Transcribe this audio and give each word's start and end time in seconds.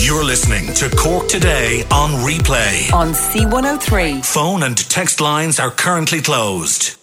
You're 0.00 0.24
listening 0.24 0.72
to 0.74 0.88
Cork 0.96 1.28
Today 1.28 1.82
on 1.90 2.10
replay. 2.24 2.90
on 2.92 3.08
C103. 3.08 4.24
Phone 4.24 4.62
and 4.62 4.76
text 4.76 5.20
lines 5.20 5.58
are 5.58 5.70
currently 5.70 6.22
closed. 6.22 6.97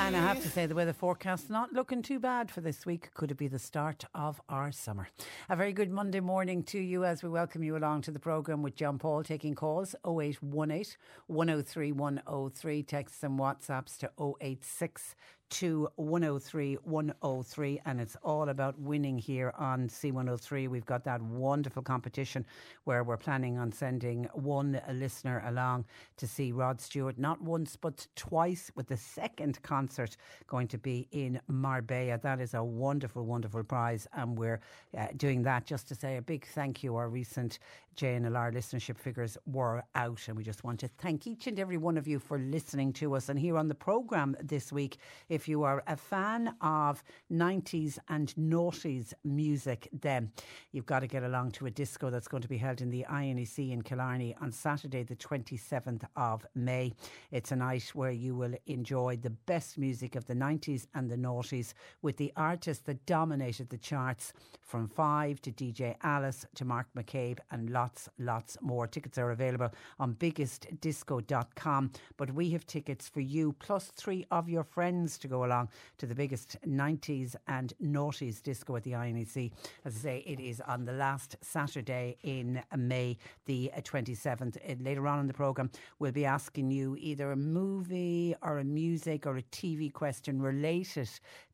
And 0.00 0.16
I 0.16 0.20
have 0.20 0.42
to 0.42 0.48
say, 0.48 0.64
the 0.64 0.74
weather 0.74 0.94
forecast 0.94 1.50
not 1.50 1.74
looking 1.74 2.00
too 2.00 2.18
bad 2.18 2.50
for 2.50 2.62
this 2.62 2.86
week. 2.86 3.12
Could 3.12 3.30
it 3.30 3.36
be 3.36 3.48
the 3.48 3.58
start 3.58 4.04
of 4.14 4.40
our 4.48 4.72
summer? 4.72 5.08
A 5.50 5.54
very 5.54 5.74
good 5.74 5.90
Monday 5.90 6.20
morning 6.20 6.64
to 6.64 6.80
you 6.80 7.04
as 7.04 7.22
we 7.22 7.28
welcome 7.28 7.62
you 7.62 7.76
along 7.76 8.02
to 8.02 8.10
the 8.10 8.18
programme 8.18 8.62
with 8.62 8.74
John 8.74 8.98
Paul 8.98 9.22
taking 9.22 9.54
calls 9.54 9.94
0818 10.04 10.96
103 11.26 11.92
103, 11.92 12.82
texts 12.82 13.22
and 13.22 13.38
WhatsApps 13.38 13.98
to 13.98 14.10
086 14.40 15.14
to 15.50 15.88
103 15.96 16.74
103 16.84 17.80
and 17.84 18.00
it's 18.00 18.16
all 18.22 18.48
about 18.48 18.78
winning 18.78 19.18
here 19.18 19.52
on 19.58 19.88
C103 19.88 20.68
we've 20.68 20.86
got 20.86 21.04
that 21.04 21.20
wonderful 21.22 21.82
competition 21.82 22.46
where 22.84 23.02
we're 23.02 23.16
planning 23.16 23.58
on 23.58 23.72
sending 23.72 24.28
one 24.32 24.80
listener 24.92 25.42
along 25.46 25.84
to 26.16 26.26
see 26.26 26.52
Rod 26.52 26.80
Stewart 26.80 27.18
not 27.18 27.42
once 27.42 27.76
but 27.76 28.06
twice 28.14 28.70
with 28.76 28.86
the 28.86 28.96
second 28.96 29.60
concert 29.62 30.16
going 30.46 30.68
to 30.68 30.78
be 30.78 31.08
in 31.12 31.40
Marbella. 31.48 32.18
That 32.18 32.40
is 32.40 32.54
a 32.54 32.62
wonderful 32.62 33.26
wonderful 33.26 33.64
prize 33.64 34.06
and 34.14 34.38
we're 34.38 34.60
uh, 34.96 35.08
doing 35.16 35.42
that. 35.42 35.66
Just 35.66 35.88
to 35.88 35.94
say 35.94 36.16
a 36.16 36.22
big 36.22 36.46
thank 36.46 36.82
you. 36.82 36.96
Our 36.96 37.08
recent 37.08 37.58
JNLR 37.96 38.54
listenership 38.54 38.98
figures 38.98 39.36
were 39.46 39.82
out 39.94 40.20
and 40.28 40.36
we 40.36 40.44
just 40.44 40.64
want 40.64 40.80
to 40.80 40.88
thank 40.88 41.26
each 41.26 41.46
and 41.46 41.58
every 41.58 41.76
one 41.76 41.98
of 41.98 42.06
you 42.06 42.18
for 42.18 42.38
listening 42.38 42.92
to 42.94 43.14
us. 43.14 43.28
And 43.28 43.38
here 43.38 43.56
on 43.56 43.68
the 43.68 43.74
programme 43.74 44.36
this 44.42 44.72
week 44.72 44.98
if 45.28 45.39
you 45.48 45.64
are 45.64 45.82
a 45.86 45.96
fan 45.96 46.54
of 46.60 47.02
90s 47.32 47.98
and 48.08 48.34
noughties 48.38 49.12
music 49.24 49.88
then 49.92 50.30
you've 50.72 50.86
got 50.86 51.00
to 51.00 51.06
get 51.06 51.22
along 51.22 51.50
to 51.52 51.66
a 51.66 51.70
disco 51.70 52.10
that's 52.10 52.28
going 52.28 52.42
to 52.42 52.48
be 52.48 52.56
held 52.56 52.80
in 52.80 52.90
the 52.90 53.04
INEC 53.10 53.70
in 53.72 53.82
Killarney 53.82 54.34
on 54.40 54.52
Saturday 54.52 55.02
the 55.02 55.16
27th 55.16 56.04
of 56.16 56.46
May. 56.54 56.92
It's 57.30 57.52
a 57.52 57.56
night 57.56 57.90
where 57.94 58.10
you 58.10 58.34
will 58.34 58.54
enjoy 58.66 59.16
the 59.16 59.30
best 59.30 59.78
music 59.78 60.16
of 60.16 60.26
the 60.26 60.34
90s 60.34 60.86
and 60.94 61.10
the 61.10 61.16
noughties 61.16 61.74
with 62.02 62.16
the 62.16 62.32
artists 62.36 62.82
that 62.84 63.04
dominated 63.06 63.70
the 63.70 63.78
charts 63.78 64.32
from 64.60 64.88
Five 64.88 65.40
to 65.42 65.52
DJ 65.52 65.96
Alice 66.02 66.46
to 66.54 66.64
Mark 66.64 66.86
McCabe 66.96 67.38
and 67.50 67.70
lots 67.70 68.08
lots 68.18 68.56
more. 68.60 68.86
Tickets 68.86 69.18
are 69.18 69.30
available 69.30 69.72
on 69.98 70.14
biggestdisco.com 70.14 71.90
but 72.16 72.34
we 72.34 72.50
have 72.50 72.66
tickets 72.66 73.08
for 73.08 73.20
you 73.20 73.52
plus 73.58 73.86
three 73.88 74.26
of 74.30 74.48
your 74.48 74.64
friends 74.64 75.18
to 75.18 75.28
go 75.30 75.44
along 75.44 75.68
to 75.98 76.06
the 76.06 76.14
biggest 76.14 76.56
90s 76.66 77.36
and 77.46 77.72
noughties 77.82 78.42
disco 78.42 78.76
at 78.76 78.82
the 78.82 78.92
INEC. 78.92 79.52
As 79.84 79.96
I 79.96 79.98
say, 79.98 80.18
it 80.26 80.40
is 80.40 80.60
on 80.60 80.84
the 80.84 80.92
last 80.92 81.36
Saturday 81.40 82.16
in 82.22 82.62
May, 82.76 83.16
the 83.46 83.70
27th. 83.76 84.56
Uh, 84.56 84.74
Later 84.80 85.06
on 85.06 85.20
in 85.20 85.26
the 85.26 85.34
programme, 85.34 85.70
we'll 85.98 86.12
be 86.12 86.24
asking 86.24 86.70
you 86.70 86.96
either 86.98 87.32
a 87.32 87.36
movie 87.36 88.34
or 88.42 88.58
a 88.58 88.64
music 88.64 89.26
or 89.26 89.36
a 89.36 89.42
TV 89.42 89.92
question 89.92 90.40
related 90.42 91.08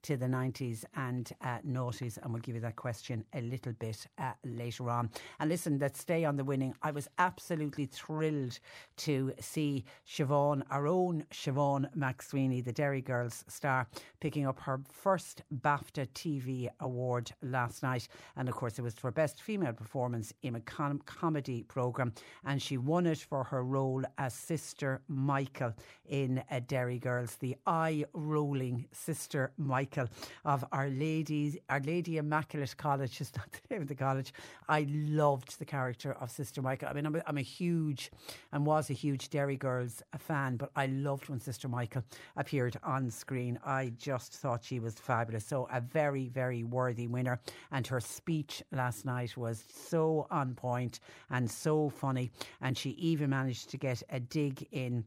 to 0.06 0.16
the 0.16 0.26
90s 0.26 0.84
and 0.94 1.32
uh, 1.42 1.58
noughties, 1.66 2.16
and 2.22 2.32
we'll 2.32 2.40
give 2.40 2.54
you 2.54 2.60
that 2.60 2.76
question 2.76 3.24
a 3.34 3.40
little 3.40 3.72
bit 3.72 4.06
uh, 4.18 4.30
later 4.44 4.88
on. 4.88 5.10
And 5.40 5.50
listen, 5.50 5.80
let's 5.80 6.00
stay 6.00 6.24
on 6.24 6.36
the 6.36 6.44
winning. 6.44 6.76
I 6.80 6.92
was 6.92 7.08
absolutely 7.18 7.86
thrilled 7.86 8.60
to 8.98 9.32
see 9.40 9.84
Siobhan, 10.08 10.62
our 10.70 10.86
own 10.86 11.24
Siobhan 11.32 11.92
McSweeney, 11.96 12.64
the 12.64 12.72
Derry 12.72 13.00
Girls 13.00 13.44
star, 13.48 13.88
picking 14.20 14.46
up 14.46 14.60
her 14.60 14.80
first 14.88 15.42
BAFTA 15.60 16.06
TV 16.10 16.68
award 16.78 17.32
last 17.42 17.82
night. 17.82 18.06
And 18.36 18.48
of 18.48 18.54
course, 18.54 18.78
it 18.78 18.82
was 18.82 18.94
for 18.94 19.10
Best 19.10 19.42
Female 19.42 19.72
Performance 19.72 20.32
in 20.42 20.54
a 20.54 20.60
com- 20.60 21.02
comedy 21.04 21.64
programme. 21.64 22.12
And 22.44 22.62
she 22.62 22.78
won 22.78 23.06
it 23.06 23.18
for 23.18 23.42
her 23.42 23.64
role 23.64 24.04
as 24.18 24.34
Sister 24.34 25.02
Michael 25.08 25.74
in 26.08 26.44
uh, 26.48 26.60
Derry 26.64 27.00
Girls, 27.00 27.34
the 27.40 27.56
eye 27.66 28.04
rolling 28.12 28.86
Sister 28.92 29.50
Michael 29.56 29.95
of 30.44 30.64
Our 30.72 30.88
Lady, 30.88 31.60
Our 31.68 31.80
Lady 31.80 32.16
Immaculate 32.18 32.76
College, 32.76 33.20
is 33.20 33.32
not 33.36 33.50
the 33.52 33.74
name 33.74 33.82
of 33.82 33.88
the 33.88 33.94
college. 33.94 34.32
I 34.68 34.86
loved 34.88 35.58
the 35.58 35.64
character 35.64 36.12
of 36.20 36.30
Sister 36.30 36.62
Michael. 36.62 36.88
I 36.88 36.92
mean, 36.92 37.06
I'm 37.06 37.16
a, 37.16 37.22
I'm 37.26 37.38
a 37.38 37.42
huge 37.42 38.10
and 38.52 38.66
was 38.66 38.90
a 38.90 38.94
huge 38.94 39.30
Derry 39.30 39.56
Girls 39.56 40.02
fan, 40.18 40.56
but 40.56 40.70
I 40.76 40.86
loved 40.86 41.28
when 41.28 41.40
Sister 41.40 41.68
Michael 41.68 42.02
appeared 42.36 42.76
on 42.82 43.10
screen. 43.10 43.58
I 43.64 43.92
just 43.96 44.32
thought 44.32 44.64
she 44.64 44.80
was 44.80 44.94
fabulous. 44.94 45.46
So, 45.46 45.68
a 45.72 45.80
very, 45.80 46.28
very 46.28 46.64
worthy 46.64 47.06
winner. 47.06 47.40
And 47.70 47.86
her 47.86 48.00
speech 48.00 48.62
last 48.72 49.04
night 49.04 49.36
was 49.36 49.64
so 49.68 50.26
on 50.30 50.54
point 50.54 51.00
and 51.30 51.50
so 51.50 51.88
funny. 51.88 52.30
And 52.60 52.76
she 52.76 52.90
even 52.90 53.30
managed 53.30 53.70
to 53.70 53.76
get 53.76 54.02
a 54.10 54.20
dig 54.20 54.66
in 54.72 55.04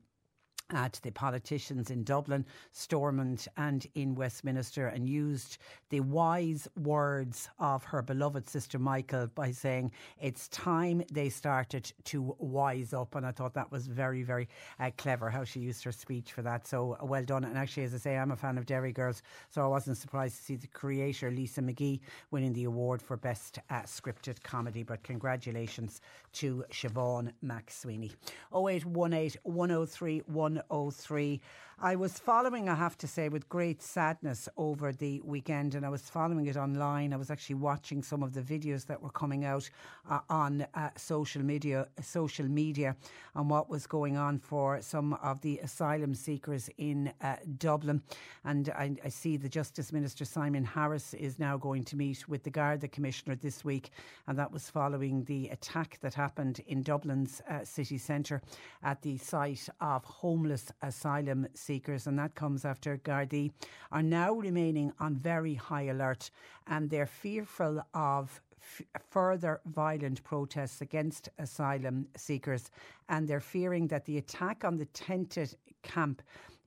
at 0.72 1.00
the 1.04 1.12
politicians 1.12 1.90
in 1.92 2.04
Dublin, 2.04 2.46
Stormont, 2.72 3.48
and 3.58 3.86
in 3.96 4.16
Westminster, 4.16 4.88
and 4.88 5.10
used 5.10 5.58
the 5.90 6.00
wise 6.02 6.68
words 6.78 7.50
of 7.60 7.84
her 7.84 8.02
beloved 8.02 8.48
sister 8.48 8.80
Michael 8.80 9.28
by 9.36 9.52
saying, 9.52 9.92
It's 10.22 10.48
time 10.50 11.04
they 11.12 11.30
started 11.30 11.92
to 12.06 12.36
wise 12.40 12.94
up. 12.94 13.16
And 13.16 13.26
I 13.26 13.32
thought 13.32 13.54
that 13.54 13.72
was 13.72 13.88
very, 13.88 14.24
very 14.24 14.48
uh, 14.80 14.92
clever 14.98 15.30
how 15.30 15.44
she 15.44 15.60
used 15.60 15.84
her 15.84 15.92
speech 15.92 16.32
for 16.32 16.42
that. 16.44 16.68
So 16.68 16.98
well 17.02 17.24
done. 17.24 17.44
And 17.44 17.58
actually, 17.58 17.84
as 17.84 17.94
I 17.94 17.98
say, 17.98 18.18
I'm 18.18 18.32
a 18.32 18.36
fan 18.36 18.58
of 18.58 18.66
Derry 18.66 18.92
Girls, 18.92 19.22
so 19.50 19.64
I 19.64 19.68
wasn't 19.68 19.98
surprised 19.98 20.38
to 20.38 20.44
see 20.44 20.56
the 20.56 20.68
creator, 20.68 21.32
Lisa 21.32 21.62
McGee, 21.62 22.00
winning 22.32 22.54
the 22.54 22.66
award 22.66 23.02
for 23.02 23.18
Best 23.18 23.60
uh, 23.70 23.82
Scripted 23.82 24.42
Comedy. 24.44 24.84
But 24.84 25.04
congratulations 25.04 26.02
to 26.34 26.64
Siobhan 26.72 27.32
McSweeney. 27.44 28.12
0818 28.54 29.40
103 29.44 30.22
103. 30.70 31.42
I 31.82 31.96
was 31.96 32.20
following, 32.20 32.68
I 32.68 32.76
have 32.76 32.98
to 32.98 33.08
say, 33.08 33.30
with 33.30 33.48
great 33.48 33.82
sadness 33.82 34.50
over 34.58 34.92
the 34.92 35.22
weekend, 35.24 35.76
and 35.76 35.86
I 35.86 35.90
was 35.90 36.02
following 36.02 36.48
it 36.48 36.58
online. 36.58 37.14
I 37.14 37.16
was 37.16 37.32
actually 37.32 37.56
watching 37.56 38.04
some 38.04 38.22
of 38.22 38.34
the 38.34 38.42
videos 38.42 38.86
that 38.88 39.02
were 39.02 39.12
coming 39.12 39.46
out 39.46 39.70
uh, 40.10 40.20
on 40.30 40.68
uh, 40.74 40.90
social 40.98 41.42
media, 41.42 41.88
social 42.02 42.46
media, 42.46 42.98
on 43.34 43.48
what 43.48 43.70
was 43.70 43.88
going 43.88 44.18
on 44.18 44.40
for 44.40 44.82
some 44.82 45.14
of 45.14 45.40
the 45.40 45.60
asylum 45.60 46.14
seekers 46.14 46.70
in 46.78 47.14
uh, 47.22 47.38
Dublin. 47.58 48.02
And 48.44 48.68
I, 48.72 48.98
I 49.06 49.08
see 49.08 49.38
the 49.38 49.48
Justice 49.48 49.94
Minister 49.94 50.26
Simon 50.26 50.66
Harris 50.66 51.14
is 51.14 51.40
now 51.40 51.56
going 51.56 51.86
to 51.86 51.96
meet 51.96 52.28
with 52.28 52.44
the 52.44 52.50
Garda 52.50 52.90
Commissioner 52.90 53.36
this 53.36 53.64
week, 53.64 53.92
and 54.28 54.38
that 54.38 54.52
was 54.52 54.70
following 54.70 55.24
the 55.24 55.48
attack 55.48 55.98
that 56.02 56.14
happened 56.14 56.60
in 56.68 56.84
Dublin's 56.84 57.42
uh, 57.50 57.64
city 57.64 57.98
centre 57.98 58.42
at 58.84 59.02
the 59.02 59.18
site 59.18 59.70
of 59.80 60.04
homeless 60.04 60.74
asylum 60.82 61.48
seekers 61.54 61.69
seekers, 61.70 62.08
and 62.08 62.18
that 62.18 62.34
comes 62.34 62.66
after 62.66 62.98
Gardaí 62.98 63.52
are 63.92 64.02
now 64.02 64.34
remaining 64.34 64.92
on 65.00 65.16
very 65.16 65.54
high 65.54 65.88
alert 65.96 66.32
and 66.66 66.90
they're 66.90 67.14
fearful 67.24 67.76
of 67.94 68.42
further 69.10 69.62
violent 69.66 70.24
protests 70.24 70.82
against 70.82 71.30
asylum 71.38 72.08
seekers, 72.16 72.72
and 73.10 73.28
they're 73.28 73.48
fearing 73.56 73.88
that 73.88 74.06
the 74.06 74.18
attack 74.18 74.64
on 74.64 74.78
the 74.78 74.86
tented 74.86 75.56
camp 75.84 76.24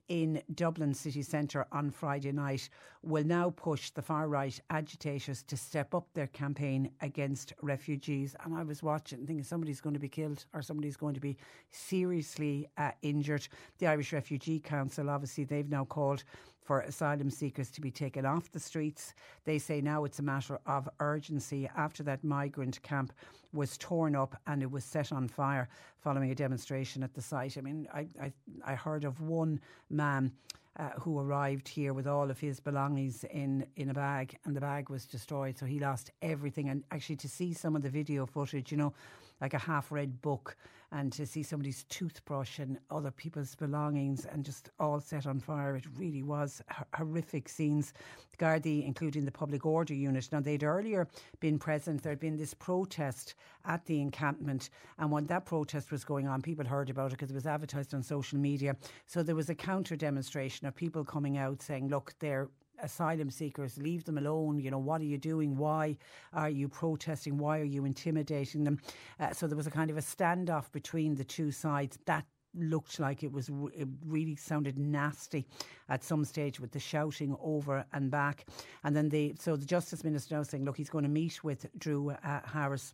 in 0.09 0.41
Dublin 0.55 0.93
city 0.93 1.21
centre 1.21 1.65
on 1.71 1.89
Friday 1.89 2.31
night 2.31 2.69
will 3.01 3.23
now 3.23 3.49
push 3.49 3.89
the 3.89 4.01
far 4.01 4.27
right 4.27 4.59
agitators 4.69 5.43
to 5.43 5.57
step 5.57 5.93
up 5.93 6.07
their 6.13 6.27
campaign 6.27 6.89
against 7.01 7.53
refugees. 7.61 8.35
And 8.43 8.55
I 8.55 8.63
was 8.63 8.83
watching, 8.83 9.25
thinking 9.25 9.43
somebody's 9.43 9.81
going 9.81 9.93
to 9.93 9.99
be 9.99 10.09
killed 10.09 10.45
or 10.53 10.61
somebody's 10.61 10.97
going 10.97 11.13
to 11.13 11.19
be 11.19 11.37
seriously 11.71 12.67
uh, 12.77 12.91
injured. 13.01 13.47
The 13.79 13.87
Irish 13.87 14.13
Refugee 14.13 14.59
Council, 14.59 15.09
obviously, 15.09 15.43
they've 15.43 15.69
now 15.69 15.85
called 15.85 16.23
for 16.63 16.81
asylum 16.81 17.29
seekers 17.29 17.69
to 17.71 17.81
be 17.81 17.91
taken 17.91 18.25
off 18.25 18.51
the 18.51 18.59
streets. 18.59 19.13
They 19.45 19.59
say 19.59 19.81
now 19.81 20.05
it's 20.05 20.19
a 20.19 20.23
matter 20.23 20.59
of 20.65 20.89
urgency 20.99 21.69
after 21.75 22.03
that 22.03 22.23
migrant 22.23 22.81
camp 22.81 23.13
was 23.51 23.77
torn 23.77 24.15
up 24.15 24.35
and 24.47 24.61
it 24.61 24.71
was 24.71 24.83
set 24.83 25.11
on 25.11 25.27
fire 25.27 25.69
following 25.99 26.31
a 26.31 26.35
demonstration 26.35 27.03
at 27.03 27.13
the 27.13 27.21
site. 27.21 27.57
I 27.57 27.61
mean, 27.61 27.87
I, 27.93 28.07
I, 28.21 28.33
I 28.65 28.75
heard 28.75 29.03
of 29.03 29.21
one 29.21 29.59
man. 29.89 30.31
Uh, 30.75 30.89
who 31.01 31.19
arrived 31.19 31.67
here 31.67 31.93
with 31.93 32.07
all 32.07 32.31
of 32.31 32.39
his 32.39 32.59
belongings 32.59 33.23
in, 33.25 33.63
in 33.75 33.91
a 33.91 33.93
bag, 33.93 34.35
and 34.43 34.55
the 34.55 34.59
bag 34.59 34.89
was 34.89 35.05
destroyed, 35.05 35.55
so 35.55 35.67
he 35.67 35.77
lost 35.77 36.09
everything. 36.23 36.67
And 36.69 36.83
actually, 36.89 37.17
to 37.17 37.29
see 37.29 37.53
some 37.53 37.75
of 37.75 37.83
the 37.83 37.91
video 37.91 38.25
footage, 38.25 38.71
you 38.71 38.79
know, 38.79 38.91
like 39.39 39.53
a 39.53 39.59
half 39.59 39.91
read 39.91 40.19
book 40.23 40.57
and 40.93 41.11
to 41.11 41.25
see 41.25 41.41
somebody's 41.41 41.83
toothbrush 41.85 42.59
and 42.59 42.77
other 42.91 43.09
people's 43.09 43.55
belongings 43.55 44.25
and 44.25 44.45
just 44.45 44.69
all 44.79 45.01
set 45.01 45.25
on 45.25 45.39
fire. 45.39 45.75
It 45.75 45.85
really 45.97 46.21
was 46.21 46.61
horrific 46.93 47.49
scenes. 47.49 47.93
Gardaí, 48.37 48.85
including 48.85 49.25
the 49.25 49.31
public 49.31 49.65
order 49.65 49.93
unit, 49.93 50.29
now 50.31 50.39
they'd 50.39 50.63
earlier 50.63 51.07
been 51.39 51.57
present. 51.57 52.03
There'd 52.03 52.19
been 52.19 52.37
this 52.37 52.53
protest 52.53 53.33
at 53.65 53.85
the 53.85 54.01
encampment, 54.01 54.69
and 54.99 55.11
when 55.11 55.25
that 55.25 55.45
protest 55.45 55.91
was 55.91 56.03
going 56.03 56.27
on, 56.27 56.41
people 56.41 56.65
heard 56.65 56.89
about 56.89 57.11
it 57.11 57.17
because 57.17 57.31
it 57.31 57.35
was 57.35 57.47
advertised 57.47 57.93
on 57.93 58.03
social 58.03 58.37
media. 58.37 58.75
So 59.07 59.23
there 59.23 59.35
was 59.35 59.49
a 59.49 59.55
counter 59.55 59.95
demonstration 59.95 60.67
of 60.67 60.75
people 60.75 61.03
coming 61.03 61.37
out 61.37 61.61
saying, 61.61 61.89
"Look, 61.89 62.13
they're 62.19 62.49
asylum 62.81 63.29
seekers, 63.29 63.77
leave 63.77 64.03
them 64.03 64.17
alone. 64.17 64.59
You 64.59 64.71
know, 64.71 64.79
what 64.79 65.01
are 65.01 65.05
you 65.05 65.17
doing? 65.17 65.57
Why 65.57 65.97
are 66.33 66.49
you 66.49 66.67
protesting? 66.67 67.37
Why 67.37 67.59
are 67.59 67.65
you 67.65 67.85
intimidating 67.85 68.63
them? 68.63 68.79
Uh, 69.19 69.31
so 69.31 69.47
there 69.47 69.57
was 69.57 69.67
a 69.67 69.71
kind 69.71 69.89
of 69.89 69.97
a 69.97 70.01
standoff 70.01 70.71
between 70.71 71.15
the 71.15 71.23
two 71.23 71.51
sides. 71.51 71.97
That 72.05 72.25
looked 72.55 72.99
like 72.99 73.23
it 73.23 73.31
was 73.31 73.49
it 73.75 73.87
really 74.05 74.35
sounded 74.35 74.77
nasty 74.77 75.45
at 75.89 76.03
some 76.03 76.23
stage 76.23 76.59
with 76.59 76.71
the 76.71 76.79
shouting 76.79 77.35
over 77.41 77.83
and 77.93 78.11
back 78.11 78.45
and 78.83 78.95
then 78.95 79.09
the 79.09 79.33
so 79.39 79.55
the 79.55 79.65
justice 79.65 80.03
minister 80.03 80.35
now 80.35 80.43
saying 80.43 80.63
look 80.63 80.77
he's 80.77 80.89
going 80.89 81.03
to 81.03 81.09
meet 81.09 81.43
with 81.43 81.65
Drew 81.79 82.11
uh, 82.11 82.41
Harris 82.45 82.93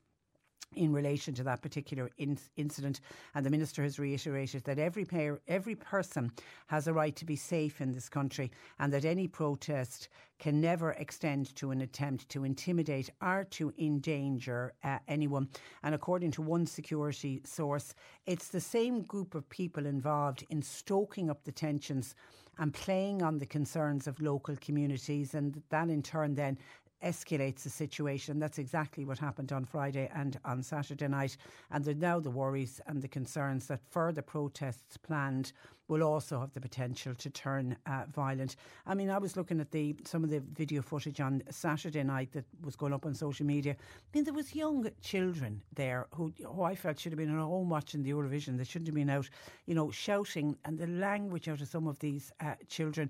in 0.75 0.93
relation 0.93 1.33
to 1.33 1.43
that 1.43 1.61
particular 1.61 2.09
in- 2.17 2.37
incident. 2.55 3.01
And 3.33 3.45
the 3.45 3.49
minister 3.49 3.83
has 3.83 3.99
reiterated 3.99 4.63
that 4.65 4.79
every 4.79 5.05
pair, 5.05 5.39
every 5.47 5.75
person 5.75 6.31
has 6.67 6.87
a 6.87 6.93
right 6.93 7.15
to 7.15 7.25
be 7.25 7.35
safe 7.35 7.81
in 7.81 7.91
this 7.91 8.09
country, 8.09 8.51
and 8.79 8.93
that 8.93 9.05
any 9.05 9.27
protest 9.27 10.09
can 10.37 10.61
never 10.61 10.91
extend 10.93 11.53
to 11.55 11.71
an 11.71 11.81
attempt 11.81 12.29
to 12.29 12.43
intimidate 12.43 13.09
or 13.21 13.45
to 13.51 13.73
endanger 13.77 14.73
uh, 14.83 14.99
anyone. 15.07 15.49
And 15.83 15.95
according 15.95 16.31
to 16.31 16.41
one 16.41 16.65
security 16.65 17.41
source, 17.43 17.93
it's 18.25 18.49
the 18.49 18.61
same 18.61 19.01
group 19.01 19.35
of 19.35 19.49
people 19.49 19.85
involved 19.85 20.45
in 20.49 20.61
stoking 20.61 21.29
up 21.29 21.43
the 21.43 21.51
tensions 21.51 22.15
and 22.57 22.73
playing 22.73 23.21
on 23.21 23.39
the 23.39 23.45
concerns 23.45 24.05
of 24.05 24.21
local 24.21 24.55
communities, 24.57 25.33
and 25.33 25.61
that 25.69 25.89
in 25.89 26.03
turn 26.03 26.35
then 26.35 26.57
escalates 27.03 27.63
the 27.63 27.69
situation. 27.69 28.39
That's 28.39 28.57
exactly 28.57 29.05
what 29.05 29.19
happened 29.19 29.51
on 29.51 29.65
Friday 29.65 30.09
and 30.13 30.39
on 30.45 30.63
Saturday 30.63 31.07
night. 31.07 31.37
And 31.71 31.83
there 31.83 31.95
now 31.95 32.19
the 32.19 32.29
worries 32.29 32.81
and 32.87 33.01
the 33.01 33.07
concerns 33.07 33.67
that 33.67 33.81
further 33.89 34.21
protests 34.21 34.97
planned 34.97 35.51
will 35.89 36.03
also 36.03 36.39
have 36.39 36.53
the 36.53 36.61
potential 36.61 37.13
to 37.15 37.29
turn 37.31 37.75
uh, 37.87 38.03
violent. 38.13 38.55
I 38.85 38.93
mean, 38.93 39.09
I 39.09 39.17
was 39.17 39.35
looking 39.35 39.59
at 39.59 39.71
the 39.71 39.95
some 40.05 40.23
of 40.23 40.29
the 40.29 40.39
video 40.39 40.81
footage 40.81 41.19
on 41.19 41.41
Saturday 41.49 42.03
night 42.03 42.31
that 42.33 42.45
was 42.63 42.75
going 42.75 42.93
up 42.93 43.05
on 43.05 43.13
social 43.15 43.45
media. 43.45 43.73
I 43.73 44.07
mean, 44.13 44.23
there 44.23 44.33
was 44.33 44.55
young 44.55 44.87
children 45.01 45.61
there 45.73 46.07
who, 46.13 46.31
who 46.45 46.61
I 46.61 46.75
felt 46.75 46.99
should 46.99 47.11
have 47.11 47.17
been 47.17 47.33
at 47.33 47.41
home 47.41 47.69
watching 47.69 48.03
the 48.03 48.11
Eurovision. 48.11 48.57
They 48.57 48.63
shouldn't 48.63 48.87
have 48.87 48.95
been 48.95 49.09
out, 49.09 49.29
you 49.65 49.73
know, 49.73 49.89
shouting 49.89 50.55
and 50.63 50.77
the 50.77 50.87
language 50.87 51.49
out 51.49 51.61
of 51.61 51.67
some 51.67 51.87
of 51.87 51.97
these 51.99 52.31
uh, 52.39 52.53
children 52.67 53.09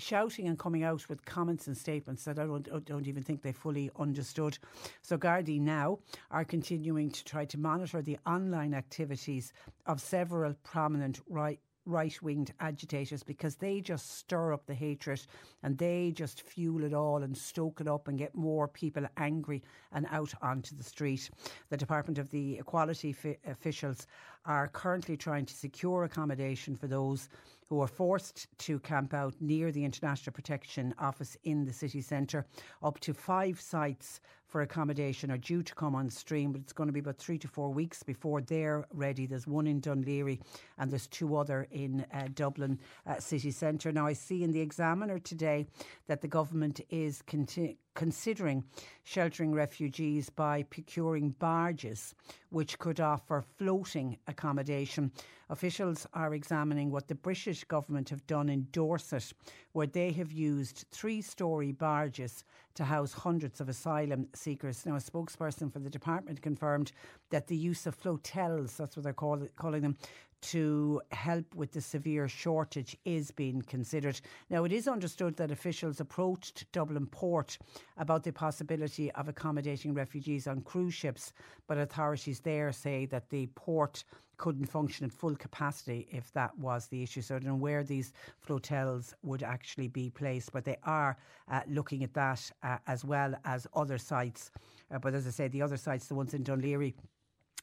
shouting 0.00 0.48
and 0.48 0.58
coming 0.58 0.82
out 0.82 1.08
with 1.08 1.24
comments 1.24 1.66
and 1.66 1.76
statements 1.76 2.24
that 2.24 2.38
I 2.38 2.46
don't, 2.46 2.84
don't 2.84 3.06
even 3.06 3.22
think 3.22 3.42
they 3.42 3.52
fully 3.52 3.90
understood. 3.98 4.58
So 5.02 5.16
Gardaí 5.16 5.60
now 5.60 5.98
are 6.30 6.44
continuing 6.44 7.10
to 7.10 7.24
try 7.24 7.44
to 7.46 7.58
monitor 7.58 8.02
the 8.02 8.18
online 8.26 8.74
activities 8.74 9.52
of 9.86 10.00
several 10.00 10.54
prominent 10.64 11.20
right 11.28 11.60
right 11.90 12.22
winged 12.22 12.52
agitators 12.60 13.22
because 13.22 13.56
they 13.56 13.80
just 13.80 14.18
stir 14.18 14.52
up 14.52 14.64
the 14.66 14.74
hatred 14.74 15.20
and 15.62 15.76
they 15.76 16.12
just 16.14 16.42
fuel 16.42 16.84
it 16.84 16.94
all 16.94 17.22
and 17.22 17.36
stoke 17.36 17.80
it 17.80 17.88
up 17.88 18.08
and 18.08 18.18
get 18.18 18.34
more 18.34 18.68
people 18.68 19.04
angry 19.16 19.62
and 19.92 20.06
out 20.10 20.32
onto 20.40 20.76
the 20.76 20.84
street. 20.84 21.28
The 21.68 21.76
Department 21.76 22.18
of 22.18 22.30
the 22.30 22.58
Equality 22.58 23.12
fi- 23.12 23.38
officials 23.46 24.06
are 24.46 24.68
currently 24.68 25.16
trying 25.16 25.46
to 25.46 25.54
secure 25.54 26.04
accommodation 26.04 26.76
for 26.76 26.86
those 26.86 27.28
who 27.68 27.80
are 27.80 27.86
forced 27.86 28.48
to 28.58 28.80
camp 28.80 29.14
out 29.14 29.34
near 29.40 29.70
the 29.70 29.84
International 29.84 30.32
Protection 30.32 30.94
Office 30.98 31.36
in 31.44 31.64
the 31.64 31.72
city 31.72 32.00
centre. 32.00 32.46
Up 32.82 32.98
to 33.00 33.14
five 33.14 33.60
sites 33.60 34.20
for 34.50 34.62
accommodation 34.62 35.30
are 35.30 35.38
due 35.38 35.62
to 35.62 35.74
come 35.74 35.94
on 35.94 36.10
stream, 36.10 36.52
but 36.52 36.60
it's 36.60 36.72
going 36.72 36.88
to 36.88 36.92
be 36.92 37.00
about 37.00 37.16
three 37.16 37.38
to 37.38 37.48
four 37.48 37.70
weeks 37.72 38.02
before 38.02 38.40
they're 38.40 38.84
ready. 38.92 39.26
There's 39.26 39.46
one 39.46 39.66
in 39.66 39.80
Dún 39.80 40.04
Laoghaire 40.04 40.40
and 40.78 40.90
there's 40.90 41.06
two 41.06 41.36
other 41.36 41.68
in 41.70 42.04
uh, 42.12 42.28
Dublin 42.34 42.78
uh, 43.06 43.20
city 43.20 43.52
centre. 43.52 43.92
Now, 43.92 44.06
I 44.06 44.12
see 44.12 44.42
in 44.42 44.50
the 44.50 44.60
Examiner 44.60 45.18
today 45.18 45.66
that 46.08 46.20
the 46.20 46.28
government 46.28 46.80
is 46.90 47.22
conti- 47.22 47.78
considering 48.00 48.64
sheltering 49.04 49.52
refugees 49.52 50.30
by 50.30 50.62
procuring 50.62 51.28
barges 51.38 52.14
which 52.48 52.78
could 52.78 52.98
offer 52.98 53.44
floating 53.58 54.16
accommodation. 54.26 55.12
Officials 55.50 56.06
are 56.14 56.32
examining 56.32 56.90
what 56.90 57.08
the 57.08 57.14
British 57.14 57.62
government 57.64 58.08
have 58.08 58.26
done 58.26 58.48
in 58.48 58.66
Dorset, 58.72 59.34
where 59.72 59.86
they 59.86 60.12
have 60.12 60.32
used 60.32 60.86
three 60.90 61.20
story 61.20 61.72
barges 61.72 62.44
to 62.74 62.84
house 62.84 63.12
hundreds 63.12 63.60
of 63.60 63.68
asylum 63.68 64.26
seekers. 64.32 64.86
Now, 64.86 64.94
a 64.96 64.98
spokesperson 64.98 65.70
for 65.70 65.80
the 65.80 65.90
department 65.90 66.40
confirmed 66.40 66.92
that 67.28 67.48
the 67.48 67.56
use 67.56 67.86
of 67.86 67.94
flotels, 67.94 68.78
that's 68.78 68.96
what 68.96 69.04
they're 69.04 69.12
call, 69.12 69.46
calling 69.56 69.82
them, 69.82 69.98
to 70.42 71.00
help 71.10 71.54
with 71.54 71.72
the 71.72 71.80
severe 71.80 72.28
shortage 72.28 72.96
is 73.04 73.30
being 73.30 73.62
considered. 73.62 74.20
Now, 74.48 74.64
it 74.64 74.72
is 74.72 74.88
understood 74.88 75.36
that 75.36 75.50
officials 75.50 76.00
approached 76.00 76.70
Dublin 76.72 77.06
Port 77.06 77.58
about 77.96 78.22
the 78.24 78.32
possibility 78.32 79.10
of 79.12 79.28
accommodating 79.28 79.94
refugees 79.94 80.46
on 80.46 80.62
cruise 80.62 80.94
ships, 80.94 81.32
but 81.66 81.78
authorities 81.78 82.40
there 82.40 82.72
say 82.72 83.06
that 83.06 83.28
the 83.30 83.46
port 83.54 84.04
couldn't 84.40 84.64
function 84.64 85.04
at 85.04 85.12
full 85.12 85.36
capacity 85.36 86.08
if 86.10 86.32
that 86.32 86.56
was 86.58 86.86
the 86.86 87.02
issue. 87.02 87.20
So 87.20 87.36
I 87.36 87.38
don't 87.40 87.48
know 87.50 87.56
where 87.56 87.84
these 87.84 88.14
flotels 88.38 89.14
would 89.22 89.42
actually 89.42 89.88
be 89.88 90.08
placed, 90.08 90.50
but 90.50 90.64
they 90.64 90.78
are 90.84 91.18
uh, 91.50 91.60
looking 91.68 92.02
at 92.02 92.14
that 92.14 92.50
uh, 92.62 92.78
as 92.86 93.04
well 93.04 93.34
as 93.44 93.66
other 93.74 93.98
sites. 93.98 94.50
Uh, 94.90 94.98
but 94.98 95.12
as 95.14 95.26
I 95.26 95.30
say, 95.30 95.48
the 95.48 95.60
other 95.60 95.76
sites, 95.76 96.06
the 96.06 96.14
ones 96.14 96.32
in 96.32 96.42
Laoghaire 96.42 96.94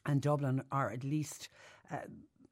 and 0.05 0.21
Dublin, 0.21 0.61
are 0.71 0.91
at 0.91 1.03
least 1.03 1.49
uh, 1.91 1.97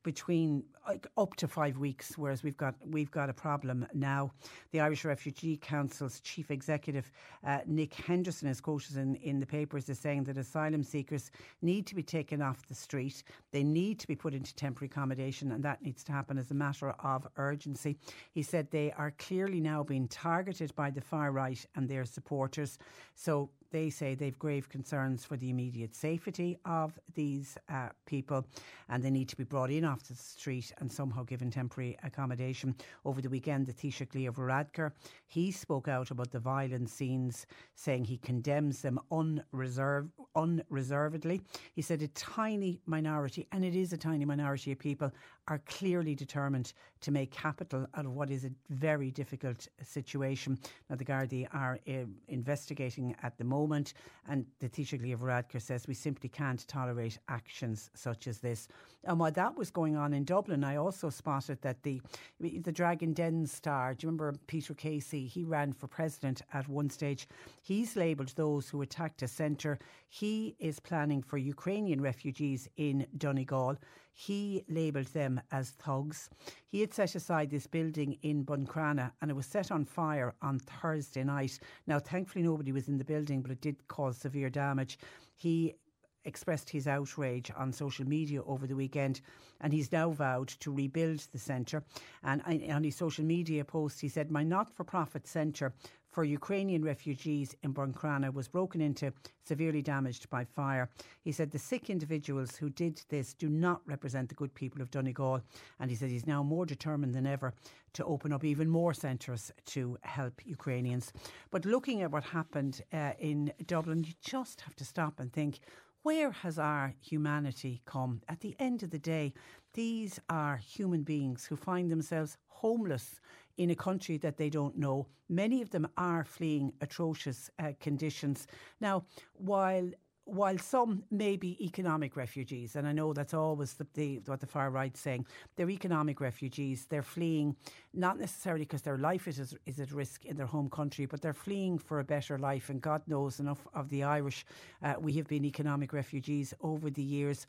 between 0.05 0.63
like, 0.88 1.07
up 1.17 1.35
to 1.35 1.47
five 1.47 1.79
weeks, 1.79 2.15
whereas 2.15 2.43
we've 2.43 2.55
got 2.55 2.75
we've 2.85 3.09
got 3.09 3.27
a 3.27 3.33
problem 3.33 3.88
now. 3.93 4.31
The 4.71 4.79
Irish 4.79 5.03
Refugee 5.03 5.57
Council's 5.57 6.19
chief 6.19 6.51
executive 6.51 7.12
uh, 7.43 7.59
Nick 7.65 7.95
Henderson 7.95 8.47
is 8.47 8.62
quoted 8.62 8.97
in, 8.97 9.15
in 9.15 9.39
the 9.39 9.47
papers 9.47 9.89
as 9.89 9.97
saying 9.97 10.25
that 10.25 10.38
asylum 10.38 10.83
seekers 10.83 11.31
need 11.63 11.88
to 11.88 11.95
be 11.95 12.03
taken 12.03 12.39
off 12.39 12.67
the 12.67 12.75
street. 12.75 13.24
They 13.51 13.63
need 13.63 14.00
to 14.00 14.07
be 14.07 14.15
put 14.15 14.35
into 14.35 14.53
temporary 14.55 14.91
accommodation, 14.91 15.51
and 15.51 15.63
that 15.63 15.81
needs 15.81 16.03
to 16.03 16.12
happen 16.12 16.38
as 16.38 16.51
a 16.51 16.53
matter 16.53 16.91
of 16.91 17.27
urgency. 17.38 17.97
He 18.31 18.43
said 18.43 18.69
they 18.69 18.91
are 18.91 19.12
clearly 19.17 19.59
now 19.59 19.83
being 19.83 20.07
targeted 20.07 20.74
by 20.75 20.91
the 20.91 21.01
far 21.01 21.31
right 21.31 21.65
and 21.75 21.89
their 21.89 22.05
supporters. 22.05 22.77
So 23.15 23.50
they 23.75 23.89
say 23.89 24.15
they've 24.15 24.39
grave 24.39 24.70
concerns 24.70 25.25
for 25.25 25.36
the 25.36 25.50
immediate 25.50 25.94
safety 25.94 26.58
of 26.63 26.98
these 27.13 27.58
uh, 27.67 27.89
people 28.05 28.46
and 28.89 29.03
they 29.03 29.10
need 29.10 29.27
to 29.29 29.36
be 29.36 29.44
brought 29.44 29.72
in 29.72 29.84
off 29.84 30.03
the 30.03 30.15
street 30.15 30.72
and 30.79 30.91
somehow 30.91 31.24
given 31.24 31.51
temporary 31.51 31.98
accommodation. 32.03 32.75
Over 33.03 33.22
the 33.22 33.29
weekend, 33.29 33.65
the 33.65 33.74
Taoiseach 33.74 34.13
Leo 34.13 34.32
Varadkar, 34.32 34.91
he 35.27 35.51
spoke 35.51 35.88
out 35.88 36.12
about 36.12 36.32
the 36.32 36.39
violent 36.39 36.89
scenes, 36.89 37.46
saying 37.75 38.05
he 38.05 38.17
condemns 38.17 38.82
them 38.82 39.00
unreserved, 39.12 40.12
unreservedly. 40.36 41.41
He 41.74 41.82
said 41.82 42.01
a 42.01 42.08
tiny 42.10 42.79
minority, 42.86 43.48
and 43.51 43.65
it 43.65 43.75
is 43.75 43.91
a 43.91 43.98
tiny 43.98 44.25
minority 44.25 44.72
of 44.72 44.79
people, 44.79 45.12
are 45.48 45.62
clearly 45.65 46.15
determined 46.15 46.74
to 47.01 47.12
make 47.12 47.32
capital 47.32 47.88
out 47.96 48.05
of 48.05 48.13
what 48.13 48.32
is 48.32 48.46
a 48.46 48.51
very 48.70 49.12
difficult 49.12 49.67
situation. 49.84 50.58
Now, 50.89 50.96
the 50.96 51.05
Gardaí 51.05 51.48
are 51.53 51.79
uh, 51.88 52.05
investigating 52.27 53.15
at 53.22 53.38
the 53.38 53.44
moment, 53.44 53.64
and 53.74 54.45
the 54.60 54.69
Taoiseach 54.69 55.01
Leo 55.01 55.17
Varadkar 55.17 55.62
says 55.62 55.88
we 55.88 55.93
simply 55.93 56.29
can't 56.29 56.67
tolerate 56.67 57.19
actions 57.27 57.89
such 57.93 58.27
as 58.27 58.39
this. 58.39 58.67
And 59.03 59.19
while 59.19 59.31
that 59.31 59.55
was 59.55 59.69
going 59.69 59.95
on 59.95 60.13
in 60.13 60.24
Dublin, 60.24 60.63
I 60.63 60.77
also 60.77 61.10
spotted 61.10 61.62
that 61.62 61.84
the 61.84 62.01
the 62.39 62.72
Dragon 62.72 63.13
Den 63.13 63.45
star, 63.45 63.93
do 63.93 64.05
you 64.05 64.10
remember 64.10 64.34
Peter 64.48 64.74
Casey? 64.74 65.25
He 65.25 65.43
ran 65.43 65.74
for 65.74 65.88
president 65.88 66.41
at 66.53 66.67
one 66.67 66.89
stage. 66.89 67.27
He's 67.62 67.95
labelled 67.95 68.34
those 68.36 68.69
who 68.69 68.81
attacked 68.81 69.22
a 69.22 69.27
centre. 69.27 69.77
He 70.10 70.55
is 70.60 70.79
planning 70.79 71.22
for 71.22 71.38
Ukrainian 71.38 72.01
refugees 72.01 72.67
in 72.77 73.05
Donegal. 73.17 73.77
He 74.17 74.63
labelled 74.69 75.07
them 75.07 75.41
as 75.51 75.72
thugs. 75.72 76.29
He 76.69 76.79
had 76.79 76.93
set 76.93 77.15
aside 77.15 77.50
this 77.50 77.67
building 77.67 78.17
in 78.22 78.45
Buncrana 78.45 79.12
and 79.22 79.29
it 79.29 79.34
was 79.34 79.45
set 79.45 79.72
on 79.72 79.84
fire 79.84 80.34
on 80.41 80.57
Thursday 80.57 81.25
night. 81.25 81.60
Now, 81.86 82.00
thankfully, 82.00 82.41
nobody 82.41 82.72
was 82.72 82.88
in 82.88 82.98
the 82.98 83.03
building, 83.03 83.41
but 83.41 83.51
it 83.51 83.60
did 83.60 83.89
cause 83.89 84.17
severe 84.17 84.50
damage. 84.50 85.00
He 85.36 85.75
expressed 86.24 86.69
his 86.69 86.88
outrage 86.88 87.51
on 87.57 87.74
social 87.74 88.07
media 88.07 88.41
over 88.43 88.65
the 88.65 88.75
weekend 88.75 89.19
and 89.60 89.74
he's 89.74 89.91
now 89.91 90.12
vowed 90.12 90.48
to 90.48 90.74
rebuild 90.74 91.19
the 91.34 91.38
centre. 91.38 91.84
And 92.24 92.41
on 92.72 92.86
his 92.86 92.95
social 92.95 93.25
media 93.25 93.65
post, 93.65 94.00
he 94.00 94.07
said, 94.07 94.31
My 94.31 94.43
not 94.43 94.74
for 94.74 94.86
profit 94.86 95.27
centre 95.27 95.74
for 96.15 96.24
Ukrainian 96.24 96.81
refugees 96.81 97.57
in 97.62 97.74
Buncrana 97.74 98.34
was 98.34 98.48
broken 98.48 98.79
into, 98.79 99.12
severely 99.43 99.81
damaged 99.81 100.29
by 100.29 100.45
fire. 100.45 100.89
He 101.25 101.34
said 101.34 101.51
the 101.51 101.60
sick 101.60 101.89
individuals 101.89 102.55
who 102.55 102.69
did 102.69 103.01
this 103.10 103.34
do 103.34 103.50
not 103.50 103.81
represent 103.86 104.29
the 104.29 104.36
good 104.36 104.53
people 104.53 104.81
of 104.81 104.89
Donegal. 104.91 105.41
And 105.81 105.89
he 105.89 105.98
said 105.98 106.10
he's 106.10 106.25
now 106.25 106.41
more 106.41 106.65
determined 106.65 107.13
than 107.13 107.27
ever 107.27 107.53
to 107.95 108.05
open 108.05 108.31
up 108.31 108.45
even 108.45 108.69
more 108.69 108.93
centres 108.93 109.51
to 109.65 109.98
help 110.03 110.36
Ukrainians. 110.45 111.12
But 111.51 111.65
looking 111.65 112.01
at 112.01 112.12
what 112.12 112.24
happened 112.24 112.81
uh, 112.93 113.12
in 113.19 113.51
Dublin, 113.65 114.05
you 114.05 114.13
just 114.22 114.62
have 114.62 114.75
to 114.77 114.86
stop 114.86 115.19
and 115.19 115.34
think 115.34 115.60
where 116.03 116.31
has 116.31 116.57
our 116.57 116.93
humanity 117.01 117.81
come? 117.86 118.22
At 118.29 118.39
the 118.39 118.55
end 118.57 118.84
of 118.84 118.91
the 118.91 119.00
day, 119.00 119.34
these 119.74 120.17
are 120.29 120.55
human 120.55 121.03
beings 121.03 121.45
who 121.45 121.57
find 121.57 121.91
themselves 121.91 122.38
homeless 122.48 123.19
in 123.57 123.69
a 123.69 123.75
country 123.75 124.17
that 124.17 124.38
they 124.38 124.50
don't 124.50 124.77
know. 124.77 125.07
Many 125.29 125.62
of 125.62 125.69
them 125.69 125.88
are 125.97 126.24
fleeing 126.24 126.74
atrocious 126.81 127.50
uh, 127.59 127.71
conditions. 127.79 128.47
Now, 128.79 129.05
while 129.33 129.89
while 130.25 130.57
some 130.57 131.03
may 131.12 131.38
be 131.38 131.63
economic 131.63 132.17
refugees, 132.17 132.75
and 132.75 132.88
I 132.88 132.91
know 132.91 133.13
that's 133.13 133.33
always 133.35 133.74
the, 133.74 133.85
the, 133.93 134.21
what 134.25 134.39
the 134.39 134.47
far 134.47 134.71
right's 134.71 135.00
saying, 135.00 135.27
they're 135.55 135.69
economic 135.69 136.19
refugees. 136.19 136.88
They're 136.89 137.03
fleeing 137.03 137.55
not 137.93 138.19
necessarily 138.19 138.65
because 138.65 138.81
their 138.81 138.97
life 138.97 139.27
is, 139.27 139.55
is 139.67 139.79
at 139.79 139.91
risk 139.91 140.25
in 140.25 140.35
their 140.35 140.47
home 140.47 140.69
country, 140.69 141.05
but 141.05 141.21
they're 141.21 141.33
fleeing 141.33 141.77
for 141.77 142.00
a 142.00 142.03
better 142.03 142.39
life. 142.39 142.71
And 142.71 142.81
God 142.81 143.03
knows 143.07 143.39
enough 143.39 143.67
of 143.75 143.88
the 143.89 144.03
Irish. 144.03 144.45
Uh, 144.81 144.95
we 145.00 145.13
have 145.13 145.27
been 145.27 145.45
economic 145.45 145.93
refugees 145.93 146.55
over 146.62 146.89
the 146.89 147.03
years. 147.03 147.45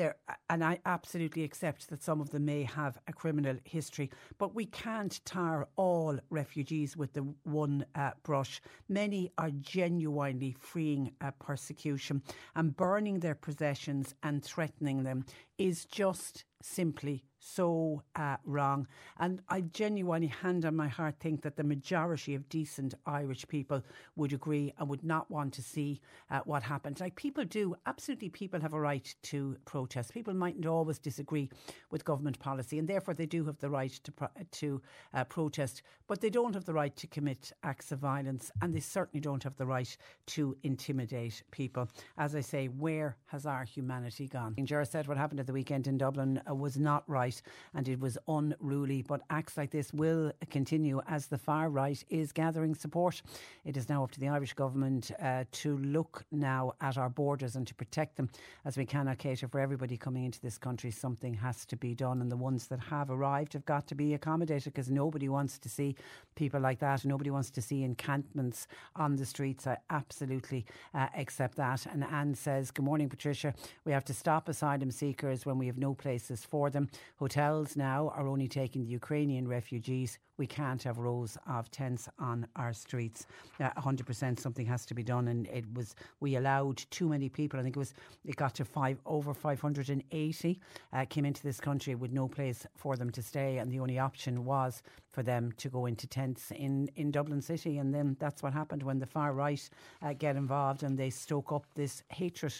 There, 0.00 0.16
and 0.48 0.64
I 0.64 0.78
absolutely 0.86 1.44
accept 1.44 1.90
that 1.90 2.02
some 2.02 2.22
of 2.22 2.30
them 2.30 2.46
may 2.46 2.62
have 2.62 2.96
a 3.06 3.12
criminal 3.12 3.56
history, 3.64 4.10
but 4.38 4.54
we 4.54 4.64
can't 4.64 5.20
tar 5.26 5.68
all 5.76 6.18
refugees 6.30 6.96
with 6.96 7.12
the 7.12 7.34
one 7.42 7.84
uh, 7.94 8.12
brush. 8.22 8.62
Many 8.88 9.30
are 9.36 9.50
genuinely 9.50 10.56
fleeing 10.58 11.12
uh, 11.20 11.32
persecution, 11.32 12.22
and 12.56 12.74
burning 12.74 13.20
their 13.20 13.34
possessions 13.34 14.14
and 14.22 14.42
threatening 14.42 15.02
them 15.02 15.26
is 15.58 15.84
just 15.84 16.46
simply 16.62 17.24
so 17.40 18.02
uh, 18.16 18.36
wrong. 18.44 18.86
And 19.18 19.40
I 19.48 19.62
genuinely, 19.62 20.28
hand 20.28 20.64
on 20.64 20.76
my 20.76 20.88
heart, 20.88 21.16
think 21.18 21.42
that 21.42 21.56
the 21.56 21.64
majority 21.64 22.34
of 22.34 22.48
decent 22.48 22.94
Irish 23.06 23.46
people 23.48 23.82
would 24.16 24.32
agree 24.32 24.72
and 24.78 24.88
would 24.88 25.02
not 25.02 25.30
want 25.30 25.54
to 25.54 25.62
see 25.62 26.00
uh, 26.30 26.40
what 26.44 26.62
happened. 26.62 27.00
Like 27.00 27.16
people 27.16 27.44
do, 27.44 27.74
absolutely, 27.86 28.28
people 28.28 28.60
have 28.60 28.74
a 28.74 28.80
right 28.80 29.12
to 29.22 29.56
protest. 29.64 30.12
People 30.12 30.34
mightn't 30.34 30.66
always 30.66 30.98
disagree 30.98 31.50
with 31.90 32.04
government 32.04 32.38
policy, 32.38 32.78
and 32.78 32.86
therefore 32.86 33.14
they 33.14 33.26
do 33.26 33.44
have 33.46 33.58
the 33.58 33.70
right 33.70 33.90
to 33.90 34.12
pro- 34.12 34.28
to 34.52 34.82
uh, 35.14 35.24
protest, 35.24 35.82
but 36.06 36.20
they 36.20 36.30
don't 36.30 36.54
have 36.54 36.66
the 36.66 36.74
right 36.74 36.94
to 36.96 37.06
commit 37.06 37.52
acts 37.62 37.90
of 37.92 37.98
violence, 37.98 38.50
and 38.60 38.74
they 38.74 38.80
certainly 38.80 39.20
don't 39.20 39.42
have 39.42 39.56
the 39.56 39.66
right 39.66 39.96
to 40.26 40.56
intimidate 40.62 41.42
people. 41.50 41.88
As 42.18 42.34
I 42.36 42.40
say, 42.40 42.66
where 42.66 43.16
has 43.26 43.46
our 43.46 43.64
humanity 43.64 44.28
gone? 44.28 44.54
Jura 44.62 44.84
said 44.84 45.08
what 45.08 45.16
happened 45.16 45.40
at 45.40 45.46
the 45.46 45.52
weekend 45.52 45.86
in 45.86 45.96
Dublin 45.96 46.40
was 46.56 46.76
not 46.78 47.04
right 47.06 47.20
right 47.20 47.42
and 47.74 47.88
it 47.88 48.00
was 48.00 48.18
unruly. 48.28 49.02
But 49.02 49.20
acts 49.30 49.56
like 49.56 49.70
this 49.70 49.92
will 49.92 50.32
continue 50.50 51.00
as 51.08 51.26
the 51.26 51.38
far 51.38 51.70
right 51.70 52.02
is 52.08 52.32
gathering 52.32 52.74
support. 52.74 53.22
It 53.64 53.76
is 53.76 53.88
now 53.88 54.04
up 54.04 54.10
to 54.12 54.20
the 54.20 54.28
Irish 54.28 54.54
government 54.54 55.10
uh, 55.22 55.44
to 55.52 55.78
look 55.78 56.24
now 56.32 56.72
at 56.80 56.96
our 56.96 57.10
borders 57.10 57.56
and 57.56 57.66
to 57.66 57.74
protect 57.74 58.16
them 58.16 58.28
as 58.64 58.76
we 58.76 58.86
cannot 58.86 59.18
cater 59.18 59.48
for 59.48 59.60
everybody 59.60 59.96
coming 59.96 60.24
into 60.24 60.40
this 60.40 60.58
country. 60.58 60.90
Something 60.90 61.34
has 61.34 61.64
to 61.66 61.76
be 61.76 61.94
done, 61.94 62.20
and 62.20 62.30
the 62.30 62.36
ones 62.36 62.66
that 62.68 62.80
have 62.80 63.10
arrived 63.10 63.52
have 63.52 63.64
got 63.64 63.86
to 63.88 63.94
be 63.94 64.14
accommodated 64.14 64.72
because 64.72 64.90
nobody 64.90 65.28
wants 65.28 65.58
to 65.58 65.68
see 65.68 65.94
people 66.34 66.60
like 66.60 66.78
that. 66.80 67.04
Nobody 67.04 67.30
wants 67.30 67.50
to 67.50 67.62
see 67.62 67.82
encampments 67.84 68.66
on 68.96 69.16
the 69.16 69.26
streets. 69.26 69.66
I 69.66 69.76
absolutely 69.90 70.64
uh, 70.94 71.08
accept 71.16 71.56
that. 71.56 71.86
And 71.86 72.04
Anne 72.04 72.34
says, 72.34 72.70
Good 72.70 72.84
morning, 72.84 73.08
Patricia. 73.08 73.54
We 73.84 73.92
have 73.92 74.04
to 74.06 74.14
stop 74.14 74.48
asylum 74.48 74.90
seekers 74.90 75.46
when 75.46 75.58
we 75.58 75.66
have 75.66 75.78
no 75.78 75.94
places 75.94 76.39
for 76.44 76.70
them. 76.70 76.88
Hotels 77.16 77.76
now 77.76 78.12
are 78.16 78.26
only 78.26 78.48
taking 78.48 78.82
the 78.82 78.90
Ukrainian 78.90 79.46
refugees. 79.48 80.18
We 80.40 80.46
can't 80.46 80.82
have 80.84 80.96
rows 80.96 81.36
of 81.46 81.70
tents 81.70 82.08
on 82.18 82.46
our 82.56 82.72
streets. 82.72 83.26
Uh, 83.60 83.68
100% 83.76 84.40
something 84.40 84.64
has 84.64 84.86
to 84.86 84.94
be 84.94 85.02
done. 85.02 85.28
And 85.28 85.46
it 85.48 85.66
was, 85.74 85.94
we 86.20 86.36
allowed 86.36 86.78
too 86.88 87.10
many 87.10 87.28
people. 87.28 87.60
I 87.60 87.62
think 87.62 87.76
it 87.76 87.78
was, 87.78 87.92
it 88.24 88.36
got 88.36 88.54
to 88.54 88.64
five, 88.64 88.98
over 89.04 89.34
580 89.34 90.60
uh, 90.94 91.04
came 91.10 91.26
into 91.26 91.42
this 91.42 91.60
country 91.60 91.94
with 91.94 92.12
no 92.12 92.26
place 92.26 92.66
for 92.74 92.96
them 92.96 93.10
to 93.10 93.20
stay. 93.20 93.58
And 93.58 93.70
the 93.70 93.80
only 93.80 93.98
option 93.98 94.46
was 94.46 94.82
for 95.12 95.22
them 95.22 95.52
to 95.58 95.68
go 95.68 95.84
into 95.84 96.06
tents 96.06 96.50
in, 96.52 96.88
in 96.96 97.10
Dublin 97.10 97.42
City. 97.42 97.76
And 97.76 97.92
then 97.92 98.16
that's 98.18 98.42
what 98.42 98.54
happened 98.54 98.82
when 98.82 98.98
the 98.98 99.04
far 99.04 99.34
right 99.34 99.68
uh, 100.00 100.14
get 100.14 100.36
involved 100.36 100.84
and 100.84 100.96
they 100.96 101.10
stoke 101.10 101.52
up 101.52 101.66
this 101.74 102.02
hatred. 102.08 102.54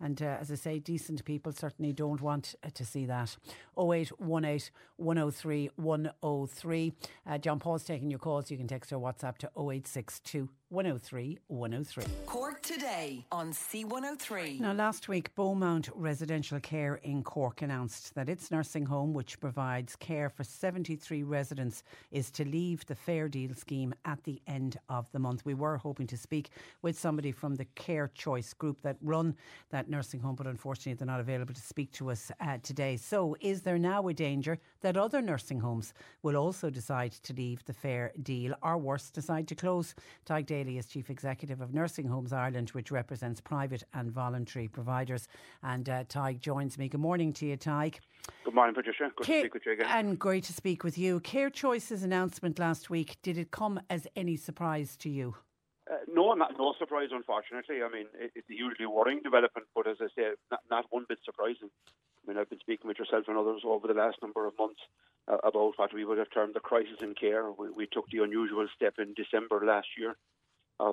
And 0.00 0.20
uh, 0.20 0.36
as 0.38 0.50
I 0.50 0.56
say, 0.56 0.78
decent 0.80 1.24
people 1.24 1.52
certainly 1.52 1.94
don't 1.94 2.20
want 2.20 2.56
uh, 2.62 2.68
to 2.74 2.84
see 2.84 3.06
that. 3.06 3.34
0818 3.78 4.70
103 4.96 5.70
103. 5.76 6.92
Uh, 7.26 7.38
John 7.38 7.58
Paul's 7.58 7.84
taking 7.84 8.10
your 8.10 8.18
calls. 8.18 8.50
You 8.50 8.56
can 8.56 8.66
text 8.66 8.92
or 8.92 8.98
WhatsApp 8.98 9.38
to 9.38 9.46
0862 9.56 10.48
103 10.72 11.38
103. 11.48 12.04
Cork 12.24 12.62
today 12.62 13.26
on 13.30 13.52
C103. 13.52 14.58
Now, 14.58 14.72
last 14.72 15.06
week, 15.06 15.34
Beaumont 15.34 15.90
Residential 15.94 16.58
Care 16.60 16.94
in 17.02 17.22
Cork 17.22 17.60
announced 17.60 18.14
that 18.14 18.30
its 18.30 18.50
nursing 18.50 18.86
home, 18.86 19.12
which 19.12 19.38
provides 19.38 19.94
care 19.96 20.30
for 20.30 20.44
73 20.44 21.24
residents, 21.24 21.82
is 22.10 22.30
to 22.30 22.46
leave 22.46 22.86
the 22.86 22.94
Fair 22.94 23.28
Deal 23.28 23.52
scheme 23.52 23.92
at 24.06 24.24
the 24.24 24.40
end 24.46 24.78
of 24.88 25.12
the 25.12 25.18
month. 25.18 25.44
We 25.44 25.52
were 25.52 25.76
hoping 25.76 26.06
to 26.06 26.16
speak 26.16 26.48
with 26.80 26.98
somebody 26.98 27.32
from 27.32 27.56
the 27.56 27.66
Care 27.74 28.10
Choice 28.14 28.54
group 28.54 28.80
that 28.80 28.96
run 29.02 29.36
that 29.70 29.90
nursing 29.90 30.20
home, 30.20 30.36
but 30.36 30.46
unfortunately, 30.46 30.94
they're 30.94 31.06
not 31.06 31.20
available 31.20 31.52
to 31.52 31.60
speak 31.60 31.92
to 31.92 32.10
us 32.10 32.32
uh, 32.40 32.56
today. 32.62 32.96
So, 32.96 33.36
is 33.42 33.60
there 33.60 33.78
now 33.78 34.08
a 34.08 34.14
danger 34.14 34.58
that 34.80 34.96
other 34.96 35.20
nursing 35.20 35.60
homes 35.60 35.92
will 36.22 36.36
also 36.36 36.70
decide 36.70 37.12
to 37.12 37.34
leave 37.34 37.62
the 37.66 37.74
Fair 37.74 38.12
Deal 38.22 38.54
or 38.62 38.78
worse, 38.78 39.10
decide 39.10 39.46
to 39.48 39.54
close? 39.54 39.94
Tadhg 40.24 40.61
Daly 40.62 40.78
is 40.78 40.86
Chief 40.86 41.10
Executive 41.10 41.60
of 41.60 41.74
Nursing 41.74 42.06
Homes 42.06 42.32
Ireland, 42.32 42.70
which 42.70 42.92
represents 42.92 43.40
private 43.40 43.82
and 43.94 44.12
voluntary 44.12 44.68
providers. 44.68 45.26
And 45.64 45.88
uh, 45.88 46.04
Tadhg 46.04 46.38
joins 46.38 46.78
me. 46.78 46.88
Good 46.88 47.00
morning 47.00 47.32
to 47.32 47.46
you, 47.46 47.56
Tadhg. 47.56 47.96
Good 48.44 48.54
morning, 48.54 48.72
Patricia. 48.72 49.10
Good 49.16 49.26
Care, 49.26 49.36
to 49.38 49.42
speak 49.42 49.54
with 49.54 49.66
you 49.66 49.72
again. 49.72 49.86
And 49.90 50.16
great 50.20 50.44
to 50.44 50.52
speak 50.52 50.84
with 50.84 50.96
you. 50.96 51.18
Care 51.18 51.50
Choice's 51.50 52.04
announcement 52.04 52.60
last 52.60 52.90
week, 52.90 53.16
did 53.22 53.38
it 53.38 53.50
come 53.50 53.80
as 53.90 54.06
any 54.14 54.36
surprise 54.36 54.96
to 54.98 55.10
you? 55.10 55.34
Uh, 55.90 55.96
no, 56.06 56.32
not, 56.34 56.52
no 56.56 56.74
surprise, 56.78 57.08
unfortunately. 57.10 57.82
I 57.82 57.88
mean, 57.92 58.06
it, 58.16 58.30
it's 58.36 58.48
a 58.48 58.54
hugely 58.54 58.86
worrying 58.86 59.20
development, 59.24 59.66
but 59.74 59.88
as 59.88 59.96
I 60.00 60.06
say, 60.16 60.30
not, 60.52 60.60
not 60.70 60.84
one 60.90 61.06
bit 61.08 61.18
surprising. 61.24 61.70
I 62.24 62.30
mean, 62.30 62.38
I've 62.38 62.50
been 62.50 62.60
speaking 62.60 62.86
with 62.86 63.00
yourself 63.00 63.24
and 63.26 63.36
others 63.36 63.62
over 63.64 63.88
the 63.88 63.94
last 63.94 64.18
number 64.22 64.46
of 64.46 64.52
months 64.56 64.80
uh, 65.26 65.38
about 65.42 65.72
what 65.74 65.92
we 65.92 66.04
would 66.04 66.18
have 66.18 66.30
termed 66.32 66.54
the 66.54 66.60
crisis 66.60 67.00
in 67.00 67.14
care. 67.14 67.50
We, 67.50 67.70
we 67.70 67.86
took 67.86 68.08
the 68.10 68.22
unusual 68.22 68.68
step 68.76 68.94
in 69.00 69.12
December 69.14 69.60
last 69.66 69.88
year 69.98 70.14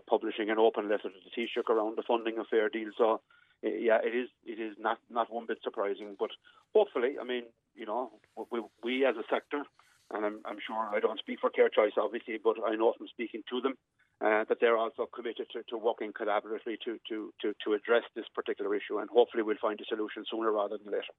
publishing 0.07 0.49
an 0.49 0.57
open 0.57 0.89
letter 0.89 1.09
to 1.09 1.19
the 1.23 1.31
Taoiseach 1.31 1.69
around 1.69 1.97
the 1.97 2.03
funding 2.07 2.37
of 2.37 2.47
Fair 2.49 2.69
Deal. 2.69 2.89
So, 2.97 3.21
uh, 3.65 3.69
yeah, 3.69 3.99
it 4.03 4.15
is 4.15 4.29
it 4.45 4.59
is 4.59 4.75
not 4.79 4.99
not 5.09 5.31
one 5.33 5.45
bit 5.47 5.59
surprising. 5.63 6.15
But 6.17 6.31
hopefully, 6.73 7.15
I 7.19 7.23
mean, 7.23 7.43
you 7.75 7.85
know, 7.85 8.11
we, 8.51 8.61
we 8.83 9.05
as 9.05 9.15
a 9.15 9.23
sector, 9.29 9.63
and 10.13 10.25
I'm, 10.25 10.39
I'm 10.45 10.57
sure 10.65 10.77
I 10.77 10.99
don't 10.99 11.19
speak 11.19 11.39
for 11.41 11.49
Care 11.49 11.69
Choice, 11.69 11.93
obviously, 11.97 12.39
but 12.43 12.57
I 12.65 12.75
know 12.75 12.93
from 12.97 13.07
speaking 13.07 13.43
to 13.49 13.61
them 13.61 13.73
uh, 14.21 14.43
that 14.49 14.57
they're 14.59 14.77
also 14.77 15.07
committed 15.13 15.47
to, 15.53 15.63
to 15.69 15.77
working 15.77 16.11
collaboratively 16.11 16.77
to, 16.85 16.99
to, 17.07 17.33
to, 17.41 17.53
to 17.65 17.73
address 17.73 18.03
this 18.15 18.25
particular 18.35 18.75
issue, 18.75 18.99
and 18.99 19.09
hopefully 19.09 19.43
we'll 19.43 19.55
find 19.61 19.79
a 19.79 19.85
solution 19.85 20.23
sooner 20.29 20.51
rather 20.51 20.77
than 20.77 20.91
later. 20.91 21.13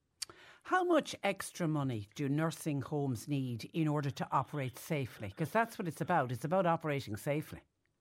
How 0.65 0.85
much 0.85 1.17
extra 1.25 1.67
money 1.67 2.09
do 2.15 2.29
nursing 2.29 2.83
homes 2.83 3.27
need 3.27 3.71
in 3.73 3.89
order 3.89 4.11
to 4.11 4.29
operate 4.31 4.79
safely? 4.79 5.29
Because 5.29 5.51
that's 5.51 5.79
what 5.79 5.89
it's 5.89 6.03
about. 6.03 6.31
It's 6.31 6.45
about 6.45 6.67
operating 6.67 7.17
safely. 7.17 7.61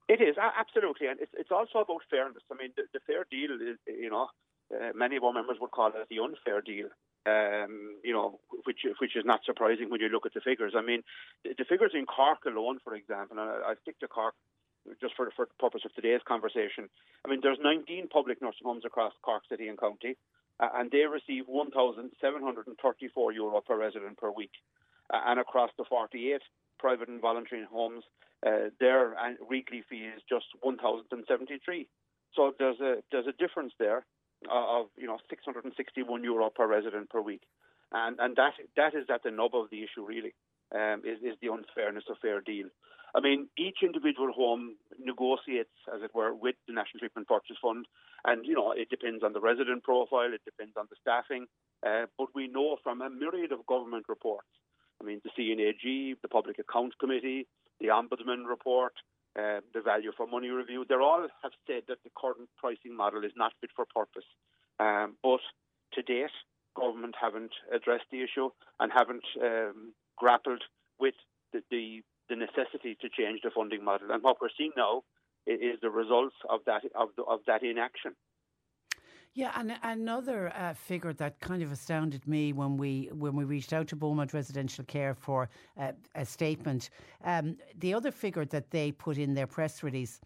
It 0.10 0.22
is 0.26 0.36
absolutely, 0.42 1.06
and 1.06 1.20
it's 1.22 1.32
it's 1.38 1.52
also 1.54 1.86
about 1.86 2.02
fairness. 2.10 2.42
I 2.52 2.56
mean, 2.58 2.74
the, 2.76 2.90
the 2.94 3.00
fair 3.06 3.30
deal 3.30 3.54
is, 3.62 3.78
you 3.86 4.10
know, 4.10 4.28
uh, 4.74 4.90
many 4.96 5.16
of 5.18 5.24
our 5.24 5.32
members 5.32 5.58
would 5.62 5.70
call 5.70 5.94
it 5.94 6.10
the 6.10 6.18
unfair 6.18 6.62
deal. 6.62 6.90
Um, 7.30 8.02
you 8.04 8.12
know, 8.12 8.40
which 8.66 8.90
which 8.98 9.16
is 9.16 9.24
not 9.24 9.46
surprising 9.46 9.92
when 9.92 10.02
you 10.02 10.10
look 10.10 10.26
at 10.26 10.34
the 10.34 10.42
figures. 10.42 10.74
I 10.76 10.82
mean, 10.82 11.04
the, 11.46 11.54
the 11.60 11.66
figures 11.66 11.92
in 11.94 12.08
Cork 12.08 12.40
alone, 12.48 12.80
for 12.84 12.96
example, 12.96 13.38
and 13.38 13.52
I, 13.52 13.72
I 13.72 13.74
stick 13.84 14.00
to 14.00 14.08
Cork 14.08 14.34
just 15.00 15.14
for, 15.16 15.30
for 15.36 15.46
the 15.46 15.54
purpose 15.60 15.86
of 15.86 15.94
today's 15.94 16.26
conversation. 16.28 16.90
I 17.24 17.30
mean, 17.30 17.42
there's 17.44 17.60
19 17.62 18.08
public 18.08 18.42
nursing 18.42 18.66
homes 18.66 18.86
across 18.86 19.14
Cork 19.22 19.44
City 19.48 19.68
and 19.68 19.78
County, 19.78 20.18
uh, 20.60 20.70
and 20.74 20.90
they 20.90 21.06
receive 21.06 21.46
1,734 21.46 23.32
euro 23.34 23.62
per 23.62 23.78
resident 23.78 24.18
per 24.18 24.32
week. 24.32 24.58
Uh, 25.14 25.22
and 25.26 25.40
across 25.40 25.70
the 25.78 25.86
48 25.86 26.42
private 26.80 27.10
and 27.10 27.22
voluntary 27.22 27.66
homes, 27.70 28.04
uh, 28.46 28.70
their 28.80 29.16
weekly 29.50 29.84
fee 29.90 30.10
is 30.16 30.22
just 30.28 30.46
1,073. 30.62 31.88
So 32.36 32.54
there's 32.58 32.80
a 32.80 33.04
there's 33.12 33.28
a 33.28 33.34
difference 33.34 33.74
there 33.80 34.06
of 34.50 34.88
you 34.98 35.08
know 35.08 35.18
661 35.30 36.24
euro 36.24 36.50
per 36.50 36.68
resident 36.68 37.10
per 37.10 37.22
week, 37.22 37.42
and 37.92 38.18
and 38.20 38.36
that 38.36 38.54
that 38.78 38.96
is 38.96 39.08
at 39.14 39.24
the 39.24 39.32
nub 39.32 39.56
of 39.56 39.70
the 39.72 39.84
issue 39.84 40.06
really, 40.06 40.34
um, 40.74 41.02
is 41.04 41.20
is 41.22 41.38
the 41.42 41.52
unfairness 41.52 42.06
of 42.10 42.18
fair 42.22 42.42
deal. 42.42 42.68
I 43.16 43.22
mean, 43.22 43.50
each 43.58 43.80
individual 43.82 44.32
home 44.32 44.76
negotiates, 45.00 45.74
as 45.94 46.04
it 46.04 46.14
were, 46.14 46.34
with 46.34 46.56
the 46.68 46.74
National 46.74 47.00
Treatment 47.00 47.28
Purchase 47.28 47.58
Fund, 47.62 47.88
and 48.24 48.46
you 48.46 48.54
know 48.54 48.72
it 48.72 48.90
depends 48.90 49.24
on 49.24 49.34
the 49.34 49.42
resident 49.42 49.84
profile, 49.84 50.32
it 50.34 50.46
depends 50.46 50.78
on 50.78 50.86
the 50.90 50.96
staffing, 51.02 51.48
uh, 51.86 52.06
but 52.18 52.28
we 52.36 52.48
know 52.48 52.78
from 52.84 53.02
a 53.02 53.10
myriad 53.10 53.52
of 53.52 53.66
government 53.66 54.06
reports. 54.08 54.48
I 55.02 55.06
mean, 55.06 55.22
the 55.24 55.32
C&AG, 55.36 56.16
the 56.22 56.28
Public 56.28 56.60
Accounts 56.60 56.96
Committee, 57.00 57.48
the 57.80 57.88
Ombudsman 57.88 58.48
report, 58.48 58.94
uh, 59.38 59.62
the 59.74 59.82
value 59.82 60.12
for 60.16 60.28
money 60.28 60.50
review, 60.50 60.86
they 60.88 60.96
all 60.96 61.26
have 61.44 61.52
said 61.68 61.84
that 61.88 62.00
the 62.04 62.10
current 62.18 62.50
pricing 62.58 62.96
model 62.96 63.24
is 63.24 63.32
not 63.38 63.54
fit 63.62 63.70
for 63.76 63.86
purpose. 63.86 64.26
Um, 64.80 65.16
but 65.24 65.40
to 65.94 66.02
date, 66.02 66.32
government 66.76 67.16
haven't 67.20 67.52
addressed 67.74 68.06
the 68.12 68.24
issue 68.24 68.50
and 68.80 68.92
haven't 68.92 69.26
um, 69.42 69.94
grappled 70.18 70.64
with 71.00 71.16
the, 71.54 71.62
the, 71.72 72.02
the 72.30 72.36
necessity 72.36 72.98
to 73.02 73.10
change 73.10 73.42
the 73.44 73.52
funding 73.52 73.84
model. 73.84 74.12
And 74.12 74.24
what 74.24 74.38
we're 74.42 74.56
seeing 74.58 74.72
now 74.76 75.04
is 75.48 75.80
the 75.82 75.90
results 75.90 76.36
of 76.50 76.62
that 76.66 76.84
of, 76.96 77.10
the, 77.18 77.24
of 77.24 77.40
that 77.48 77.64
inaction. 77.64 78.14
Yeah, 79.36 79.52
and 79.56 79.78
another 79.84 80.52
uh, 80.56 80.74
figure 80.74 81.14
that 81.14 81.40
kind 81.40 81.62
of 81.62 81.72
astounded 81.72 82.28
me 82.28 82.52
when 82.52 82.78
we 82.78 83.10
when 83.14 83.36
we 83.36 83.44
reached 83.44 83.74
out 83.74 83.88
to 83.90 83.96
Beaumont 83.96 84.34
Residential 84.34 84.84
Care 84.86 85.14
for 85.14 85.50
uh, 85.80 85.92
a 86.16 86.26
statement. 86.26 86.90
Um, 87.24 87.56
the 87.78 87.94
other 87.94 88.12
figure 88.12 88.46
that 88.46 88.72
they 88.72 88.92
put 88.92 89.18
in 89.18 89.36
their 89.36 89.48
press 89.48 89.84
release 89.84 90.20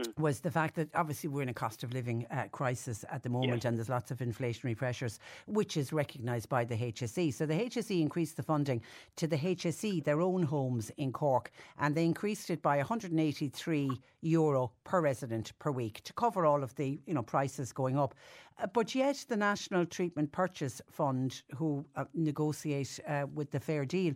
Mm. 0.00 0.18
was 0.18 0.40
the 0.40 0.50
fact 0.50 0.76
that 0.76 0.88
obviously 0.94 1.28
we're 1.28 1.42
in 1.42 1.48
a 1.48 1.54
cost 1.54 1.82
of 1.82 1.92
living 1.92 2.26
uh, 2.30 2.44
crisis 2.52 3.04
at 3.10 3.22
the 3.22 3.28
moment 3.28 3.56
yes. 3.56 3.64
and 3.66 3.76
there's 3.76 3.88
lots 3.88 4.10
of 4.10 4.18
inflationary 4.18 4.76
pressures, 4.76 5.18
which 5.46 5.76
is 5.76 5.92
recognised 5.92 6.48
by 6.48 6.64
the 6.64 6.76
HSE. 6.76 7.34
So 7.34 7.46
the 7.46 7.54
HSE 7.54 8.00
increased 8.00 8.36
the 8.36 8.42
funding 8.42 8.82
to 9.16 9.26
the 9.26 9.36
HSE, 9.36 10.04
their 10.04 10.20
own 10.20 10.42
homes 10.42 10.90
in 10.96 11.12
Cork, 11.12 11.50
and 11.78 11.94
they 11.94 12.04
increased 12.04 12.50
it 12.50 12.62
by 12.62 12.78
183 12.78 13.90
euro 14.22 14.70
per 14.84 15.00
resident 15.00 15.58
per 15.58 15.70
week 15.70 16.02
to 16.04 16.12
cover 16.12 16.44
all 16.44 16.62
of 16.62 16.74
the 16.76 17.00
you 17.06 17.14
know 17.14 17.22
prices 17.22 17.72
going 17.72 17.98
up. 17.98 18.14
Uh, 18.60 18.66
but 18.66 18.94
yet 18.94 19.24
the 19.28 19.36
National 19.36 19.86
Treatment 19.86 20.30
Purchase 20.32 20.82
Fund, 20.90 21.42
who 21.56 21.84
uh, 21.96 22.04
negotiate 22.14 23.00
uh, 23.06 23.26
with 23.34 23.50
the 23.50 23.60
Fair 23.60 23.84
Deal, 23.84 24.14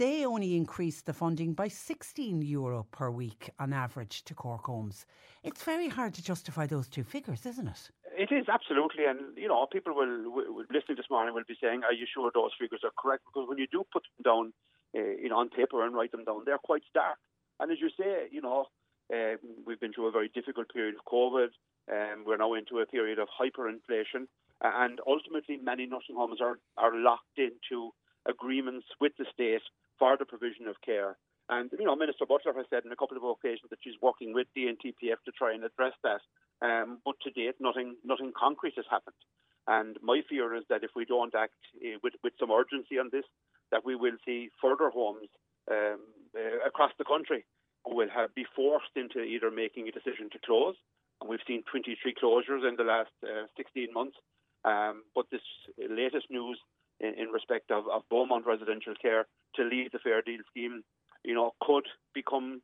they 0.00 0.24
only 0.24 0.56
increased 0.56 1.04
the 1.04 1.12
funding 1.12 1.52
by 1.52 1.68
16 1.68 2.40
euro 2.40 2.86
per 2.90 3.10
week 3.10 3.50
on 3.58 3.74
average 3.74 4.24
to 4.24 4.34
Cork 4.34 4.64
homes. 4.64 5.04
It's 5.44 5.62
very 5.62 5.88
hard 5.88 6.14
to 6.14 6.24
justify 6.24 6.66
those 6.66 6.88
two 6.88 7.04
figures, 7.04 7.44
isn't 7.44 7.68
it? 7.68 7.90
It 8.16 8.32
is 8.32 8.46
absolutely, 8.48 9.04
and 9.04 9.36
you 9.36 9.46
know, 9.46 9.66
people 9.70 9.94
will, 9.94 10.32
will 10.32 10.64
listening 10.72 10.96
this 10.96 11.10
morning 11.10 11.34
will 11.34 11.44
be 11.46 11.56
saying, 11.62 11.84
"Are 11.84 11.92
you 11.92 12.06
sure 12.12 12.30
those 12.32 12.52
figures 12.58 12.80
are 12.82 12.92
correct?" 12.98 13.24
Because 13.26 13.46
when 13.46 13.58
you 13.58 13.66
do 13.70 13.84
put 13.92 14.04
them 14.04 14.22
down, 14.24 14.52
uh, 14.96 15.16
you 15.22 15.28
know, 15.28 15.38
on 15.38 15.50
paper 15.50 15.84
and 15.84 15.94
write 15.94 16.12
them 16.12 16.24
down, 16.24 16.44
they're 16.46 16.64
quite 16.70 16.82
stark. 16.88 17.18
And 17.60 17.70
as 17.70 17.78
you 17.78 17.90
say, 17.90 18.28
you 18.32 18.40
know, 18.40 18.66
uh, 19.14 19.36
we've 19.66 19.80
been 19.80 19.92
through 19.92 20.08
a 20.08 20.12
very 20.18 20.30
difficult 20.32 20.72
period 20.72 20.94
of 20.94 21.04
COVID. 21.04 21.50
Um, 21.92 22.24
we're 22.26 22.38
now 22.38 22.54
into 22.54 22.78
a 22.78 22.86
period 22.86 23.18
of 23.18 23.28
hyperinflation, 23.28 24.28
and 24.62 24.98
ultimately, 25.06 25.58
many 25.62 25.84
nursing 25.84 26.16
homes 26.16 26.40
are 26.40 26.58
are 26.78 26.96
locked 26.96 27.38
into 27.38 27.92
agreements 28.26 28.86
with 29.00 29.12
the 29.18 29.26
state 29.32 29.62
for 30.00 30.16
the 30.16 30.24
provision 30.24 30.66
of 30.66 30.80
care. 30.80 31.16
And, 31.50 31.70
you 31.78 31.84
know, 31.84 31.94
Minister 31.94 32.24
Butler 32.26 32.54
has 32.56 32.66
said 32.70 32.86
on 32.86 32.92
a 32.92 32.96
couple 32.96 33.18
of 33.18 33.24
occasions 33.26 33.68
that 33.70 33.82
she's 33.84 34.00
working 34.00 34.32
with 34.32 34.46
the 34.54 34.72
NTPF 34.72 35.20
to 35.26 35.32
try 35.36 35.52
and 35.52 35.62
address 35.62 35.94
that. 36.02 36.22
Um, 36.62 36.98
but 37.04 37.20
to 37.22 37.30
date, 37.30 37.56
nothing, 37.60 37.96
nothing 38.02 38.32
concrete 38.38 38.74
has 38.76 38.86
happened. 38.90 39.18
And 39.66 39.98
my 40.00 40.22
fear 40.28 40.54
is 40.54 40.64
that 40.70 40.82
if 40.82 40.90
we 40.96 41.04
don't 41.04 41.34
act 41.34 41.58
uh, 41.76 41.98
with, 42.02 42.14
with 42.24 42.32
some 42.40 42.50
urgency 42.50 42.98
on 42.98 43.10
this, 43.12 43.26
that 43.70 43.84
we 43.84 43.94
will 43.94 44.16
see 44.24 44.48
further 44.62 44.90
homes 44.90 45.28
um, 45.70 46.00
uh, 46.34 46.66
across 46.66 46.92
the 46.98 47.04
country 47.04 47.44
who 47.84 47.96
will 47.96 48.10
have, 48.14 48.34
be 48.34 48.46
forced 48.54 48.94
into 48.96 49.20
either 49.20 49.50
making 49.50 49.88
a 49.88 49.92
decision 49.92 50.30
to 50.32 50.38
close. 50.44 50.76
And 51.20 51.28
we've 51.28 51.44
seen 51.46 51.62
23 51.70 52.14
closures 52.14 52.66
in 52.66 52.76
the 52.76 52.84
last 52.84 53.12
uh, 53.22 53.46
16 53.56 53.92
months. 53.92 54.16
Um, 54.64 55.02
but 55.14 55.26
this 55.32 55.44
latest 55.78 56.26
news 56.30 56.58
in, 57.00 57.14
in 57.18 57.28
respect 57.28 57.70
of, 57.70 57.84
of 57.88 58.02
Beaumont 58.10 58.46
residential 58.46 58.94
care 59.00 59.26
to 59.56 59.64
leave 59.64 59.92
the 59.92 59.98
Fair 59.98 60.22
Deal 60.22 60.40
scheme, 60.50 60.82
you 61.24 61.34
know, 61.34 61.52
could 61.60 61.86
become 62.14 62.62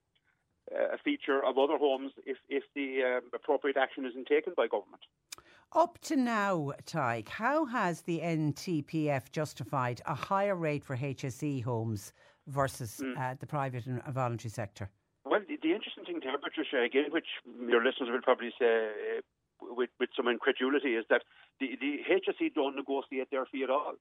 uh, 0.75 0.95
a 0.95 0.99
feature 0.99 1.45
of 1.45 1.59
other 1.59 1.79
homes 1.79 2.13
if, 2.25 2.39
if 2.49 2.65
the 2.75 3.03
um, 3.03 3.31
appropriate 3.35 3.77
action 3.77 4.05
isn't 4.05 4.27
taken 4.27 4.53
by 4.57 4.67
government. 4.67 5.03
Up 5.75 5.99
to 6.03 6.17
now, 6.17 6.73
Tadhg, 6.85 7.29
how 7.29 7.67
has 7.67 8.03
the 8.03 8.21
NTPF 8.21 9.31
justified 9.31 10.01
a 10.07 10.15
higher 10.15 10.55
rate 10.57 10.85
for 10.85 10.97
HSE 10.97 11.63
homes 11.63 12.13
versus 12.47 13.01
mm. 13.03 13.19
uh, 13.19 13.35
the 13.39 13.47
private 13.47 13.87
and 13.87 14.03
voluntary 14.05 14.51
sector? 14.51 14.91
Well, 15.25 15.41
the, 15.47 15.59
the, 15.63 15.75
interesting 15.75 16.05
thing 16.05 16.21
there, 16.23 16.39
Patricia, 16.39 16.83
again, 16.83 17.11
which 17.11 17.27
your 17.45 17.85
listeners 17.85 18.11
will 18.11 18.23
probably 18.23 18.51
say 18.59 18.89
uh, 19.19 19.75
with, 19.75 19.91
with 19.99 20.11
some 20.17 20.29
incredulity, 20.29 20.95
is 20.95 21.05
that 21.11 21.23
the, 21.61 21.77
the 21.81 21.99
HSE 22.09 22.55
don't 22.55 22.77
negotiate 22.77 23.31
their 23.31 23.45
fee 23.47 23.65
at 23.65 23.71
all. 23.71 23.95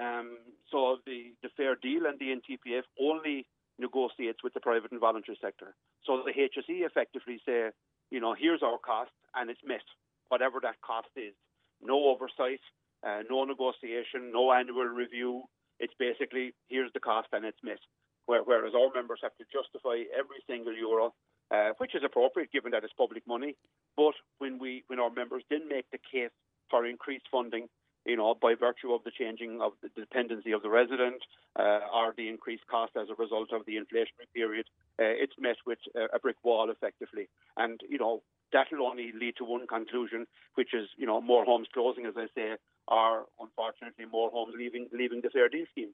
Um, 0.00 0.38
so 0.72 0.96
the, 1.04 1.36
the 1.42 1.50
fair 1.56 1.76
deal 1.76 2.06
and 2.06 2.18
the 2.18 2.32
NTPF 2.32 2.88
only 3.00 3.46
negotiates 3.78 4.42
with 4.42 4.54
the 4.54 4.60
private 4.60 4.92
and 4.92 5.00
voluntary 5.00 5.38
sector. 5.40 5.74
So 6.04 6.22
the 6.24 6.32
HSE 6.32 6.86
effectively 6.86 7.40
say, 7.44 7.70
you 8.10 8.20
know, 8.20 8.34
here's 8.38 8.62
our 8.62 8.78
cost 8.78 9.10
and 9.34 9.50
it's 9.50 9.60
met, 9.64 9.84
whatever 10.28 10.58
that 10.62 10.80
cost 10.80 11.08
is. 11.16 11.34
No 11.82 12.08
oversight, 12.08 12.60
uh, 13.06 13.22
no 13.28 13.44
negotiation, 13.44 14.32
no 14.32 14.52
annual 14.52 14.84
review. 14.84 15.44
It's 15.78 15.94
basically 15.98 16.52
here's 16.68 16.92
the 16.92 17.00
cost 17.00 17.28
and 17.32 17.44
it's 17.44 17.62
met. 17.62 17.80
Whereas 18.26 18.74
our 18.74 18.94
members 18.94 19.20
have 19.22 19.34
to 19.38 19.44
justify 19.50 20.04
every 20.16 20.38
single 20.46 20.74
euro, 20.74 21.12
uh, 21.50 21.70
which 21.78 21.94
is 21.96 22.02
appropriate 22.04 22.52
given 22.52 22.70
that 22.70 22.84
it's 22.84 22.92
public 22.96 23.26
money. 23.26 23.56
But 23.96 24.14
when 24.38 24.58
we 24.58 24.84
when 24.86 25.00
our 25.00 25.10
members 25.10 25.42
didn't 25.50 25.68
make 25.68 25.86
the 25.90 25.98
case 25.98 26.30
for 26.70 26.86
increased 26.86 27.26
funding, 27.32 27.66
you 28.06 28.16
know, 28.16 28.34
by 28.40 28.54
virtue 28.54 28.92
of 28.92 29.04
the 29.04 29.10
changing 29.10 29.60
of 29.60 29.72
the 29.82 29.88
dependency 30.00 30.52
of 30.52 30.62
the 30.62 30.70
resident 30.70 31.22
uh, 31.58 31.80
or 31.92 32.14
the 32.16 32.28
increased 32.28 32.66
cost 32.70 32.92
as 32.96 33.08
a 33.10 33.22
result 33.22 33.52
of 33.52 33.66
the 33.66 33.76
inflationary 33.76 34.28
period, 34.34 34.66
uh, 34.98 35.04
it's 35.04 35.34
met 35.38 35.56
with 35.66 35.78
a 35.96 36.18
brick 36.18 36.36
wall 36.42 36.70
effectively. 36.70 37.28
And, 37.56 37.80
you 37.88 37.98
know, 37.98 38.22
that'll 38.52 38.86
only 38.86 39.12
lead 39.18 39.34
to 39.38 39.44
one 39.44 39.66
conclusion, 39.66 40.26
which 40.54 40.74
is, 40.74 40.88
you 40.96 41.06
know, 41.06 41.20
more 41.20 41.44
homes 41.44 41.68
closing, 41.72 42.06
as 42.06 42.14
I 42.16 42.26
say, 42.34 42.56
or 42.88 43.26
unfortunately, 43.38 44.06
more 44.10 44.30
homes 44.30 44.54
leaving 44.56 44.88
leaving 44.92 45.20
the 45.22 45.30
Fair 45.30 45.48
Deal 45.48 45.66
scheme. 45.70 45.90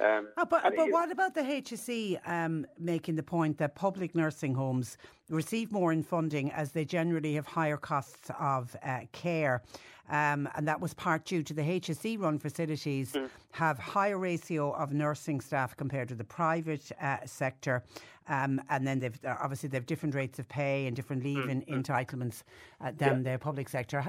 Um, 0.00 0.28
Oh, 0.38 0.44
but 0.46 0.62
but 0.76 0.90
what 0.90 1.10
about 1.10 1.34
the 1.34 1.42
HSE 1.42 2.18
um, 2.26 2.66
making 2.78 3.16
the 3.16 3.22
point 3.22 3.58
that 3.58 3.74
public 3.74 4.14
nursing 4.14 4.54
homes 4.54 4.96
receive 5.28 5.70
more 5.72 5.92
in 5.92 6.02
funding 6.02 6.50
as 6.52 6.72
they 6.72 6.84
generally 6.84 7.34
have 7.34 7.46
higher 7.46 7.76
costs 7.76 8.30
of 8.38 8.74
uh, 8.82 9.00
care? 9.12 9.62
Um, 10.08 10.48
and 10.56 10.66
that 10.66 10.80
was 10.80 10.92
part 10.94 11.24
due 11.24 11.42
to 11.44 11.54
the 11.54 11.62
HSE 11.62 12.18
run 12.18 12.38
facilities 12.38 13.12
Mm. 13.12 13.28
have 13.52 13.78
higher 13.78 14.18
ratio 14.18 14.72
of 14.72 14.92
nursing 14.92 15.40
staff 15.40 15.76
compared 15.76 16.08
to 16.08 16.14
the 16.16 16.24
private 16.24 16.90
uh, 17.00 17.18
sector. 17.26 17.84
Um, 18.28 18.60
and 18.70 18.86
then 18.86 18.98
they've 19.00 19.18
uh, 19.24 19.36
obviously 19.40 19.68
they've 19.68 19.86
different 19.86 20.14
rates 20.14 20.38
of 20.38 20.48
pay 20.48 20.86
and 20.86 20.96
different 20.96 21.22
leave 21.24 21.44
Mm, 21.44 21.62
in, 21.68 21.82
entitlements 21.82 22.42
uh, 22.80 22.90
than 22.96 23.22
the 23.22 23.38
public 23.38 23.68
sector. 23.68 24.04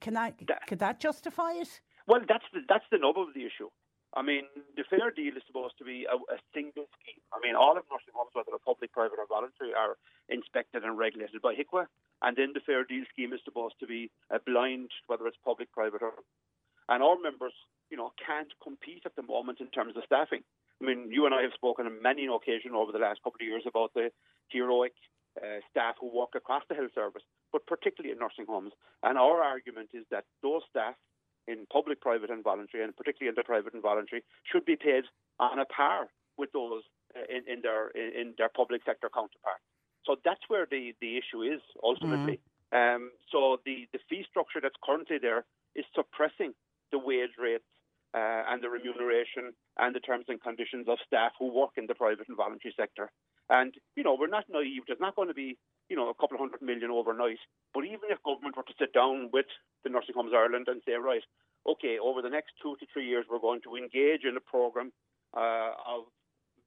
Can 0.00 0.14
that 0.14 0.38
could 0.68 0.78
that 0.78 1.00
justify 1.00 1.52
it? 1.54 1.80
Well, 2.06 2.20
that's 2.28 2.44
the, 2.52 2.60
that's 2.68 2.84
the 2.90 2.98
nub 2.98 3.18
of 3.18 3.34
the 3.34 3.40
issue. 3.40 3.68
I 4.14 4.22
mean, 4.22 4.46
the 4.76 4.86
fair 4.86 5.10
deal 5.10 5.36
is 5.36 5.42
supposed 5.46 5.74
to 5.78 5.84
be 5.84 6.06
a, 6.06 6.14
a 6.14 6.38
single 6.54 6.86
scheme. 6.94 7.22
I 7.34 7.42
mean, 7.42 7.58
all 7.58 7.74
of 7.74 7.82
nursing 7.90 8.14
homes, 8.14 8.30
whether 8.32 8.54
they're 8.54 8.62
public, 8.62 8.94
private, 8.94 9.18
or 9.18 9.26
voluntary, 9.26 9.74
are 9.74 9.98
inspected 10.30 10.84
and 10.86 10.96
regulated 10.96 11.42
by 11.42 11.54
HIQA. 11.58 11.90
And 12.22 12.36
then 12.38 12.54
the 12.54 12.62
fair 12.62 12.84
deal 12.84 13.02
scheme 13.10 13.34
is 13.34 13.42
supposed 13.44 13.74
to 13.80 13.86
be 13.86 14.10
a 14.30 14.38
blind, 14.38 14.90
whether 15.10 15.26
it's 15.26 15.40
public, 15.44 15.72
private, 15.72 16.02
or. 16.02 16.14
And 16.88 17.02
our 17.02 17.18
members, 17.18 17.52
you 17.90 17.96
know, 17.96 18.12
can't 18.22 18.52
compete 18.62 19.02
at 19.04 19.16
the 19.16 19.26
moment 19.26 19.58
in 19.60 19.68
terms 19.74 19.96
of 19.96 20.06
staffing. 20.06 20.46
I 20.80 20.86
mean, 20.86 21.10
you 21.10 21.26
and 21.26 21.34
I 21.34 21.42
have 21.42 21.54
spoken 21.54 21.86
on 21.86 22.02
many 22.02 22.26
occasions 22.30 22.74
over 22.76 22.92
the 22.92 23.02
last 23.02 23.22
couple 23.22 23.42
of 23.42 23.46
years 23.46 23.64
about 23.66 23.94
the 23.94 24.10
heroic 24.48 24.94
uh, 25.42 25.58
staff 25.70 25.96
who 25.98 26.14
work 26.14 26.34
across 26.36 26.62
the 26.68 26.74
health 26.74 26.94
service, 26.94 27.22
but 27.52 27.66
particularly 27.66 28.12
in 28.12 28.18
nursing 28.18 28.46
homes. 28.46 28.72
And 29.02 29.18
our 29.18 29.42
argument 29.42 29.90
is 29.92 30.04
that 30.10 30.24
those 30.42 30.62
staff 30.70 30.94
in 31.46 31.66
public, 31.72 32.00
private, 32.00 32.30
and 32.30 32.42
voluntary, 32.42 32.84
and 32.84 32.96
particularly 32.96 33.28
in 33.28 33.34
the 33.36 33.44
private 33.44 33.74
and 33.74 33.82
voluntary, 33.82 34.22
should 34.50 34.64
be 34.64 34.76
paid 34.76 35.04
on 35.38 35.58
a 35.58 35.64
par 35.66 36.08
with 36.38 36.50
those 36.52 36.82
uh, 37.16 37.26
in, 37.28 37.42
in 37.52 37.62
their 37.62 37.88
in 37.90 38.34
their 38.38 38.48
public 38.48 38.82
sector 38.84 39.08
counterparts. 39.12 39.62
So 40.06 40.16
that's 40.24 40.44
where 40.48 40.66
the, 40.70 40.94
the 41.00 41.16
issue 41.16 41.42
is 41.42 41.60
ultimately. 41.82 42.40
Um, 42.72 43.10
so 43.32 43.58
the, 43.64 43.86
the 43.92 44.00
fee 44.08 44.24
structure 44.28 44.60
that's 44.60 44.74
currently 44.84 45.18
there 45.18 45.44
is 45.74 45.84
suppressing 45.94 46.52
the 46.92 46.98
wage 46.98 47.36
rates 47.38 47.64
uh, 48.12 48.42
and 48.50 48.62
the 48.62 48.68
remuneration 48.68 49.52
and 49.78 49.94
the 49.94 50.00
terms 50.00 50.26
and 50.28 50.42
conditions 50.42 50.86
of 50.88 50.98
staff 51.06 51.32
who 51.38 51.52
work 51.52 51.70
in 51.76 51.86
the 51.86 51.94
private 51.94 52.28
and 52.28 52.36
voluntary 52.36 52.74
sector. 52.76 53.10
And, 53.48 53.74
you 53.96 54.04
know, 54.04 54.16
we're 54.18 54.28
not 54.28 54.44
naive. 54.48 54.82
There's 54.86 55.00
not 55.00 55.16
going 55.16 55.28
to 55.28 55.34
be, 55.34 55.56
you 55.94 56.00
know, 56.00 56.10
a 56.10 56.18
couple 56.18 56.34
of 56.34 56.40
hundred 56.42 56.58
million 56.60 56.90
overnight. 56.90 57.38
But 57.72 57.86
even 57.86 58.10
if 58.10 58.18
government 58.26 58.56
were 58.56 58.66
to 58.66 58.74
sit 58.82 58.92
down 58.92 59.30
with 59.32 59.46
the 59.84 59.90
Nursing 59.90 60.18
Homes 60.18 60.34
Ireland 60.34 60.66
and 60.66 60.82
say, 60.82 60.98
right, 60.98 61.22
okay, 61.70 62.02
over 62.02 62.20
the 62.20 62.34
next 62.34 62.58
two 62.60 62.74
to 62.80 62.86
three 62.92 63.06
years, 63.06 63.26
we're 63.30 63.38
going 63.38 63.62
to 63.62 63.76
engage 63.78 64.26
in 64.26 64.34
a 64.36 64.42
programme 64.42 64.90
uh, 65.38 65.70
of 65.86 66.10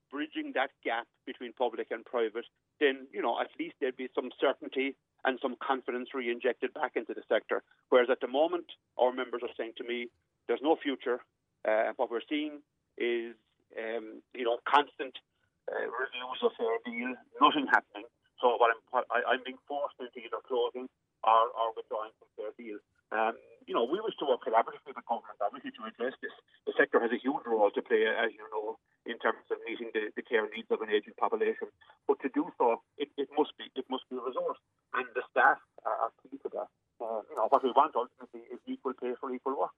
bridging 0.10 0.56
that 0.56 0.72
gap 0.80 1.08
between 1.26 1.52
public 1.52 1.92
and 1.92 2.06
private, 2.06 2.48
then, 2.80 3.08
you 3.12 3.22
know, 3.22 3.36
at 3.36 3.52
least 3.60 3.76
there'd 3.82 4.00
be 4.00 4.08
some 4.16 4.32
certainty 4.40 4.96
and 5.26 5.38
some 5.42 5.60
confidence 5.60 6.16
re-injected 6.16 6.74
back 6.74 6.94
into 6.96 7.14
the 7.14 7.28
sector. 7.28 7.64
Whereas 7.90 8.08
at 8.10 8.22
the 8.22 8.32
moment, 8.32 8.72
our 8.98 9.12
members 9.12 9.42
are 9.44 9.52
saying 9.58 9.74
to 9.78 9.84
me, 9.84 10.08
there's 10.48 10.64
no 10.64 10.78
future. 10.82 11.20
Uh, 11.68 11.92
what 11.98 12.10
we're 12.10 12.24
seeing 12.30 12.64
is, 12.98 13.36
um, 13.76 14.24
you 14.34 14.46
know, 14.46 14.60
constant 14.64 15.20
uh, 15.68 15.84
reviews 15.84 16.40
of 16.48 16.52
fair 16.56 16.80
deal, 16.88 17.12
nothing 17.42 17.68
happening. 17.68 18.08
So 18.42 18.56
what 18.58 18.70
I'm, 18.74 18.82
what 18.94 19.06
I, 19.10 19.26
I'm 19.34 19.42
being 19.44 19.60
forced 19.66 19.98
into 20.00 20.22
either 20.22 20.42
closing 20.46 20.86
or, 21.26 21.44
or 21.58 21.74
withdrawing 21.74 22.14
from 22.22 22.30
fair 22.38 22.54
deal. 22.58 22.78
Um, 23.10 23.40
you 23.66 23.76
know, 23.76 23.88
we 23.88 24.00
wish 24.04 24.16
to 24.20 24.28
work 24.28 24.44
collaboratively 24.44 24.92
with 24.92 25.00
the 25.00 25.08
government, 25.08 25.40
obviously, 25.40 25.72
to 25.76 25.84
address 25.88 26.16
this. 26.20 26.36
The 26.68 26.76
sector 26.76 27.00
has 27.00 27.12
a 27.12 27.20
huge 27.20 27.44
role 27.48 27.72
to 27.72 27.82
play, 27.84 28.08
as 28.08 28.32
you 28.36 28.44
know, 28.52 28.80
in 29.08 29.16
terms 29.20 29.44
of 29.52 29.60
meeting 29.64 29.92
the, 29.96 30.12
the 30.16 30.24
care 30.24 30.44
needs 30.52 30.68
of 30.72 30.84
an 30.84 30.92
aging 30.92 31.16
population. 31.16 31.72
But 32.08 32.20
to 32.24 32.30
do 32.32 32.52
so, 32.60 32.84
it, 33.00 33.08
it 33.16 33.32
must 33.36 33.56
be 33.56 33.72
it 33.76 33.88
must 33.88 34.04
be 34.12 34.20
resourced, 34.20 34.64
and 34.96 35.08
the 35.16 35.24
staff 35.32 35.60
are, 35.88 36.08
are 36.08 36.14
key 36.24 36.36
to 36.44 36.50
that. 36.60 36.70
Uh, 37.00 37.24
you 37.32 37.36
know, 37.36 37.48
what 37.48 37.64
we 37.64 37.72
want 37.72 37.96
ultimately 37.96 38.44
is 38.52 38.60
equal 38.68 38.96
pay 39.00 39.16
for 39.20 39.32
equal 39.32 39.56
work. 39.56 39.76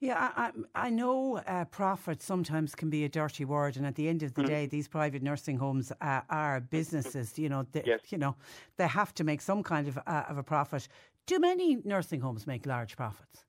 Yeah, 0.00 0.32
I, 0.34 0.46
I, 0.46 0.86
I 0.86 0.90
know 0.90 1.36
uh, 1.46 1.66
profit 1.66 2.22
sometimes 2.22 2.74
can 2.74 2.88
be 2.88 3.04
a 3.04 3.08
dirty 3.08 3.44
word, 3.44 3.76
and 3.76 3.84
at 3.84 3.96
the 3.96 4.08
end 4.08 4.22
of 4.22 4.32
the 4.32 4.42
day, 4.44 4.64
these 4.64 4.88
private 4.88 5.22
nursing 5.22 5.58
homes 5.58 5.92
uh, 6.00 6.22
are 6.30 6.60
businesses. 6.60 7.38
You 7.38 7.50
know, 7.50 7.66
they, 7.72 7.82
Yes. 7.84 8.00
you 8.08 8.16
know, 8.16 8.34
they 8.78 8.88
have 8.88 9.12
to 9.16 9.24
make 9.24 9.42
some 9.42 9.62
kind 9.62 9.86
of 9.88 9.98
uh, 9.98 10.24
of 10.28 10.38
a 10.38 10.42
profit. 10.42 10.88
Do 11.26 11.38
many 11.38 11.76
nursing 11.84 12.20
homes 12.20 12.46
make 12.46 12.64
large 12.64 12.96
profits? 12.96 13.44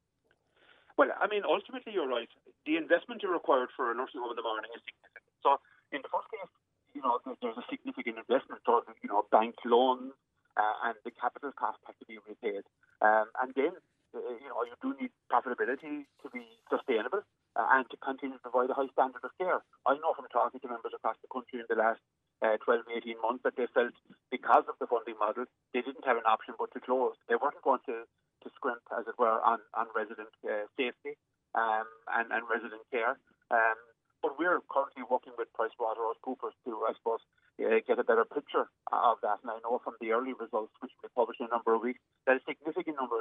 Well, 0.97 1.07
I 1.21 1.27
mean, 1.27 1.43
ultimately, 1.47 1.93
you're 1.93 2.07
right. 2.09 2.29
The 2.65 2.75
investment 2.75 3.23
required 3.23 3.69
for 3.77 3.89
a 3.89 3.95
nursing 3.95 4.19
home 4.19 4.31
in 4.31 4.35
the 4.35 4.43
morning 4.43 4.69
is 4.75 4.81
significant. 4.83 5.23
So, 5.41 5.57
in 5.95 6.01
the 6.03 6.09
first 6.11 6.27
case, 6.35 6.51
you 6.93 7.01
know, 7.01 7.19
there's 7.41 7.57
a 7.57 7.65
significant 7.71 8.17
investment 8.19 8.59
towards, 8.65 8.87
you 9.01 9.07
know, 9.07 9.23
bank 9.31 9.55
loans, 9.63 10.11
uh, 10.57 10.87
and 10.91 10.95
the 11.05 11.11
capital 11.11 11.51
cost 11.55 11.79
has 11.87 11.95
to 11.99 12.05
be 12.05 12.19
repaid. 12.27 12.67
Um, 12.99 13.31
and 13.41 13.55
then, 13.55 13.71
you 14.13 14.49
know, 14.49 14.63
you 14.67 14.75
do 14.81 14.95
need 14.99 15.11
profitability 15.31 16.07
to 16.21 16.27
be 16.33 16.43
sustainable 16.69 17.23
uh, 17.55 17.67
and 17.79 17.87
to 17.89 17.97
continue 17.99 18.35
to 18.35 18.43
provide 18.43 18.69
a 18.69 18.77
high 18.77 18.91
standard 18.91 19.23
of 19.23 19.31
care. 19.39 19.63
I 19.87 19.95
know 19.99 20.13
from 20.15 20.27
talking 20.31 20.59
to 20.59 20.67
members 20.67 20.95
across 20.95 21.15
the 21.23 21.31
country 21.31 21.63
in 21.63 21.67
the 21.71 21.79
last 21.79 22.03
uh, 22.41 22.57
12, 22.65 22.89
18 22.89 23.21
months 23.21 23.43
that 23.43 23.55
they 23.55 23.69
felt 23.71 23.93
because 24.31 24.65
of 24.67 24.75
the 24.79 24.87
funding 24.87 25.17
model, 25.19 25.45
they 25.73 25.81
didn't 25.81 26.05
have 26.05 26.17
an 26.17 26.27
option 26.27 26.55
but 26.57 26.73
to 26.73 26.79
close. 26.81 27.15
They 27.29 27.37
weren't 27.37 27.61
going 27.63 27.83
to, 27.85 28.03
to 28.03 28.47
scrimp, 28.57 28.81
as 28.91 29.05
it 29.07 29.15
were, 29.19 29.39
on, 29.41 29.59
on 29.77 29.87
resident 29.95 30.33
uh, 30.43 30.65
safety 30.75 31.15
um, 31.55 31.85
and, 32.11 32.31
and 32.33 32.43
resident 32.49 32.81
care. 32.89 33.15
Um, 33.51 33.79
but 34.21 34.37
we're 34.37 34.61
currently 34.69 35.01
working 35.09 35.33
with 35.37 35.49
PricewaterhouseCoopers 35.57 36.53
to, 36.65 36.71
I 36.85 36.93
suppose, 36.93 37.25
uh, 37.57 37.81
get 37.85 37.97
a 37.97 38.05
better 38.05 38.25
picture 38.25 38.69
of 38.93 39.17
that. 39.21 39.41
And 39.41 39.49
I 39.49 39.57
know 39.65 39.81
from 39.81 39.97
the 40.01 40.13
early 40.13 40.33
results, 40.33 40.73
which 40.81 40.93
we 41.01 41.09
published 41.13 41.41
in 41.41 41.49
a 41.49 41.53
number 41.53 41.73
of 41.73 41.81
weeks, 41.81 41.99
that 42.25 42.37
a 42.37 42.43
significant 42.45 42.97
number 43.01 43.17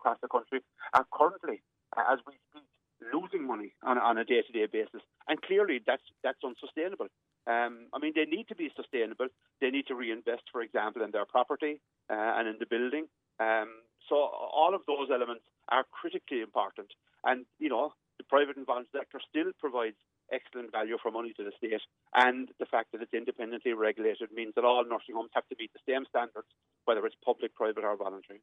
across 0.00 0.18
the 0.22 0.28
country 0.28 0.60
are 0.96 1.06
currently, 1.12 1.60
uh, 1.96 2.12
as 2.12 2.18
we 2.26 2.34
speak, 2.48 2.64
losing 3.12 3.46
money 3.46 3.72
on, 3.82 3.98
on 3.98 4.18
a 4.18 4.24
day-to-day 4.24 4.66
basis. 4.72 5.02
And 5.28 5.40
clearly, 5.42 5.80
that's 5.86 6.02
that's 6.24 6.42
unsustainable. 6.44 7.08
Um, 7.46 7.88
I 7.94 7.98
mean, 8.00 8.12
they 8.14 8.24
need 8.24 8.48
to 8.48 8.54
be 8.54 8.70
sustainable. 8.76 9.28
They 9.60 9.70
need 9.70 9.86
to 9.88 9.94
reinvest, 9.94 10.44
for 10.52 10.60
example, 10.60 11.02
in 11.02 11.10
their 11.10 11.24
property 11.24 11.80
uh, 12.10 12.36
and 12.36 12.48
in 12.48 12.56
the 12.60 12.66
building. 12.66 13.06
Um, 13.40 13.68
so 14.08 14.16
all 14.16 14.74
of 14.74 14.82
those 14.86 15.08
elements 15.12 15.44
are 15.68 15.84
critically 15.90 16.40
important. 16.40 16.88
And 17.24 17.46
you 17.58 17.68
know, 17.68 17.92
the 18.18 18.24
private 18.24 18.56
and 18.56 18.66
voluntary 18.66 19.04
sector 19.04 19.20
still 19.28 19.52
provides 19.58 19.96
excellent 20.32 20.70
value 20.70 20.96
for 21.02 21.10
money 21.10 21.32
to 21.36 21.44
the 21.44 21.52
state. 21.56 21.82
And 22.14 22.48
the 22.58 22.66
fact 22.66 22.92
that 22.92 23.02
it's 23.02 23.14
independently 23.14 23.72
regulated 23.72 24.30
means 24.32 24.52
that 24.54 24.64
all 24.64 24.84
nursing 24.84 25.14
homes 25.14 25.30
have 25.34 25.48
to 25.48 25.56
meet 25.58 25.72
the 25.72 25.84
same 25.88 26.04
standards, 26.08 26.46
whether 26.84 27.04
it's 27.06 27.16
public, 27.24 27.54
private, 27.54 27.84
or 27.84 27.96
voluntary. 27.96 28.40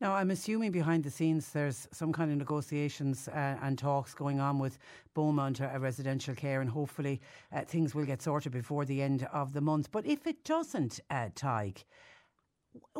Now, 0.00 0.14
I'm 0.14 0.30
assuming 0.30 0.72
behind 0.72 1.04
the 1.04 1.10
scenes 1.10 1.50
there's 1.50 1.86
some 1.92 2.10
kind 2.10 2.32
of 2.32 2.38
negotiations 2.38 3.28
uh, 3.28 3.58
and 3.62 3.76
talks 3.76 4.14
going 4.14 4.40
on 4.40 4.58
with 4.58 4.78
Beaumont 5.12 5.60
uh, 5.60 5.78
Residential 5.78 6.34
Care, 6.34 6.62
and 6.62 6.70
hopefully 6.70 7.20
uh, 7.52 7.60
things 7.66 7.94
will 7.94 8.06
get 8.06 8.22
sorted 8.22 8.52
before 8.52 8.86
the 8.86 9.02
end 9.02 9.28
of 9.30 9.52
the 9.52 9.60
month. 9.60 9.92
But 9.92 10.06
if 10.06 10.26
it 10.26 10.42
doesn't, 10.42 11.00
uh, 11.10 11.28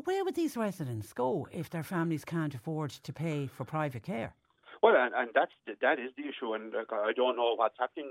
where 0.04 0.24
would 0.24 0.34
these 0.34 0.58
residents 0.58 1.14
go 1.14 1.48
if 1.50 1.70
their 1.70 1.82
families 1.82 2.26
can't 2.26 2.54
afford 2.54 2.90
to 2.90 3.12
pay 3.14 3.46
for 3.46 3.64
private 3.64 4.02
care? 4.02 4.34
Well, 4.82 4.94
and, 4.94 5.14
and 5.14 5.30
that's 5.34 5.52
that 5.80 5.98
is 5.98 6.12
the 6.18 6.24
issue, 6.24 6.52
and 6.52 6.74
I 6.76 7.12
don't 7.16 7.36
know 7.36 7.54
what's 7.56 7.78
happening 7.78 8.10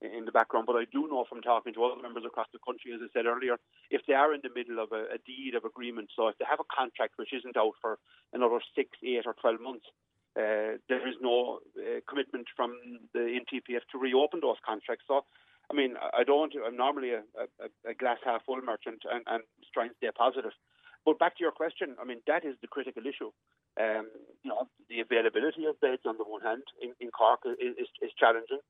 in 0.00 0.24
the 0.24 0.32
background, 0.32 0.66
but 0.66 0.76
I 0.76 0.84
do 0.92 1.08
know 1.08 1.24
from 1.28 1.42
talking 1.42 1.74
to 1.74 1.84
other 1.84 2.00
members 2.00 2.22
across 2.24 2.46
the 2.52 2.62
country, 2.64 2.94
as 2.94 3.00
I 3.02 3.10
said 3.12 3.26
earlier, 3.26 3.56
if 3.90 4.02
they 4.06 4.14
are 4.14 4.32
in 4.32 4.40
the 4.42 4.54
middle 4.54 4.78
of 4.78 4.92
a, 4.92 5.10
a 5.14 5.18
deed 5.26 5.54
of 5.56 5.64
agreement, 5.64 6.10
so 6.14 6.28
if 6.28 6.38
they 6.38 6.46
have 6.48 6.60
a 6.60 6.70
contract 6.70 7.14
which 7.16 7.34
isn't 7.34 7.56
out 7.56 7.74
for 7.80 7.98
another 8.32 8.60
six, 8.74 8.90
eight, 9.02 9.26
or 9.26 9.34
twelve 9.34 9.60
months, 9.60 9.86
uh, 10.38 10.78
there 10.88 11.02
is 11.02 11.18
no 11.20 11.58
uh, 11.74 11.98
commitment 12.08 12.46
from 12.54 12.78
the 13.12 13.40
NTPF 13.42 13.82
to 13.90 13.98
reopen 13.98 14.38
those 14.40 14.62
contracts. 14.64 15.04
So, 15.08 15.26
I 15.70 15.74
mean, 15.74 15.96
I 15.98 16.22
don't. 16.22 16.54
I'm 16.54 16.76
normally 16.76 17.10
a, 17.10 17.26
a, 17.34 17.90
a 17.90 17.94
glass 17.94 18.18
half 18.24 18.44
full 18.46 18.62
merchant 18.62 19.02
and, 19.10 19.24
and 19.26 19.42
try 19.74 19.90
and 19.90 19.94
stay 19.98 20.08
positive. 20.14 20.54
But 21.04 21.18
back 21.18 21.36
to 21.38 21.42
your 21.42 21.52
question, 21.52 21.96
I 22.00 22.04
mean, 22.04 22.20
that 22.26 22.44
is 22.44 22.54
the 22.60 22.68
critical 22.68 23.02
issue. 23.02 23.32
Um, 23.80 24.06
you 24.42 24.50
know, 24.50 24.68
the 24.88 25.00
availability 25.00 25.64
of 25.66 25.80
beds 25.80 26.02
on 26.06 26.18
the 26.18 26.24
one 26.24 26.42
hand 26.42 26.62
in, 26.82 26.94
in 27.00 27.10
Cork 27.10 27.40
is, 27.46 27.74
is, 27.74 27.88
is 28.02 28.10
challenging. 28.18 28.62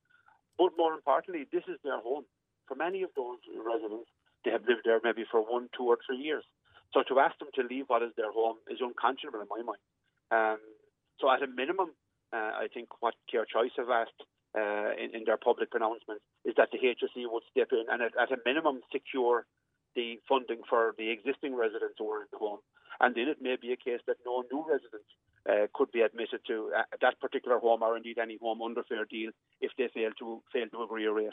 But 0.58 0.76
more 0.76 0.92
importantly, 0.92 1.46
this 1.52 1.62
is 1.68 1.78
their 1.84 2.00
home. 2.00 2.24
For 2.66 2.74
many 2.74 3.02
of 3.02 3.10
those 3.16 3.38
residents, 3.54 4.10
they 4.44 4.50
have 4.50 4.66
lived 4.68 4.82
there 4.84 5.00
maybe 5.02 5.24
for 5.30 5.40
one, 5.40 5.70
two, 5.76 5.86
or 5.86 5.98
three 6.04 6.18
years. 6.18 6.44
So 6.92 7.02
to 7.08 7.20
ask 7.20 7.38
them 7.38 7.48
to 7.54 7.62
leave 7.62 7.86
what 7.86 8.02
is 8.02 8.12
their 8.16 8.32
home 8.32 8.56
is 8.68 8.80
unconscionable 8.80 9.40
in 9.40 9.48
my 9.48 9.62
mind. 9.62 9.82
Um, 10.30 10.60
so 11.20 11.30
at 11.30 11.42
a 11.42 11.46
minimum, 11.46 11.94
uh, 12.32 12.52
I 12.58 12.66
think 12.72 12.88
what 13.00 13.14
Care 13.30 13.46
Choice 13.46 13.72
have 13.76 13.88
asked 13.88 14.20
uh, 14.56 14.92
in, 14.96 15.14
in 15.14 15.22
their 15.24 15.36
public 15.36 15.70
pronouncements 15.70 16.24
is 16.44 16.54
that 16.56 16.68
the 16.72 16.78
HSE 16.78 17.24
would 17.28 17.44
step 17.50 17.68
in 17.72 17.84
and 17.90 18.02
at, 18.02 18.12
at 18.16 18.32
a 18.32 18.40
minimum 18.44 18.80
secure 18.92 19.46
the 19.94 20.20
funding 20.28 20.60
for 20.68 20.94
the 20.98 21.10
existing 21.10 21.54
residents 21.54 21.96
who 21.98 22.08
are 22.10 22.22
in 22.22 22.30
the 22.32 22.38
home. 22.38 22.60
And 23.00 23.14
then 23.14 23.28
it 23.28 23.40
may 23.40 23.56
be 23.60 23.72
a 23.72 23.76
case 23.76 24.00
that 24.06 24.16
no 24.24 24.44
new 24.50 24.64
residents 24.66 25.08
uh, 25.48 25.66
could 25.74 25.90
be 25.92 26.02
admitted 26.02 26.40
to 26.46 26.70
uh, 26.76 26.82
that 27.00 27.18
particular 27.20 27.58
home 27.58 27.82
or 27.82 27.96
indeed 27.96 28.18
any 28.18 28.38
home 28.40 28.62
under 28.62 28.82
fair 28.84 29.04
deal 29.04 29.30
if 29.60 29.72
they 29.78 29.88
fail 29.92 30.10
to 30.18 30.42
fail 30.52 30.66
to 30.70 30.82
agree 30.82 31.06
a 31.06 31.12
rate. 31.12 31.30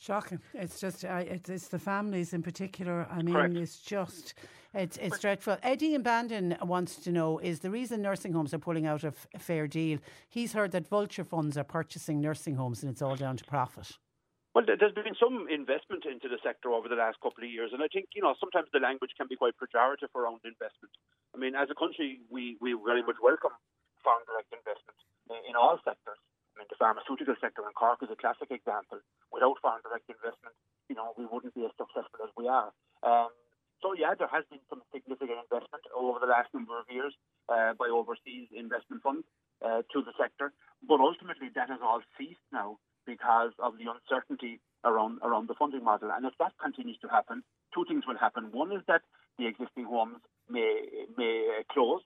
Shocking. 0.00 0.38
It's 0.54 0.80
just, 0.80 1.04
uh, 1.04 1.24
it's, 1.26 1.48
it's 1.48 1.68
the 1.68 1.78
families 1.78 2.32
in 2.32 2.40
particular. 2.40 3.08
I 3.10 3.20
mean, 3.20 3.34
Correct. 3.34 3.56
it's 3.56 3.78
just, 3.78 4.34
it's, 4.72 4.96
it's 4.98 5.18
dreadful. 5.18 5.56
Eddie 5.62 5.94
in 5.94 6.02
Bandon 6.02 6.56
wants 6.62 6.96
to 6.96 7.10
know 7.10 7.38
is 7.38 7.60
the 7.60 7.70
reason 7.70 8.00
nursing 8.00 8.32
homes 8.32 8.54
are 8.54 8.60
pulling 8.60 8.86
out 8.86 9.02
of 9.02 9.26
fair 9.38 9.66
deal? 9.66 9.98
He's 10.28 10.52
heard 10.52 10.70
that 10.70 10.86
vulture 10.86 11.24
funds 11.24 11.58
are 11.58 11.64
purchasing 11.64 12.20
nursing 12.20 12.54
homes 12.54 12.82
and 12.82 12.92
it's 12.92 13.02
all 13.02 13.16
down 13.16 13.36
to 13.38 13.44
profit. 13.44 13.98
Well, 14.58 14.66
there- 14.66 14.74
there's 14.74 14.92
been 14.92 15.14
some 15.14 15.46
investment 15.46 16.04
into 16.04 16.26
the 16.28 16.38
sector 16.42 16.72
over 16.72 16.88
the 16.88 16.96
last 16.96 17.20
couple 17.20 17.44
of 17.44 17.48
years, 17.48 17.72
and 17.72 17.80
I 17.80 17.86
think 17.86 18.08
you 18.16 18.22
know 18.22 18.34
sometimes 18.42 18.68
the 18.72 18.80
language 18.80 19.14
can 19.14 19.28
be 19.28 19.36
quite 19.36 19.56
pejorative 19.56 20.12
around 20.16 20.40
investment. 20.42 20.90
I 21.32 21.38
mean, 21.38 21.54
as 21.54 21.70
a 21.70 21.76
country, 21.76 22.18
we, 22.28 22.56
we 22.60 22.72
very 22.72 23.04
much 23.04 23.20
welcome 23.22 23.54
foreign 24.02 24.26
direct 24.26 24.52
investment 24.52 24.98
in, 25.30 25.38
in 25.50 25.54
all 25.54 25.78
sectors. 25.84 26.18
I 26.56 26.58
mean, 26.58 26.66
the 26.70 26.74
pharmaceutical 26.74 27.36
sector 27.40 27.62
in 27.68 27.72
Cork 27.74 28.02
is 28.02 28.10
a 28.10 28.16
classic 28.16 28.50
example. 28.50 28.98
Without 29.30 29.60
foreign 29.62 29.80
direct 29.82 30.10
investment, 30.10 30.56
you 30.88 30.96
know, 30.96 31.14
we 31.16 31.24
wouldn't 31.26 31.54
be 31.54 31.64
as 31.64 31.70
successful 31.78 32.18
as 32.26 32.30
we 32.36 32.48
are. 32.48 32.72
Um, 33.04 33.30
so 33.80 33.92
yeah, 33.94 34.14
there 34.18 34.26
has 34.26 34.42
been 34.50 34.58
some 34.68 34.82
significant 34.90 35.38
investment 35.38 35.86
over 35.94 36.18
the 36.18 36.26
last 36.26 36.52
number 36.52 36.80
of 36.80 36.90
years 36.90 37.14
uh, 37.48 37.74
by 37.78 37.86
overseas 37.86 38.50
investment 38.50 39.06
funds 39.06 39.22
uh, 39.62 39.86
to 39.94 40.02
the 40.02 40.14
sector, 40.18 40.52
but 40.82 40.98
ultimately 40.98 41.46
that 41.54 41.70
has 41.70 41.78
all 41.80 42.02
ceased 42.18 42.42
now 42.50 42.74
because 43.08 43.52
of 43.58 43.72
the 43.80 43.88
uncertainty 43.88 44.60
around 44.84 45.18
around 45.24 45.48
the 45.48 45.56
funding 45.58 45.82
model. 45.82 46.12
And 46.12 46.26
if 46.26 46.34
that 46.38 46.52
continues 46.62 46.98
to 47.00 47.08
happen, 47.08 47.42
two 47.74 47.84
things 47.88 48.04
will 48.06 48.20
happen. 48.20 48.52
One 48.52 48.70
is 48.70 48.84
that 48.86 49.02
the 49.40 49.48
existing 49.48 49.86
homes 49.88 50.20
may 50.48 51.08
may 51.16 51.64
close. 51.72 52.04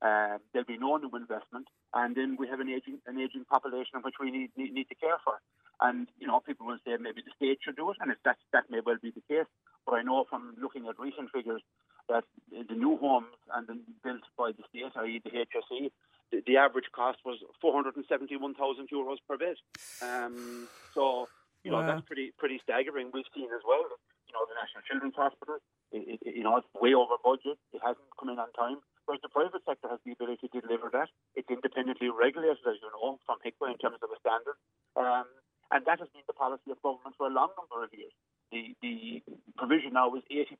Uh, 0.00 0.38
there'll 0.52 0.68
be 0.68 0.78
no 0.78 0.96
new 0.96 1.10
investment, 1.16 1.66
and 1.94 2.14
then 2.14 2.36
we 2.38 2.46
have 2.46 2.60
an 2.60 2.70
aging 2.70 3.00
an 3.06 3.18
aging 3.18 3.44
population 3.50 4.00
which 4.04 4.20
we 4.22 4.30
need, 4.30 4.50
need 4.56 4.72
need 4.72 4.88
to 4.88 4.94
care 4.94 5.18
for. 5.24 5.42
And 5.80 6.06
you 6.20 6.26
know, 6.28 6.40
people 6.40 6.66
will 6.66 6.78
say 6.86 6.94
maybe 7.00 7.22
the 7.26 7.34
state 7.36 7.58
should 7.64 7.76
do 7.76 7.90
it, 7.90 7.98
and 8.00 8.12
if 8.12 8.18
that 8.24 8.38
that 8.52 8.70
may 8.70 8.80
well 8.86 9.00
be 9.02 9.10
the 9.10 9.26
case. 9.26 9.50
But 9.86 9.96
I 9.96 10.02
know 10.02 10.24
from 10.30 10.54
looking 10.62 10.86
at 10.88 10.98
recent 10.98 11.30
figures 11.34 11.62
that 12.08 12.24
the 12.50 12.74
new 12.74 12.96
homes 12.98 13.34
and 13.54 13.66
built 14.04 14.24
by 14.38 14.52
the 14.52 14.64
state, 14.70 14.92
i.e. 14.96 15.20
the 15.24 15.30
HSE, 15.30 15.90
the, 16.34 16.42
the 16.46 16.56
average 16.58 16.90
cost 16.90 17.18
was 17.24 17.38
471,000 17.60 18.88
euros 18.90 19.18
per 19.28 19.38
bed. 19.38 19.56
Um, 20.02 20.66
so, 20.94 21.28
you 21.62 21.70
know, 21.70 21.78
Wow. 21.78 21.86
that's 21.94 22.06
pretty 22.06 22.32
pretty 22.38 22.58
staggering. 22.62 23.10
We've 23.14 23.28
seen 23.34 23.46
as 23.54 23.62
well, 23.66 23.86
you 24.26 24.32
know, 24.34 24.42
the 24.50 24.56
National 24.58 24.82
Children's 24.90 25.14
Hospital, 25.14 25.58
it, 25.92 26.18
it, 26.22 26.34
you 26.36 26.42
know, 26.42 26.56
it's 26.58 26.66
way 26.74 26.92
over 26.94 27.14
budget. 27.22 27.58
It 27.72 27.80
hasn't 27.86 28.10
come 28.18 28.28
in 28.30 28.38
on 28.42 28.50
time. 28.58 28.82
Whereas 29.06 29.20
the 29.22 29.28
private 29.28 29.62
sector 29.68 29.86
has 29.92 30.00
the 30.04 30.12
ability 30.16 30.48
to 30.48 30.60
deliver 30.64 30.88
that. 30.96 31.08
It's 31.36 31.48
independently 31.52 32.08
regulated, 32.08 32.64
as 32.66 32.80
you 32.80 32.88
know, 32.96 33.20
from 33.28 33.36
HIQA 33.44 33.76
in 33.76 33.78
terms 33.78 34.00
of 34.02 34.08
a 34.10 34.18
standard. 34.18 34.56
Um, 34.96 35.28
and 35.70 35.84
that 35.84 36.00
has 36.00 36.08
been 36.16 36.24
the 36.26 36.32
policy 36.32 36.72
of 36.72 36.80
government 36.80 37.12
for 37.20 37.28
a 37.28 37.32
long 37.32 37.52
number 37.56 37.84
of 37.84 37.92
years. 37.92 38.12
The, 38.52 38.72
the 38.80 39.20
provision 39.60 39.92
now 39.98 40.14
is 40.14 40.22
80% 40.30 40.56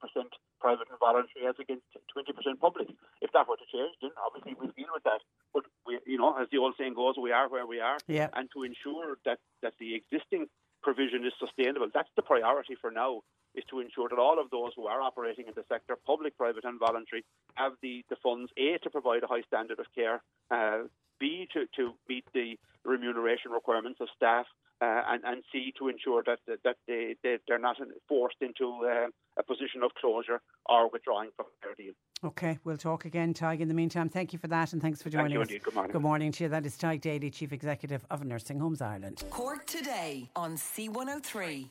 private 0.60 0.88
and 0.90 0.98
voluntary 0.98 1.46
as 1.48 1.54
against 1.60 1.86
20% 2.12 2.26
public. 2.60 2.88
If 3.24 3.30
that 3.32 3.46
were 3.48 3.56
to 3.56 3.68
change, 3.72 3.94
then 4.02 4.10
obviously 4.20 4.56
we'll 4.58 4.74
deal 4.76 4.90
with 4.92 5.04
that. 5.08 5.20
But, 5.54 5.64
we, 5.86 6.00
you 6.04 6.18
know, 6.18 6.34
as 6.36 6.43
the 6.54 6.60
old 6.60 6.74
saying 6.78 6.94
goes, 6.94 7.14
we 7.20 7.32
are 7.32 7.48
where 7.48 7.66
we 7.66 7.80
are. 7.80 7.98
Yeah. 8.06 8.28
And 8.34 8.48
to 8.54 8.62
ensure 8.62 9.18
that, 9.24 9.38
that 9.62 9.74
the 9.80 9.94
existing 9.94 10.46
provision 10.82 11.24
is 11.24 11.32
sustainable, 11.38 11.88
that's 11.92 12.14
the 12.16 12.22
priority 12.22 12.76
for 12.80 12.90
now, 12.90 13.22
is 13.54 13.64
to 13.70 13.80
ensure 13.80 14.08
that 14.08 14.18
all 14.18 14.38
of 14.40 14.50
those 14.50 14.72
who 14.76 14.86
are 14.86 15.00
operating 15.00 15.46
in 15.48 15.54
the 15.54 15.64
sector, 15.68 15.96
public, 16.06 16.36
private 16.36 16.64
and 16.64 16.78
voluntary, 16.78 17.24
have 17.54 17.72
the, 17.82 18.04
the 18.10 18.16
funds, 18.22 18.50
A, 18.56 18.78
to 18.82 18.90
provide 18.90 19.22
a 19.22 19.26
high 19.26 19.42
standard 19.46 19.78
of 19.78 19.86
care, 19.94 20.22
uh, 20.50 20.82
B, 21.24 21.48
to, 21.54 21.64
to 21.76 21.94
meet 22.06 22.24
the 22.34 22.58
remuneration 22.84 23.50
requirements 23.50 23.98
of 24.02 24.08
staff, 24.14 24.44
uh, 24.82 25.02
and, 25.08 25.22
and 25.24 25.42
C, 25.50 25.72
to 25.78 25.88
ensure 25.88 26.22
that, 26.26 26.40
that, 26.46 26.58
that 26.64 26.76
they, 26.86 27.16
they, 27.22 27.38
they're 27.48 27.58
not 27.58 27.76
forced 28.06 28.36
into 28.42 28.66
uh, 28.84 29.06
a 29.38 29.42
position 29.42 29.82
of 29.82 29.90
closure 29.98 30.42
or 30.66 30.90
withdrawing 30.90 31.30
from 31.34 31.46
their 31.62 31.74
deal. 31.74 31.94
Okay, 32.22 32.58
we'll 32.64 32.76
talk 32.76 33.06
again, 33.06 33.32
Tadhg. 33.32 33.60
In 33.60 33.68
the 33.68 33.74
meantime, 33.74 34.10
thank 34.10 34.34
you 34.34 34.38
for 34.38 34.48
that 34.48 34.74
and 34.74 34.82
thanks 34.82 35.00
for 35.00 35.08
Thank 35.08 35.22
joining 35.22 35.32
you 35.32 35.40
us. 35.40 35.48
indeed. 35.48 35.62
Good 35.62 35.74
morning. 35.74 35.92
Good 35.92 36.02
morning 36.02 36.32
to 36.32 36.44
you. 36.44 36.50
That 36.50 36.66
is 36.66 36.76
Tadhg 36.76 37.00
Daly, 37.00 37.30
Chief 37.30 37.52
Executive 37.52 38.04
of 38.10 38.24
Nursing 38.24 38.58
Homes 38.58 38.82
Ireland. 38.82 39.24
Cork 39.30 39.64
today 39.64 40.28
on 40.36 40.56
C103. 40.56 41.70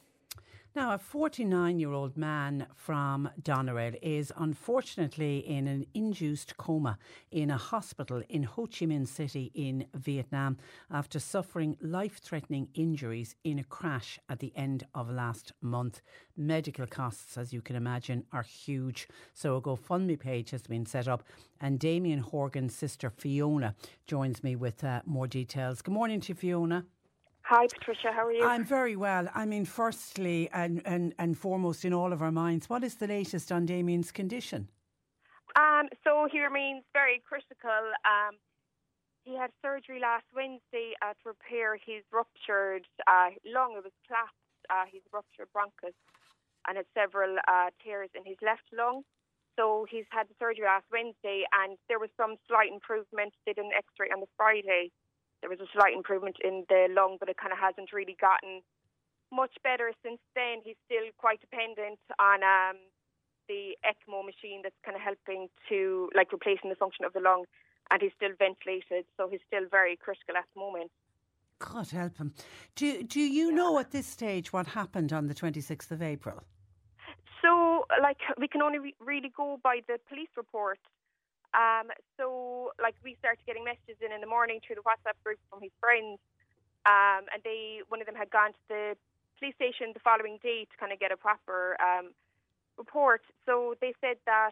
Now, 0.76 0.96
a 0.96 0.98
49 0.98 1.78
year 1.78 1.92
old 1.92 2.18
man 2.18 2.66
from 2.74 3.30
Doneraile 3.40 4.00
is 4.02 4.34
unfortunately 4.36 5.38
in 5.38 5.68
an 5.68 5.86
induced 5.94 6.58
coma 6.58 6.98
in 7.30 7.52
a 7.52 7.58
hospital 7.58 8.24
in 8.28 8.42
Ho 8.42 8.66
Chi 8.66 8.88
Minh 8.88 9.08
City 9.08 9.52
in 9.54 9.86
Vietnam 9.94 10.58
after 10.90 11.20
suffering 11.20 11.78
life 11.80 12.18
threatening 12.18 12.70
injuries 12.74 13.36
in 13.44 13.60
a 13.60 13.64
crash 13.64 14.20
at 14.28 14.40
the 14.40 14.52
end 14.56 14.88
of 14.96 15.12
last 15.12 15.52
month. 15.62 16.02
Medical 16.36 16.88
costs, 16.88 17.38
as 17.38 17.54
you 17.54 17.62
can 17.62 17.76
imagine, 17.76 18.26
are 18.32 18.42
huge. 18.42 19.08
So, 19.36 19.58
a 19.58 19.62
GoFundMe 19.62 20.20
page 20.20 20.50
has 20.50 20.64
been 20.64 20.88
set 20.88 21.08
up, 21.08 21.22
and 21.62 21.78
Damien 21.78 22.22
Horgan's 22.22 22.74
sister 22.74 23.12
Fiona 23.12 23.76
joins 24.08 24.44
me 24.44 24.56
with 24.56 24.84
uh, 24.84 25.04
more 25.06 25.28
details. 25.28 25.84
Good 25.84 25.94
morning 25.94 26.20
to 26.22 26.34
Fiona. 26.34 26.88
Hi, 27.46 27.68
Patricia. 27.68 28.12
How 28.14 28.26
are 28.26 28.32
you? 28.32 28.44
I'm 28.44 28.64
very 28.64 28.96
well. 28.96 29.28
I 29.36 29.46
mean, 29.46 29.66
firstly 29.66 30.50
and, 30.54 30.82
and, 30.86 31.14
and 31.20 31.38
foremost 31.38 31.84
in 31.84 31.94
all 31.94 32.14
of 32.14 32.22
our 32.22 32.32
minds, 32.32 32.70
what 32.70 32.84
is 32.84 32.96
the 32.96 33.08
latest 33.08 33.52
on 33.52 33.66
Damien's 33.66 34.12
condition? 34.12 34.70
Um, 35.56 35.90
so 36.04 36.28
he 36.32 36.40
remains 36.40 36.84
very 36.94 37.22
critical. 37.28 37.84
Um, 38.08 38.40
he 39.26 39.36
had 39.36 39.52
surgery 39.62 40.00
last 40.00 40.26
Wednesday 40.34 40.94
uh, 41.02 41.14
to 41.22 41.36
repair 41.36 41.76
his 41.76 42.04
ruptured 42.12 42.88
uh, 43.08 43.36
lung. 43.46 43.76
It 43.78 43.84
was 43.84 43.94
collapsed. 44.08 44.38
Uh, 44.70 44.88
his 44.88 45.04
ruptured 45.12 45.52
bronchus 45.52 45.92
and 46.68 46.78
had 46.80 46.88
several 46.96 47.36
uh, 47.52 47.68
tears 47.84 48.08
in 48.16 48.24
his 48.24 48.40
left 48.42 48.64
lung. 48.72 49.04
So 49.60 49.86
he's 49.92 50.08
had 50.10 50.32
the 50.32 50.36
surgery 50.40 50.64
last 50.64 50.88
Wednesday, 50.88 51.44
and 51.52 51.78
there 51.92 52.00
was 52.00 52.10
some 52.16 52.40
slight 52.48 52.72
improvement. 52.72 53.36
Did 53.46 53.60
an 53.60 53.72
X-ray 53.76 54.08
on 54.16 54.22
the 54.22 54.32
Friday. 54.38 54.96
There 55.44 55.50
was 55.50 55.60
a 55.60 55.68
slight 55.76 55.92
improvement 55.92 56.38
in 56.42 56.64
the 56.70 56.88
lung, 56.90 57.18
but 57.20 57.28
it 57.28 57.36
kind 57.36 57.52
of 57.52 57.60
hasn't 57.60 57.92
really 57.92 58.16
gotten 58.16 58.64
much 59.30 59.52
better 59.62 59.92
since 60.00 60.24
then. 60.40 60.64
He's 60.64 60.80
still 60.88 61.04
quite 61.18 61.42
dependent 61.42 62.00
on 62.18 62.48
um, 62.48 62.80
the 63.50 63.76
ECMO 63.84 64.24
machine 64.24 64.62
that's 64.64 64.80
kind 64.86 64.96
of 64.96 65.04
helping 65.04 65.50
to, 65.68 66.10
like, 66.16 66.32
replacing 66.32 66.70
the 66.70 66.80
function 66.80 67.04
of 67.04 67.12
the 67.12 67.20
lung, 67.20 67.44
and 67.92 68.02
he's 68.02 68.16
still 68.16 68.32
ventilated, 68.40 69.04
so 69.18 69.28
he's 69.28 69.44
still 69.46 69.68
very 69.70 69.98
critical 69.98 70.38
at 70.38 70.46
the 70.56 70.62
moment. 70.62 70.92
God 71.60 71.90
help 71.90 72.16
him. 72.16 72.34
Do, 72.76 73.04
do 73.04 73.20
you 73.20 73.52
know 73.52 73.80
at 73.80 73.92
this 73.92 74.08
stage 74.08 74.54
what 74.54 74.68
happened 74.68 75.12
on 75.12 75.28
the 75.28 75.36
26th 75.36 75.92
of 75.92 76.02
April? 76.02 76.42
So, 77.42 77.86
like, 78.02 78.20
we 78.40 78.48
can 78.48 78.62
only 78.62 78.80
re- 78.80 78.96
really 79.02 79.32
go 79.36 79.60
by 79.62 79.82
the 79.90 80.00
police 80.08 80.32
report. 80.38 80.80
Um, 81.54 81.94
so, 82.18 82.72
like, 82.82 82.96
we 83.04 83.16
started 83.20 83.46
getting 83.46 83.64
messages 83.64 84.02
in 84.02 84.12
in 84.12 84.22
the 84.22 84.28
morning 84.30 84.60
through 84.66 84.78
the 84.82 84.86
WhatsApp 84.86 85.18
group 85.24 85.40
from 85.50 85.62
his 85.62 85.72
friends, 85.80 86.18
um, 86.86 87.30
and 87.32 87.42
they 87.44 87.82
one 87.90 88.02
of 88.02 88.08
them 88.08 88.16
had 88.16 88.30
gone 88.30 88.54
to 88.54 88.64
the 88.70 88.98
police 89.40 89.56
station 89.56 89.94
the 89.94 90.00
following 90.02 90.40
day 90.42 90.66
to 90.66 90.76
kind 90.80 90.92
of 90.92 91.00
get 91.00 91.12
a 91.12 91.18
proper 91.18 91.78
um, 91.82 92.14
report. 92.78 93.22
So 93.46 93.76
they 93.82 93.94
said 94.02 94.18
that 94.26 94.52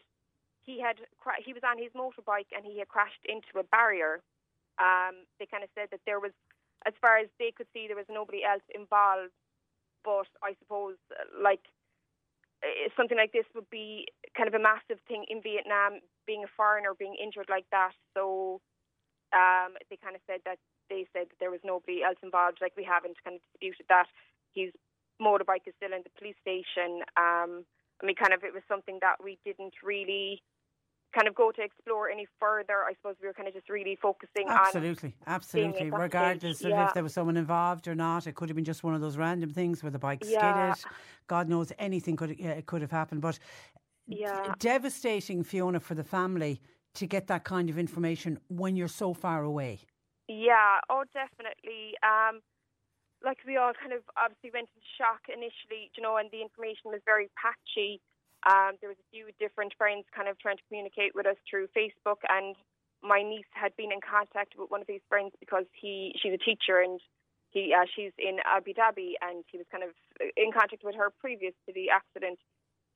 he 0.63 0.79
had 0.79 0.97
cra- 1.19 1.41
he 1.43 1.53
was 1.53 1.63
on 1.65 1.77
his 1.77 1.91
motorbike 1.93 2.49
and 2.55 2.65
he 2.65 2.79
had 2.79 2.87
crashed 2.87 3.23
into 3.25 3.59
a 3.59 3.63
barrier. 3.63 4.21
Um, 4.79 5.25
they 5.39 5.45
kind 5.45 5.63
of 5.63 5.69
said 5.75 5.89
that 5.91 6.01
there 6.05 6.19
was, 6.19 6.31
as 6.85 6.93
far 7.01 7.17
as 7.17 7.27
they 7.39 7.51
could 7.55 7.67
see, 7.73 7.87
there 7.87 7.95
was 7.97 8.09
nobody 8.09 8.43
else 8.43 8.63
involved. 8.73 9.31
But 10.03 10.27
I 10.43 10.55
suppose, 10.59 10.97
uh, 11.11 11.25
like 11.41 11.61
eh, 12.63 12.89
something 12.97 13.17
like 13.17 13.33
this 13.33 13.45
would 13.55 13.69
be 13.69 14.07
kind 14.35 14.47
of 14.47 14.53
a 14.53 14.59
massive 14.59 14.99
thing 15.07 15.25
in 15.29 15.41
Vietnam, 15.41 15.99
being 16.25 16.43
a 16.43 16.51
foreigner 16.55 16.93
being 16.97 17.15
injured 17.21 17.49
like 17.49 17.65
that. 17.71 17.91
So 18.15 18.61
um, 19.33 19.75
they 19.89 19.97
kind 19.97 20.15
of 20.15 20.21
said 20.27 20.41
that 20.45 20.57
they 20.89 21.07
said 21.13 21.27
that 21.31 21.39
there 21.39 21.51
was 21.51 21.63
nobody 21.63 22.03
else 22.03 22.19
involved. 22.23 22.59
Like 22.61 22.73
we 22.75 22.83
haven't 22.83 23.17
kind 23.23 23.35
of 23.35 23.41
disputed 23.51 23.85
that. 23.89 24.07
His 24.53 24.71
motorbike 25.21 25.67
is 25.67 25.73
still 25.77 25.95
in 25.95 26.03
the 26.03 26.11
police 26.17 26.35
station. 26.41 27.03
Um, 27.15 27.63
I 28.01 28.05
mean, 28.05 28.15
kind 28.15 28.33
of 28.33 28.43
it 28.43 28.53
was 28.53 28.63
something 28.67 28.99
that 29.01 29.23
we 29.23 29.37
didn't 29.45 29.75
really 29.83 30.41
kind 31.13 31.27
of 31.27 31.35
go 31.35 31.51
to 31.51 31.61
explore 31.61 32.09
any 32.09 32.25
further. 32.39 32.83
I 32.87 32.93
suppose 32.95 33.15
we 33.21 33.27
were 33.27 33.33
kind 33.33 33.47
of 33.47 33.53
just 33.53 33.69
really 33.69 33.97
focusing 34.01 34.47
on 34.47 34.57
Absolutely, 34.57 35.15
absolutely. 35.27 35.91
Regardless 35.91 36.59
stage, 36.59 36.71
of 36.71 36.77
yeah. 36.77 36.87
if 36.87 36.93
there 36.93 37.03
was 37.03 37.13
someone 37.13 37.37
involved 37.37 37.87
or 37.87 37.95
not, 37.95 38.27
it 38.27 38.35
could 38.35 38.49
have 38.49 38.55
been 38.55 38.65
just 38.65 38.83
one 38.83 38.95
of 38.95 39.01
those 39.01 39.17
random 39.17 39.49
things 39.49 39.83
where 39.83 39.91
the 39.91 39.99
bike 39.99 40.23
Yeah. 40.25 40.73
skidded. 40.73 40.93
God 41.27 41.49
knows 41.49 41.71
anything 41.79 42.15
could 42.15 42.37
uh, 42.43 42.61
could 42.65 42.81
have 42.81 42.91
happened. 42.91 43.21
But 43.21 43.39
Yeah. 44.07 44.53
devastating, 44.59 45.43
Fiona, 45.43 45.79
for 45.79 45.95
the 45.95 46.03
family 46.03 46.61
to 46.95 47.07
get 47.07 47.27
that 47.27 47.43
kind 47.43 47.69
of 47.69 47.77
information 47.77 48.39
when 48.49 48.75
you're 48.75 48.87
so 48.87 49.13
far 49.13 49.43
away. 49.43 49.79
Yeah, 50.27 50.79
oh, 50.89 51.03
definitely. 51.13 51.95
Um, 52.03 52.41
like 53.23 53.37
we 53.45 53.57
all 53.57 53.73
kind 53.73 53.93
of 53.93 54.01
obviously 54.17 54.51
went 54.53 54.69
into 54.73 54.83
shock 54.97 55.29
initially, 55.29 55.91
you 55.95 56.01
know, 56.01 56.17
and 56.17 56.29
the 56.31 56.41
information 56.41 56.89
was 56.89 57.01
very 57.05 57.29
patchy. 57.37 58.01
Um, 58.43 58.81
there 58.81 58.89
was 58.89 58.97
a 58.97 59.07
few 59.13 59.29
different 59.39 59.73
friends 59.77 60.05
kind 60.15 60.27
of 60.27 60.39
trying 60.39 60.57
to 60.57 60.65
communicate 60.67 61.13
with 61.13 61.29
us 61.29 61.37
through 61.45 61.69
Facebook, 61.77 62.25
and 62.27 62.55
my 63.03 63.21
niece 63.21 63.49
had 63.53 63.75
been 63.77 63.91
in 63.91 64.01
contact 64.01 64.57
with 64.57 64.69
one 64.69 64.81
of 64.81 64.87
these 64.87 65.05
friends 65.09 65.33
because 65.39 65.65
he 65.77 66.13
she's 66.17 66.33
a 66.33 66.41
teacher 66.41 66.81
and 66.81 66.99
he 67.49 67.73
uh, 67.73 67.85
she's 67.85 68.13
in 68.17 68.41
Abu 68.45 68.73
Dhabi 68.73 69.13
and 69.21 69.45
he 69.51 69.57
was 69.57 69.67
kind 69.69 69.83
of 69.83 69.93
in 70.37 70.51
contact 70.51 70.81
with 70.83 70.95
her 70.95 71.13
previous 71.21 71.53
to 71.67 71.73
the 71.73 71.89
accident, 71.93 72.39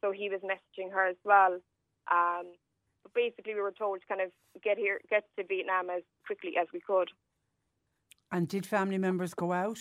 so 0.05 0.11
he 0.11 0.29
was 0.29 0.41
messaging 0.41 0.91
her 0.93 1.07
as 1.07 1.15
well. 1.23 1.57
Um, 2.11 2.53
but 3.03 3.13
basically, 3.13 3.55
we 3.55 3.61
were 3.61 3.73
told 3.73 4.01
to 4.01 4.07
kind 4.07 4.21
of 4.21 4.29
get 4.63 4.77
here, 4.77 5.01
get 5.09 5.23
to 5.37 5.43
Vietnam 5.43 5.89
as 5.89 6.03
quickly 6.25 6.53
as 6.61 6.67
we 6.73 6.79
could. 6.79 7.09
And 8.31 8.47
did 8.47 8.65
family 8.65 8.97
members 8.97 9.33
go 9.33 9.51
out? 9.51 9.79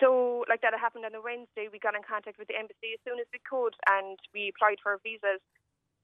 So, 0.00 0.44
like 0.48 0.62
that 0.62 0.74
happened 0.78 1.04
on 1.04 1.14
a 1.14 1.22
Wednesday, 1.22 1.68
we 1.70 1.78
got 1.78 1.94
in 1.94 2.02
contact 2.02 2.38
with 2.38 2.48
the 2.48 2.58
embassy 2.58 2.98
as 2.98 3.02
soon 3.06 3.20
as 3.20 3.26
we 3.30 3.38
could, 3.46 3.74
and 3.86 4.18
we 4.34 4.50
applied 4.50 4.82
for 4.82 4.98
visas. 5.04 5.42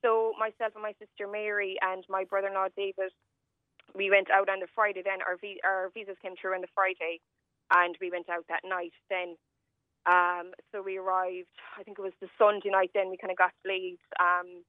So, 0.04 0.34
myself 0.38 0.74
and 0.74 0.82
my 0.82 0.94
sister 1.02 1.26
Mary 1.26 1.74
and 1.82 2.04
my 2.08 2.22
brother-in-law 2.22 2.70
David, 2.76 3.10
we 3.94 4.10
went 4.10 4.30
out 4.30 4.48
on 4.48 4.60
the 4.60 4.70
Friday. 4.74 5.02
Then 5.02 5.22
our 5.26 5.36
vi- 5.40 5.62
our 5.64 5.90
visas 5.94 6.20
came 6.22 6.36
through 6.38 6.54
on 6.54 6.62
the 6.62 6.70
Friday, 6.74 7.18
and 7.74 7.96
we 8.00 8.10
went 8.10 8.28
out 8.30 8.46
that 8.46 8.62
night. 8.62 8.94
Then, 9.10 9.34
um, 10.06 10.52
so 10.70 10.82
we 10.82 10.96
arrived. 10.98 11.52
I 11.78 11.82
think 11.82 11.98
it 11.98 12.02
was 12.02 12.16
the 12.20 12.28
Sunday 12.38 12.70
night. 12.70 12.90
Then 12.94 13.10
we 13.10 13.16
kind 13.16 13.32
of 13.32 13.38
got 13.38 13.52
delayed. 13.64 13.98
Um, 14.20 14.62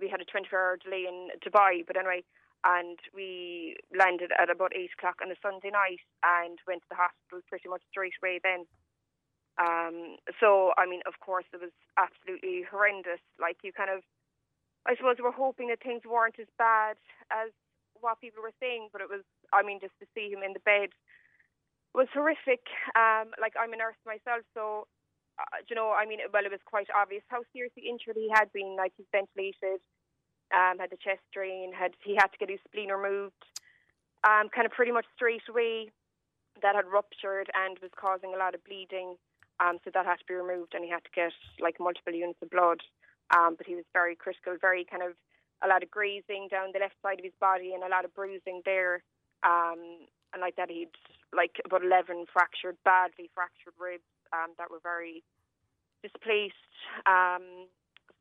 we 0.00 0.08
had 0.08 0.20
a 0.20 0.28
24-hour 0.28 0.78
delay 0.82 1.04
in 1.04 1.28
Dubai, 1.44 1.84
but 1.86 1.96
anyway, 1.96 2.24
and 2.64 2.98
we 3.14 3.76
landed 3.96 4.32
at 4.36 4.50
about 4.50 4.76
eight 4.76 4.92
o'clock 4.96 5.20
on 5.22 5.30
a 5.30 5.38
Sunday 5.40 5.70
night 5.70 6.04
and 6.24 6.58
went 6.66 6.82
to 6.82 6.90
the 6.90 7.00
hospital 7.00 7.40
pretty 7.48 7.68
much 7.68 7.82
straight 7.90 8.16
away. 8.20 8.40
Then, 8.42 8.64
um, 9.56 10.16
so 10.40 10.72
I 10.76 10.84
mean, 10.84 11.00
of 11.06 11.20
course, 11.20 11.48
it 11.52 11.60
was 11.60 11.72
absolutely 11.96 12.64
horrendous. 12.68 13.20
Like 13.40 13.60
you 13.64 13.72
kind 13.72 13.88
of, 13.88 14.04
I 14.84 14.96
suppose, 14.96 15.16
we 15.18 15.24
were 15.24 15.36
hoping 15.36 15.68
that 15.68 15.80
things 15.80 16.04
weren't 16.04 16.40
as 16.40 16.48
bad 16.58 16.96
as 17.32 17.52
what 18.00 18.20
people 18.20 18.42
were 18.42 18.56
saying, 18.60 18.88
but 18.92 19.00
it 19.00 19.08
was. 19.08 19.24
I 19.52 19.62
mean, 19.62 19.80
just 19.80 19.96
to 20.00 20.06
see 20.14 20.28
him 20.28 20.44
in 20.44 20.52
the 20.52 20.64
bed 20.64 20.92
was 21.94 22.08
horrific. 22.12 22.62
Um, 22.94 23.32
like 23.40 23.54
I'm 23.58 23.72
a 23.72 23.76
nurse 23.76 23.98
myself, 24.06 24.42
so 24.54 24.86
uh, 25.40 25.64
you 25.68 25.76
know, 25.76 25.94
I 25.96 26.06
mean, 26.06 26.20
well, 26.32 26.44
it 26.44 26.50
was 26.52 26.64
quite 26.64 26.88
obvious 26.92 27.22
how 27.28 27.42
seriously 27.52 27.88
injured 27.88 28.16
he 28.16 28.28
had 28.32 28.52
been. 28.52 28.76
Like 28.76 28.92
he's 28.96 29.08
ventilated, 29.12 29.80
um, 30.52 30.78
had 30.78 30.90
the 30.90 31.00
chest 31.00 31.24
drain, 31.32 31.72
had 31.72 31.92
he 32.04 32.14
had 32.14 32.32
to 32.32 32.38
get 32.38 32.50
his 32.50 32.60
spleen 32.68 32.90
removed, 32.90 33.40
um, 34.24 34.48
kind 34.52 34.66
of 34.66 34.72
pretty 34.72 34.92
much 34.92 35.06
straight 35.16 35.46
away. 35.48 35.90
That 36.62 36.76
had 36.76 36.92
ruptured 36.92 37.48
and 37.54 37.78
was 37.80 37.94
causing 37.96 38.34
a 38.34 38.38
lot 38.38 38.54
of 38.54 38.64
bleeding. 38.64 39.16
Um, 39.60 39.78
so 39.84 39.90
that 39.92 40.04
had 40.04 40.20
to 40.20 40.28
be 40.28 40.34
removed, 40.34 40.74
and 40.74 40.84
he 40.84 40.90
had 40.90 41.04
to 41.04 41.14
get 41.14 41.32
like 41.60 41.80
multiple 41.80 42.12
units 42.12 42.42
of 42.42 42.50
blood. 42.50 42.80
Um, 43.32 43.54
but 43.56 43.66
he 43.66 43.76
was 43.76 43.84
very 43.92 44.16
critical, 44.16 44.56
very 44.60 44.84
kind 44.84 45.02
of 45.02 45.14
a 45.62 45.68
lot 45.68 45.82
of 45.82 45.90
grazing 45.90 46.48
down 46.50 46.72
the 46.72 46.80
left 46.80 46.96
side 47.02 47.20
of 47.20 47.24
his 47.24 47.36
body 47.40 47.72
and 47.72 47.84
a 47.84 47.88
lot 47.88 48.04
of 48.04 48.14
bruising 48.14 48.62
there. 48.64 49.02
Um, 49.44 50.08
and 50.32 50.40
like 50.40 50.56
that, 50.56 50.70
he'd 50.70 50.94
like 51.34 51.60
about 51.64 51.84
11 51.84 52.26
fractured, 52.32 52.76
badly 52.84 53.30
fractured 53.34 53.74
ribs 53.78 54.04
um, 54.32 54.54
that 54.58 54.70
were 54.70 54.80
very 54.82 55.22
displaced. 56.02 56.54
Um, 57.06 57.66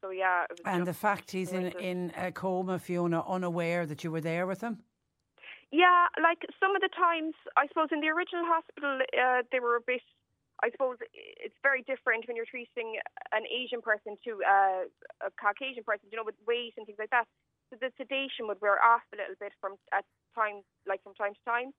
so 0.01 0.11
yeah, 0.11 0.43
it 0.49 0.51
was 0.51 0.59
And 0.65 0.85
the 0.85 0.93
fact 0.93 1.31
he's 1.31 1.51
in, 1.51 1.67
in 1.79 2.11
a 2.15 2.31
coma, 2.31 2.79
Fiona, 2.79 3.23
unaware 3.27 3.85
that 3.85 4.03
you 4.03 4.11
were 4.11 4.21
there 4.21 4.47
with 4.47 4.61
him? 4.61 4.79
Yeah, 5.71 6.09
like 6.21 6.41
some 6.59 6.75
of 6.75 6.81
the 6.81 6.89
times, 6.89 7.35
I 7.57 7.67
suppose 7.67 7.89
in 7.91 8.01
the 8.01 8.09
original 8.09 8.45
hospital, 8.45 8.99
uh, 9.13 9.43
they 9.51 9.59
were 9.59 9.75
a 9.75 9.85
bit. 9.85 10.01
I 10.61 10.71
suppose 10.71 10.97
it's 11.13 11.55
very 11.63 11.83
different 11.87 12.27
when 12.27 12.35
you're 12.35 12.49
treating 12.49 12.99
an 13.31 13.47
Asian 13.47 13.79
person 13.79 14.17
to 14.27 14.43
uh, 14.43 14.83
a 15.23 15.31
Caucasian 15.39 15.87
person, 15.87 16.11
you 16.11 16.17
know, 16.17 16.25
with 16.25 16.35
weight 16.43 16.73
and 16.75 16.83
things 16.83 16.99
like 16.99 17.11
that. 17.11 17.29
So 17.69 17.77
the 17.79 17.93
sedation 17.95 18.49
would 18.49 18.59
wear 18.59 18.81
off 18.81 19.05
a 19.13 19.17
little 19.21 19.39
bit 19.39 19.53
from 19.61 19.77
at 19.93 20.03
times, 20.35 20.65
like 20.89 21.03
from 21.05 21.13
time 21.13 21.37
to 21.37 21.43
time. 21.45 21.71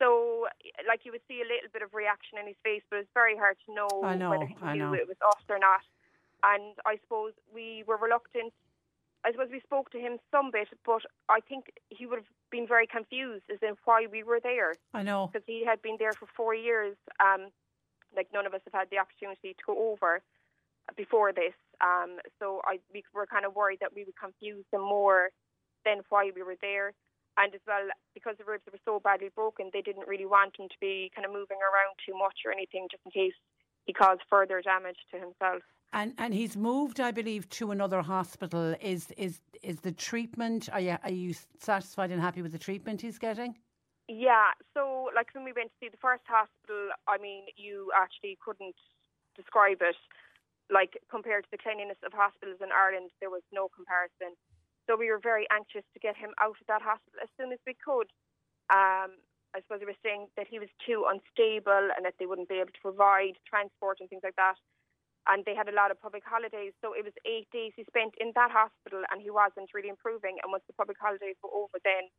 So, 0.00 0.46
like 0.88 1.04
you 1.04 1.12
would 1.12 1.20
see 1.28 1.44
a 1.44 1.46
little 1.46 1.68
bit 1.72 1.82
of 1.82 1.92
reaction 1.92 2.38
in 2.40 2.46
his 2.46 2.56
face, 2.64 2.82
but 2.88 2.98
it's 3.00 3.12
very 3.12 3.36
hard 3.36 3.56
to 3.66 3.74
know, 3.74 3.88
I 4.02 4.16
know, 4.16 4.30
whether 4.30 4.46
he 4.46 4.56
I 4.62 4.72
knew 4.72 4.90
know. 4.90 4.94
it 4.94 5.06
was 5.06 5.20
us 5.20 5.44
or 5.48 5.58
not. 5.58 5.84
And 6.42 6.74
I 6.86 6.96
suppose 7.04 7.32
we 7.52 7.84
were 7.86 7.98
reluctant 7.98 8.52
I 9.24 9.32
suppose 9.32 9.48
we 9.52 9.60
spoke 9.60 9.90
to 9.90 9.98
him 9.98 10.18
some 10.30 10.50
bit, 10.50 10.68
but 10.86 11.02
I 11.28 11.40
think 11.40 11.72
he 11.90 12.06
would 12.06 12.20
have 12.20 12.32
been 12.50 12.66
very 12.66 12.86
confused 12.86 13.44
as 13.52 13.58
in 13.62 13.76
why 13.84 14.06
we 14.10 14.22
were 14.22 14.40
there 14.42 14.74
I 14.94 15.02
know. 15.02 15.28
because 15.30 15.44
he 15.46 15.64
had 15.64 15.82
been 15.82 15.96
there 15.98 16.12
for 16.12 16.26
four 16.36 16.54
years. 16.54 16.96
Um, 17.20 17.48
like 18.16 18.28
none 18.32 18.46
of 18.46 18.54
us 18.54 18.60
have 18.64 18.72
had 18.72 18.88
the 18.90 18.98
opportunity 18.98 19.54
to 19.54 19.62
go 19.66 19.92
over 19.92 20.22
before 20.96 21.32
this. 21.32 21.52
Um, 21.80 22.18
so 22.38 22.60
I 22.64 22.80
we 22.92 23.04
were 23.14 23.26
kind 23.26 23.44
of 23.44 23.54
worried 23.54 23.78
that 23.80 23.94
we 23.94 24.04
would 24.04 24.16
confuse 24.16 24.64
him 24.72 24.80
more 24.80 25.28
than 25.84 26.00
why 26.08 26.30
we 26.34 26.42
were 26.42 26.56
there. 26.60 26.92
And 27.36 27.54
as 27.54 27.60
well, 27.66 27.88
because 28.14 28.36
the 28.38 28.44
ribs 28.44 28.64
were 28.70 28.78
so 28.84 29.00
badly 29.00 29.30
broken, 29.34 29.70
they 29.72 29.80
didn't 29.80 30.08
really 30.08 30.26
want 30.26 30.58
him 30.58 30.68
to 30.68 30.78
be 30.80 31.10
kind 31.14 31.24
of 31.24 31.32
moving 31.32 31.58
around 31.58 31.96
too 32.04 32.16
much 32.16 32.44
or 32.44 32.52
anything, 32.52 32.88
just 32.90 33.02
in 33.06 33.12
case 33.12 33.38
he 33.86 33.92
caused 33.92 34.22
further 34.28 34.60
damage 34.60 34.98
to 35.12 35.18
himself. 35.18 35.62
And 35.92 36.14
and 36.18 36.32
he's 36.32 36.56
moved, 36.56 37.00
I 37.00 37.10
believe, 37.10 37.48
to 37.50 37.72
another 37.72 38.02
hospital. 38.02 38.74
Is 38.80 39.10
is 39.16 39.40
is 39.62 39.80
the 39.80 39.92
treatment? 39.92 40.68
Are 40.72 40.80
you 40.80 40.96
are 41.02 41.10
you 41.10 41.34
satisfied 41.58 42.10
and 42.12 42.20
happy 42.20 42.42
with 42.42 42.52
the 42.52 42.58
treatment 42.58 43.00
he's 43.00 43.18
getting? 43.18 43.56
Yeah, 44.06 44.54
so 44.74 45.10
like 45.14 45.34
when 45.34 45.44
we 45.44 45.52
went 45.52 45.70
to 45.70 45.78
see 45.78 45.88
the 45.88 46.02
first 46.02 46.22
hospital, 46.26 46.90
I 47.06 47.18
mean, 47.18 47.46
you 47.56 47.90
actually 47.94 48.38
couldn't 48.44 48.74
describe 49.36 49.78
it. 49.82 49.96
Like 50.70 50.98
compared 51.10 51.44
to 51.44 51.50
the 51.50 51.58
cleanliness 51.58 51.98
of 52.06 52.12
hospitals 52.12 52.58
in 52.62 52.70
Ireland, 52.70 53.10
there 53.18 53.30
was 53.30 53.42
no 53.52 53.66
comparison. 53.68 54.38
So 54.90 54.98
we 54.98 55.06
were 55.06 55.22
very 55.22 55.46
anxious 55.54 55.86
to 55.94 56.02
get 56.02 56.18
him 56.18 56.34
out 56.42 56.58
of 56.58 56.66
that 56.66 56.82
hospital 56.82 57.22
as 57.22 57.30
soon 57.38 57.54
as 57.54 57.62
we 57.62 57.78
could. 57.78 58.10
Um, 58.74 59.22
I 59.54 59.62
suppose 59.62 59.78
they 59.78 59.86
were 59.86 60.02
saying 60.02 60.26
that 60.34 60.50
he 60.50 60.58
was 60.58 60.66
too 60.82 61.06
unstable 61.06 61.94
and 61.94 62.02
that 62.02 62.18
they 62.18 62.26
wouldn't 62.26 62.50
be 62.50 62.58
able 62.58 62.74
to 62.74 62.82
provide 62.82 63.38
transport 63.46 64.02
and 64.02 64.10
things 64.10 64.26
like 64.26 64.34
that. 64.34 64.58
And 65.30 65.46
they 65.46 65.54
had 65.54 65.70
a 65.70 65.78
lot 65.78 65.94
of 65.94 66.02
public 66.02 66.26
holidays, 66.26 66.74
so 66.82 66.90
it 66.90 67.06
was 67.06 67.14
eight 67.22 67.46
days 67.54 67.70
he 67.78 67.86
spent 67.86 68.18
in 68.18 68.34
that 68.34 68.50
hospital, 68.50 69.06
and 69.14 69.22
he 69.22 69.30
wasn't 69.30 69.70
really 69.70 69.94
improving. 69.94 70.42
And 70.42 70.50
once 70.50 70.66
the 70.66 70.74
public 70.74 70.98
holidays 70.98 71.38
were 71.38 71.54
over, 71.54 71.78
then 71.86 72.10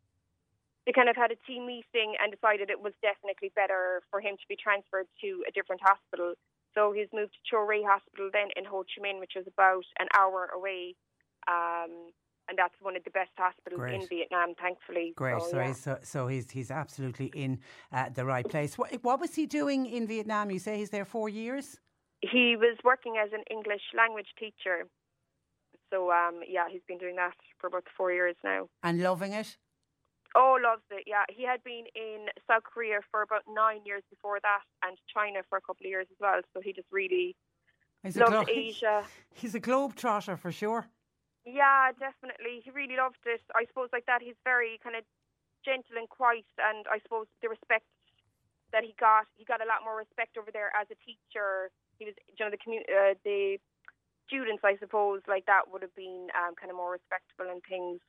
they 0.88 0.96
kind 0.96 1.12
of 1.12 1.20
had 1.20 1.36
a 1.36 1.40
team 1.44 1.68
meeting 1.68 2.16
and 2.24 2.32
decided 2.32 2.72
it 2.72 2.80
was 2.80 2.96
definitely 3.04 3.52
better 3.52 4.00
for 4.08 4.24
him 4.24 4.40
to 4.40 4.48
be 4.48 4.56
transferred 4.56 5.12
to 5.20 5.44
a 5.44 5.52
different 5.52 5.84
hospital. 5.84 6.40
So 6.72 6.96
he's 6.96 7.12
moved 7.12 7.36
to 7.36 7.44
Cho 7.44 7.68
Ray 7.68 7.84
Hospital 7.84 8.32
then 8.32 8.48
in 8.56 8.64
Ho 8.64 8.88
Chi 8.88 9.04
Minh, 9.04 9.20
which 9.20 9.36
is 9.36 9.44
about 9.44 9.84
an 10.00 10.08
hour 10.16 10.48
away. 10.56 10.96
Um, 11.52 12.16
and 12.52 12.58
that's 12.58 12.76
one 12.82 12.98
of 12.98 13.04
the 13.06 13.10
best 13.12 13.32
hospitals 13.38 13.82
in 13.96 14.06
Vietnam, 14.08 14.54
thankfully. 14.62 15.14
Great. 15.16 15.42
So, 15.42 15.48
So, 15.52 15.58
yeah. 15.58 15.68
he's, 15.68 15.80
so, 15.80 15.98
so 16.04 16.28
he's 16.28 16.52
he's 16.52 16.70
absolutely 16.70 17.28
in 17.28 17.60
uh, 17.94 18.10
the 18.14 18.26
right 18.26 18.48
place. 18.48 18.78
What, 18.78 18.92
what 19.04 19.22
was 19.22 19.34
he 19.34 19.46
doing 19.46 19.86
in 19.86 20.06
Vietnam? 20.06 20.52
You 20.52 20.60
say 20.60 20.78
he's 20.78 20.90
there 20.90 21.06
four 21.06 21.30
years. 21.30 21.80
He 22.22 22.56
was 22.58 22.78
working 22.84 23.16
as 23.24 23.32
an 23.32 23.44
English 23.50 23.82
language 23.98 24.28
teacher. 24.38 24.86
So, 25.92 26.12
um, 26.12 26.42
yeah, 26.48 26.66
he's 26.70 26.84
been 26.88 26.98
doing 26.98 27.16
that 27.16 27.34
for 27.58 27.68
about 27.68 27.86
four 27.98 28.12
years 28.12 28.36
now. 28.44 28.68
And 28.84 29.02
loving 29.02 29.32
it. 29.34 29.58
Oh, 30.36 30.58
loves 30.62 30.84
it. 30.92 31.04
Yeah, 31.08 31.24
he 31.30 31.46
had 31.46 31.64
been 31.64 31.86
in 31.96 32.28
South 32.48 32.64
Korea 32.64 33.00
for 33.10 33.22
about 33.22 33.44
nine 33.54 33.82
years 33.86 34.04
before 34.10 34.40
that, 34.42 34.64
and 34.86 34.98
China 35.14 35.40
for 35.50 35.58
a 35.58 35.62
couple 35.62 35.86
of 35.86 35.90
years 35.90 36.08
as 36.12 36.18
well. 36.20 36.42
So 36.54 36.62
he 36.62 36.74
just 36.74 36.88
really 36.92 37.36
He's 38.04 38.18
loved 38.18 38.32
glo- 38.32 38.46
Asia. 38.50 39.04
He's 39.34 39.56
a 39.56 39.60
globe 39.60 39.96
trotter 39.96 40.38
for 40.38 40.52
sure. 40.52 40.88
Yeah, 41.46 41.92
definitely. 41.98 42.62
He 42.64 42.70
really 42.70 42.98
loved 42.98 43.22
it. 43.26 43.42
I 43.56 43.66
suppose 43.66 43.90
like 43.92 44.06
that. 44.06 44.22
He's 44.22 44.38
very 44.44 44.80
kind 44.84 44.96
of 44.96 45.04
gentle 45.66 45.98
and 45.98 46.10
quiet, 46.10 46.46
and 46.58 46.86
I 46.90 47.00
suppose 47.02 47.26
the 47.42 47.50
respect 47.50 47.86
that 48.72 48.84
he 48.84 48.96
got, 49.00 49.28
he 49.36 49.46
got 49.46 49.62
a 49.62 49.68
lot 49.68 49.84
more 49.84 49.98
respect 49.98 50.38
over 50.38 50.50
there 50.52 50.72
as 50.74 50.88
a 50.90 50.98
teacher. 51.04 51.70
He 52.00 52.06
was, 52.06 52.16
you 52.32 52.40
know, 52.40 52.50
the 52.50 52.62
commu- 52.62 52.88
uh, 52.88 53.14
the 53.26 53.58
students, 54.28 54.64
I 54.64 54.78
suppose, 54.78 55.22
like 55.28 55.46
that 55.46 55.70
would 55.70 55.82
have 55.82 55.96
been 55.96 56.28
um, 56.34 56.56
kind 56.56 56.72
of 56.72 56.78
more 56.78 56.92
respectful 56.94 57.52
and 57.52 57.62
things. 57.68 58.00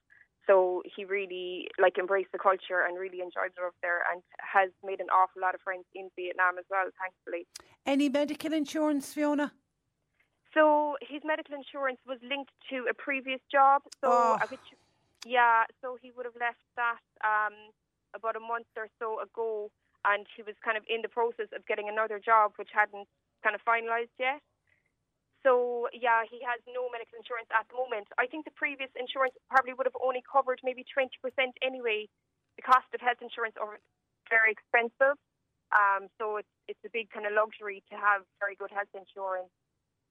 So 0.47 0.83
he 0.85 1.05
really 1.05 1.69
like 1.79 1.99
embraced 1.99 2.33
the 2.33 2.39
culture 2.39 2.83
and 2.87 2.99
really 2.99 3.21
enjoyed 3.21 3.55
it 3.57 3.61
over 3.61 3.75
there, 3.83 4.03
and 4.13 4.23
has 4.39 4.71
made 4.85 5.01
an 5.01 5.11
awful 5.11 5.43
lot 5.43 5.55
of 5.55 5.61
friends 5.61 5.85
in 5.95 6.11
Vietnam 6.17 6.59
as 6.59 6.65
well, 6.71 6.89
thankfully. 7.01 7.47
Any 7.87 8.09
medical 8.09 8.53
insurance, 8.53 9.13
Fiona? 9.15 9.53
So 10.55 10.97
his 11.01 11.23
medical 11.25 11.55
insurance 11.55 11.99
was 12.07 12.19
linked 12.23 12.53
to 12.71 12.87
a 12.91 12.95
previous 12.95 13.41
job. 13.51 13.83
So 14.01 14.09
Oh. 14.13 14.39
Which, 14.51 14.75
yeah, 15.25 15.65
so 15.81 15.97
he 16.03 16.11
would 16.13 16.27
have 16.27 16.37
left 16.37 16.61
that 16.77 17.01
um, 17.23 17.55
about 18.13 18.37
a 18.37 18.41
month 18.41 18.67
or 18.77 18.89
so 18.99 19.21
ago, 19.21 19.71
and 20.05 20.27
he 20.37 20.43
was 20.43 20.57
kind 20.65 20.77
of 20.77 20.85
in 20.91 21.01
the 21.01 21.09
process 21.09 21.49
of 21.55 21.65
getting 21.67 21.89
another 21.89 22.19
job, 22.19 22.53
which 22.57 22.71
hadn't 22.75 23.07
kind 23.43 23.55
of 23.55 23.63
finalised 23.65 24.13
yet. 24.19 24.43
So 25.43 25.89
yeah, 25.95 26.23
he 26.29 26.43
has 26.43 26.59
no 26.67 26.91
medical 26.91 27.19
insurance 27.19 27.49
at 27.55 27.67
the 27.71 27.75
moment. 27.79 28.07
I 28.19 28.27
think 28.27 28.45
the 28.45 28.55
previous 28.55 28.91
insurance 28.99 29.35
probably 29.51 29.75
would 29.75 29.87
have 29.87 29.99
only 30.03 30.23
covered 30.27 30.61
maybe 30.63 30.85
twenty 30.87 31.19
percent 31.23 31.55
anyway. 31.63 32.07
The 32.59 32.63
cost 32.63 32.87
of 32.95 33.01
health 33.01 33.23
insurance 33.23 33.55
over 33.59 33.79
very 34.31 34.53
expensive. 34.53 35.19
Um, 35.71 36.11
so 36.19 36.37
it's 36.43 36.55
it's 36.69 36.83
a 36.85 36.91
big 36.91 37.11
kind 37.11 37.27
of 37.27 37.33
luxury 37.33 37.83
to 37.91 37.97
have 37.97 38.23
very 38.39 38.55
good 38.55 38.71
health 38.71 38.91
insurance. 38.95 39.51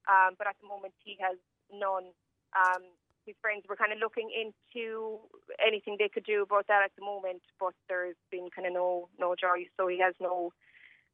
Um, 0.09 0.35
but 0.37 0.47
at 0.47 0.55
the 0.61 0.67
moment 0.67 0.93
he 1.03 1.17
has 1.21 1.37
none. 1.73 2.13
Um, 2.57 2.83
his 3.25 3.35
friends 3.39 3.63
were 3.69 3.75
kind 3.75 3.93
of 3.93 3.99
looking 3.99 4.31
into 4.33 5.19
anything 5.65 5.95
they 5.99 6.09
could 6.09 6.23
do 6.25 6.41
about 6.41 6.65
that 6.67 6.81
at 6.83 6.91
the 6.97 7.05
moment, 7.05 7.41
but 7.59 7.73
there's 7.87 8.17
been 8.31 8.49
kind 8.49 8.67
of 8.67 8.73
no 8.73 9.09
no 9.19 9.35
joy. 9.35 9.65
So 9.77 9.87
he 9.87 9.99
has 10.01 10.15
no 10.19 10.51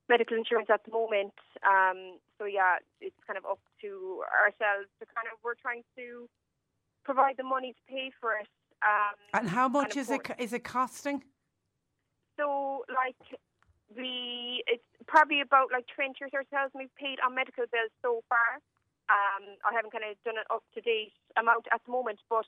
medical 0.08 0.38
insurance 0.38 0.70
at 0.72 0.86
the 0.86 0.92
moment. 0.92 1.34
Um, 1.68 2.18
so 2.40 2.46
yeah, 2.46 2.78
it's 3.02 3.20
kind 3.28 3.38
of 3.38 3.46
up 3.46 3.60
to 3.82 4.24
ourselves 4.42 4.88
to 5.00 5.06
kind 5.14 5.28
of 5.32 5.38
we're 5.44 5.60
trying 5.62 5.84
to 5.98 6.30
provide 7.04 7.36
the 7.36 7.44
money 7.44 7.74
to 7.74 7.84
pay 7.94 8.10
for 8.22 8.32
it. 8.40 8.48
Um, 8.84 9.16
And 9.34 9.50
how 9.50 9.68
much 9.68 9.92
of 9.92 9.98
is 9.98 10.10
it? 10.10 10.24
course- 10.24 10.40
Is 10.40 10.54
it 10.54 10.64
costing? 10.64 11.24
So 12.38 12.86
like 12.88 13.18
we, 13.96 14.64
it's 14.68 14.84
probably 15.08 15.42
about 15.42 15.72
like 15.72 15.86
twenty 15.94 16.16
or 16.22 16.30
thirty 16.30 16.48
thousand 16.52 16.80
we've 16.80 16.96
paid 16.96 17.18
on 17.26 17.36
medical 17.36 17.66
bills 17.72 17.92
so 18.02 18.24
far. 18.30 18.62
Um, 19.08 19.56
I 19.64 19.72
haven't 19.72 19.92
kind 19.96 20.04
of 20.04 20.20
done 20.28 20.36
an 20.38 20.48
up 20.52 20.64
to 20.76 20.82
date 20.82 21.16
amount 21.40 21.68
at 21.72 21.80
the 21.86 21.92
moment, 21.92 22.20
but 22.30 22.46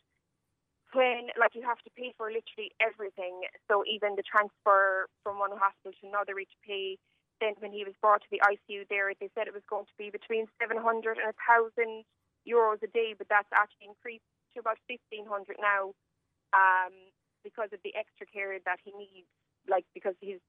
when 0.93 1.30
like 1.39 1.53
you 1.53 1.64
have 1.64 1.80
to 1.86 1.91
pay 1.95 2.14
for 2.18 2.28
literally 2.28 2.74
everything, 2.82 3.45
so 3.70 3.84
even 3.86 4.16
the 4.18 4.26
transfer 4.26 5.07
from 5.24 5.39
one 5.39 5.53
hospital 5.55 5.93
to 6.01 6.07
another, 6.07 6.36
had 6.36 6.49
to 6.49 6.62
pay. 6.66 6.97
Then 7.39 7.55
when 7.64 7.72
he 7.72 7.88
was 7.88 7.95
brought 8.03 8.20
to 8.28 8.32
the 8.36 8.43
ICU 8.43 8.84
there, 8.91 9.07
they 9.16 9.32
said 9.32 9.47
it 9.47 9.55
was 9.55 9.64
going 9.72 9.88
to 9.88 9.95
be 9.95 10.12
between 10.12 10.51
seven 10.60 10.76
hundred 10.76 11.16
and 11.24 11.32
a 11.32 11.38
thousand 11.47 12.03
euros 12.43 12.84
a 12.84 12.91
day, 12.91 13.16
but 13.16 13.32
that's 13.32 13.47
actually 13.55 13.88
increased 13.88 14.28
to 14.53 14.60
about 14.60 14.76
fifteen 14.91 15.24
hundred 15.24 15.55
now, 15.64 15.95
um, 16.51 16.91
because 17.47 17.72
of 17.72 17.80
the 17.88 17.95
extra 17.95 18.28
care 18.28 18.60
that 18.68 18.84
he 18.84 18.91
needs, 18.91 19.32
like 19.72 19.88
because 19.95 20.20
he's 20.20 20.43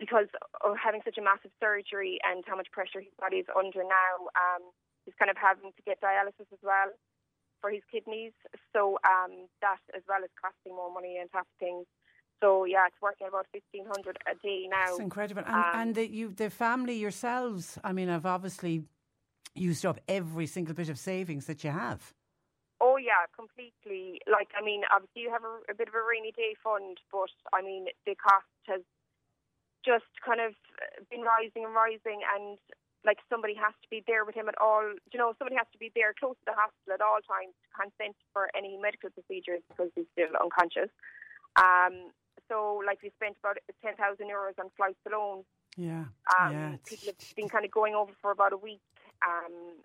because 0.00 0.26
of 0.64 0.74
having 0.80 1.04
such 1.04 1.18
a 1.20 1.22
massive 1.22 1.52
surgery 1.60 2.18
and 2.24 2.42
how 2.48 2.56
much 2.56 2.72
pressure 2.72 3.04
his 3.04 3.12
body 3.20 3.36
is 3.44 3.46
under 3.52 3.84
now, 3.84 4.32
um, 4.34 4.64
he's 5.04 5.14
kind 5.18 5.30
of 5.30 5.36
having 5.36 5.72
to 5.72 5.82
get 5.82 6.00
dialysis 6.00 6.48
as 6.52 6.62
well 6.62 6.90
for 7.60 7.70
his 7.70 7.82
kidneys. 7.92 8.32
So 8.72 8.98
um, 9.04 9.48
that 9.60 9.82
as 9.96 10.02
well 10.08 10.22
is 10.24 10.30
costing 10.40 10.74
more 10.76 10.92
money 10.92 11.18
and 11.20 11.30
top 11.30 11.46
things. 11.58 11.86
So 12.40 12.64
yeah, 12.64 12.86
it's 12.86 12.96
working 13.02 13.26
about 13.28 13.46
fifteen 13.52 13.84
hundred 13.84 14.16
a 14.26 14.34
day 14.46 14.66
now. 14.70 14.88
It's 14.88 14.98
incredible. 14.98 15.42
And, 15.46 15.54
Um, 15.54 15.64
and 15.74 15.94
the, 15.94 16.08
you, 16.08 16.32
the 16.32 16.48
family 16.48 16.94
yourselves, 16.94 17.78
I 17.84 17.92
mean, 17.92 18.08
I've 18.08 18.24
obviously 18.24 18.84
used 19.54 19.84
up 19.84 19.98
every 20.08 20.46
single 20.46 20.74
bit 20.74 20.88
of 20.88 20.98
savings 20.98 21.44
that 21.46 21.62
you 21.64 21.70
have. 21.70 22.14
Oh 22.80 22.96
yeah, 22.96 23.28
completely. 23.36 24.22
Like 24.26 24.48
I 24.58 24.64
mean, 24.64 24.82
obviously 24.94 25.22
you 25.22 25.30
have 25.30 25.44
a, 25.44 25.54
a 25.70 25.74
bit 25.74 25.88
of 25.88 25.94
a 25.94 26.00
rainy 26.00 26.32
day 26.32 26.54
fund, 26.64 26.96
but 27.12 27.28
I 27.52 27.60
mean 27.60 27.86
the 28.06 28.14
cost 28.14 28.46
has 28.68 28.80
just 29.84 30.08
kind 30.24 30.40
of 30.40 30.54
been 31.10 31.20
rising 31.20 31.64
and 31.66 31.74
rising, 31.74 32.20
and 32.34 32.56
like 33.04 33.18
somebody 33.28 33.54
has 33.54 33.72
to 33.82 33.88
be 33.88 34.04
there 34.06 34.24
with 34.24 34.34
him 34.34 34.48
at 34.48 34.58
all. 34.60 34.84
You 35.12 35.18
know, 35.18 35.32
somebody 35.38 35.56
has 35.56 35.66
to 35.72 35.78
be 35.78 35.90
there 35.94 36.12
close 36.18 36.36
to 36.44 36.46
the 36.52 36.56
hospital 36.56 36.94
at 36.94 37.00
all 37.00 37.20
times 37.24 37.56
to 37.64 37.68
consent 37.72 38.16
for 38.32 38.50
any 38.56 38.76
medical 38.76 39.10
procedures 39.10 39.64
because 39.68 39.88
he's 39.94 40.08
still 40.12 40.32
unconscious. 40.36 40.92
Um, 41.56 42.12
so 42.48 42.82
like 42.84 43.00
we 43.02 43.10
spent 43.16 43.36
about 43.40 43.56
ten 43.80 43.96
thousand 43.96 44.28
euros 44.28 44.58
on 44.60 44.68
flights 44.76 45.00
alone. 45.08 45.44
Yeah. 45.76 46.04
Um, 46.36 46.52
yeah. 46.52 46.76
people 46.84 47.08
have 47.08 47.36
been 47.36 47.48
kind 47.48 47.64
of 47.64 47.70
going 47.70 47.94
over 47.94 48.12
for 48.20 48.30
about 48.32 48.52
a 48.52 48.60
week. 48.60 48.82
Um, 49.24 49.80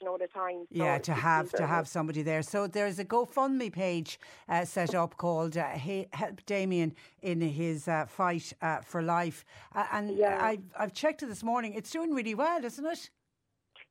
you 0.00 0.06
know, 0.06 0.14
at 0.14 0.22
a 0.22 0.28
time. 0.28 0.66
So 0.72 0.84
Yeah, 0.84 0.98
to 0.98 1.14
have 1.14 1.52
to 1.52 1.66
have 1.66 1.86
somebody 1.88 2.22
there. 2.22 2.42
So 2.42 2.66
there's 2.66 2.98
a 2.98 3.04
GoFundMe 3.04 3.72
page 3.72 4.18
uh, 4.48 4.64
set 4.64 4.94
up 4.94 5.16
called 5.16 5.56
uh, 5.56 5.70
He- 5.70 6.08
"Help 6.12 6.44
Damien 6.46 6.94
in 7.22 7.40
his 7.40 7.88
uh, 7.88 8.06
fight 8.06 8.52
uh, 8.62 8.80
for 8.80 9.02
life," 9.02 9.44
uh, 9.74 9.86
and 9.92 10.16
Yeah. 10.16 10.38
I've 10.42 10.62
I've 10.78 10.92
checked 10.94 11.22
it 11.22 11.26
this 11.26 11.42
morning. 11.42 11.74
It's 11.74 11.90
doing 11.90 12.12
really 12.12 12.34
well, 12.34 12.64
isn't 12.64 12.86
it? 12.86 13.10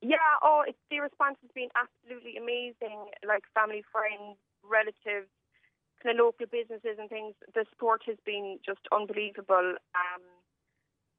Yeah, 0.02 0.18
oh, 0.42 0.64
it's, 0.66 0.78
the 0.90 1.00
response 1.02 1.38
has 1.42 1.52
been 1.54 1.70
absolutely 1.76 2.38
amazing. 2.38 3.12
Like 3.28 3.44
family, 3.54 3.84
friends, 3.92 4.38
relatives, 4.64 5.28
kind 6.02 6.18
of 6.18 6.24
local 6.24 6.48
businesses 6.48 6.96
and 6.98 7.10
things. 7.10 7.36
The 7.54 7.66
support 7.70 8.04
has 8.08 8.16
been 8.26 8.60
just 8.66 8.80
unbelievable. 8.92 9.76
Um, 9.94 10.24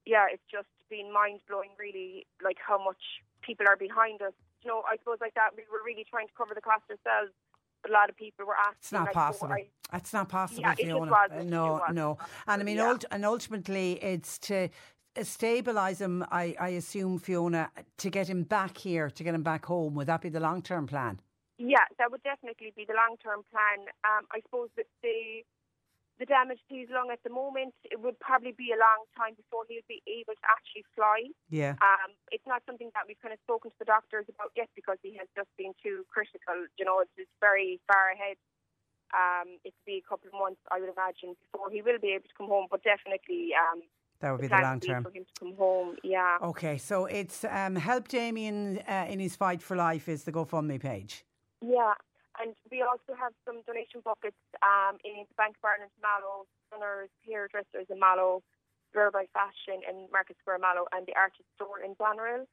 yeah, 0.07 0.26
it's 0.32 0.43
just 0.51 0.68
been 0.88 1.12
mind 1.12 1.41
blowing, 1.47 1.70
really, 1.78 2.26
like 2.43 2.57
how 2.66 2.82
much 2.82 3.20
people 3.43 3.66
are 3.68 3.76
behind 3.76 4.22
us. 4.22 4.32
You 4.63 4.71
know, 4.71 4.83
I 4.91 4.97
suppose 4.99 5.19
like 5.21 5.35
that, 5.35 5.51
we 5.57 5.63
were 5.71 5.81
really 5.85 6.05
trying 6.09 6.27
to 6.29 6.33
cover 6.37 6.55
the 6.55 6.61
cost 6.61 6.83
ourselves. 6.91 7.33
But 7.83 7.91
a 7.93 7.95
lot 7.95 8.11
of 8.11 8.17
people 8.17 8.45
were 8.45 8.55
asking. 8.55 8.77
It's 8.81 8.93
not 8.93 9.07
like, 9.07 9.11
oh, 9.11 9.15
possible. 9.15 9.53
I- 9.55 9.97
It's 9.97 10.13
not 10.13 10.29
possible, 10.29 10.61
Yeah, 10.63 10.73
it 10.73 10.85
Fiona. 10.85 11.13
It 11.41 11.47
no, 11.47 11.73
wasn't 11.73 11.95
no. 11.95 12.19
And 12.47 12.61
I 12.61 12.65
mean, 12.65 12.77
Yeah. 12.77 12.91
ult- 12.91 13.07
and 13.11 13.25
ultimately, 13.25 13.93
it's 14.03 14.39
to 14.41 14.69
stabilise 15.17 15.99
him. 15.99 16.25
I, 16.31 16.55
I 16.61 16.69
assume 16.71 17.19
Fiona 17.19 17.71
to 17.99 18.11
get 18.11 18.29
him 18.29 18.43
back 18.45 18.77
here, 18.77 19.09
to 19.11 19.25
get 19.25 19.35
him 19.35 19.43
back 19.43 19.65
home. 19.65 19.95
Would 19.95 20.07
that 20.09 20.21
be 20.21 20.29
the 20.29 20.41
long 20.41 20.61
term 20.63 20.87
plan? 20.87 21.21
Yeah, 21.59 21.85
that 21.99 22.11
would 22.11 22.23
definitely 22.23 22.73
be 22.77 22.85
the 22.87 22.95
long 22.95 23.17
term 23.23 23.41
plan. 23.51 23.87
Um, 24.05 24.27
I 24.33 24.41
suppose 24.43 24.69
that 24.77 24.87
the 25.03 25.43
the 26.21 26.29
damage 26.29 26.61
to 26.68 26.77
his 26.77 26.93
lung 26.93 27.09
at 27.09 27.25
the 27.25 27.33
moment, 27.33 27.73
it 27.89 27.97
would 27.99 28.21
probably 28.21 28.53
be 28.53 28.71
a 28.71 28.79
long 28.79 29.09
time 29.16 29.33
before 29.33 29.64
he'll 29.64 29.83
be 29.89 30.05
able 30.05 30.37
to 30.37 30.47
actually 30.47 30.85
fly. 30.95 31.33
Yeah. 31.49 31.81
Um, 31.81 32.12
it's 32.31 32.45
not 32.47 32.61
something 32.68 32.93
that 32.93 33.09
we've 33.09 33.18
kind 33.25 33.33
of 33.33 33.41
spoken 33.41 33.73
to 33.73 33.79
the 33.81 33.89
doctors 33.89 34.29
about 34.29 34.53
yet 34.53 34.68
because 34.77 35.01
he 35.01 35.16
has 35.16 35.27
just 35.33 35.49
been 35.57 35.73
too 35.81 36.05
critical. 36.12 36.68
You 36.77 36.85
know, 36.85 37.01
it's, 37.01 37.16
it's 37.16 37.33
very 37.41 37.81
far 37.89 38.12
ahead. 38.12 38.37
Um, 39.16 39.57
it 39.64 39.73
could 39.73 39.89
be 39.89 40.05
a 40.05 40.07
couple 40.07 40.29
of 40.29 40.37
months, 40.37 40.61
I 40.71 40.79
would 40.79 40.93
imagine, 40.93 41.35
before 41.41 41.73
he 41.73 41.81
will 41.81 41.99
be 41.99 42.12
able 42.12 42.29
to 42.29 42.37
come 42.37 42.53
home. 42.53 42.68
But 42.71 42.85
definitely, 42.85 43.57
um, 43.57 43.81
That 44.21 44.31
would 44.37 44.45
be 44.45 44.53
the 44.53 44.61
long 44.61 44.79
term. 44.79 45.03
for 45.03 45.11
him 45.11 45.25
to 45.25 45.35
come 45.41 45.57
home. 45.57 45.97
Yeah. 46.05 46.37
Okay, 46.53 46.77
so 46.77 47.07
it's 47.09 47.49
um, 47.49 47.75
Help 47.81 48.09
Damien 48.09 48.79
uh, 48.87 49.09
in 49.09 49.18
his 49.18 49.35
fight 49.35 49.62
for 49.64 49.75
life 49.75 50.05
is 50.09 50.25
the 50.25 50.33
GoFundMe 50.33 50.79
page. 50.79 51.25
Yeah, 51.64 51.95
and 52.41 52.57
we 52.70 52.82
also 52.82 53.12
have 53.18 53.32
some 53.45 53.61
donation 53.68 54.01
buckets 54.01 54.41
um, 54.64 54.97
in 55.05 55.28
the 55.28 55.36
Bank 55.36 55.57
of 55.61 55.64
Ireland, 55.68 55.93
Mallow, 56.01 56.49
Gunners, 56.72 57.12
Hairdressers 57.28 57.86
in 57.93 58.01
Mallow, 58.01 58.43
Verby 58.97 59.28
Fashion 59.36 59.84
in 59.84 60.09
Market 60.11 60.36
Square, 60.41 60.64
Mallow, 60.64 60.88
and 60.93 61.07
the 61.07 61.14
Artist 61.14 61.47
Store 61.55 61.78
in 61.78 61.95
Doneraile. 62.01 62.49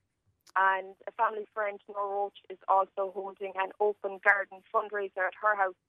And 0.56 0.96
a 1.08 1.12
family 1.14 1.46
friend, 1.54 1.80
Nora 1.88 2.08
Roach, 2.08 2.40
is 2.50 2.58
also 2.68 3.12
holding 3.14 3.54
an 3.56 3.72
open 3.80 4.20
garden 4.24 4.60
fundraiser 4.74 5.28
at 5.28 5.36
her 5.42 5.56
house 5.56 5.80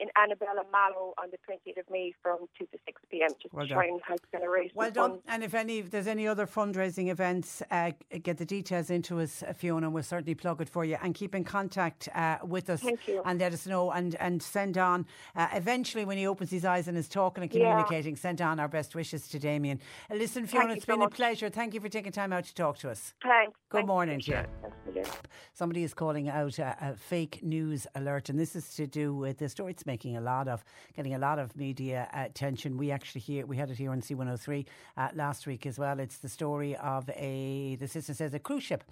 in 0.00 0.08
Annabella 0.16 0.62
Mallow 0.72 1.14
on 1.22 1.30
the 1.30 1.38
20th 1.48 1.78
of 1.78 1.84
May 1.90 2.12
from 2.22 2.38
2 2.58 2.66
to 2.66 2.78
6 2.84 3.02
p.m. 3.10 3.28
just 3.40 3.54
Well 3.54 3.66
to 3.66 3.72
try 3.74 3.86
and 3.86 4.00
help 4.06 4.20
generate 4.32 4.72
Well 4.74 4.90
done. 4.90 5.10
funds. 5.10 5.22
And 5.28 5.44
if 5.44 5.54
any, 5.54 5.78
if 5.78 5.90
there's 5.90 6.06
any 6.08 6.26
other 6.26 6.46
fundraising 6.46 7.10
events, 7.10 7.62
uh, 7.70 7.92
get 8.22 8.38
the 8.38 8.44
details 8.44 8.90
into 8.90 9.20
us, 9.20 9.42
uh, 9.42 9.52
Fiona. 9.52 9.86
and 9.86 9.94
We'll 9.94 10.02
certainly 10.02 10.34
plug 10.34 10.60
it 10.60 10.68
for 10.68 10.84
you 10.84 10.96
and 11.02 11.14
keep 11.14 11.34
in 11.34 11.44
contact 11.44 12.08
uh, 12.14 12.38
with 12.44 12.70
us 12.70 12.80
Thank 12.80 13.06
you. 13.06 13.22
and 13.24 13.38
let 13.38 13.52
us 13.52 13.66
know 13.66 13.90
and, 13.92 14.16
and 14.16 14.42
send 14.42 14.78
on. 14.78 15.06
Uh, 15.36 15.46
eventually, 15.52 16.04
when 16.04 16.18
he 16.18 16.26
opens 16.26 16.50
his 16.50 16.64
eyes 16.64 16.88
and 16.88 16.98
is 16.98 17.08
talking 17.08 17.44
and 17.44 17.52
Yeah. 17.54 17.60
communicating, 17.70 18.16
send 18.16 18.40
on 18.42 18.58
our 18.58 18.68
best 18.68 18.94
wishes 18.96 19.28
to 19.28 19.38
Damien. 19.38 19.80
Uh, 20.10 20.14
listen, 20.16 20.46
Fiona, 20.46 20.72
it's 20.74 20.86
so 20.86 20.92
been 20.94 21.02
a 21.02 21.04
much. 21.04 21.12
pleasure. 21.14 21.48
Thank 21.48 21.72
you 21.74 21.80
for 21.80 21.88
taking 21.88 22.10
time 22.12 22.32
out 22.32 22.44
to 22.44 22.54
talk 22.54 22.78
to 22.78 22.90
us. 22.90 23.14
Thanks. 23.22 23.56
Good 23.70 23.78
Thanks. 23.78 23.88
morning 23.88 24.20
to 24.20 24.30
you. 24.30 24.36
Thanks 24.62 24.76
a 24.86 24.90
million. 24.90 25.06
Somebody 25.52 25.82
is 25.84 25.94
calling 25.94 26.28
out 26.28 26.58
a, 26.58 26.76
a 26.80 26.96
fake 26.96 27.40
news 27.42 27.86
alert, 27.94 28.28
and 28.28 28.38
this 28.38 28.56
is 28.56 28.74
to 28.74 28.86
do 28.86 29.14
with 29.14 29.38
the 29.38 29.48
story 29.48 29.70
it's 29.72 29.83
making 29.86 30.16
a 30.16 30.20
lot 30.20 30.48
of, 30.48 30.64
getting 30.96 31.14
a 31.14 31.18
lot 31.18 31.38
of 31.38 31.54
media 31.56 32.08
attention. 32.12 32.76
We 32.76 32.90
actually 32.90 33.20
hear 33.22 33.46
we 33.46 33.56
had 33.56 33.70
it 33.70 33.76
here 33.76 33.90
on 33.90 34.00
C103 34.00 34.66
uh, 34.96 35.08
last 35.14 35.46
week 35.46 35.66
as 35.66 35.78
well. 35.78 36.00
It's 36.00 36.18
the 36.18 36.28
story 36.28 36.76
of 36.76 37.08
a 37.10 37.76
the 37.80 37.88
sister 37.88 38.14
says 38.14 38.34
a 38.34 38.38
cruise 38.38 38.62
ship. 38.62 38.84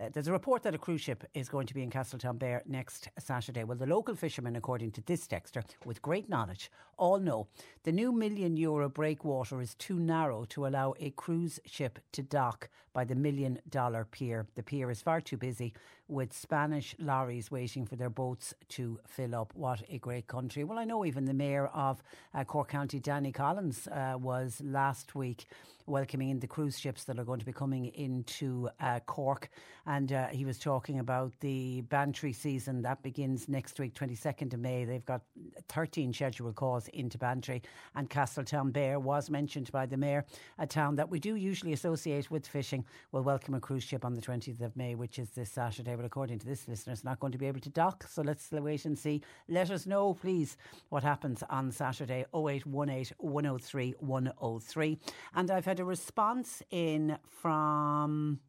Uh, 0.00 0.08
there's 0.12 0.26
a 0.26 0.32
report 0.32 0.64
that 0.64 0.74
a 0.74 0.78
cruise 0.78 1.00
ship 1.00 1.24
is 1.34 1.48
going 1.48 1.66
to 1.68 1.74
be 1.74 1.80
in 1.80 1.88
Castletownbere 1.88 2.66
next 2.66 3.08
Saturday. 3.18 3.62
Well, 3.62 3.78
the 3.78 3.86
local 3.86 4.16
fishermen, 4.16 4.56
according 4.56 4.90
to 4.92 5.00
this 5.02 5.28
texter, 5.28 5.62
with 5.84 6.02
great 6.02 6.28
knowledge, 6.28 6.70
all 6.96 7.18
know 7.18 7.48
the 7.84 7.92
new 7.92 8.12
million 8.12 8.56
euro 8.56 8.88
breakwater 8.88 9.60
is 9.60 9.74
too 9.74 9.98
narrow 9.98 10.44
to 10.46 10.66
allow 10.66 10.94
a 10.98 11.10
cruise 11.10 11.60
ship 11.66 11.98
to 12.12 12.22
dock 12.22 12.68
by 12.94 13.04
the 13.04 13.14
million 13.14 13.58
dollar 13.68 14.06
pier. 14.10 14.46
The 14.54 14.62
pier 14.62 14.90
is 14.90 15.02
far 15.02 15.20
too 15.20 15.36
busy 15.36 15.74
with 16.08 16.32
Spanish 16.32 16.94
lorries 16.98 17.50
waiting 17.50 17.86
for 17.86 17.96
their 17.96 18.10
boats 18.10 18.54
to 18.68 19.00
fill 19.06 19.34
up. 19.34 19.52
What 19.54 19.82
a 19.90 19.98
great 19.98 20.26
country. 20.26 20.64
Well, 20.64 20.78
I 20.78 20.84
know 20.84 21.04
even 21.04 21.24
the 21.24 21.34
mayor 21.34 21.66
of 21.68 22.02
uh, 22.34 22.44
Cork 22.44 22.68
County, 22.68 23.00
Danny 23.00 23.32
Collins, 23.32 23.88
uh, 23.88 24.14
was 24.18 24.60
last 24.62 25.14
week 25.14 25.46
welcoming 25.86 26.30
in 26.30 26.40
the 26.40 26.46
cruise 26.46 26.78
ships 26.78 27.04
that 27.04 27.18
are 27.18 27.24
going 27.24 27.40
to 27.40 27.44
be 27.44 27.52
coming 27.52 27.86
into 27.86 28.68
uh, 28.80 29.00
Cork. 29.00 29.48
And 29.86 30.12
uh, 30.12 30.28
he 30.28 30.44
was 30.44 30.58
talking 30.58 30.98
about 30.98 31.32
the 31.40 31.82
Bantry 31.82 32.32
season 32.32 32.82
that 32.82 33.02
begins 33.02 33.48
next 33.48 33.78
week, 33.78 33.94
22nd 33.94 34.54
of 34.54 34.60
May. 34.60 34.84
They've 34.84 35.04
got 35.04 35.22
13 35.68 36.12
scheduled 36.12 36.54
calls 36.54 36.83
into 36.88 37.18
Bantry. 37.18 37.62
And 37.94 38.10
Castletownbere 38.10 39.00
was 39.00 39.30
mentioned 39.30 39.70
by 39.72 39.86
the 39.86 39.96
mayor, 39.96 40.24
a 40.58 40.66
town 40.66 40.96
that 40.96 41.10
we 41.10 41.18
do 41.18 41.36
usually 41.36 41.72
associate 41.72 42.30
with 42.30 42.46
fishing, 42.46 42.84
will 43.12 43.22
welcome 43.22 43.54
a 43.54 43.60
cruise 43.60 43.84
ship 43.84 44.04
on 44.04 44.14
the 44.14 44.20
20th 44.20 44.60
of 44.60 44.76
May, 44.76 44.94
which 44.94 45.18
is 45.18 45.30
this 45.30 45.50
Saturday. 45.50 45.94
But 45.94 46.04
according 46.04 46.38
to 46.40 46.46
this 46.46 46.68
listener, 46.68 46.92
it's 46.92 47.04
not 47.04 47.20
going 47.20 47.32
to 47.32 47.38
be 47.38 47.46
able 47.46 47.60
to 47.60 47.70
dock. 47.70 48.06
So 48.08 48.22
let's 48.22 48.50
wait 48.50 48.84
and 48.84 48.98
see. 48.98 49.22
Let 49.48 49.70
us 49.70 49.86
know, 49.86 50.14
please, 50.14 50.56
what 50.88 51.02
happens 51.02 51.42
on 51.50 51.70
Saturday 51.70 52.24
0818 52.34 53.14
103 53.18 53.94
103. 53.98 54.98
And 55.34 55.50
I've 55.50 55.64
had 55.64 55.80
a 55.80 55.84
response 55.84 56.62
in 56.70 57.18
from 57.28 58.40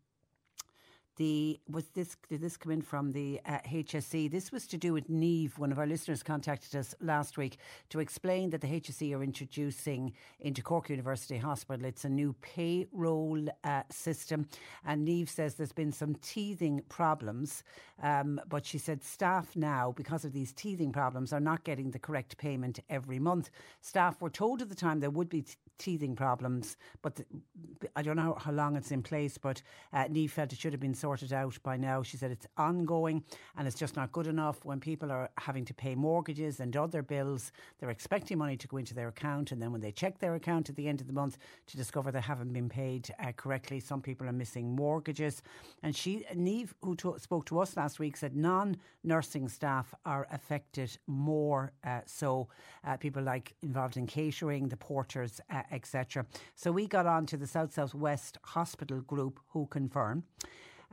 the 1.17 1.59
was 1.69 1.85
this 1.93 2.17
did 2.29 2.41
this 2.41 2.57
come 2.57 2.71
in 2.71 2.81
from 2.81 3.11
the 3.11 3.39
uh, 3.45 3.59
HSE? 3.67 4.29
This 4.29 4.51
was 4.51 4.67
to 4.67 4.77
do 4.77 4.93
with 4.93 5.09
Neve. 5.09 5.57
One 5.57 5.71
of 5.71 5.79
our 5.79 5.87
listeners 5.87 6.23
contacted 6.23 6.75
us 6.75 6.93
last 7.01 7.37
week 7.37 7.57
to 7.89 7.99
explain 7.99 8.49
that 8.51 8.61
the 8.61 8.67
HSE 8.67 9.15
are 9.15 9.23
introducing 9.23 10.13
into 10.39 10.61
Cork 10.61 10.89
University 10.89 11.37
Hospital. 11.37 11.85
It's 11.85 12.05
a 12.05 12.09
new 12.09 12.33
payroll 12.41 13.47
uh, 13.63 13.83
system, 13.89 14.47
and 14.85 15.05
Neve 15.05 15.29
says 15.29 15.55
there's 15.55 15.71
been 15.71 15.91
some 15.91 16.15
teething 16.15 16.81
problems, 16.89 17.63
um, 18.01 18.39
but 18.47 18.65
she 18.65 18.77
said 18.77 19.03
staff 19.03 19.55
now, 19.55 19.93
because 19.95 20.25
of 20.25 20.33
these 20.33 20.51
teething 20.53 20.91
problems, 20.91 21.31
are 21.31 21.39
not 21.39 21.63
getting 21.63 21.91
the 21.91 21.99
correct 21.99 22.37
payment 22.37 22.79
every 22.89 23.19
month. 23.19 23.49
Staff 23.81 24.21
were 24.21 24.29
told 24.29 24.61
at 24.61 24.69
the 24.69 24.75
time 24.75 24.99
there 24.99 25.09
would 25.09 25.29
be 25.29 25.45
teething 25.77 26.15
problems, 26.15 26.77
but 27.01 27.15
the, 27.15 27.25
I 27.95 28.01
don't 28.01 28.15
know 28.15 28.37
how 28.39 28.51
long 28.51 28.75
it's 28.75 28.91
in 28.91 29.03
place. 29.03 29.37
But 29.37 29.61
uh, 29.93 30.05
Neve 30.09 30.31
felt 30.31 30.53
it 30.53 30.59
should 30.59 30.73
have 30.73 30.79
been 30.79 30.93
sorted 30.93 31.33
out 31.33 31.57
by 31.63 31.77
now. 31.77 32.03
She 32.03 32.17
said 32.17 32.31
it's 32.31 32.47
ongoing 32.57 33.23
and 33.57 33.67
it's 33.67 33.77
just 33.77 33.95
not 33.95 34.11
good 34.11 34.27
enough 34.27 34.63
when 34.63 34.79
people 34.79 35.11
are 35.11 35.29
having 35.37 35.65
to 35.65 35.73
pay 35.73 35.95
mortgages 35.95 36.59
and 36.59 36.75
other 36.75 37.01
bills. 37.01 37.51
They're 37.79 37.89
expecting 37.89 38.37
money 38.37 38.57
to 38.57 38.67
go 38.67 38.77
into 38.77 38.93
their 38.93 39.07
account, 39.07 39.51
and 39.51 39.61
then 39.61 39.71
when 39.71 39.81
they 39.81 39.91
check 39.91 40.19
their 40.19 40.35
account 40.35 40.69
at 40.69 40.75
the 40.75 40.87
end 40.87 41.01
of 41.01 41.07
the 41.07 41.13
month 41.13 41.37
to 41.67 41.77
discover 41.77 42.11
they 42.11 42.21
haven't 42.21 42.53
been 42.53 42.69
paid 42.69 43.13
uh, 43.19 43.31
correctly, 43.33 43.79
some 43.79 44.01
people 44.01 44.27
are 44.27 44.33
missing 44.33 44.75
mortgages. 44.75 45.41
And 45.83 45.95
she, 45.95 46.25
Neve, 46.35 46.73
who 46.81 46.95
spoke 47.17 47.45
to 47.47 47.59
us 47.59 47.75
last 47.77 47.99
week, 47.99 48.17
said 48.17 48.35
non-nursing 48.35 49.49
staff 49.49 49.93
are 50.05 50.27
affected 50.31 50.97
more. 51.07 51.71
Uh, 51.83 52.01
so 52.05 52.47
uh, 52.85 52.97
people 52.97 53.23
like 53.23 53.53
involved 53.61 53.97
in 53.97 54.07
catering, 54.07 54.67
the 54.67 54.77
porters, 54.77 55.41
uh, 55.49 55.61
etc. 55.71 56.25
So 56.55 56.71
we 56.71 56.87
got 56.87 57.05
on 57.05 57.25
to 57.27 57.37
the 57.37 57.47
South 57.47 57.73
South 57.73 57.93
West 57.93 58.37
Hospital 58.43 59.01
Group 59.01 59.39
who 59.49 59.67
confirm 59.67 60.23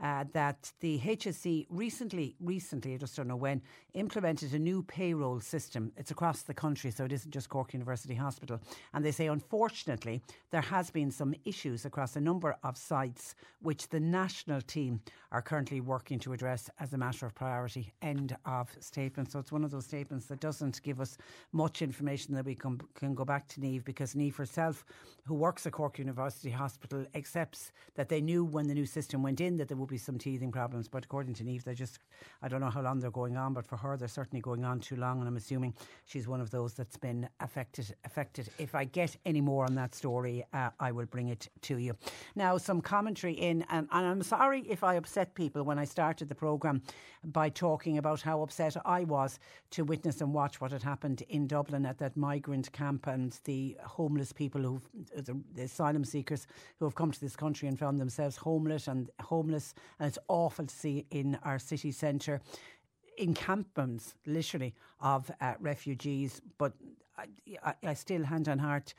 uh, 0.03 0.25
that 0.33 0.71
the 0.81 0.99
HSE 0.99 1.65
recently, 1.69 2.35
recently, 2.41 2.93
I 2.93 2.97
just 2.97 3.15
don't 3.15 3.27
know 3.27 3.37
when, 3.37 3.61
implemented 3.93 4.53
a 4.53 4.59
new 4.59 4.83
payroll 4.83 5.39
system. 5.39 5.93
It's 5.95 6.11
across 6.11 6.41
the 6.41 6.53
country, 6.53 6.91
so 6.91 7.05
it 7.05 7.13
isn't 7.13 7.31
just 7.31 7.47
Cork 7.47 7.73
University 7.73 8.13
Hospital. 8.13 8.59
And 8.93 9.05
they 9.05 9.11
say, 9.11 9.27
unfortunately, 9.27 10.21
there 10.51 10.61
has 10.61 10.91
been 10.91 11.09
some 11.09 11.33
issues 11.45 11.85
across 11.85 12.17
a 12.17 12.21
number 12.21 12.57
of 12.63 12.75
sites, 12.77 13.35
which 13.61 13.87
the 13.87 13.99
national 13.99 14.61
team 14.61 14.99
are 15.31 15.41
currently 15.41 15.79
working 15.79 16.19
to 16.19 16.33
address 16.33 16.69
as 16.79 16.93
a 16.93 16.97
matter 16.97 17.25
of 17.25 17.33
priority. 17.33 17.93
End 18.01 18.35
of 18.45 18.69
statement. 18.81 19.31
So 19.31 19.39
it's 19.39 19.53
one 19.53 19.63
of 19.63 19.71
those 19.71 19.85
statements 19.85 20.25
that 20.25 20.41
doesn't 20.41 20.81
give 20.83 20.99
us 20.99 21.17
much 21.53 21.81
information 21.81 22.35
that 22.35 22.45
we 22.45 22.55
can, 22.55 22.79
can 22.93 23.15
go 23.15 23.23
back 23.23 23.47
to 23.49 23.61
Neve 23.61 23.85
because 23.85 24.15
Neve 24.15 24.35
herself, 24.35 24.83
who 25.25 25.33
works 25.33 25.65
at 25.65 25.71
Cork 25.71 25.97
University 25.97 26.51
Hospital, 26.51 27.05
accepts 27.15 27.71
that 27.95 28.09
they 28.09 28.19
knew 28.19 28.43
when 28.43 28.67
the 28.67 28.73
new 28.73 28.85
system 28.85 29.23
went 29.23 29.39
in 29.39 29.55
that 29.57 29.69
there 29.69 29.77
would 29.77 29.89
be 29.89 29.92
some 29.97 30.17
teething 30.17 30.51
problems. 30.51 30.87
But 30.87 31.05
according 31.05 31.33
to 31.35 31.43
Neve, 31.43 31.63
they're 31.63 31.73
just, 31.73 31.99
I 32.41 32.47
don't 32.47 32.61
know 32.61 32.69
how 32.69 32.81
long 32.81 32.99
they're 32.99 33.11
going 33.11 33.37
on, 33.37 33.53
but 33.53 33.65
for 33.65 33.77
her, 33.77 33.97
they're 33.97 34.07
certainly 34.07 34.41
going 34.41 34.65
on 34.65 34.79
too 34.79 34.95
long. 34.95 35.19
And 35.19 35.27
I'm 35.27 35.37
assuming 35.37 35.73
she's 36.05 36.27
one 36.27 36.41
of 36.41 36.51
those 36.51 36.73
that's 36.73 36.97
been 36.97 37.27
affected. 37.39 37.95
Affected. 38.05 38.49
If 38.57 38.75
I 38.75 38.85
get 38.85 39.15
any 39.25 39.41
more 39.41 39.65
on 39.65 39.75
that 39.75 39.95
story, 39.95 40.45
uh, 40.53 40.69
I 40.79 40.91
will 40.91 41.05
bring 41.05 41.29
it 41.29 41.49
to 41.61 41.77
you. 41.77 41.95
Now, 42.35 42.57
some 42.57 42.81
commentary 42.81 43.33
in, 43.33 43.65
and, 43.69 43.87
and 43.91 44.05
I'm 44.05 44.23
sorry 44.23 44.61
if 44.69 44.83
I 44.83 44.95
upset 44.95 45.33
people 45.35 45.63
when 45.63 45.79
I 45.79 45.85
started 45.85 46.29
the 46.29 46.35
programme 46.35 46.81
by 47.23 47.49
talking 47.49 47.97
about 47.97 48.21
how 48.21 48.41
upset 48.41 48.75
I 48.85 49.03
was 49.03 49.39
to 49.71 49.83
witness 49.83 50.21
and 50.21 50.33
watch 50.33 50.59
what 50.61 50.71
had 50.71 50.83
happened 50.83 51.23
in 51.29 51.47
Dublin 51.47 51.85
at 51.85 51.97
that 51.99 52.17
migrant 52.17 52.71
camp 52.73 53.07
and 53.07 53.37
the 53.45 53.77
homeless 53.83 54.31
people 54.31 54.61
who, 54.61 54.81
the 55.15 55.63
asylum 55.63 56.03
seekers 56.03 56.47
who 56.79 56.85
have 56.85 56.95
come 56.95 57.11
to 57.11 57.19
this 57.19 57.35
country 57.35 57.67
and 57.67 57.79
found 57.79 57.99
themselves 57.99 58.37
homeless 58.37 58.87
and 58.87 59.09
homeless 59.21 59.72
and 59.99 60.07
it's 60.07 60.19
awful 60.27 60.65
to 60.65 60.75
see 60.75 61.05
in 61.11 61.37
our 61.43 61.59
city 61.59 61.91
centre 61.91 62.41
encampments, 63.17 64.15
literally, 64.25 64.73
of 64.99 65.29
uh, 65.41 65.53
refugees. 65.59 66.41
But 66.57 66.73
I, 67.17 67.25
I, 67.63 67.73
I 67.83 67.93
still, 67.93 68.23
hand 68.23 68.49
on 68.49 68.59
heart, 68.59 68.93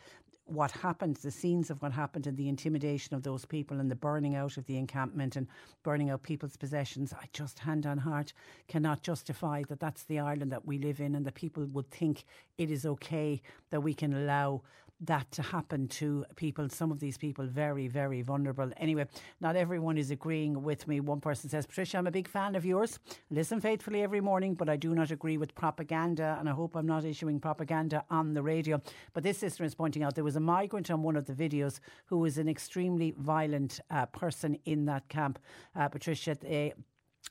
what 0.47 0.71
happened, 0.71 1.17
the 1.17 1.31
scenes 1.31 1.71
of 1.71 1.81
what 1.81 1.93
happened, 1.93 2.27
and 2.27 2.37
the 2.37 2.49
intimidation 2.49 3.17
of 3.17 3.23
those 3.23 3.45
people, 3.45 3.81
and 3.81 3.91
the 3.91 3.97
burning 3.97 4.35
out 4.35 4.57
of 4.57 4.67
the 4.67 4.77
encampment 4.77 5.37
and 5.37 5.47
burning 5.83 6.11
out 6.11 6.23
people's 6.23 6.57
possessions. 6.57 7.13
I 7.13 7.27
just, 7.33 7.59
hand 7.59 7.87
on 7.87 7.99
heart, 7.99 8.33
cannot 8.69 9.03
justify 9.03 9.63
that 9.69 9.81
that's 9.81 10.05
the 10.05 10.21
Ireland 10.21 10.53
that 10.53 10.67
we 10.67 10.79
live 10.79 11.01
in, 11.01 11.15
and 11.15 11.25
that 11.27 11.35
people 11.35 11.65
would 11.73 11.91
think 11.91 12.25
it 12.59 12.71
is 12.71 12.85
okay 12.87 13.41
that 13.71 13.81
we 13.81 13.95
can 13.95 14.13
allow 14.15 14.63
that 15.07 15.31
to 15.33 15.43
happen 15.43 15.89
to 15.89 16.25
people, 16.37 16.69
some 16.69 16.91
of 16.91 17.01
these 17.01 17.17
people 17.17 17.47
very, 17.47 17.89
very 17.89 18.23
vulnerable. 18.23 18.71
Anyway, 18.77 19.07
not 19.41 19.57
everyone 19.57 19.99
is 19.99 20.11
agreeing 20.11 20.63
with 20.63 20.87
me. 20.89 21.01
One 21.01 21.21
person 21.21 21.51
says, 21.51 21.67
Patricia, 21.67 21.99
I'm 21.99 22.07
a 22.07 22.11
big 22.11 22.29
fan 22.29 22.55
of 22.55 22.65
yours. 22.65 22.99
listen 23.31 23.61
faithfully 23.61 24.03
every 24.03 24.21
morning, 24.21 24.55
but 24.55 24.69
I 24.69 24.77
do 24.77 24.95
not 24.95 25.11
agree 25.11 25.37
with 25.37 25.55
propaganda, 25.55 26.37
and 26.39 26.49
I 26.49 26.53
hope 26.53 26.77
I'm 26.77 26.87
not 26.87 27.05
issuing 27.05 27.41
propaganda 27.41 28.05
on 28.11 28.35
the 28.35 28.43
radio. 28.43 28.81
But 29.13 29.23
this 29.23 29.39
sister 29.39 29.65
is 29.65 29.75
pointing 29.75 30.03
out 30.03 30.15
there 30.15 30.25
was 30.25 30.37
a 30.37 30.41
migrant 30.41 30.91
on 30.91 31.03
one 31.03 31.17
of 31.17 31.27
the 31.27 31.35
videos 31.35 31.81
who 32.07 32.19
was 32.19 32.39
an 32.39 32.49
extremely 32.49 33.15
violent 33.19 33.81
uh, 33.91 34.07
person 34.07 34.59
in 34.65 34.85
that 34.87 35.09
camp. 35.09 35.39
Uh, 35.77 35.89
Patricia, 35.89 36.37
they, 36.41 36.73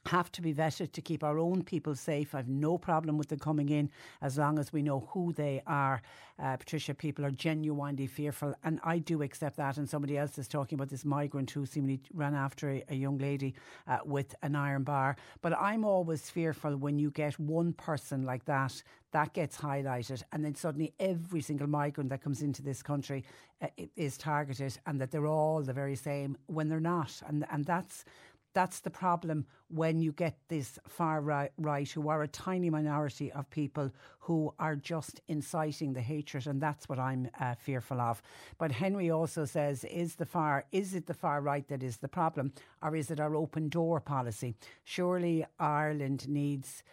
have 0.05 0.31
to 0.33 0.41
be 0.41 0.53
vetted 0.53 0.91
to 0.91 1.01
keep 1.01 1.23
our 1.23 1.39
own 1.39 1.63
people 1.63 1.95
safe. 1.95 2.35
I've 2.35 2.49
no 2.49 2.77
problem 2.77 3.17
with 3.17 3.29
them 3.29 3.39
coming 3.39 3.69
in 3.69 3.89
as 4.21 4.37
long 4.37 4.59
as 4.59 4.73
we 4.73 4.81
know 4.81 5.09
who 5.11 5.33
they 5.33 5.61
are. 5.65 6.01
Uh, 6.41 6.57
Patricia, 6.57 6.93
people 6.93 7.25
are 7.25 7.31
genuinely 7.31 8.07
fearful, 8.07 8.55
and 8.63 8.79
I 8.83 8.97
do 8.99 9.21
accept 9.21 9.57
that. 9.57 9.77
And 9.77 9.87
somebody 9.87 10.17
else 10.17 10.37
is 10.37 10.47
talking 10.47 10.75
about 10.77 10.89
this 10.89 11.05
migrant 11.05 11.51
who 11.51 11.65
seemingly 11.65 12.01
ran 12.13 12.33
after 12.35 12.71
a, 12.71 12.83
a 12.89 12.95
young 12.95 13.17
lady 13.17 13.53
uh, 13.87 13.99
with 14.03 14.35
an 14.41 14.55
iron 14.55 14.83
bar. 14.83 15.15
But 15.41 15.53
I'm 15.59 15.85
always 15.85 16.29
fearful 16.29 16.75
when 16.75 16.97
you 16.97 17.11
get 17.11 17.39
one 17.39 17.73
person 17.73 18.23
like 18.23 18.45
that 18.45 18.81
that 19.13 19.31
gets 19.33 19.55
highlighted, 19.57 20.23
and 20.31 20.43
then 20.43 20.55
suddenly 20.55 20.91
every 20.99 21.39
single 21.41 21.67
migrant 21.67 22.09
that 22.09 22.23
comes 22.23 22.41
into 22.41 22.63
this 22.63 22.81
country 22.81 23.23
uh, 23.61 23.67
is 23.95 24.17
targeted, 24.17 24.77
and 24.87 24.99
that 24.99 25.11
they're 25.11 25.27
all 25.27 25.61
the 25.61 25.71
very 25.71 25.95
same 25.95 26.35
when 26.47 26.67
they're 26.67 26.79
not, 26.79 27.21
and 27.27 27.45
and 27.51 27.63
that's 27.63 28.05
that's 28.54 28.80
the 28.80 28.89
problem 28.89 29.45
when 29.68 29.99
you 29.99 30.12
get 30.12 30.38
this 30.47 30.78
far 30.88 31.22
right, 31.22 31.51
right, 31.58 31.89
who 31.89 32.10
are 32.10 32.22
a 32.22 32.28
tiny 32.28 32.70
minority 32.70 33.32
of 33.32 33.49
people 33.49 33.91
who 34.20 34.54
are 34.60 34.76
just 34.76 35.22
inciting 35.28 35.93
the 35.93 36.01
hatred, 36.01 36.47
and 36.47 36.62
that's 36.62 36.88
what 36.88 36.99
I'm 36.99 37.30
uh, 37.39 37.56
fearful 37.56 37.99
of. 37.99 38.22
But 38.58 38.72
Henry 38.72 39.10
also 39.10 39.45
says, 39.45 39.84
is 39.86 40.16
the 40.16 40.26
far 40.26 40.66
is 40.72 40.93
it 40.93 41.08
the 41.08 41.14
far 41.14 41.41
right 41.41 41.68
that 41.68 41.84
is 41.84 41.97
the 41.97 42.08
problem, 42.08 42.54
or 42.82 42.95
is 42.95 43.12
it 43.12 43.20
our 43.20 43.36
open 43.36 43.70
door 43.70 43.99
policy? 43.99 44.56
Surely 44.84 45.45
Ireland 45.60 46.28
needs 46.28 46.84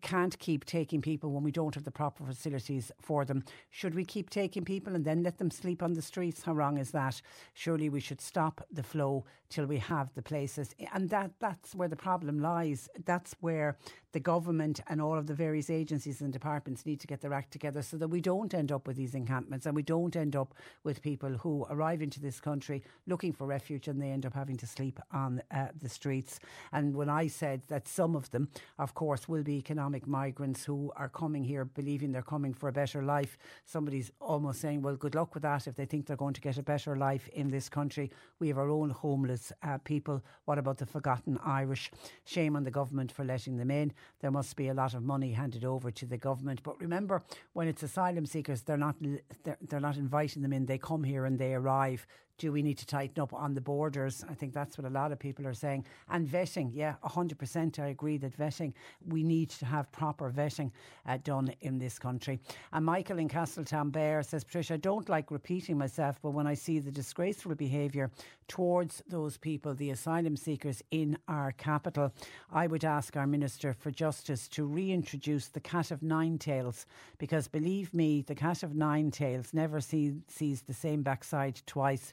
can't 0.00 0.38
keep 0.38 0.64
taking 0.64 1.00
people 1.00 1.30
when 1.30 1.42
we 1.42 1.50
don't 1.50 1.74
have 1.74 1.84
the 1.84 1.90
proper 1.90 2.24
facilities 2.24 2.92
for 3.00 3.24
them. 3.24 3.44
Should 3.70 3.94
we 3.94 4.04
keep 4.04 4.30
taking 4.30 4.64
people 4.64 4.94
and 4.94 5.04
then 5.04 5.22
let 5.22 5.38
them 5.38 5.50
sleep 5.50 5.82
on 5.82 5.94
the 5.94 6.02
streets? 6.02 6.42
How 6.42 6.52
wrong 6.52 6.78
is 6.78 6.90
that? 6.92 7.20
Surely 7.54 7.88
we 7.88 8.00
should 8.00 8.20
stop 8.20 8.64
the 8.70 8.82
flow 8.82 9.24
till 9.52 9.66
we 9.66 9.78
have 9.78 10.12
the 10.14 10.22
places. 10.22 10.74
And 10.92 11.10
that 11.10 11.32
that's 11.38 11.74
where 11.74 11.88
the 11.88 11.96
problem 11.96 12.40
lies. 12.40 12.88
That's 13.04 13.34
where 13.40 13.76
the 14.12 14.20
government 14.20 14.80
and 14.88 15.00
all 15.00 15.16
of 15.18 15.26
the 15.26 15.34
various 15.34 15.70
agencies 15.70 16.20
and 16.20 16.32
departments 16.32 16.84
need 16.84 17.00
to 17.00 17.06
get 17.06 17.20
their 17.20 17.32
act 17.32 17.50
together 17.50 17.82
so 17.82 17.96
that 17.96 18.08
we 18.08 18.20
don't 18.20 18.52
end 18.54 18.70
up 18.70 18.86
with 18.86 18.96
these 18.96 19.14
encampments 19.14 19.66
and 19.66 19.74
we 19.74 19.82
don't 19.82 20.16
end 20.16 20.36
up 20.36 20.54
with 20.84 21.02
people 21.02 21.30
who 21.30 21.66
arrive 21.70 22.02
into 22.02 22.20
this 22.20 22.40
country 22.40 22.82
looking 23.06 23.32
for 23.32 23.46
refuge 23.46 23.88
and 23.88 24.00
they 24.00 24.10
end 24.10 24.26
up 24.26 24.34
having 24.34 24.56
to 24.56 24.66
sleep 24.66 25.00
on 25.12 25.42
uh, 25.50 25.68
the 25.80 25.88
streets. 25.88 26.40
And 26.72 26.94
when 26.94 27.08
I 27.08 27.26
said 27.26 27.62
that 27.68 27.88
some 27.88 28.14
of 28.14 28.30
them, 28.30 28.48
of 28.78 28.94
course, 28.94 29.28
will 29.28 29.42
be 29.42 29.54
economic 29.54 30.06
migrants 30.06 30.64
who 30.64 30.92
are 30.96 31.08
coming 31.08 31.44
here 31.44 31.64
believing 31.64 32.12
they're 32.12 32.22
coming 32.22 32.52
for 32.52 32.68
a 32.68 32.72
better 32.72 33.02
life, 33.02 33.38
somebody's 33.64 34.12
almost 34.20 34.60
saying, 34.60 34.82
well, 34.82 34.96
good 34.96 35.14
luck 35.14 35.34
with 35.34 35.42
that 35.42 35.66
if 35.66 35.74
they 35.74 35.86
think 35.86 36.06
they're 36.06 36.16
going 36.16 36.34
to 36.34 36.40
get 36.40 36.58
a 36.58 36.62
better 36.62 36.96
life 36.96 37.28
in 37.28 37.48
this 37.48 37.68
country. 37.68 38.10
We 38.38 38.48
have 38.48 38.58
our 38.58 38.70
own 38.70 38.90
homeless 38.90 39.41
uh, 39.62 39.78
people. 39.78 40.22
What 40.44 40.58
about 40.58 40.78
the 40.78 40.86
forgotten 40.86 41.38
Irish? 41.44 41.90
Shame 42.24 42.54
on 42.54 42.64
the 42.64 42.70
government 42.70 43.10
for 43.10 43.24
letting 43.24 43.56
them 43.56 43.70
in 43.70 43.92
there 44.20 44.30
must 44.30 44.56
be 44.56 44.68
a 44.68 44.74
lot 44.74 44.94
of 44.94 45.02
money 45.02 45.32
handed 45.32 45.64
over 45.64 45.90
to 45.90 46.06
the 46.06 46.16
government. 46.16 46.62
But 46.62 46.80
remember, 46.80 47.22
when 47.52 47.68
it's 47.68 47.82
asylum 47.82 48.26
seekers, 48.26 48.62
they're 48.62 48.76
not 48.76 48.96
they're, 49.44 49.58
they're 49.60 49.80
not 49.80 49.96
inviting 49.96 50.42
them 50.42 50.52
in. 50.52 50.66
They 50.66 50.78
come 50.78 51.04
here 51.04 51.24
and 51.24 51.38
they 51.38 51.54
arrive 51.54 52.06
do 52.42 52.50
we 52.50 52.60
need 52.60 52.76
to 52.76 52.84
tighten 52.84 53.22
up 53.22 53.32
on 53.32 53.54
the 53.54 53.60
borders? 53.60 54.24
I 54.28 54.34
think 54.34 54.52
that's 54.52 54.76
what 54.76 54.84
a 54.84 54.90
lot 54.90 55.12
of 55.12 55.20
people 55.20 55.46
are 55.46 55.54
saying. 55.54 55.84
And 56.10 56.26
vetting, 56.26 56.72
yeah, 56.74 56.94
100%. 57.04 57.78
I 57.78 57.86
agree 57.86 58.16
that 58.16 58.36
vetting, 58.36 58.72
we 59.06 59.22
need 59.22 59.48
to 59.50 59.64
have 59.64 59.92
proper 59.92 60.28
vetting 60.28 60.72
uh, 61.06 61.18
done 61.22 61.54
in 61.60 61.78
this 61.78 62.00
country. 62.00 62.40
And 62.72 62.84
Michael 62.84 63.20
in 63.20 63.28
Castletownbere 63.28 64.24
says, 64.24 64.42
Patricia, 64.42 64.74
I 64.74 64.78
don't 64.78 65.08
like 65.08 65.30
repeating 65.30 65.78
myself, 65.78 66.18
but 66.20 66.32
when 66.32 66.48
I 66.48 66.54
see 66.54 66.80
the 66.80 66.90
disgraceful 66.90 67.54
behaviour 67.54 68.10
towards 68.48 69.04
those 69.06 69.36
people, 69.36 69.72
the 69.72 69.90
asylum 69.90 70.36
seekers 70.36 70.82
in 70.90 71.16
our 71.28 71.52
capital, 71.52 72.12
I 72.52 72.66
would 72.66 72.84
ask 72.84 73.16
our 73.16 73.26
Minister 73.26 73.72
for 73.72 73.92
Justice 73.92 74.48
to 74.48 74.66
reintroduce 74.66 75.46
the 75.46 75.60
cat 75.60 75.92
of 75.92 76.02
nine 76.02 76.38
tails 76.38 76.86
because 77.18 77.46
believe 77.46 77.94
me, 77.94 78.22
the 78.22 78.34
cat 78.34 78.64
of 78.64 78.74
nine 78.74 79.12
tails 79.12 79.54
never 79.54 79.80
see, 79.80 80.14
sees 80.26 80.62
the 80.62 80.74
same 80.74 81.02
backside 81.02 81.62
twice. 81.66 82.12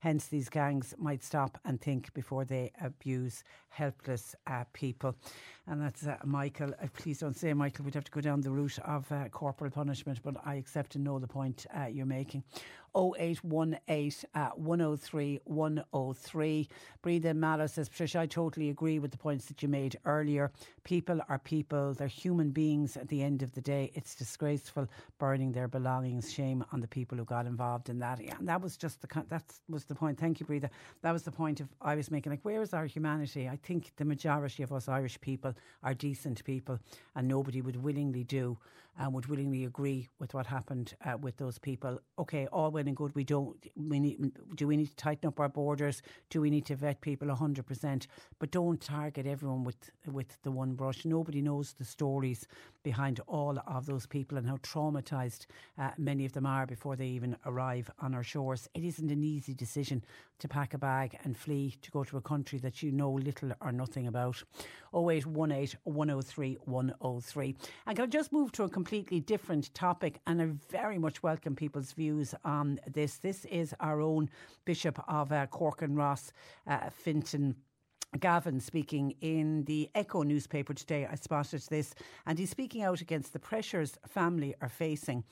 Hence, 0.00 0.26
these 0.26 0.48
gangs 0.48 0.94
might 0.98 1.24
stop 1.24 1.58
and 1.64 1.80
think 1.80 2.12
before 2.14 2.44
they 2.44 2.72
abuse 2.80 3.42
helpless 3.68 4.34
uh, 4.46 4.64
people. 4.72 5.16
And 5.66 5.82
that's 5.82 6.06
uh, 6.06 6.16
Michael. 6.24 6.70
Uh, 6.82 6.86
please 6.94 7.18
don't 7.18 7.36
say, 7.36 7.52
Michael, 7.52 7.84
we'd 7.84 7.94
have 7.94 8.04
to 8.04 8.10
go 8.10 8.20
down 8.20 8.40
the 8.40 8.50
route 8.50 8.78
of 8.84 9.10
uh, 9.12 9.28
corporal 9.28 9.70
punishment, 9.70 10.20
but 10.22 10.36
I 10.44 10.54
accept 10.54 10.94
and 10.94 11.04
know 11.04 11.18
the 11.18 11.26
point 11.26 11.66
uh, 11.76 11.86
you're 11.86 12.06
making. 12.06 12.44
0818 12.96 14.12
uh, 14.34 14.48
103 14.54 15.40
103. 15.44 16.68
Breathe 17.02 17.26
Mallow 17.34 17.66
says, 17.66 17.88
Patricia, 17.88 18.20
I 18.20 18.26
totally 18.26 18.70
agree 18.70 18.98
with 18.98 19.10
the 19.10 19.18
points 19.18 19.46
that 19.46 19.62
you 19.62 19.68
made 19.68 19.98
earlier. 20.04 20.50
People 20.84 21.20
are 21.28 21.38
people, 21.38 21.94
they're 21.94 22.08
human 22.08 22.50
beings 22.50 22.96
at 22.96 23.08
the 23.08 23.22
end 23.22 23.42
of 23.42 23.52
the 23.52 23.60
day. 23.60 23.90
It's 23.94 24.14
disgraceful 24.14 24.88
burning 25.18 25.52
their 25.52 25.68
belongings. 25.68 26.32
Shame 26.32 26.64
on 26.72 26.80
the 26.80 26.88
people 26.88 27.18
who 27.18 27.24
got 27.24 27.46
involved 27.46 27.88
in 27.88 27.98
that. 27.98 28.20
Yeah, 28.22 28.36
and 28.38 28.48
that 28.48 28.62
was 28.62 28.76
just 28.76 29.02
the 29.02 29.08
that 29.28 29.44
was 29.68 29.84
the 29.88 29.94
point. 29.94 30.18
Thank 30.18 30.40
you, 30.40 30.46
Breathe. 30.46 30.64
That 31.02 31.12
was 31.12 31.22
the 31.22 31.32
point 31.32 31.60
of 31.60 31.68
I 31.80 31.94
was 31.94 32.10
making. 32.10 32.30
Like, 32.30 32.44
where 32.44 32.62
is 32.62 32.72
our 32.72 32.86
humanity? 32.86 33.48
I 33.48 33.56
think 33.56 33.92
the 33.96 34.04
majority 34.04 34.62
of 34.62 34.72
us 34.72 34.88
Irish 34.88 35.20
people 35.20 35.54
are 35.82 35.94
decent 35.94 36.44
people, 36.44 36.78
and 37.16 37.26
nobody 37.26 37.60
would 37.60 37.76
willingly 37.76 38.24
do 38.24 38.56
and 38.98 39.14
would 39.14 39.26
willingly 39.26 39.64
agree 39.64 40.08
with 40.18 40.34
what 40.34 40.46
happened 40.46 40.94
uh, 41.04 41.16
with 41.16 41.36
those 41.36 41.58
people. 41.58 41.98
Okay, 42.18 42.46
all 42.48 42.70
well 42.70 42.86
and 42.86 42.96
good. 42.96 43.14
We 43.14 43.24
don't. 43.24 43.56
We 43.76 44.00
need. 44.00 44.32
Do 44.56 44.66
we 44.66 44.76
need 44.76 44.88
to 44.88 44.96
tighten 44.96 45.28
up 45.28 45.40
our 45.40 45.48
borders? 45.48 46.02
Do 46.30 46.40
we 46.40 46.50
need 46.50 46.66
to 46.66 46.76
vet 46.76 47.00
people 47.00 47.34
hundred 47.34 47.66
percent? 47.66 48.08
But 48.38 48.50
don't 48.50 48.80
target 48.80 49.26
everyone 49.26 49.64
with 49.64 49.90
with 50.06 50.36
the 50.42 50.50
one 50.50 50.74
brush. 50.74 51.04
Nobody 51.04 51.40
knows 51.40 51.74
the 51.74 51.84
stories 51.84 52.46
behind 52.82 53.20
all 53.26 53.58
of 53.66 53.86
those 53.86 54.06
people 54.06 54.38
and 54.38 54.48
how 54.48 54.56
traumatized 54.56 55.46
uh, 55.78 55.90
many 55.98 56.24
of 56.24 56.32
them 56.32 56.46
are 56.46 56.66
before 56.66 56.96
they 56.96 57.06
even 57.06 57.36
arrive 57.46 57.90
on 58.00 58.14
our 58.14 58.22
shores. 58.22 58.68
It 58.74 58.84
isn't 58.84 59.10
an 59.10 59.22
easy 59.22 59.54
decision 59.54 60.02
to 60.38 60.48
pack 60.48 60.74
a 60.74 60.78
bag 60.78 61.18
and 61.24 61.36
flee 61.36 61.76
to 61.82 61.90
go 61.90 62.04
to 62.04 62.16
a 62.16 62.20
country 62.20 62.58
that 62.60 62.82
you 62.82 62.92
know 62.92 63.10
little 63.10 63.52
or 63.60 63.72
nothing 63.72 64.06
about. 64.06 64.42
0818 64.94 65.78
103 65.84 66.58
103. 66.64 67.56
And 67.86 67.96
can 67.96 68.04
I 68.04 68.08
just 68.08 68.32
move 68.32 68.52
to 68.52 68.64
a 68.64 68.68
completely 68.88 69.20
different 69.20 69.74
topic? 69.74 70.18
And 70.26 70.40
I 70.40 70.46
very 70.70 70.96
much 70.96 71.22
welcome 71.22 71.54
people's 71.54 71.92
views 71.92 72.34
on 72.42 72.80
this. 72.90 73.18
This 73.18 73.44
is 73.44 73.74
our 73.80 74.00
own 74.00 74.30
Bishop 74.64 74.98
of 75.06 75.30
uh, 75.30 75.44
Cork 75.48 75.82
and 75.82 75.94
Ross, 75.94 76.32
uh, 76.66 76.88
Fintan. 76.88 77.54
Gavin 78.18 78.58
speaking 78.58 79.12
in 79.20 79.64
the 79.64 79.90
Echo 79.94 80.22
newspaper 80.22 80.72
today. 80.72 81.06
I 81.06 81.14
spotted 81.16 81.60
this, 81.68 81.94
and 82.24 82.38
he's 82.38 82.48
speaking 82.48 82.82
out 82.82 83.02
against 83.02 83.34
the 83.34 83.38
pressures 83.38 83.98
family 84.06 84.54
are 84.62 84.70
facing 84.70 85.22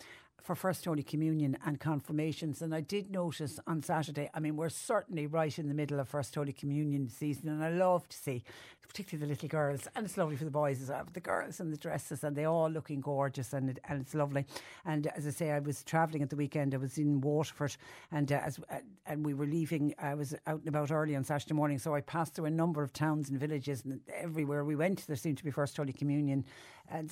for 0.43 0.55
First 0.55 0.85
Holy 0.85 1.03
Communion 1.03 1.57
and 1.65 1.81
confirmations. 1.81 2.63
And 2.63 2.75
I 2.75 2.81
did 2.81 3.11
notice 3.11 3.59
on 3.67 3.83
Saturday, 3.83 4.31
I 4.33 4.41
mean, 4.41 4.57
we're 4.57 4.69
certainly 4.69 5.27
right 5.27 5.59
in 5.59 5.69
the 5.69 5.75
middle 5.75 5.99
of 5.99 6.09
First 6.09 6.35
Holy 6.35 6.53
Communion 6.53 7.09
season, 7.09 7.49
and 7.49 7.65
I 7.65 7.71
love 7.71 8.09
to 8.09 8.17
see, 8.17 8.45
particularly 8.87 9.27
the 9.27 9.31
little 9.33 9.49
girls, 9.49 9.89
and 9.97 10.07
it's 10.07 10.17
lovely 10.17 10.37
for 10.37 10.45
the 10.45 10.51
boys 10.51 10.81
as 10.81 10.89
well, 10.89 11.05
the 11.13 11.21
girls 11.21 11.59
and 11.59 11.73
the 11.73 11.77
dresses, 11.77 12.23
and 12.23 12.37
they 12.37 12.45
all 12.45 12.71
looking 12.71 13.01
gorgeous, 13.01 13.53
and 13.53 13.71
it, 13.71 13.81
and 13.89 14.01
it's 14.01 14.15
lovely. 14.15 14.47
And 14.85 15.09
as 15.09 15.27
I 15.27 15.31
say, 15.31 15.51
I 15.51 15.59
was 15.59 15.83
travelling 15.83 16.23
at 16.23 16.31
the 16.31 16.37
weekend, 16.37 16.75
I 16.75 16.79
was 16.79 16.97
in 16.97 17.21
Waterford, 17.21 17.77
and 18.13 18.31
uh, 18.31 18.41
as 18.45 18.61
uh, 18.71 18.79
and 19.07 19.25
we 19.25 19.35
were 19.35 19.47
leaving, 19.47 19.95
I 19.99 20.15
was 20.15 20.35
out 20.47 20.61
and 20.61 20.69
about 20.69 20.91
early 20.91 21.17
on 21.17 21.25
Saturday 21.25 21.55
morning, 21.55 21.79
so 21.79 21.95
I 21.95 22.01
passed 22.01 22.35
through 22.35 22.47
a 22.47 22.51
number 22.51 22.83
of 22.83 22.93
towns 22.93 23.31
and 23.31 23.39
villages, 23.41 23.85
and 23.85 24.01
everywhere 24.15 24.65
we 24.65 24.77
went, 24.77 25.07
there 25.07 25.17
seemed 25.17 25.39
to 25.39 25.45
be 25.45 25.51
First 25.51 25.77
Holy 25.77 25.93
Communion 25.93 26.45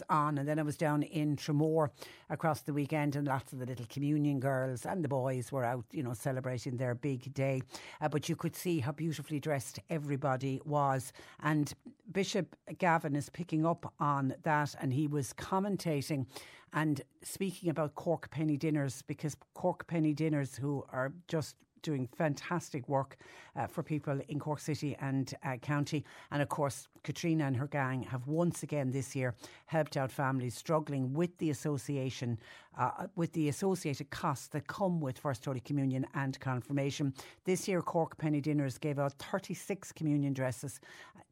on. 0.08 0.38
And 0.38 0.48
then 0.48 0.58
I 0.58 0.62
was 0.62 0.76
down 0.76 1.02
in 1.02 1.36
Tramore 1.36 1.90
across 2.30 2.62
the 2.62 2.72
weekend, 2.72 3.13
and 3.14 3.26
lots 3.26 3.52
of 3.52 3.58
the 3.58 3.66
little 3.66 3.86
communion 3.88 4.40
girls 4.40 4.86
and 4.86 5.04
the 5.04 5.08
boys 5.08 5.52
were 5.52 5.64
out, 5.64 5.84
you 5.92 6.02
know, 6.02 6.12
celebrating 6.14 6.76
their 6.76 6.94
big 6.94 7.32
day. 7.34 7.62
Uh, 8.00 8.08
but 8.08 8.28
you 8.28 8.36
could 8.36 8.54
see 8.54 8.80
how 8.80 8.92
beautifully 8.92 9.40
dressed 9.40 9.78
everybody 9.90 10.60
was. 10.64 11.12
And 11.42 11.72
Bishop 12.12 12.56
Gavin 12.78 13.16
is 13.16 13.28
picking 13.28 13.64
up 13.66 13.92
on 13.98 14.34
that, 14.42 14.74
and 14.80 14.92
he 14.92 15.06
was 15.06 15.32
commentating 15.32 16.26
and 16.72 17.00
speaking 17.22 17.70
about 17.70 17.94
Cork 17.94 18.30
Penny 18.30 18.56
Dinners 18.56 19.02
because 19.02 19.36
Cork 19.54 19.86
Penny 19.86 20.12
Dinners, 20.12 20.56
who 20.56 20.84
are 20.92 21.12
just 21.28 21.56
doing 21.84 22.08
fantastic 22.16 22.88
work 22.88 23.16
uh, 23.54 23.68
for 23.68 23.84
people 23.84 24.20
in 24.28 24.40
Cork 24.40 24.58
City 24.58 24.96
and 25.00 25.32
uh, 25.44 25.56
County. 25.58 26.04
And 26.32 26.42
of 26.42 26.48
course, 26.48 26.88
Katrina 27.04 27.44
and 27.44 27.56
her 27.56 27.68
gang 27.68 28.02
have 28.02 28.26
once 28.26 28.64
again 28.64 28.90
this 28.90 29.14
year 29.14 29.34
helped 29.66 29.96
out 29.96 30.10
families 30.10 30.56
struggling 30.56 31.12
with 31.12 31.36
the 31.38 31.50
association, 31.50 32.38
uh, 32.76 33.06
with 33.14 33.32
the 33.34 33.48
associated 33.48 34.10
costs 34.10 34.48
that 34.48 34.66
come 34.66 35.00
with 35.00 35.18
First 35.18 35.44
Holy 35.44 35.60
Communion 35.60 36.06
and 36.14 36.40
confirmation. 36.40 37.14
This 37.44 37.68
year, 37.68 37.82
Cork 37.82 38.16
Penny 38.18 38.40
Dinners 38.40 38.78
gave 38.78 38.98
out 38.98 39.12
36 39.12 39.92
communion 39.92 40.32
dresses, 40.32 40.80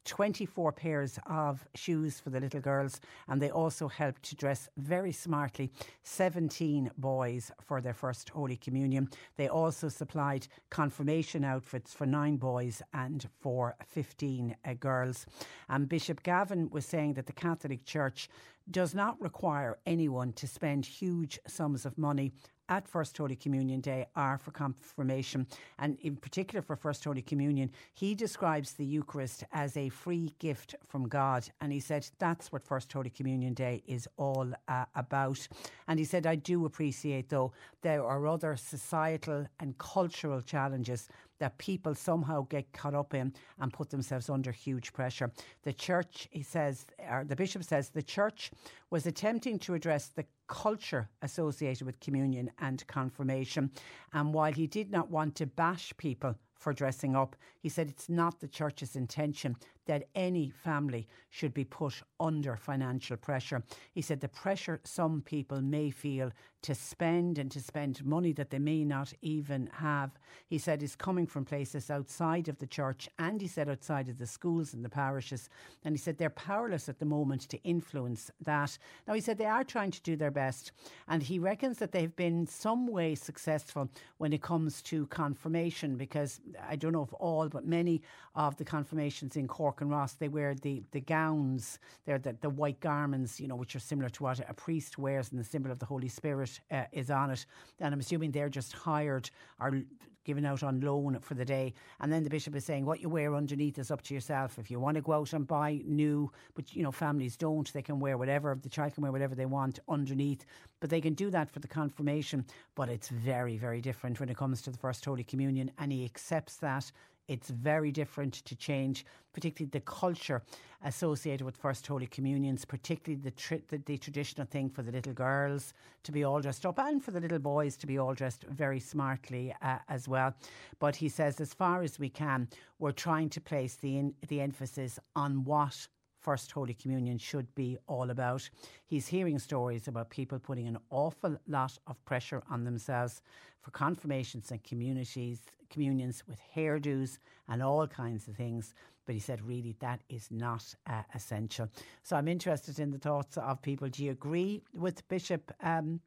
24 0.04 0.72
pairs 0.72 1.18
of 1.26 1.64
shoes 1.74 2.20
for 2.20 2.30
the 2.30 2.40
little 2.40 2.60
girls, 2.60 3.00
and 3.28 3.40
they 3.40 3.50
also 3.50 3.88
helped 3.88 4.22
to 4.24 4.36
dress 4.36 4.68
very 4.76 5.12
smartly 5.12 5.70
17 6.02 6.90
boys 6.98 7.50
for 7.60 7.80
their 7.80 7.94
first 7.94 8.28
Holy 8.30 8.56
Communion. 8.56 9.08
They 9.36 9.48
also 9.48 9.88
supplied 9.88 10.46
confirmation 10.70 11.44
outfits 11.44 11.94
for 11.94 12.06
nine 12.06 12.36
boys 12.36 12.82
and 12.92 13.28
for 13.40 13.76
15 13.86 14.56
uh, 14.64 14.74
girls. 14.74 15.26
And 15.68 15.88
Bishop 15.88 16.22
Gavin 16.22 16.70
was 16.70 16.86
saying 16.86 17.14
that 17.14 17.26
the 17.26 17.32
Catholic 17.32 17.84
Church 17.84 18.28
does 18.70 18.94
not 18.94 19.20
require 19.20 19.78
anyone 19.86 20.32
to 20.34 20.46
spend 20.46 20.86
huge 20.86 21.38
sums 21.46 21.84
of 21.84 21.98
money 21.98 22.32
at 22.72 22.88
First 22.88 23.18
Holy 23.18 23.36
Communion 23.36 23.80
Day 23.82 24.06
are 24.16 24.38
for 24.38 24.50
confirmation, 24.50 25.46
and 25.78 25.98
in 26.00 26.16
particular 26.16 26.62
for 26.62 26.74
First 26.74 27.04
Holy 27.04 27.20
Communion, 27.20 27.70
he 27.92 28.14
describes 28.14 28.72
the 28.72 28.84
Eucharist 28.84 29.44
as 29.52 29.76
a 29.76 29.90
free 29.90 30.32
gift 30.38 30.74
from 30.88 31.06
God. 31.06 31.46
And 31.60 31.70
he 31.70 31.80
said 31.80 32.08
that's 32.18 32.50
what 32.50 32.64
First 32.64 32.90
Holy 32.90 33.10
Communion 33.10 33.52
Day 33.52 33.82
is 33.86 34.08
all 34.16 34.48
uh, 34.68 34.86
about. 34.94 35.46
And 35.86 35.98
he 35.98 36.06
said, 36.06 36.26
I 36.26 36.36
do 36.36 36.64
appreciate, 36.64 37.28
though, 37.28 37.52
there 37.82 38.04
are 38.06 38.26
other 38.26 38.56
societal 38.56 39.46
and 39.60 39.76
cultural 39.76 40.40
challenges 40.40 41.08
that 41.40 41.58
people 41.58 41.94
somehow 41.94 42.46
get 42.48 42.72
caught 42.72 42.94
up 42.94 43.12
in 43.14 43.34
and 43.60 43.72
put 43.72 43.90
themselves 43.90 44.30
under 44.30 44.52
huge 44.52 44.92
pressure. 44.92 45.30
The 45.64 45.72
church, 45.72 46.28
he 46.30 46.42
says, 46.42 46.86
or 47.10 47.24
the 47.24 47.36
bishop 47.36 47.64
says, 47.64 47.90
the 47.90 48.02
church 48.02 48.52
was 48.90 49.06
attempting 49.06 49.58
to 49.58 49.74
address 49.74 50.06
the 50.06 50.24
culture 50.52 51.08
associated 51.22 51.86
with 51.86 51.98
communion 51.98 52.50
and 52.58 52.86
confirmation. 52.86 53.70
And 54.12 54.34
while 54.34 54.52
he 54.52 54.66
did 54.66 54.90
not 54.90 55.10
want 55.10 55.34
to 55.36 55.46
bash 55.46 55.94
people 55.96 56.36
for 56.62 56.72
dressing 56.72 57.16
up. 57.16 57.34
He 57.58 57.68
said 57.68 57.88
it's 57.88 58.08
not 58.08 58.38
the 58.38 58.46
church's 58.46 58.94
intention 58.94 59.56
that 59.86 60.08
any 60.14 60.50
family 60.50 61.08
should 61.30 61.54
be 61.54 61.64
put 61.64 62.02
under 62.20 62.56
financial 62.56 63.16
pressure. 63.16 63.62
He 63.94 64.02
said 64.02 64.20
the 64.20 64.28
pressure 64.28 64.80
some 64.84 65.22
people 65.22 65.60
may 65.60 65.90
feel 65.90 66.30
to 66.62 66.74
spend 66.74 67.38
and 67.38 67.50
to 67.50 67.60
spend 67.60 68.04
money 68.04 68.32
that 68.32 68.50
they 68.50 68.58
may 68.58 68.84
not 68.84 69.12
even 69.20 69.68
have, 69.72 70.12
he 70.46 70.58
said, 70.58 70.82
is 70.82 70.94
coming 70.94 71.26
from 71.26 71.44
places 71.44 71.90
outside 71.90 72.48
of 72.48 72.58
the 72.58 72.66
church 72.66 73.08
and 73.18 73.40
he 73.40 73.48
said 73.48 73.68
outside 73.68 74.08
of 74.08 74.18
the 74.18 74.26
schools 74.26 74.72
and 74.72 74.84
the 74.84 74.88
parishes. 74.88 75.48
And 75.84 75.94
he 75.94 75.98
said 75.98 76.18
they're 76.18 76.30
powerless 76.30 76.88
at 76.88 77.00
the 77.00 77.04
moment 77.04 77.48
to 77.48 77.62
influence 77.64 78.30
that. 78.44 78.78
Now, 79.08 79.14
he 79.14 79.20
said 79.20 79.38
they 79.38 79.46
are 79.46 79.64
trying 79.64 79.90
to 79.90 80.02
do 80.02 80.14
their 80.14 80.30
best 80.30 80.70
and 81.08 81.22
he 81.22 81.40
reckons 81.40 81.78
that 81.78 81.90
they've 81.90 82.14
been 82.14 82.46
some 82.46 82.86
way 82.86 83.16
successful 83.16 83.90
when 84.18 84.32
it 84.32 84.42
comes 84.42 84.82
to 84.82 85.06
confirmation 85.08 85.96
because 85.96 86.40
I 86.68 86.76
don't 86.76 86.92
know 86.92 87.02
if 87.02 87.12
all, 87.14 87.48
but 87.48 87.66
many 87.66 88.02
of 88.36 88.56
the 88.56 88.64
confirmations 88.64 89.36
in 89.36 89.48
Cork 89.48 89.71
and 89.80 89.90
Ross, 89.90 90.14
they 90.14 90.28
wear 90.28 90.54
the, 90.54 90.82
the 90.92 91.00
gowns, 91.00 91.78
they're 92.04 92.18
the, 92.18 92.36
the 92.40 92.50
white 92.50 92.80
garments, 92.80 93.40
you 93.40 93.48
know, 93.48 93.56
which 93.56 93.74
are 93.74 93.80
similar 93.80 94.08
to 94.10 94.22
what 94.22 94.40
a 94.48 94.54
priest 94.54 94.98
wears 94.98 95.30
and 95.30 95.40
the 95.40 95.44
symbol 95.44 95.70
of 95.70 95.78
the 95.78 95.86
Holy 95.86 96.08
Spirit 96.08 96.60
uh, 96.70 96.84
is 96.92 97.10
on 97.10 97.30
it. 97.30 97.46
And 97.80 97.92
I'm 97.92 98.00
assuming 98.00 98.30
they're 98.30 98.48
just 98.48 98.72
hired 98.72 99.30
or 99.60 99.82
given 100.24 100.44
out 100.44 100.62
on 100.62 100.80
loan 100.80 101.18
for 101.20 101.34
the 101.34 101.44
day. 101.44 101.74
And 102.00 102.12
then 102.12 102.22
the 102.22 102.30
bishop 102.30 102.54
is 102.54 102.64
saying 102.64 102.84
what 102.84 103.00
you 103.00 103.08
wear 103.08 103.34
underneath 103.34 103.78
is 103.78 103.90
up 103.90 104.02
to 104.02 104.14
yourself. 104.14 104.58
If 104.58 104.70
you 104.70 104.78
want 104.78 104.94
to 104.96 105.00
go 105.00 105.12
out 105.12 105.32
and 105.32 105.46
buy 105.46 105.80
new, 105.84 106.30
but 106.54 106.74
you 106.74 106.82
know, 106.82 106.92
families 106.92 107.36
don't, 107.36 107.70
they 107.72 107.82
can 107.82 107.98
wear 107.98 108.16
whatever, 108.16 108.56
the 108.60 108.68
child 108.68 108.94
can 108.94 109.02
wear 109.02 109.12
whatever 109.12 109.34
they 109.34 109.46
want 109.46 109.80
underneath. 109.88 110.44
But 110.80 110.90
they 110.90 111.00
can 111.00 111.14
do 111.14 111.30
that 111.30 111.50
for 111.50 111.60
the 111.60 111.68
confirmation. 111.68 112.44
But 112.74 112.88
it's 112.88 113.08
very, 113.08 113.56
very 113.56 113.80
different 113.80 114.20
when 114.20 114.28
it 114.28 114.36
comes 114.36 114.62
to 114.62 114.70
the 114.70 114.78
First 114.78 115.04
Holy 115.04 115.24
Communion. 115.24 115.70
And 115.78 115.92
he 115.92 116.04
accepts 116.04 116.56
that 116.56 116.90
it's 117.28 117.50
very 117.50 117.90
different 117.90 118.34
to 118.34 118.56
change, 118.56 119.04
particularly 119.32 119.70
the 119.70 119.80
culture 119.80 120.42
associated 120.84 121.44
with 121.44 121.56
First 121.56 121.86
Holy 121.86 122.06
Communions, 122.06 122.64
particularly 122.64 123.22
the, 123.22 123.30
tri- 123.30 123.62
the, 123.68 123.78
the, 123.78 123.96
traditional 123.98 124.46
thing 124.46 124.68
for 124.68 124.82
the 124.82 124.90
little 124.90 125.12
girls 125.12 125.74
to 126.02 126.12
be 126.12 126.24
all 126.24 126.40
dressed 126.40 126.66
up 126.66 126.78
and 126.78 127.02
for 127.02 127.12
the 127.12 127.20
little 127.20 127.38
boys 127.38 127.76
to 127.76 127.86
be 127.86 127.98
all 127.98 128.14
dressed 128.14 128.44
very 128.44 128.80
smartly 128.80 129.54
uh, 129.62 129.78
as 129.88 130.08
well. 130.08 130.34
But 130.80 130.96
he 130.96 131.08
says, 131.08 131.40
as 131.40 131.54
far 131.54 131.82
as 131.82 131.98
we 131.98 132.08
can, 132.08 132.48
we're 132.78 132.92
trying 132.92 133.28
to 133.30 133.40
place 133.40 133.76
the, 133.76 133.98
in, 133.98 134.14
the 134.28 134.40
emphasis 134.40 134.98
on 135.14 135.44
what 135.44 135.86
First 136.22 136.52
Holy 136.52 136.74
Communion 136.74 137.18
should 137.18 137.52
be 137.54 137.76
all 137.86 138.10
about. 138.10 138.48
He's 138.86 139.08
hearing 139.08 139.38
stories 139.38 139.88
about 139.88 140.10
people 140.10 140.38
putting 140.38 140.68
an 140.68 140.78
awful 140.90 141.36
lot 141.48 141.76
of 141.86 142.02
pressure 142.04 142.42
on 142.48 142.64
themselves 142.64 143.22
for 143.60 143.72
confirmations 143.72 144.50
and 144.50 144.62
communities, 144.62 145.40
communions 145.68 146.22
with 146.28 146.40
hairdos 146.54 147.18
and 147.48 147.62
all 147.62 147.86
kinds 147.86 148.28
of 148.28 148.36
things. 148.36 148.74
But 149.04 149.14
he 149.14 149.20
said, 149.20 149.42
really, 149.42 149.74
that 149.80 150.00
is 150.08 150.28
not 150.30 150.74
uh, 150.86 151.02
essential. 151.14 151.68
So 152.04 152.16
I'm 152.16 152.28
interested 152.28 152.78
in 152.78 152.92
the 152.92 152.98
thoughts 152.98 153.36
of 153.36 153.60
people. 153.60 153.88
Do 153.88 154.04
you 154.04 154.12
agree 154.12 154.62
with 154.72 155.06
Bishop? 155.08 155.52
Um, 155.60 156.00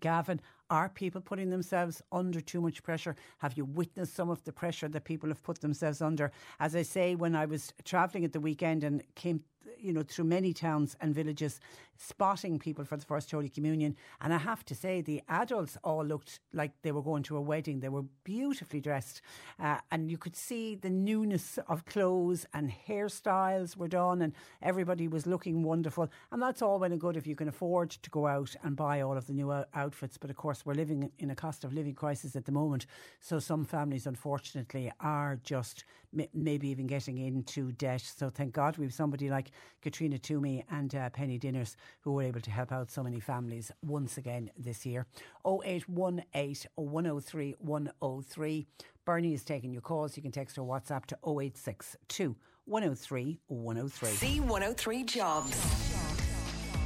Gavin, 0.00 0.40
are 0.70 0.88
people 0.88 1.20
putting 1.20 1.50
themselves 1.50 2.02
under 2.12 2.40
too 2.40 2.60
much 2.60 2.82
pressure? 2.82 3.16
Have 3.38 3.56
you 3.56 3.64
witnessed 3.64 4.14
some 4.14 4.30
of 4.30 4.42
the 4.44 4.52
pressure 4.52 4.88
that 4.88 5.04
people 5.04 5.28
have 5.28 5.42
put 5.42 5.60
themselves 5.60 6.02
under? 6.02 6.30
As 6.60 6.76
I 6.76 6.82
say, 6.82 7.14
when 7.14 7.34
I 7.34 7.46
was 7.46 7.72
travelling 7.84 8.24
at 8.24 8.32
the 8.32 8.40
weekend 8.40 8.84
and 8.84 9.02
came 9.14 9.42
you 9.78 9.92
know, 9.92 10.02
through 10.02 10.24
many 10.24 10.52
towns 10.52 10.96
and 11.00 11.14
villages, 11.14 11.60
spotting 11.96 12.58
people 12.58 12.84
for 12.84 12.96
the 12.96 13.04
First 13.04 13.30
Holy 13.30 13.48
Communion. 13.48 13.96
And 14.20 14.32
I 14.32 14.38
have 14.38 14.64
to 14.66 14.74
say, 14.74 15.00
the 15.00 15.22
adults 15.28 15.76
all 15.82 16.04
looked 16.04 16.40
like 16.52 16.70
they 16.82 16.92
were 16.92 17.02
going 17.02 17.24
to 17.24 17.36
a 17.36 17.40
wedding. 17.40 17.80
They 17.80 17.88
were 17.88 18.04
beautifully 18.24 18.80
dressed. 18.80 19.20
Uh, 19.58 19.78
and 19.90 20.10
you 20.10 20.16
could 20.16 20.36
see 20.36 20.76
the 20.76 20.90
newness 20.90 21.58
of 21.68 21.84
clothes 21.86 22.46
and 22.54 22.72
hairstyles 22.88 23.76
were 23.76 23.88
done, 23.88 24.22
and 24.22 24.32
everybody 24.62 25.08
was 25.08 25.26
looking 25.26 25.62
wonderful. 25.62 26.08
And 26.30 26.40
that's 26.40 26.62
all 26.62 26.78
well 26.78 26.92
and 26.92 27.00
good 27.00 27.16
if 27.16 27.26
you 27.26 27.34
can 27.34 27.48
afford 27.48 27.90
to 27.90 28.10
go 28.10 28.26
out 28.26 28.54
and 28.62 28.76
buy 28.76 29.00
all 29.00 29.16
of 29.16 29.26
the 29.26 29.32
new 29.32 29.52
outfits. 29.74 30.18
But 30.18 30.30
of 30.30 30.36
course, 30.36 30.64
we're 30.64 30.74
living 30.74 31.10
in 31.18 31.30
a 31.30 31.34
cost 31.34 31.64
of 31.64 31.72
living 31.72 31.94
crisis 31.94 32.36
at 32.36 32.44
the 32.44 32.52
moment. 32.52 32.86
So 33.20 33.38
some 33.38 33.64
families, 33.64 34.06
unfortunately, 34.06 34.92
are 35.00 35.40
just 35.42 35.84
maybe 36.32 36.68
even 36.68 36.86
getting 36.86 37.18
into 37.18 37.72
debt. 37.72 38.00
So 38.00 38.30
thank 38.30 38.54
God 38.54 38.78
we've 38.78 38.94
somebody 38.94 39.28
like 39.28 39.50
Katrina 39.82 40.18
Twomey 40.18 40.64
and 40.70 40.94
uh, 40.94 41.10
Penny 41.10 41.38
Dinners 41.38 41.76
who 42.00 42.12
were 42.12 42.22
able 42.22 42.40
to 42.40 42.50
help 42.50 42.72
out 42.72 42.90
so 42.90 43.02
many 43.02 43.20
families 43.20 43.70
once 43.82 44.18
again 44.18 44.50
this 44.56 44.84
year. 44.84 45.06
0818 45.46 46.70
103 46.74 47.54
103. 47.58 48.66
Bernie 49.04 49.34
is 49.34 49.44
taking 49.44 49.72
your 49.72 49.82
calls. 49.82 50.16
You 50.16 50.22
can 50.22 50.32
text 50.32 50.58
or 50.58 50.66
WhatsApp 50.66 51.06
to 51.06 51.18
0862 51.24 52.36
103 52.66 53.40
103. 53.46 54.10
C103 54.10 55.06
Jobs. 55.06 55.88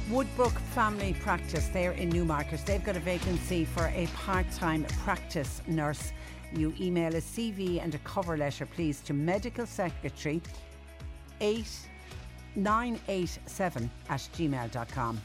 Woodbrook 0.09 0.57
Family 0.75 1.13
Practice, 1.13 1.69
they're 1.69 1.93
in 1.93 2.09
Newmarket. 2.09 2.65
They've 2.65 2.83
got 2.83 2.97
a 2.97 2.99
vacancy 2.99 3.63
for 3.63 3.87
a 3.87 4.07
part 4.13 4.51
time 4.51 4.83
practice 5.03 5.61
nurse. 5.65 6.11
You 6.53 6.73
email 6.79 7.15
a 7.15 7.21
CV 7.21 7.81
and 7.81 7.95
a 7.95 7.97
cover 7.99 8.37
letter, 8.37 8.65
please, 8.65 8.99
to 9.01 9.13
medical 9.13 9.65
secretary 9.65 10.41
8987 12.55 13.89
at 14.09 14.19
gmail.com. 14.19 15.21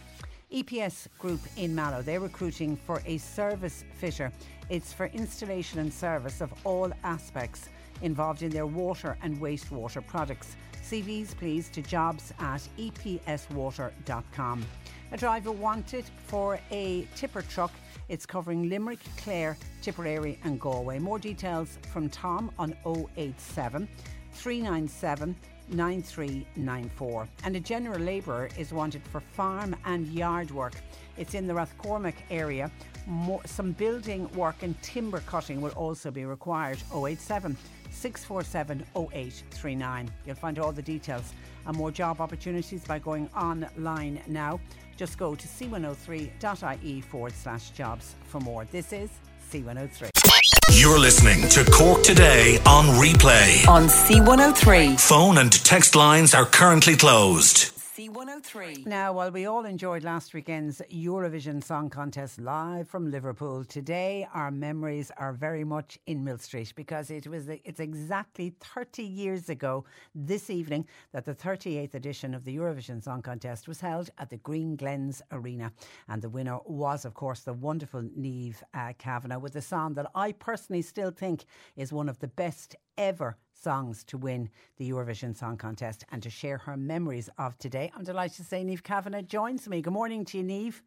EPS 0.53 1.09
Group 1.19 1.41
in 1.57 1.75
Mallow, 1.75 2.01
they're 2.01 2.21
recruiting 2.21 2.77
for 2.77 3.03
a 3.05 3.19
service 3.19 3.85
fitter. 3.95 4.33
It's 4.71 4.93
for 4.93 5.07
installation 5.07 5.79
and 5.79 5.93
service 5.93 6.41
of 6.41 6.53
all 6.65 6.91
aspects 7.05 7.69
involved 8.01 8.43
in 8.43 8.51
their 8.51 8.67
water 8.67 9.19
and 9.23 9.39
wastewater 9.39 10.07
products. 10.07 10.57
CVs 10.83 11.37
please 11.37 11.69
to 11.71 11.83
jobs 11.83 12.33
at 12.39 12.67
epswater.com. 12.79 14.65
A 15.13 15.17
driver 15.17 15.53
wanted 15.53 16.05
for 16.27 16.59
a 16.71 17.07
tipper 17.15 17.43
truck. 17.43 17.73
It's 18.09 18.25
covering 18.25 18.71
Limerick, 18.71 19.01
Clare, 19.19 19.57
Tipperary, 19.83 20.39
and 20.45 20.59
Galway. 20.59 20.99
More 20.99 21.19
details 21.19 21.79
from 21.93 22.09
Tom 22.09 22.51
on 22.59 22.75
087 23.17 23.87
397 24.33 25.37
9394. 25.71 27.29
And 27.45 27.57
a 27.57 27.61
general 27.61 28.01
labourer 28.01 28.49
is 28.59 28.73
wanted 28.73 29.03
for 29.03 29.21
farm 29.21 29.77
and 29.85 30.07
yard 30.09 30.51
work. 30.51 30.75
It's 31.17 31.35
in 31.35 31.47
the 31.47 31.55
Rathcormac 31.55 32.15
area. 32.31 32.71
More, 33.07 33.41
some 33.47 33.73
building 33.73 34.31
work 34.33 34.63
and 34.63 34.81
timber 34.83 35.21
cutting 35.21 35.61
will 35.61 35.73
also 35.73 36.11
be 36.11 36.25
required. 36.25 36.79
087 36.95 37.57
647 37.91 38.85
0839. 38.95 40.11
You'll 40.27 40.37
find 40.37 40.59
all 40.59 40.73
the 40.73 40.83
details 40.83 41.33
and 41.67 41.77
more 41.77 41.91
job 41.91 42.21
opportunities 42.21 42.85
by 42.85 42.99
going 42.99 43.29
online 43.37 44.21
now. 44.27 44.61
Just 44.97 45.17
go 45.17 45.35
to 45.35 45.47
c103.ie 45.47 47.01
forward 47.03 47.33
slash 47.33 47.71
jobs 47.71 48.15
for 48.27 48.41
more. 48.41 48.65
This 48.67 48.93
is 48.93 49.11
C103. 49.51 50.28
You're 50.71 50.99
listening 50.99 51.49
to 51.49 51.65
Cork 51.71 52.03
Today 52.03 52.59
on 52.67 52.85
replay. 53.01 53.67
On 53.67 53.85
C103. 53.85 55.01
Phone 55.01 55.39
and 55.39 55.53
text 55.65 55.97
lines 55.97 56.35
are 56.35 56.45
currently 56.45 56.95
closed. 56.95 57.71
C103. 57.99 58.87
Now, 58.87 59.13
while 59.13 59.33
we 59.33 59.47
all 59.47 59.65
enjoyed 59.65 60.05
last 60.05 60.33
weekend's 60.33 60.81
Eurovision 60.89 61.65
Song 61.65 61.91
Contest 61.91 62.41
live 62.41 62.89
from 62.89 63.11
Liverpool, 63.11 63.65
today 63.65 64.25
our 64.33 64.53
memories 64.53 65.11
are 65.17 65.33
very 65.33 65.65
much 65.65 65.99
in 66.07 66.23
Millstreet 66.23 66.73
because 66.77 67.11
it 67.11 67.27
was 67.27 67.49
it's 67.49 67.81
exactly 67.81 68.55
30 68.61 69.03
years 69.03 69.49
ago 69.49 69.85
this 70.15 70.49
evening 70.49 70.87
that 71.11 71.25
the 71.25 71.35
38th 71.35 71.95
edition 71.95 72.35
of 72.35 72.45
the 72.45 72.57
Eurovision 72.57 73.03
Song 73.03 73.21
Contest 73.21 73.67
was 73.67 73.81
held 73.81 74.11
at 74.19 74.31
the 74.31 74.37
Green 74.37 74.77
Glens 74.77 75.21
Arena, 75.33 75.73
and 76.07 76.23
the 76.23 76.31
winner 76.31 76.61
was, 76.67 77.05
of 77.05 77.15
course, 77.15 77.41
the 77.41 77.53
wonderful 77.53 78.03
Niamh 78.03 78.63
uh, 78.75 78.93
Kavanagh 78.99 79.41
with 79.41 79.57
a 79.57 79.61
song 79.61 79.95
that 79.95 80.09
I 80.15 80.31
personally 80.31 80.83
still 80.83 81.11
think 81.11 81.47
is 81.75 81.93
one 81.93 82.09
of 82.09 82.21
the 82.21 82.29
best 82.29 82.77
ever 82.99 83.39
songs 83.55 84.05
to 84.05 84.19
win 84.19 84.51
the 84.77 84.91
Eurovision 84.91 85.35
Song 85.37 85.57
Contest 85.57 86.05
and 86.13 86.23
to 86.23 86.31
share 86.31 86.59
her 86.59 86.77
memories 86.77 87.31
of 87.39 87.57
today. 87.59 87.91
I'm 87.97 88.05
delighted 88.05 88.37
to 88.37 88.45
say 88.45 88.63
Niamh 88.65 88.83
Kavanagh 88.83 89.23
joins 89.23 89.69
me. 89.69 89.81
Good 89.81 89.93
morning 89.93 90.25
to 90.27 90.39
you, 90.39 90.45
Niamh. 90.45 90.81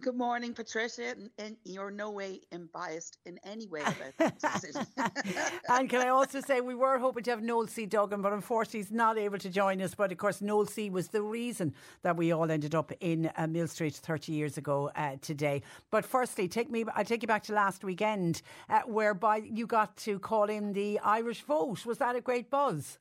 Good 0.00 0.16
morning, 0.16 0.54
Patricia. 0.54 1.14
And, 1.38 1.56
you're 1.64 1.90
no 1.90 2.10
way 2.10 2.40
biased 2.72 3.18
in 3.26 3.38
any 3.44 3.68
way 3.68 3.80
about 3.80 4.34
that. 4.40 5.52
and 5.68 5.88
can 5.88 6.02
I 6.02 6.08
also 6.08 6.40
say 6.40 6.60
we 6.60 6.74
were 6.74 6.98
hoping 6.98 7.22
to 7.24 7.30
have 7.30 7.42
Noel 7.42 7.68
C. 7.68 7.86
Duggan, 7.86 8.20
but 8.20 8.32
unfortunately 8.32 8.80
he's 8.80 8.90
not 8.90 9.16
able 9.16 9.38
to 9.38 9.48
join 9.48 9.80
us. 9.80 9.94
But 9.94 10.10
of 10.10 10.18
course, 10.18 10.42
Noel 10.42 10.66
C. 10.66 10.90
was 10.90 11.08
the 11.08 11.22
reason 11.22 11.72
that 12.02 12.16
we 12.16 12.32
all 12.32 12.50
ended 12.50 12.74
up 12.74 12.92
in 13.00 13.30
uh, 13.36 13.46
Millstreet 13.46 13.94
30 13.94 14.32
years 14.32 14.58
ago 14.58 14.90
uh, 14.96 15.16
today. 15.22 15.62
But 15.90 16.04
firstly, 16.04 16.48
take 16.48 16.70
me, 16.70 16.84
I 16.94 17.04
take 17.04 17.22
you 17.22 17.28
back 17.28 17.44
to 17.44 17.54
last 17.54 17.84
weekend, 17.84 18.42
uh, 18.68 18.80
whereby 18.82 19.36
you 19.36 19.66
got 19.66 19.96
to 19.98 20.18
call 20.18 20.50
in 20.50 20.72
the 20.72 20.98
Irish 21.00 21.42
vote. 21.42 21.86
Was 21.86 21.98
that 21.98 22.16
a 22.16 22.20
great 22.20 22.50
buzz? 22.50 22.98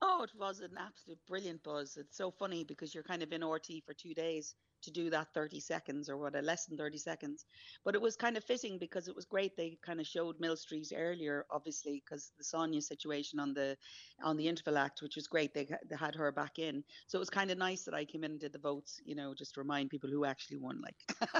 Oh, 0.00 0.22
it 0.22 0.30
was 0.38 0.60
an 0.60 0.76
absolute 0.78 1.18
brilliant 1.26 1.62
buzz. 1.64 1.96
It's 1.96 2.16
so 2.16 2.30
funny 2.30 2.64
because 2.64 2.94
you're 2.94 3.02
kind 3.02 3.22
of 3.22 3.32
in 3.32 3.40
RTÉ 3.40 3.84
for 3.84 3.94
two 3.94 4.14
days 4.14 4.54
to 4.82 4.92
do 4.92 5.10
that 5.10 5.34
30 5.34 5.58
seconds 5.58 6.08
or 6.08 6.16
what, 6.16 6.36
a 6.36 6.40
less 6.40 6.66
than 6.66 6.78
30 6.78 6.98
seconds. 6.98 7.44
But 7.84 7.96
it 7.96 8.00
was 8.00 8.16
kind 8.16 8.36
of 8.36 8.44
fitting 8.44 8.78
because 8.78 9.08
it 9.08 9.16
was 9.16 9.24
great. 9.24 9.56
They 9.56 9.76
kind 9.84 9.98
of 9.98 10.06
showed 10.06 10.38
Millstreet 10.38 10.92
earlier, 10.94 11.46
obviously, 11.50 12.02
because 12.04 12.30
the 12.38 12.44
Sonia 12.44 12.80
situation 12.80 13.40
on 13.40 13.54
the 13.54 13.76
on 14.22 14.36
the 14.36 14.46
Interval 14.46 14.78
Act, 14.78 15.02
which 15.02 15.16
was 15.16 15.26
great. 15.26 15.52
They, 15.52 15.66
they 15.88 15.96
had 15.96 16.14
her 16.14 16.30
back 16.30 16.58
in, 16.58 16.84
so 17.08 17.18
it 17.18 17.20
was 17.20 17.30
kind 17.30 17.50
of 17.50 17.58
nice 17.58 17.82
that 17.84 17.94
I 17.94 18.04
came 18.04 18.22
in 18.22 18.32
and 18.32 18.40
did 18.40 18.52
the 18.52 18.58
votes. 18.58 19.00
You 19.04 19.16
know, 19.16 19.34
just 19.34 19.54
to 19.54 19.60
remind 19.60 19.90
people 19.90 20.10
who 20.10 20.24
actually 20.24 20.58
won. 20.58 20.80
Like, 20.80 21.32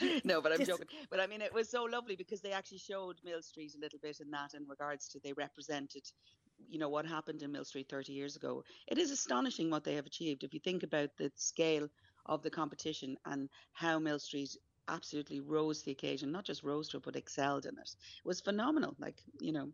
no, 0.24 0.40
but 0.40 0.52
I'm 0.52 0.64
joking. 0.64 0.86
But 1.10 1.20
I 1.20 1.26
mean, 1.26 1.40
it 1.40 1.52
was 1.52 1.68
so 1.68 1.84
lovely 1.84 2.14
because 2.14 2.40
they 2.40 2.52
actually 2.52 2.78
showed 2.78 3.16
Millstreet 3.24 3.74
a 3.74 3.80
little 3.80 3.98
bit 4.00 4.20
in 4.20 4.30
that, 4.30 4.54
in 4.54 4.64
regards 4.68 5.08
to 5.08 5.18
they 5.18 5.32
represented 5.32 6.04
you 6.68 6.78
know 6.78 6.88
what 6.88 7.06
happened 7.06 7.42
in 7.42 7.52
Millstreet 7.52 7.88
30 7.88 8.12
years 8.12 8.36
ago. 8.36 8.64
It 8.86 8.98
is 8.98 9.10
astonishing 9.10 9.70
what 9.70 9.84
they 9.84 9.94
have 9.94 10.06
achieved. 10.06 10.44
If 10.44 10.54
you 10.54 10.60
think 10.60 10.82
about 10.82 11.10
the 11.16 11.30
scale 11.36 11.88
of 12.26 12.42
the 12.42 12.50
competition 12.50 13.16
and 13.24 13.48
how 13.72 13.98
Millstreet 13.98 14.56
absolutely 14.88 15.40
rose 15.40 15.80
to 15.80 15.86
the 15.86 15.92
occasion, 15.92 16.32
not 16.32 16.44
just 16.44 16.62
rose 16.62 16.88
to 16.88 16.98
it, 16.98 17.02
but 17.02 17.16
excelled 17.16 17.66
in 17.66 17.78
it. 17.78 17.88
It 17.90 18.26
was 18.26 18.40
phenomenal. 18.40 18.94
Like, 18.98 19.22
you 19.40 19.52
know, 19.52 19.70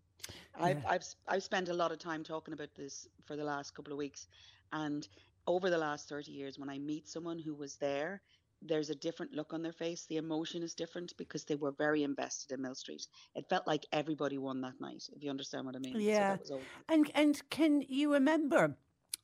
I've. 0.58 0.80
I've, 0.88 1.04
I've 1.28 1.42
spent 1.42 1.68
a 1.68 1.74
lot 1.74 1.92
of 1.92 1.98
time 1.98 2.22
talking 2.22 2.54
about 2.54 2.74
this 2.74 3.08
for 3.24 3.36
the 3.36 3.44
last 3.44 3.74
couple 3.74 3.92
of 3.92 3.98
weeks. 3.98 4.26
And 4.72 5.06
over 5.46 5.70
the 5.70 5.78
last 5.78 6.08
30 6.08 6.32
years, 6.32 6.58
when 6.58 6.70
I 6.70 6.78
meet 6.78 7.08
someone 7.08 7.38
who 7.38 7.54
was 7.54 7.76
there, 7.76 8.22
there's 8.62 8.90
a 8.90 8.94
different 8.94 9.32
look 9.32 9.52
on 9.52 9.62
their 9.62 9.72
face. 9.72 10.06
The 10.06 10.16
emotion 10.16 10.62
is 10.62 10.74
different 10.74 11.16
because 11.16 11.44
they 11.44 11.54
were 11.54 11.72
very 11.72 12.02
invested 12.02 12.52
in 12.52 12.62
Millstreet. 12.62 13.06
It 13.34 13.48
felt 13.48 13.66
like 13.66 13.86
everybody 13.92 14.38
won 14.38 14.60
that 14.62 14.80
night, 14.80 15.04
if 15.14 15.22
you 15.22 15.30
understand 15.30 15.66
what 15.66 15.76
I 15.76 15.78
mean. 15.78 16.00
Yeah. 16.00 16.36
So 16.42 16.60
and 16.88 17.10
and 17.14 17.40
can 17.50 17.82
you 17.88 18.12
remember 18.12 18.76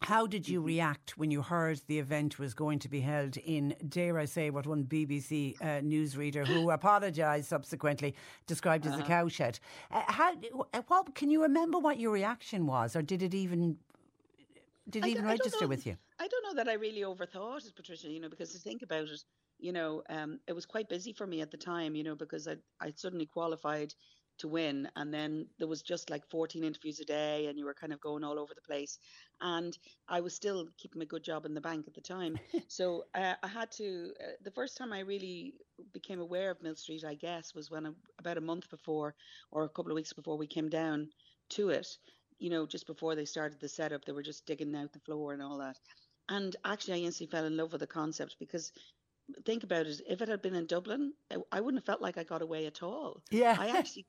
how 0.02 0.26
did 0.26 0.48
you 0.48 0.58
mm-hmm. 0.58 0.66
react 0.66 1.16
when 1.16 1.30
you 1.30 1.42
heard 1.42 1.80
the 1.86 1.98
event 1.98 2.38
was 2.38 2.54
going 2.54 2.78
to 2.80 2.88
be 2.88 3.00
held 3.00 3.36
in, 3.38 3.74
dare 3.88 4.18
I 4.18 4.26
say, 4.26 4.50
what 4.50 4.66
one 4.66 4.84
BBC 4.84 5.60
uh, 5.60 5.80
newsreader 5.80 6.46
who 6.46 6.70
apologised 6.78 7.48
subsequently 7.48 8.14
described 8.46 8.86
as 8.86 8.92
uh-huh. 8.92 9.02
a 9.02 9.06
cowshed? 9.06 9.58
Uh, 9.90 10.02
how, 10.06 10.34
uh, 10.74 10.82
what, 10.88 11.14
can 11.14 11.30
you 11.30 11.42
remember 11.42 11.78
what 11.78 11.98
your 11.98 12.12
reaction 12.12 12.66
was, 12.66 12.94
or 12.94 13.02
did 13.02 13.22
it 13.22 13.34
even 13.34 13.78
did 14.88 15.04
it 15.04 15.08
even 15.08 15.24
register 15.24 15.66
with 15.66 15.86
you? 15.86 15.96
I 16.18 16.28
don't 16.28 16.44
know 16.44 16.54
that 16.62 16.68
I 16.70 16.74
really 16.74 17.02
overthought 17.02 17.66
it, 17.66 17.76
Patricia. 17.76 18.08
You 18.10 18.20
know, 18.20 18.28
because 18.28 18.52
to 18.52 18.58
think 18.58 18.82
about 18.82 19.08
it, 19.08 19.22
you 19.58 19.72
know, 19.72 20.02
um, 20.08 20.40
it 20.46 20.52
was 20.54 20.66
quite 20.66 20.88
busy 20.88 21.12
for 21.12 21.26
me 21.26 21.40
at 21.42 21.50
the 21.50 21.56
time. 21.58 21.94
You 21.94 22.04
know, 22.04 22.14
because 22.16 22.48
I 22.48 22.56
I 22.80 22.92
suddenly 22.96 23.26
qualified 23.26 23.92
to 24.38 24.48
win. 24.48 24.88
And 24.96 25.12
then 25.12 25.46
there 25.58 25.68
was 25.68 25.82
just 25.82 26.10
like 26.10 26.28
14 26.30 26.64
interviews 26.64 27.00
a 27.00 27.04
day, 27.04 27.46
and 27.46 27.58
you 27.58 27.64
were 27.64 27.74
kind 27.74 27.92
of 27.92 28.00
going 28.00 28.24
all 28.24 28.38
over 28.38 28.54
the 28.54 28.62
place. 28.62 28.98
And 29.40 29.76
I 30.08 30.20
was 30.20 30.34
still 30.34 30.68
keeping 30.78 31.02
a 31.02 31.06
good 31.06 31.22
job 31.24 31.46
in 31.46 31.54
the 31.54 31.60
bank 31.60 31.86
at 31.88 31.94
the 31.94 32.00
time. 32.00 32.38
so 32.68 33.04
uh, 33.14 33.34
I 33.42 33.48
had 33.48 33.70
to, 33.72 34.12
uh, 34.22 34.32
the 34.42 34.50
first 34.50 34.76
time 34.76 34.92
I 34.92 35.00
really 35.00 35.54
became 35.92 36.20
aware 36.20 36.50
of 36.50 36.62
Millstreet, 36.62 37.04
I 37.04 37.14
guess, 37.14 37.54
was 37.54 37.70
when 37.70 37.86
I, 37.86 37.90
about 38.18 38.38
a 38.38 38.42
month 38.42 38.68
before 38.70 39.14
or 39.50 39.64
a 39.64 39.68
couple 39.70 39.92
of 39.92 39.96
weeks 39.96 40.12
before 40.12 40.36
we 40.38 40.46
came 40.46 40.68
down 40.68 41.08
to 41.50 41.70
it. 41.70 41.86
You 42.38 42.50
know, 42.50 42.66
just 42.66 42.86
before 42.86 43.14
they 43.14 43.24
started 43.24 43.60
the 43.60 43.68
setup, 43.68 44.04
they 44.04 44.12
were 44.12 44.22
just 44.22 44.44
digging 44.46 44.76
out 44.76 44.92
the 44.92 45.00
floor 45.00 45.32
and 45.32 45.42
all 45.42 45.58
that. 45.58 45.78
And 46.28 46.56
actually, 46.64 46.94
I 47.02 47.06
instantly 47.06 47.30
fell 47.30 47.44
in 47.46 47.56
love 47.56 47.72
with 47.72 47.80
the 47.80 47.86
concept 47.86 48.36
because 48.38 48.72
think 49.44 49.62
about 49.64 49.86
it 49.86 50.00
if 50.08 50.20
it 50.20 50.28
had 50.28 50.42
been 50.42 50.54
in 50.54 50.66
dublin 50.66 51.12
i 51.52 51.60
wouldn't 51.60 51.80
have 51.80 51.86
felt 51.86 52.00
like 52.02 52.16
i 52.18 52.24
got 52.24 52.42
away 52.42 52.66
at 52.66 52.82
all. 52.82 53.22
Yeah. 53.30 53.58
I 53.58 53.68
actually 53.78 54.06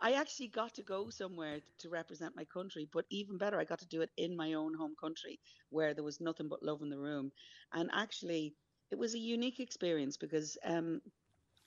i 0.00 0.12
actually 0.12 0.48
got 0.48 0.74
to 0.74 0.82
go 0.82 1.10
somewhere 1.10 1.60
to 1.78 1.88
represent 1.90 2.36
my 2.36 2.44
country 2.44 2.88
but 2.92 3.06
even 3.10 3.38
better 3.38 3.58
i 3.58 3.64
got 3.64 3.80
to 3.80 3.86
do 3.86 4.02
it 4.02 4.10
in 4.16 4.36
my 4.36 4.54
own 4.54 4.74
home 4.74 4.94
country 5.00 5.40
where 5.70 5.94
there 5.94 6.04
was 6.04 6.20
nothing 6.20 6.48
but 6.48 6.62
love 6.62 6.82
in 6.82 6.90
the 6.90 6.98
room. 6.98 7.32
And 7.72 7.90
actually 7.92 8.54
it 8.90 8.98
was 8.98 9.14
a 9.14 9.18
unique 9.18 9.60
experience 9.60 10.16
because 10.16 10.56
um 10.64 11.00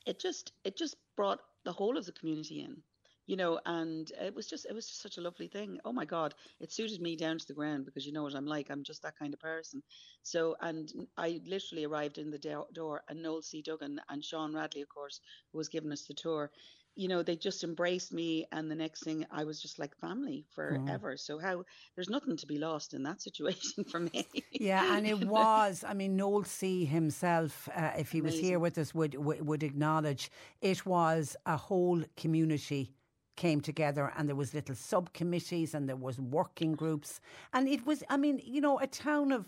it 0.06 0.20
just 0.20 0.52
it 0.64 0.78
just 0.78 0.96
brought 1.16 1.40
the 1.66 1.74
whole 1.74 1.98
of 1.98 2.06
the 2.06 2.12
community 2.14 2.62
in 2.62 2.84
you 3.26 3.38
know, 3.38 3.60
and 3.66 4.12
it 4.22 4.36
was 4.36 4.48
just 4.48 4.66
it 4.66 4.74
was 4.74 4.88
just 4.88 5.02
such 5.02 5.18
a 5.18 5.22
lovely 5.22 5.48
thing. 5.48 5.80
Oh 5.86 5.94
my 5.94 6.06
God, 6.06 6.34
it 6.60 6.72
suited 6.72 7.02
me 7.02 7.16
down 7.16 7.38
to 7.38 7.48
the 7.48 7.54
ground 7.54 7.86
because 7.86 8.06
you 8.06 8.12
know 8.12 8.24
what 8.24 8.36
I'm 8.36 8.46
like. 8.46 8.70
I'm 8.70 8.84
just 8.84 9.02
that 9.04 9.18
kind 9.18 9.34
of 9.34 9.40
person. 9.40 9.82
So, 10.24 10.56
and 10.62 10.92
I 11.18 11.40
literally 11.46 11.86
arrived 11.86 12.18
in 12.18 12.32
the 12.32 12.66
door, 12.74 13.04
and 13.08 13.22
Noel 13.22 13.42
C. 13.42 13.62
Duggan 13.62 14.00
and 14.10 14.24
Sean 14.24 14.54
Radley, 14.54 14.82
of 14.82 14.90
course, 14.90 15.22
who 15.52 15.58
was 15.58 15.70
giving 15.70 15.92
us 15.92 16.04
the 16.04 16.14
tour. 16.14 16.52
You 16.96 17.08
know, 17.08 17.24
they 17.24 17.36
just 17.36 17.64
embraced 17.64 18.14
me, 18.14 18.46
and 18.52 18.70
the 18.70 18.76
next 18.76 19.04
thing 19.04 19.26
I 19.32 19.46
was 19.46 19.62
just 19.62 19.80
like 19.80 19.98
family 19.98 20.46
forever. 20.54 21.14
Mm. 21.14 21.20
So 21.20 21.40
how 21.40 21.64
there's 21.96 22.10
nothing 22.10 22.38
to 22.38 22.46
be 22.46 22.60
lost 22.60 22.94
in 22.94 23.04
that 23.04 23.22
situation 23.22 23.84
for 23.90 24.02
me. 24.02 24.28
yeah, 24.52 24.98
and 24.98 25.08
it 25.08 25.26
was. 25.28 25.86
I 25.88 25.94
mean, 25.94 26.18
Noel 26.18 26.44
C. 26.44 26.84
himself, 26.84 27.70
uh, 27.76 27.92
if 27.98 28.12
he 28.12 28.20
Amazing. 28.20 28.24
was 28.24 28.48
here 28.48 28.60
with 28.60 28.78
us, 28.78 28.94
would, 28.94 29.16
would 29.16 29.48
would 29.48 29.64
acknowledge 29.64 30.30
it 30.62 30.86
was 30.86 31.38
a 31.46 31.56
whole 31.58 32.04
community 32.18 32.94
came 33.36 33.62
together 33.62 34.12
and 34.18 34.28
there 34.28 34.36
was 34.36 34.54
little 34.54 34.76
subcommittees 34.76 35.74
and 35.74 35.88
there 35.88 35.96
was 35.96 36.20
working 36.20 36.74
groups. 36.74 37.20
And 37.54 37.68
it 37.68 37.86
was 37.86 38.04
i 38.10 38.18
mean 38.18 38.42
you 38.44 38.62
know 38.62 38.80
a 38.80 38.88
town 38.88 39.32
of 39.32 39.46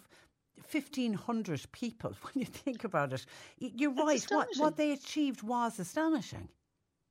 1500 0.71 1.71
people 1.71 2.13
when 2.21 2.33
you 2.35 2.45
think 2.45 2.83
about 2.83 3.13
it. 3.13 3.25
You're 3.59 3.93
right. 3.93 4.23
What 4.29 4.49
what 4.57 4.77
they 4.77 4.91
achieved 4.91 5.43
was 5.43 5.79
astonishing. 5.79 6.49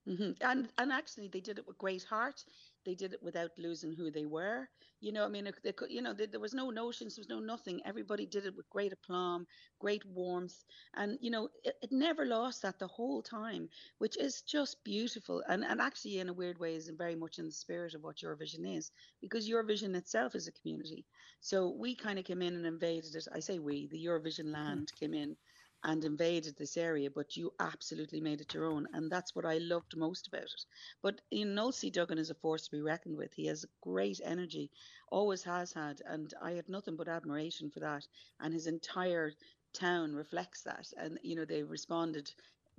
Mm-hmm. 0.06 0.32
and 0.42 0.68
and 0.76 0.92
actually 0.92 1.28
they 1.28 1.40
did 1.40 1.58
it 1.58 1.66
with 1.66 1.78
great 1.78 2.04
heart 2.04 2.44
they 2.84 2.94
did 2.94 3.12
it 3.12 3.22
without 3.22 3.50
losing 3.58 3.92
who 3.92 4.10
they 4.10 4.24
were. 4.24 4.68
You 5.00 5.12
know, 5.12 5.24
I 5.24 5.28
mean, 5.28 5.50
they 5.62 5.72
could, 5.72 5.90
you 5.90 6.00
know, 6.00 6.12
they, 6.12 6.26
there 6.26 6.40
was 6.40 6.54
no 6.54 6.70
notions, 6.70 7.14
there 7.14 7.20
was 7.20 7.28
no 7.28 7.40
nothing. 7.40 7.80
Everybody 7.84 8.26
did 8.26 8.46
it 8.46 8.56
with 8.56 8.70
great 8.70 8.92
aplomb, 8.92 9.46
great 9.78 10.04
warmth, 10.06 10.64
and 10.94 11.18
you 11.20 11.30
know, 11.30 11.48
it, 11.62 11.74
it 11.82 11.92
never 11.92 12.24
lost 12.24 12.62
that 12.62 12.78
the 12.78 12.86
whole 12.86 13.22
time, 13.22 13.68
which 13.98 14.16
is 14.16 14.42
just 14.42 14.82
beautiful. 14.84 15.42
And 15.48 15.64
and 15.64 15.80
actually, 15.80 16.20
in 16.20 16.28
a 16.28 16.32
weird 16.32 16.58
way, 16.58 16.74
is 16.74 16.88
very 16.88 17.16
much 17.16 17.38
in 17.38 17.46
the 17.46 17.52
spirit 17.52 17.94
of 17.94 18.02
what 18.02 18.16
Eurovision 18.16 18.76
is, 18.76 18.90
because 19.20 19.48
Eurovision 19.48 19.94
itself 19.94 20.34
is 20.34 20.48
a 20.48 20.52
community. 20.52 21.04
So 21.40 21.74
we 21.78 21.94
kind 21.94 22.18
of 22.18 22.24
came 22.24 22.42
in 22.42 22.54
and 22.54 22.66
invaded 22.66 23.14
it. 23.14 23.28
I 23.32 23.40
say 23.40 23.58
we, 23.58 23.86
the 23.88 24.02
Eurovision 24.02 24.46
hmm. 24.46 24.54
land 24.54 24.92
came 24.98 25.14
in 25.14 25.36
and 25.84 26.04
invaded 26.04 26.56
this 26.56 26.76
area, 26.76 27.10
but 27.10 27.36
you 27.36 27.52
absolutely 27.60 28.20
made 28.20 28.40
it 28.40 28.54
your 28.54 28.64
own. 28.64 28.88
And 28.94 29.10
that's 29.10 29.34
what 29.34 29.44
I 29.44 29.58
loved 29.58 29.96
most 29.96 30.26
about 30.26 30.42
it. 30.42 30.64
But 31.02 31.20
you 31.30 31.44
know, 31.44 31.70
C. 31.70 31.90
Duggan 31.90 32.18
is 32.18 32.30
a 32.30 32.34
force 32.34 32.64
to 32.64 32.70
be 32.70 32.80
reckoned 32.80 33.16
with. 33.16 33.32
He 33.34 33.46
has 33.46 33.66
great 33.82 34.20
energy, 34.24 34.70
always 35.10 35.42
has 35.44 35.72
had. 35.72 36.00
And 36.06 36.32
I 36.42 36.52
have 36.52 36.68
nothing 36.68 36.96
but 36.96 37.08
admiration 37.08 37.70
for 37.70 37.80
that. 37.80 38.06
And 38.40 38.52
his 38.52 38.66
entire 38.66 39.32
town 39.74 40.14
reflects 40.14 40.62
that. 40.62 40.86
And, 40.96 41.18
you 41.22 41.36
know, 41.36 41.44
they 41.44 41.62
responded 41.62 42.32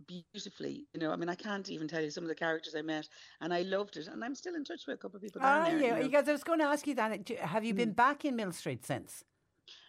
beautifully. 0.08 0.86
You 0.93 0.99
know, 0.99 1.12
I 1.12 1.16
mean, 1.16 1.30
I 1.30 1.36
can't 1.36 1.70
even 1.70 1.88
tell 1.88 2.01
you 2.01 2.10
some 2.10 2.24
of 2.24 2.30
the 2.30 2.36
characters 2.36 2.76
I 2.76 2.82
met, 2.82 3.08
and 3.39 3.53
I 3.53 3.62
loved 3.62 3.97
it. 3.97 4.08
And 4.08 4.24
I'm 4.24 4.36
still 4.36 4.56
in 4.56 4.64
touch 4.64 4.82
with 4.88 4.95
a 4.95 4.97
couple 4.97 5.18
of 5.18 5.24
people. 5.24 5.41
Are 5.41 5.70
you? 5.70 5.78
You 5.78 5.91
know. 5.91 6.01
Because 6.01 6.28
I 6.28 6.32
was 6.32 6.43
going 6.43 6.60
to 6.60 6.66
ask 6.66 6.88
you 6.88 6.95
that. 6.95 7.30
Have 7.39 7.64
you 7.64 7.74
been 7.74 7.91
mm. 7.91 7.95
back 7.95 8.26
in 8.26 8.36
Millstreet 8.36 8.86
since? 8.86 9.24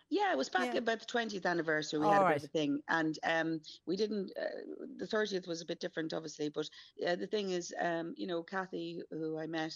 Yeah, 0.09 0.31
it 0.33 0.39
was 0.39 0.49
back 0.49 0.75
yeah. 0.75 0.79
about 0.79 1.01
the 1.01 1.07
20th 1.07 1.47
anniversary. 1.47 1.99
We 1.99 2.07
All 2.07 2.13
had 2.13 2.23
right. 2.23 2.31
a 2.31 2.35
bit 2.35 2.45
of 2.45 2.51
a 2.51 2.53
thing, 2.53 2.81
and 2.89 3.19
um, 3.25 3.61
we 3.87 3.97
didn't. 3.97 4.31
Uh, 4.41 4.85
the 4.99 5.07
30th 5.07 5.49
was 5.49 5.61
a 5.61 5.67
bit 5.67 5.81
different, 5.81 6.13
obviously, 6.13 6.49
but 6.49 6.69
uh, 7.07 7.17
the 7.17 7.27
thing 7.27 7.51
is, 7.51 7.75
um, 7.81 8.15
you 8.17 8.27
know, 8.27 8.43
Kathy, 8.43 9.03
who 9.11 9.39
I 9.39 9.47
met 9.47 9.75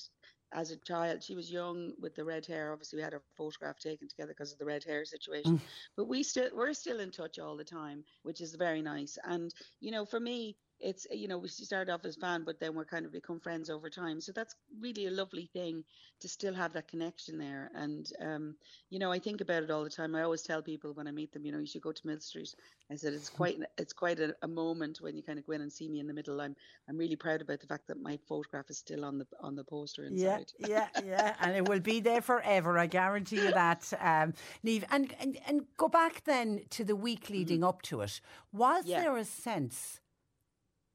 as 0.53 0.71
a 0.71 0.77
child, 0.77 1.23
she 1.23 1.35
was 1.35 1.51
young 1.51 1.93
with 2.01 2.15
the 2.15 2.25
red 2.25 2.47
hair. 2.47 2.73
Obviously, 2.73 2.99
we 2.99 3.03
had 3.03 3.13
her 3.13 3.23
photograph 3.37 3.79
taken 3.79 4.09
together 4.09 4.33
because 4.37 4.53
of 4.53 4.59
the 4.59 4.65
red 4.65 4.85
hair 4.85 5.05
situation. 5.05 5.59
Mm. 5.59 5.61
But 5.97 6.09
we 6.09 6.23
still 6.23 6.49
we're 6.55 6.73
still 6.75 7.01
in 7.01 7.11
touch 7.11 7.39
all 7.39 7.57
the 7.57 7.65
time, 7.65 8.05
which 8.23 8.41
is 8.41 8.55
very 8.55 8.83
nice. 8.83 9.19
And 9.25 9.53
you 9.81 9.91
know, 9.91 10.05
for 10.05 10.21
me, 10.21 10.57
it's 10.81 11.07
you 11.11 11.29
know 11.29 11.39
we 11.39 11.49
started 11.49 11.93
off 11.93 12.05
as 12.05 12.17
fan 12.17 12.43
but 12.45 12.59
then 12.59 12.75
we're 12.75 12.85
kind 12.85 13.07
of 13.07 13.13
become 13.13 13.41
friends 13.41 13.71
over 13.71 13.91
time. 13.91 14.21
So 14.21 14.33
that's 14.33 14.55
really 14.81 15.07
a 15.07 15.11
lovely 15.11 15.49
thing 15.53 15.85
to 16.21 16.29
still 16.29 16.55
have 16.55 16.73
that 16.73 16.89
connection 16.89 17.39
there. 17.39 17.71
And 17.75 18.11
um, 18.21 18.55
you 18.89 18.99
know 18.99 19.13
i 19.13 19.19
think 19.19 19.41
about 19.41 19.63
it 19.63 19.71
all 19.71 19.85
the 19.85 19.91
time. 19.91 20.15
I 20.15 20.23
always 20.23 20.43
tell 20.43 20.63
people 20.63 20.93
when 20.93 21.07
i 21.07 21.11
meet 21.11 21.33
them 21.33 21.45
you 21.45 21.53
know 21.53 21.59
you 21.59 21.67
should 21.67 21.83
go 21.83 21.93
to 21.93 22.07
Millstreet. 22.07 22.55
I 22.91 22.97
said 22.97 23.13
it's 23.13 23.29
quite 23.29 23.59
it's 23.79 23.93
quite 23.93 24.19
a, 24.21 24.35
a 24.43 24.49
moment 24.49 24.99
when 25.01 25.17
you 25.17 25.23
kind 25.23 25.39
of 25.39 25.47
go 25.47 25.53
in 25.53 25.61
and 25.61 25.73
see 25.73 25.89
me 25.89 26.01
in 26.01 26.07
the 26.07 26.15
middle. 26.15 26.41
I'm 26.41 26.57
i'm 26.89 26.97
really 26.97 27.17
proud 27.17 27.41
about 27.43 27.61
the 27.61 27.67
fact 27.67 27.87
that 27.89 28.01
my 28.01 28.19
photograph 28.29 28.71
is 28.71 28.79
still 28.79 29.05
on 29.05 29.19
the 29.19 29.27
on 29.41 29.55
the 29.55 29.65
poster 29.65 30.05
inside. 30.05 30.53
yeah 30.59 30.89
yeah. 30.95 31.05
Yeah 31.05 31.35
and 31.41 31.57
it 31.57 31.69
will 31.69 31.81
be 31.81 32.01
there 32.01 32.21
forever 32.21 32.79
i 32.79 32.87
guarantee 32.87 33.37
you 33.37 33.53
that. 33.53 33.93
Um 34.01 34.35
Niamh 34.65 34.85
and, 34.91 35.15
and 35.21 35.39
and 35.47 35.65
go 35.77 35.89
back 35.89 36.25
then 36.25 36.63
to 36.71 36.85
the 36.85 36.97
week 36.97 37.31
leading 37.31 37.59
mm-hmm. 37.59 37.69
up 37.69 37.83
to 37.83 38.01
it. 38.01 38.21
Was 38.53 38.87
yeah. 38.87 39.01
there 39.01 39.17
a 39.17 39.25
sense 39.25 40.00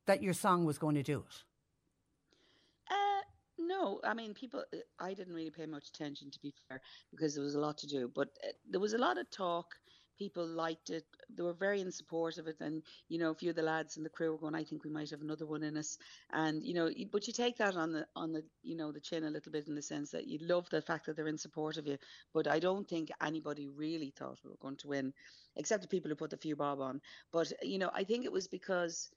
that 0.05 0.23
your 0.23 0.33
song 0.33 0.65
was 0.65 0.77
going 0.77 0.95
to 0.95 1.03
do 1.03 1.19
it? 1.19 1.43
Uh, 2.89 3.21
no, 3.57 3.99
I 4.03 4.13
mean, 4.13 4.33
people, 4.33 4.63
uh, 4.73 4.77
I 4.99 5.13
didn't 5.13 5.33
really 5.33 5.51
pay 5.51 5.65
much 5.65 5.87
attention 5.89 6.31
to 6.31 6.39
be 6.39 6.53
fair 6.67 6.81
because 7.11 7.35
there 7.35 7.43
was 7.43 7.55
a 7.55 7.59
lot 7.59 7.77
to 7.79 7.87
do, 7.87 8.11
but 8.13 8.29
uh, 8.43 8.51
there 8.69 8.79
was 8.79 8.93
a 8.93 8.97
lot 8.97 9.17
of 9.17 9.29
talk. 9.31 9.75
People 10.17 10.47
liked 10.47 10.91
it. 10.91 11.03
They 11.35 11.43
were 11.43 11.51
very 11.51 11.81
in 11.81 11.91
support 11.91 12.37
of 12.37 12.47
it. 12.47 12.61
And, 12.61 12.83
you 13.09 13.19
know, 13.19 13.31
a 13.31 13.35
few 13.35 13.49
of 13.49 13.57
the 13.57 13.61
lads 13.61 13.97
in 13.97 14.03
the 14.03 14.09
crew 14.09 14.31
were 14.31 14.37
going, 14.37 14.55
I 14.55 14.63
think 14.63 14.85
we 14.85 14.89
might 14.89 15.09
have 15.09 15.19
another 15.19 15.45
one 15.45 15.61
in 15.61 15.75
us. 15.75 15.97
And, 16.31 16.63
you 16.63 16.73
know, 16.73 16.89
but 17.11 17.27
you 17.27 17.33
take 17.33 17.57
that 17.57 17.75
on 17.75 17.91
the, 17.91 18.07
on 18.15 18.31
the, 18.31 18.41
you 18.63 18.77
know, 18.77 18.93
the 18.93 19.01
chin 19.01 19.25
a 19.25 19.29
little 19.29 19.51
bit 19.51 19.67
in 19.67 19.75
the 19.75 19.81
sense 19.81 20.11
that 20.11 20.25
you 20.25 20.39
love 20.41 20.69
the 20.69 20.81
fact 20.81 21.05
that 21.07 21.17
they're 21.17 21.27
in 21.27 21.37
support 21.37 21.75
of 21.75 21.85
you. 21.85 21.97
But 22.33 22.47
I 22.47 22.59
don't 22.59 22.87
think 22.87 23.11
anybody 23.21 23.67
really 23.67 24.13
thought 24.17 24.39
we 24.41 24.51
were 24.51 24.57
going 24.61 24.77
to 24.77 24.87
win, 24.87 25.11
except 25.57 25.81
the 25.81 25.89
people 25.89 26.07
who 26.07 26.15
put 26.15 26.29
the 26.29 26.37
few 26.37 26.55
bob 26.55 26.79
on. 26.79 27.01
But, 27.33 27.51
you 27.61 27.77
know, 27.77 27.91
I 27.93 28.05
think 28.05 28.23
it 28.23 28.31
was 28.31 28.47
because 28.47 29.09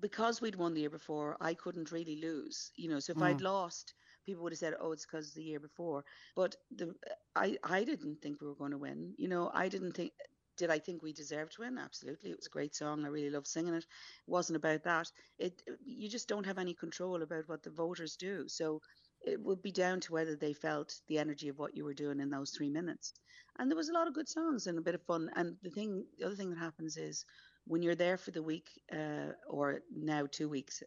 because 0.00 0.40
we'd 0.40 0.56
won 0.56 0.74
the 0.74 0.80
year 0.80 0.90
before, 0.90 1.36
I 1.40 1.54
couldn't 1.54 1.92
really 1.92 2.20
lose. 2.20 2.70
You 2.76 2.88
know, 2.90 3.00
so 3.00 3.12
if 3.12 3.18
mm. 3.18 3.24
I'd 3.24 3.40
lost, 3.40 3.94
people 4.24 4.42
would 4.42 4.52
have 4.52 4.58
said, 4.58 4.74
"Oh, 4.80 4.92
it's 4.92 5.06
because 5.06 5.32
the 5.32 5.42
year 5.42 5.60
before." 5.60 6.04
But 6.34 6.56
the 6.74 6.94
I 7.36 7.58
I 7.62 7.84
didn't 7.84 8.20
think 8.22 8.40
we 8.40 8.48
were 8.48 8.54
going 8.54 8.72
to 8.72 8.78
win. 8.78 9.14
You 9.16 9.28
know, 9.28 9.50
I 9.52 9.68
didn't 9.68 9.92
think. 9.92 10.12
Did 10.58 10.70
I 10.70 10.78
think 10.78 11.02
we 11.02 11.14
deserved 11.14 11.54
to 11.54 11.62
win? 11.62 11.78
Absolutely. 11.78 12.30
It 12.30 12.36
was 12.36 12.46
a 12.46 12.50
great 12.50 12.74
song. 12.74 13.04
I 13.04 13.08
really 13.08 13.30
loved 13.30 13.46
singing 13.46 13.72
it. 13.74 13.84
It 13.84 13.86
wasn't 14.26 14.56
about 14.56 14.84
that. 14.84 15.10
It 15.38 15.62
you 15.84 16.08
just 16.08 16.28
don't 16.28 16.46
have 16.46 16.58
any 16.58 16.74
control 16.74 17.22
about 17.22 17.48
what 17.48 17.62
the 17.62 17.70
voters 17.70 18.16
do. 18.16 18.48
So 18.48 18.82
it 19.24 19.40
would 19.40 19.62
be 19.62 19.72
down 19.72 20.00
to 20.00 20.12
whether 20.12 20.36
they 20.36 20.52
felt 20.52 21.00
the 21.06 21.18
energy 21.18 21.48
of 21.48 21.58
what 21.58 21.76
you 21.76 21.84
were 21.84 21.94
doing 21.94 22.20
in 22.20 22.30
those 22.30 22.50
three 22.50 22.68
minutes. 22.68 23.14
And 23.58 23.70
there 23.70 23.76
was 23.76 23.88
a 23.88 23.92
lot 23.92 24.08
of 24.08 24.14
good 24.14 24.28
songs 24.28 24.66
and 24.66 24.78
a 24.78 24.82
bit 24.82 24.94
of 24.94 25.02
fun. 25.02 25.30
And 25.36 25.56
the 25.62 25.70
thing, 25.70 26.04
the 26.18 26.26
other 26.26 26.34
thing 26.34 26.50
that 26.50 26.58
happens 26.58 26.96
is 26.96 27.24
when 27.66 27.82
you're 27.82 27.94
there 27.94 28.16
for 28.16 28.30
the 28.30 28.42
week 28.42 28.68
uh, 28.92 29.32
or 29.48 29.80
now 29.94 30.26
two 30.30 30.48
weeks, 30.48 30.82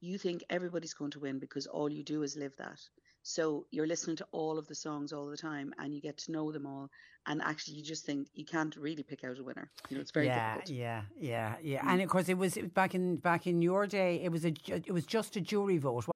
you 0.00 0.18
think 0.18 0.42
everybody's 0.48 0.94
going 0.94 1.10
to 1.12 1.20
win 1.20 1.38
because 1.38 1.66
all 1.66 1.90
you 1.90 2.02
do 2.02 2.22
is 2.22 2.36
live 2.36 2.56
that. 2.58 2.80
So 3.22 3.66
you're 3.70 3.86
listening 3.86 4.16
to 4.16 4.26
all 4.32 4.58
of 4.58 4.66
the 4.66 4.74
songs 4.74 5.12
all 5.12 5.28
the 5.28 5.36
time 5.36 5.74
and 5.78 5.94
you 5.94 6.00
get 6.00 6.16
to 6.18 6.32
know 6.32 6.50
them 6.52 6.66
all. 6.66 6.88
And 7.26 7.42
actually, 7.42 7.76
you 7.76 7.84
just 7.84 8.06
think 8.06 8.28
you 8.32 8.46
can't 8.46 8.74
really 8.76 9.02
pick 9.02 9.24
out 9.24 9.38
a 9.38 9.44
winner. 9.44 9.70
You 9.90 9.96
know, 9.96 10.00
it's 10.00 10.10
very 10.10 10.26
yeah, 10.26 10.54
difficult. 10.54 10.76
Yeah, 10.76 11.02
yeah, 11.18 11.56
yeah. 11.62 11.82
And 11.86 12.00
of 12.00 12.08
course, 12.08 12.30
it 12.30 12.38
was 12.38 12.56
back 12.74 12.94
in 12.94 13.16
back 13.16 13.46
in 13.46 13.60
your 13.60 13.86
day. 13.86 14.22
It 14.24 14.32
was 14.32 14.46
a 14.46 14.54
it 14.66 14.90
was 14.90 15.04
just 15.04 15.36
a 15.36 15.40
jury 15.40 15.76
vote. 15.76 16.06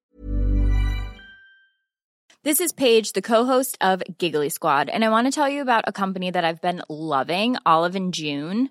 This 2.43 2.61
is 2.61 2.73
Paige, 2.73 3.13
the 3.13 3.23
co-host 3.23 3.77
of 3.81 4.03
Giggly 4.19 4.49
Squad, 4.49 4.89
and 4.89 5.05
I 5.05 5.09
want 5.11 5.27
to 5.27 5.31
tell 5.31 5.49
you 5.49 5.61
about 5.61 5.85
a 5.87 5.93
company 5.93 6.31
that 6.31 6.45
I've 6.45 6.61
been 6.61 6.83
loving, 6.89 7.57
Olive 7.67 7.97
and 7.97 8.15
June. 8.15 8.71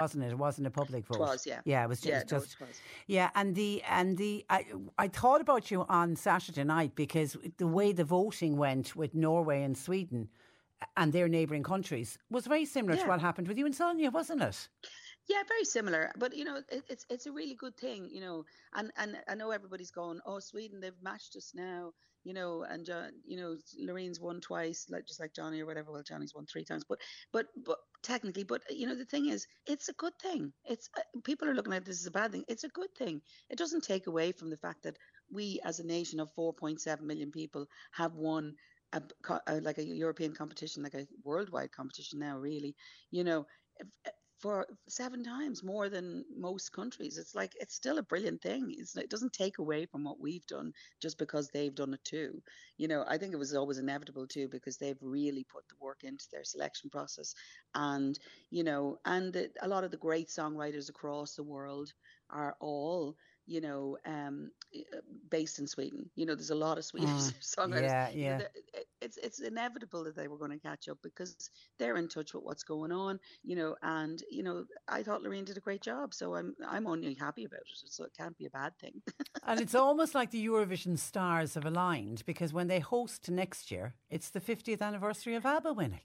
Wasn't 0.00 0.24
it? 0.24 0.32
It 0.32 0.38
wasn't 0.38 0.66
a 0.66 0.70
public 0.70 1.06
vote. 1.06 1.16
It 1.16 1.20
was, 1.20 1.46
yeah. 1.46 1.60
Yeah, 1.64 1.84
it 1.84 1.88
was 1.88 2.00
just, 2.00 2.10
Yeah, 2.10 2.18
no, 2.18 2.24
just 2.40 2.60
was. 2.60 2.80
yeah. 3.06 3.30
And 3.34 3.54
the 3.54 3.82
and 3.88 4.16
the 4.18 4.44
I 4.50 4.66
I 4.98 5.08
thought 5.08 5.40
about 5.40 5.70
you 5.70 5.84
on 5.88 6.16
Saturday 6.16 6.64
night 6.64 6.94
because 6.94 7.36
the 7.58 7.66
way 7.66 7.92
the 7.92 8.04
voting 8.04 8.56
went 8.56 8.96
with 8.96 9.14
Norway 9.14 9.62
and 9.62 9.76
Sweden 9.76 10.28
and 10.96 11.12
their 11.12 11.28
neighbouring 11.28 11.62
countries 11.62 12.18
was 12.30 12.46
very 12.46 12.64
similar 12.64 12.96
to 12.96 13.06
what 13.06 13.20
happened 13.20 13.46
with 13.48 13.58
you 13.58 13.66
and 13.66 13.74
Sonia, 13.74 14.10
wasn't 14.10 14.42
it? 14.42 14.68
Yeah, 15.28 15.42
very 15.46 15.64
similar. 15.64 16.10
But 16.18 16.34
you 16.36 16.44
know, 16.44 16.56
it, 16.68 16.82
it's 16.88 17.06
it's 17.08 17.26
a 17.26 17.32
really 17.32 17.54
good 17.54 17.76
thing, 17.76 18.08
you 18.10 18.20
know. 18.20 18.44
And 18.74 18.90
and 18.96 19.18
I 19.28 19.34
know 19.36 19.50
everybody's 19.50 19.92
going, 19.92 20.20
oh, 20.26 20.40
Sweden, 20.40 20.80
they've 20.80 21.02
matched 21.02 21.36
us 21.36 21.52
now, 21.54 21.92
you 22.24 22.34
know. 22.34 22.62
And 22.62 22.84
John, 22.84 23.12
you 23.24 23.36
know, 23.36 23.56
Lorraine's 23.78 24.20
won 24.20 24.40
twice, 24.40 24.86
like 24.90 25.06
just 25.06 25.20
like 25.20 25.34
Johnny 25.34 25.60
or 25.60 25.66
whatever. 25.66 25.92
Well, 25.92 26.02
Johnny's 26.02 26.34
won 26.34 26.46
three 26.46 26.64
times, 26.64 26.84
but 26.88 27.00
but 27.32 27.46
but 27.64 27.78
technically, 28.02 28.44
but 28.44 28.62
you 28.70 28.86
know, 28.86 28.94
the 28.94 29.04
thing 29.04 29.26
is, 29.28 29.46
it's 29.66 29.88
a 29.88 29.94
good 29.94 30.12
thing. 30.20 30.52
It's 30.64 30.88
uh, 30.96 31.02
people 31.24 31.48
are 31.48 31.54
looking 31.54 31.72
at 31.72 31.84
this 31.84 32.00
as 32.00 32.06
a 32.06 32.10
bad 32.12 32.32
thing. 32.32 32.44
It's 32.48 32.64
a 32.64 32.68
good 32.68 32.94
thing. 32.96 33.22
It 33.50 33.58
doesn't 33.58 33.84
take 33.84 34.06
away 34.06 34.32
from 34.32 34.50
the 34.50 34.56
fact 34.58 34.82
that 34.84 34.96
we, 35.30 35.60
as 35.64 35.80
a 35.80 35.86
nation 35.86 36.20
of 36.20 36.32
4.7 36.34 37.06
million 37.06 37.30
people, 37.30 37.66
have 37.92 38.14
won. 38.14 38.54
A, 38.94 39.00
co- 39.22 39.40
uh, 39.46 39.58
like 39.62 39.78
a 39.78 39.84
European 39.84 40.34
competition, 40.34 40.82
like 40.82 40.92
a 40.94 41.06
worldwide 41.24 41.72
competition 41.72 42.18
now, 42.18 42.38
really, 42.38 42.76
you 43.10 43.24
know, 43.24 43.46
if- 43.78 44.12
for 44.42 44.66
seven 44.88 45.24
times 45.24 45.62
more 45.62 45.88
than 45.88 46.24
most 46.36 46.72
countries. 46.72 47.16
It's 47.18 47.34
like 47.34 47.52
it's 47.60 47.74
still 47.74 47.98
a 47.98 48.02
brilliant 48.02 48.42
thing. 48.42 48.74
It's, 48.76 48.96
it 48.96 49.10
doesn't 49.10 49.32
take 49.32 49.58
away 49.58 49.86
from 49.86 50.04
what 50.04 50.20
we've 50.20 50.46
done 50.46 50.72
just 51.00 51.18
because 51.18 51.48
they've 51.48 51.74
done 51.74 51.94
it 51.94 52.04
too. 52.04 52.42
You 52.76 52.88
know, 52.88 53.04
I 53.08 53.18
think 53.18 53.32
it 53.32 53.38
was 53.38 53.54
always 53.54 53.78
inevitable 53.78 54.26
too 54.26 54.48
because 54.48 54.76
they've 54.78 54.98
really 55.00 55.44
put 55.44 55.68
the 55.68 55.76
work 55.80 56.04
into 56.04 56.26
their 56.32 56.44
selection 56.44 56.90
process, 56.90 57.34
and 57.74 58.18
you 58.50 58.64
know, 58.64 58.98
and 59.04 59.32
the, 59.32 59.50
a 59.62 59.68
lot 59.68 59.84
of 59.84 59.90
the 59.90 59.96
great 59.96 60.28
songwriters 60.28 60.90
across 60.90 61.34
the 61.36 61.44
world 61.44 61.92
are 62.30 62.56
all 62.60 63.16
you 63.46 63.60
know 63.60 63.98
um 64.06 64.50
uh, 64.74 64.98
based 65.30 65.58
in 65.58 65.66
Sweden. 65.66 66.10
You 66.16 66.26
know, 66.26 66.34
there's 66.34 66.50
a 66.50 66.54
lot 66.54 66.78
of 66.78 66.84
Swedish 66.84 67.08
Mm, 67.08 67.34
songwriters. 67.40 67.82
yeah, 67.82 68.08
you 68.10 68.30
know, 68.30 68.44
yeah. 68.74 68.82
it's 69.00 69.16
it's 69.18 69.40
inevitable 69.40 70.04
that 70.04 70.16
they 70.16 70.28
were 70.28 70.38
going 70.38 70.50
to 70.52 70.58
catch 70.58 70.88
up 70.88 70.98
because 71.02 71.50
they're 71.78 71.96
in 71.96 72.08
touch 72.08 72.34
with 72.34 72.44
what's 72.44 72.62
going 72.64 72.92
on, 72.92 73.18
you 73.42 73.56
know. 73.56 73.76
And 73.82 74.22
you 74.30 74.42
know, 74.42 74.64
I 74.88 75.02
thought 75.02 75.22
Lorraine 75.22 75.44
did 75.44 75.56
a 75.56 75.60
great 75.60 75.82
job, 75.82 76.14
so 76.14 76.34
I'm 76.34 76.54
I'm 76.66 76.86
only 76.86 77.14
happy 77.14 77.44
about 77.44 77.60
it. 77.60 77.82
So 77.86 78.04
it 78.04 78.12
can't 78.16 78.36
be 78.38 78.46
a 78.46 78.50
bad 78.50 78.72
thing. 78.78 79.02
And 79.44 79.60
it's 79.60 79.74
almost 79.74 80.14
like 80.14 80.30
the 80.30 80.44
Eurovision 80.46 80.98
stars 80.98 81.54
have 81.54 81.64
aligned 81.64 82.24
because 82.26 82.52
when 82.52 82.68
they 82.68 82.80
host 82.80 83.30
next 83.30 83.70
year, 83.70 83.94
it's 84.10 84.30
the 84.30 84.40
50th 84.40 84.80
anniversary 84.82 85.34
of 85.34 85.44
ABBA 85.46 85.72
winning. 85.72 86.00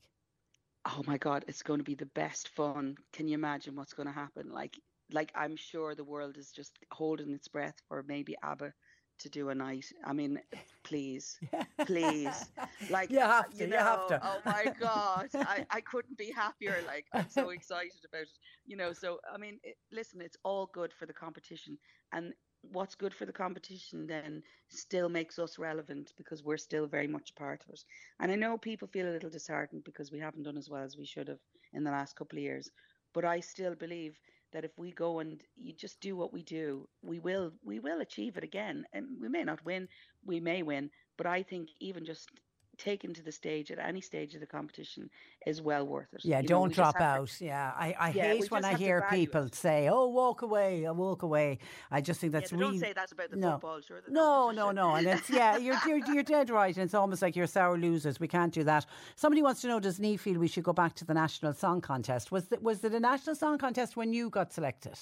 oh 0.85 1.03
my 1.05 1.17
God, 1.17 1.43
it's 1.47 1.63
going 1.63 1.79
to 1.79 1.83
be 1.83 1.95
the 1.95 2.05
best 2.07 2.49
fun. 2.49 2.95
Can 3.13 3.27
you 3.27 3.35
imagine 3.35 3.75
what's 3.75 3.93
going 3.93 4.07
to 4.07 4.13
happen? 4.13 4.49
Like 4.51 4.79
like 5.11 5.31
I'm 5.35 5.55
sure 5.55 5.95
the 5.95 6.03
world 6.03 6.37
is 6.37 6.51
just 6.51 6.77
holding 6.91 7.31
its 7.33 7.47
breath 7.47 7.75
for 7.87 8.03
maybe 8.03 8.35
ABBA 8.43 8.73
to 9.19 9.29
do 9.29 9.49
a 9.49 9.55
night. 9.55 9.85
I 10.05 10.13
mean, 10.13 10.39
please, 10.83 11.39
please, 11.85 12.51
like 12.89 13.11
You 13.11 13.19
have 13.19 13.53
to, 13.55 13.65
you, 13.65 13.67
you 13.67 13.77
have 13.77 14.05
to. 14.07 14.21
Oh 14.21 14.41
my 14.45 14.69
God, 14.79 15.27
I, 15.43 15.63
I 15.69 15.81
couldn't 15.81 16.17
be 16.17 16.31
happier. 16.31 16.81
Like 16.85 17.07
I'm 17.13 17.29
so 17.29 17.49
excited 17.49 18.03
about 18.05 18.23
it. 18.23 18.39
You 18.65 18.77
know, 18.77 18.93
so 18.93 19.19
I 19.33 19.37
mean, 19.37 19.59
it, 19.63 19.75
listen, 19.91 20.21
it's 20.21 20.37
all 20.43 20.69
good 20.73 20.93
for 20.93 21.05
the 21.05 21.13
competition, 21.13 21.77
and 22.11 22.33
what's 22.61 22.95
good 22.95 23.13
for 23.13 23.25
the 23.25 23.33
competition 23.33 24.07
then 24.07 24.41
still 24.69 25.09
makes 25.09 25.37
us 25.39 25.57
relevant 25.57 26.13
because 26.17 26.43
we're 26.43 26.57
still 26.57 26.87
very 26.87 27.07
much 27.07 27.31
a 27.31 27.39
part 27.39 27.63
of 27.67 27.73
it. 27.73 27.83
And 28.19 28.31
I 28.31 28.35
know 28.35 28.57
people 28.57 28.87
feel 28.87 29.07
a 29.07 29.11
little 29.11 29.29
disheartened 29.29 29.83
because 29.85 30.11
we 30.11 30.19
haven't 30.19 30.43
done 30.43 30.57
as 30.57 30.69
well 30.69 30.83
as 30.83 30.97
we 30.97 31.05
should 31.05 31.27
have 31.27 31.39
in 31.73 31.83
the 31.83 31.91
last 31.91 32.15
couple 32.15 32.37
of 32.37 32.43
years, 32.43 32.69
but 33.13 33.25
I 33.25 33.39
still 33.39 33.75
believe 33.75 34.19
that 34.57 34.65
if 34.65 34.79
we 34.79 34.91
go 34.91 35.19
and 35.19 35.39
you 35.55 35.71
just 35.71 36.01
do 36.01 36.15
what 36.17 36.33
we 36.33 36.41
do, 36.41 36.89
we 37.03 37.19
will 37.19 37.53
we 37.63 37.79
will 37.79 38.01
achieve 38.01 38.37
it 38.37 38.43
again. 38.43 38.85
And 38.91 39.05
we 39.21 39.29
may 39.29 39.43
not 39.43 39.63
win, 39.63 39.87
we 40.25 40.39
may 40.39 40.63
win, 40.63 40.89
but 41.15 41.27
I 41.27 41.43
think 41.43 41.69
even 41.79 42.05
just 42.05 42.31
taken 42.77 43.13
to 43.13 43.21
the 43.23 43.31
stage 43.31 43.71
at 43.71 43.79
any 43.79 44.01
stage 44.01 44.33
of 44.35 44.39
the 44.41 44.45
competition 44.47 45.09
is 45.45 45.61
well 45.61 45.85
worth 45.87 46.13
it. 46.13 46.23
Yeah, 46.23 46.39
You 46.39 46.47
don't 46.47 46.63
we 46.63 46.69
just 46.69 46.75
drop 46.77 46.97
have 46.97 47.15
to- 47.15 47.21
out. 47.21 47.41
Yeah, 47.41 47.73
I, 47.75 47.95
I 47.99 48.09
Yeah, 48.11 48.23
hate 48.33 48.51
when 48.51 48.65
I 48.65 48.75
hear 48.75 49.05
people 49.09 49.43
it. 49.45 49.55
say, 49.55 49.89
"Oh, 49.89 50.07
walk 50.07 50.41
away, 50.41 50.85
I 50.85 50.91
walk 50.91 51.23
away." 51.23 51.59
I 51.91 52.01
just 52.01 52.19
think 52.19 52.33
that's 52.33 52.51
yeah, 52.51 52.57
really 52.59 52.71
don't 52.71 52.79
say 52.79 52.93
that 52.93 53.11
about 53.11 53.29
the 53.31 53.37
no. 53.37 53.51
football, 53.53 53.81
sure. 53.81 54.01
that- 54.01 54.11
No, 54.11 54.51
no, 54.51 54.71
no, 54.71 54.95
and 54.95 55.07
it's 55.07 55.29
yeah, 55.29 55.57
you're, 55.57 55.77
you're 55.87 56.01
you're 56.13 56.23
dead 56.23 56.49
right, 56.49 56.75
and 56.75 56.83
it's 56.85 56.93
almost 56.93 57.21
like 57.21 57.35
you're 57.35 57.47
sour 57.47 57.77
losers. 57.77 58.19
We 58.19 58.27
can't 58.27 58.53
do 58.53 58.63
that. 58.65 58.85
Somebody 59.15 59.41
wants 59.41 59.61
to 59.61 59.67
know: 59.67 59.79
Does 59.79 59.99
Niamh 59.99 60.19
feel 60.19 60.39
we 60.39 60.47
should 60.47 60.63
go 60.63 60.73
back 60.73 60.93
to 60.95 61.05
the 61.05 61.13
national 61.13 61.53
song 61.53 61.81
contest? 61.81 62.31
Was 62.31 62.51
it 62.51 62.61
was 62.61 62.83
it 62.83 62.93
a 62.93 62.99
national 62.99 63.35
song 63.35 63.57
contest 63.57 63.97
when 63.97 64.13
you 64.13 64.29
got 64.29 64.53
selected? 64.53 64.97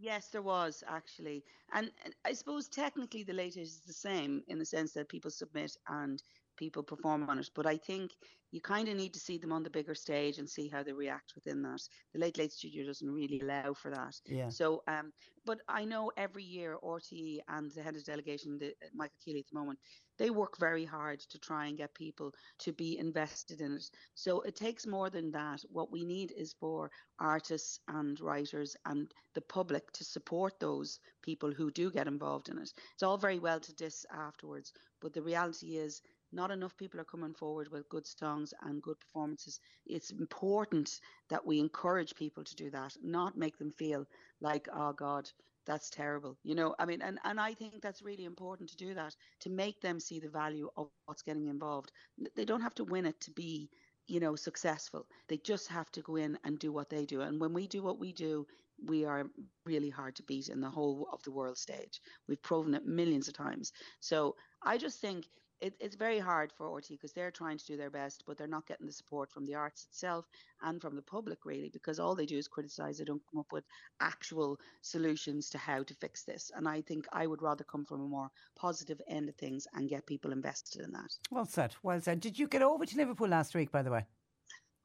Yes, 0.00 0.28
there 0.28 0.42
was 0.42 0.84
actually, 0.86 1.42
and, 1.74 1.90
and 2.04 2.14
I 2.24 2.32
suppose 2.32 2.68
technically 2.68 3.24
the 3.24 3.32
Late 3.32 3.56
Late 3.56 3.62
is 3.64 3.80
the 3.84 3.92
same 3.92 4.42
in 4.46 4.56
the 4.60 4.64
sense 4.64 4.92
that 4.92 5.08
people 5.08 5.28
submit 5.28 5.76
and 5.88 6.22
people 6.58 6.82
perform 6.82 7.28
on 7.28 7.38
it. 7.38 7.48
But 7.54 7.66
I 7.66 7.78
think 7.78 8.10
you 8.50 8.60
kind 8.60 8.88
of 8.88 8.96
need 8.96 9.12
to 9.14 9.20
see 9.20 9.38
them 9.38 9.52
on 9.52 9.62
the 9.62 9.70
bigger 9.70 9.94
stage 9.94 10.38
and 10.38 10.48
see 10.48 10.68
how 10.68 10.82
they 10.82 10.92
react 10.92 11.34
within 11.34 11.62
that. 11.62 11.80
The 12.12 12.20
late 12.20 12.38
late 12.38 12.52
studio 12.52 12.84
doesn't 12.86 13.10
really 13.10 13.40
allow 13.40 13.74
for 13.74 13.90
that. 13.90 14.14
Yeah. 14.26 14.48
So, 14.48 14.82
um, 14.88 15.12
but 15.44 15.60
I 15.68 15.84
know 15.84 16.10
every 16.16 16.44
year 16.44 16.76
RTÉ 16.82 17.38
and 17.48 17.70
the 17.70 17.82
head 17.82 17.96
of 17.96 18.04
delegation, 18.04 18.58
the, 18.58 18.74
Michael 18.94 19.16
Kealy 19.26 19.40
at 19.40 19.46
the 19.52 19.58
moment, 19.58 19.78
they 20.18 20.30
work 20.30 20.58
very 20.58 20.84
hard 20.84 21.20
to 21.20 21.38
try 21.38 21.66
and 21.66 21.78
get 21.78 21.94
people 21.94 22.32
to 22.60 22.72
be 22.72 22.98
invested 22.98 23.60
in 23.60 23.74
it. 23.74 23.84
So 24.14 24.40
it 24.40 24.56
takes 24.56 24.86
more 24.86 25.10
than 25.10 25.30
that. 25.32 25.60
What 25.70 25.92
we 25.92 26.04
need 26.04 26.32
is 26.36 26.54
for 26.58 26.90
artists 27.20 27.80
and 27.88 28.18
writers 28.20 28.76
and 28.86 29.12
the 29.34 29.40
public 29.42 29.92
to 29.92 30.04
support 30.04 30.58
those 30.58 30.98
people 31.22 31.52
who 31.52 31.70
do 31.70 31.90
get 31.90 32.08
involved 32.08 32.48
in 32.48 32.58
it. 32.58 32.70
It's 32.94 33.02
all 33.02 33.18
very 33.18 33.38
well 33.38 33.60
to 33.60 33.74
diss 33.74 34.04
afterwards, 34.12 34.72
but 35.00 35.12
the 35.12 35.22
reality 35.22 35.76
is 35.76 36.02
not 36.32 36.50
enough 36.50 36.76
people 36.76 37.00
are 37.00 37.04
coming 37.04 37.34
forward 37.34 37.68
with 37.70 37.88
good 37.88 38.06
songs 38.06 38.52
and 38.62 38.82
good 38.82 38.98
performances. 39.00 39.60
It's 39.86 40.10
important 40.10 41.00
that 41.30 41.46
we 41.46 41.58
encourage 41.58 42.14
people 42.14 42.44
to 42.44 42.54
do 42.56 42.70
that, 42.70 42.96
not 43.02 43.36
make 43.36 43.58
them 43.58 43.72
feel 43.72 44.06
like, 44.40 44.68
oh 44.72 44.92
God, 44.92 45.30
that's 45.66 45.90
terrible. 45.90 46.36
You 46.42 46.54
know, 46.54 46.74
I 46.78 46.86
mean, 46.86 47.02
and, 47.02 47.18
and 47.24 47.38
I 47.38 47.54
think 47.54 47.80
that's 47.82 48.02
really 48.02 48.24
important 48.24 48.70
to 48.70 48.76
do 48.76 48.94
that, 48.94 49.14
to 49.40 49.50
make 49.50 49.80
them 49.80 50.00
see 50.00 50.18
the 50.18 50.30
value 50.30 50.70
of 50.76 50.88
what's 51.06 51.22
getting 51.22 51.48
involved. 51.48 51.92
They 52.36 52.44
don't 52.44 52.62
have 52.62 52.74
to 52.76 52.84
win 52.84 53.06
it 53.06 53.20
to 53.22 53.30
be, 53.30 53.68
you 54.06 54.20
know, 54.20 54.34
successful. 54.34 55.06
They 55.28 55.36
just 55.36 55.68
have 55.68 55.90
to 55.92 56.00
go 56.02 56.16
in 56.16 56.38
and 56.44 56.58
do 56.58 56.72
what 56.72 56.88
they 56.88 57.04
do. 57.04 57.20
And 57.20 57.38
when 57.38 57.52
we 57.52 57.66
do 57.66 57.82
what 57.82 57.98
we 57.98 58.12
do, 58.12 58.46
we 58.86 59.04
are 59.04 59.26
really 59.66 59.90
hard 59.90 60.16
to 60.16 60.22
beat 60.22 60.48
in 60.48 60.60
the 60.60 60.70
whole 60.70 61.08
of 61.12 61.22
the 61.22 61.32
world 61.32 61.58
stage. 61.58 62.00
We've 62.28 62.42
proven 62.42 62.74
it 62.74 62.86
millions 62.86 63.28
of 63.28 63.34
times. 63.34 63.72
So 64.00 64.36
I 64.62 64.78
just 64.78 65.00
think 65.00 65.26
it, 65.60 65.74
it's 65.80 65.96
very 65.96 66.18
hard 66.18 66.52
for 66.52 66.66
RTÉ 66.66 66.90
because 66.90 67.12
they're 67.12 67.30
trying 67.30 67.58
to 67.58 67.66
do 67.66 67.76
their 67.76 67.90
best, 67.90 68.24
but 68.26 68.36
they're 68.36 68.46
not 68.46 68.66
getting 68.66 68.86
the 68.86 68.92
support 68.92 69.30
from 69.30 69.46
the 69.46 69.54
arts 69.54 69.84
itself 69.84 70.26
and 70.62 70.80
from 70.80 70.96
the 70.96 71.02
public 71.02 71.44
really, 71.44 71.68
because 71.68 71.98
all 71.98 72.14
they 72.14 72.26
do 72.26 72.38
is 72.38 72.48
criticise. 72.48 72.98
They 72.98 73.04
don't 73.04 73.22
come 73.30 73.40
up 73.40 73.52
with 73.52 73.64
actual 74.00 74.58
solutions 74.82 75.50
to 75.50 75.58
how 75.58 75.82
to 75.82 75.94
fix 75.94 76.24
this. 76.24 76.50
And 76.54 76.68
I 76.68 76.80
think 76.82 77.06
I 77.12 77.26
would 77.26 77.42
rather 77.42 77.64
come 77.64 77.84
from 77.84 78.02
a 78.02 78.08
more 78.08 78.30
positive 78.56 79.00
end 79.08 79.28
of 79.28 79.36
things 79.36 79.66
and 79.74 79.88
get 79.88 80.06
people 80.06 80.32
invested 80.32 80.82
in 80.82 80.92
that. 80.92 81.10
Well 81.30 81.46
said. 81.46 81.74
Well 81.82 82.00
said. 82.00 82.20
Did 82.20 82.38
you 82.38 82.48
get 82.48 82.62
over 82.62 82.86
to 82.86 82.96
Liverpool 82.96 83.28
last 83.28 83.54
week, 83.54 83.70
by 83.70 83.82
the 83.82 83.90
way? 83.90 84.06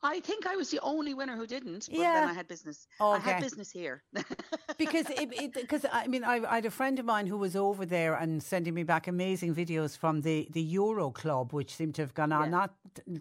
I 0.04 0.20
think 0.20 0.45
I 0.45 0.56
was 0.56 0.70
the 0.70 0.80
only 0.82 1.14
winner 1.14 1.36
who 1.36 1.47
didn't. 1.47 1.88
But 1.89 1.97
Yeah. 1.97 2.14
then 2.14 2.30
I 2.30 2.34
had 2.34 2.47
business. 2.47 2.88
I 2.99 3.20
had 3.20 3.41
business 3.41 3.72
here. 3.72 4.04
because 4.78 5.10
it, 5.10 5.54
because 5.54 5.86
I 5.91 6.08
mean 6.08 6.24
I, 6.24 6.36
I 6.45 6.56
had 6.56 6.66
a 6.66 6.72
friend 6.72 6.99
of 6.99 7.06
mine 7.06 7.28
who 7.28 7.38
was 7.38 7.56
over 7.56 7.86
there 7.86 8.16
and 8.16 8.43
sending 8.43 8.74
me 8.74 8.84
back 8.84 9.08
amazing 9.08 9.56
videos 9.56 9.97
from 9.97 10.22
the, 10.22 10.47
the 10.51 10.62
Euro 10.62 11.12
Club, 11.12 11.54
which 11.54 11.74
seemed 11.76 11.95
to 11.95 12.01
have 12.01 12.14
gone 12.14 12.32
on 12.32 12.51
not 12.51 12.76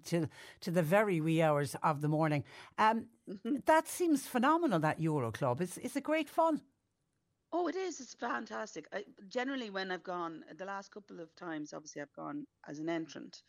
to 0.07 0.29
to 0.61 0.71
the 0.71 0.83
very 0.83 1.21
wee 1.21 1.41
hours 1.43 1.77
of 1.83 2.01
the 2.01 2.09
morning. 2.09 2.45
Um, 2.79 3.07
Mm-hmm. 3.29 3.59
that 3.67 3.87
seems 3.87 4.27
phenomenal. 4.27 4.81
That 4.81 4.99
Euro 5.01 5.31
Club 5.31 5.61
is 5.61 5.79
is 5.79 5.95
it 5.95 6.03
great 6.03 6.29
fun? 6.29 6.61
Oh, 7.53 7.69
it 7.69 7.77
is. 7.77 8.01
It's 8.01 8.15
fantastic. 8.15 8.89
I, 8.93 9.05
generally, 9.29 9.71
when 9.71 9.93
I've 9.93 10.03
gone, 10.03 10.45
the 10.57 10.65
last 10.65 10.91
couple 10.91 11.21
of 11.21 11.35
times, 11.37 11.73
obviously, 11.73 12.03
I've 12.03 12.13
gone 12.15 12.47
as 12.67 12.79
an 12.79 12.89
entrant. 12.89 13.43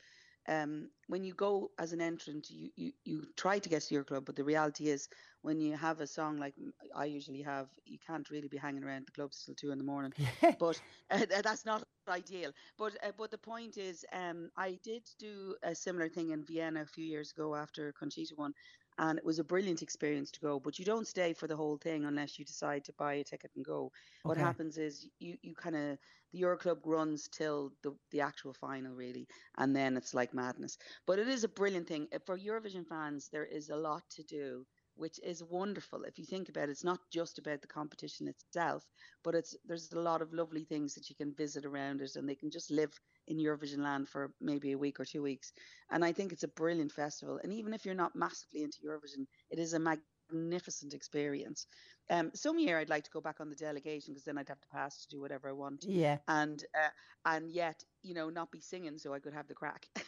Um, 0.48 0.90
when 1.08 1.24
you 1.24 1.34
go 1.34 1.72
as 1.80 1.94
an 1.94 2.02
entrant, 2.02 2.50
you, 2.50 2.70
you, 2.76 2.92
you 3.04 3.24
try 3.38 3.60
to 3.60 3.70
get 3.70 3.82
to 3.84 3.94
Euro 3.96 4.06
Club, 4.06 4.26
but 4.26 4.36
the 4.36 4.44
reality 4.44 4.90
is, 4.90 5.08
when 5.42 5.60
you 5.60 5.76
have 5.78 6.00
a 6.00 6.08
song 6.08 6.38
like 6.38 6.56
I 6.96 7.06
usually 7.06 7.42
have, 7.42 7.68
you 7.86 7.98
can't 8.06 8.30
really 8.30 8.48
be 8.48 8.58
hanging 8.58 8.84
around 8.84 9.08
the 9.08 9.12
clubs 9.12 9.44
till 9.46 9.56
two 9.56 9.72
in 9.72 9.78
the 9.78 9.84
morning. 9.84 10.14
but 10.60 10.82
uh, 11.12 11.26
that's 11.44 11.66
not 11.66 11.84
ideal. 12.08 12.52
But 12.78 12.98
uh, 13.04 13.12
but 13.18 13.32
the 13.32 13.38
point 13.38 13.78
is, 13.78 14.06
um, 14.14 14.50
I 14.58 14.80
did 14.84 15.04
do 15.20 15.56
a 15.64 15.76
similar 15.76 16.10
thing 16.10 16.30
in 16.32 16.44
Vienna 16.44 16.82
a 16.82 16.86
few 16.86 17.06
years 17.06 17.32
ago 17.32 17.56
after 17.56 17.94
Conchita 17.94 18.36
won, 18.38 18.54
and 18.98 19.18
it 19.18 19.26
was 19.26 19.40
a 19.40 19.44
brilliant 19.44 19.82
experience 19.82 20.32
to 20.32 20.40
go. 20.42 20.60
But 20.60 20.80
you 20.80 20.86
don't 20.86 21.08
stay 21.08 21.34
for 21.34 21.48
the 21.48 21.56
whole 21.58 21.78
thing 21.78 22.06
unless 22.06 22.38
you 22.40 22.46
decide 22.46 22.86
to 22.86 22.94
buy 22.94 23.14
a 23.16 23.24
ticket 23.24 23.52
and 23.56 23.66
go. 23.66 23.92
What 24.26 24.38
happens 24.38 24.78
is 24.78 25.08
you 25.20 25.38
you 25.42 25.56
kind 25.56 25.76
of 25.76 25.98
the 26.32 26.40
Euro 26.40 26.58
Club 26.58 26.80
runs 26.86 27.28
till 27.30 27.72
the 27.84 27.96
the 28.12 28.22
actual 28.22 28.54
final 28.54 28.94
really, 28.96 29.28
and 29.58 29.76
then 29.76 29.98
it's 29.98 30.14
like 30.14 30.34
madness. 30.34 30.78
But 31.06 31.20
it 31.20 31.28
is 31.28 31.44
a 31.44 31.50
brilliant 31.50 31.88
thing 31.88 32.08
Uh, 32.14 32.20
for 32.26 32.38
Eurovision 32.38 32.88
fans. 32.88 33.30
There 33.30 33.46
is 33.46 33.70
a 33.70 33.78
lot 33.78 34.04
to 34.12 34.24
do. 34.24 34.66
Which 34.96 35.20
is 35.24 35.44
wonderful 35.44 36.04
if 36.04 36.18
you 36.20 36.26
think 36.26 36.50
about 36.50 36.70
it. 36.70 36.72
It's 36.72 36.84
not 36.84 37.00
just 37.12 37.38
about 37.40 37.62
the 37.62 37.68
competition 37.68 38.28
itself, 38.28 38.90
but 39.24 39.36
it's 39.36 39.56
there's 39.66 39.92
a 39.92 40.00
lot 40.00 40.22
of 40.22 40.34
lovely 40.34 40.64
things 40.66 40.94
that 40.96 41.10
you 41.10 41.16
can 41.16 41.34
visit 41.34 41.66
around 41.66 42.02
it, 42.02 42.16
and 42.16 42.28
they 42.28 42.36
can 42.36 42.50
just 42.52 42.70
live 42.72 43.00
in 43.28 43.38
Eurovision 43.38 43.80
land 43.80 44.08
for 44.10 44.32
maybe 44.42 44.72
a 44.74 44.78
week 44.78 45.00
or 45.00 45.06
two 45.06 45.22
weeks. 45.24 45.52
And 45.90 46.04
I 46.04 46.12
think 46.12 46.32
it's 46.32 46.44
a 46.44 46.48
brilliant 46.48 46.92
festival. 46.92 47.40
And 47.44 47.54
even 47.54 47.74
if 47.74 47.86
you're 47.86 47.96
not 47.96 48.16
massively 48.16 48.64
into 48.64 48.80
Eurovision, 48.86 49.26
it 49.50 49.60
is 49.60 49.74
a 49.74 49.80
magnificent 49.80 50.94
experience. 50.94 51.68
Um, 52.10 52.32
some 52.34 52.60
year 52.60 52.80
I'd 52.80 52.90
like 52.90 53.06
to 53.06 53.12
go 53.12 53.22
back 53.22 53.40
on 53.40 53.50
the 53.50 53.56
delegation 53.56 54.14
because 54.14 54.26
then 54.26 54.38
I'd 54.38 54.50
have 54.50 54.60
to 54.62 54.68
pass 54.68 55.02
to 55.06 55.08
do 55.16 55.22
whatever 55.22 55.48
I 55.50 55.54
want. 55.54 55.86
Yeah. 55.88 56.18
And 56.28 56.64
uh, 56.76 56.90
and 57.26 57.50
yet 57.50 57.84
you 58.02 58.14
know 58.14 58.30
not 58.30 58.52
be 58.52 58.60
singing 58.60 58.98
so 58.98 59.14
I 59.14 59.20
could 59.20 59.34
have 59.34 59.48
the 59.48 59.54
crack. 59.56 59.88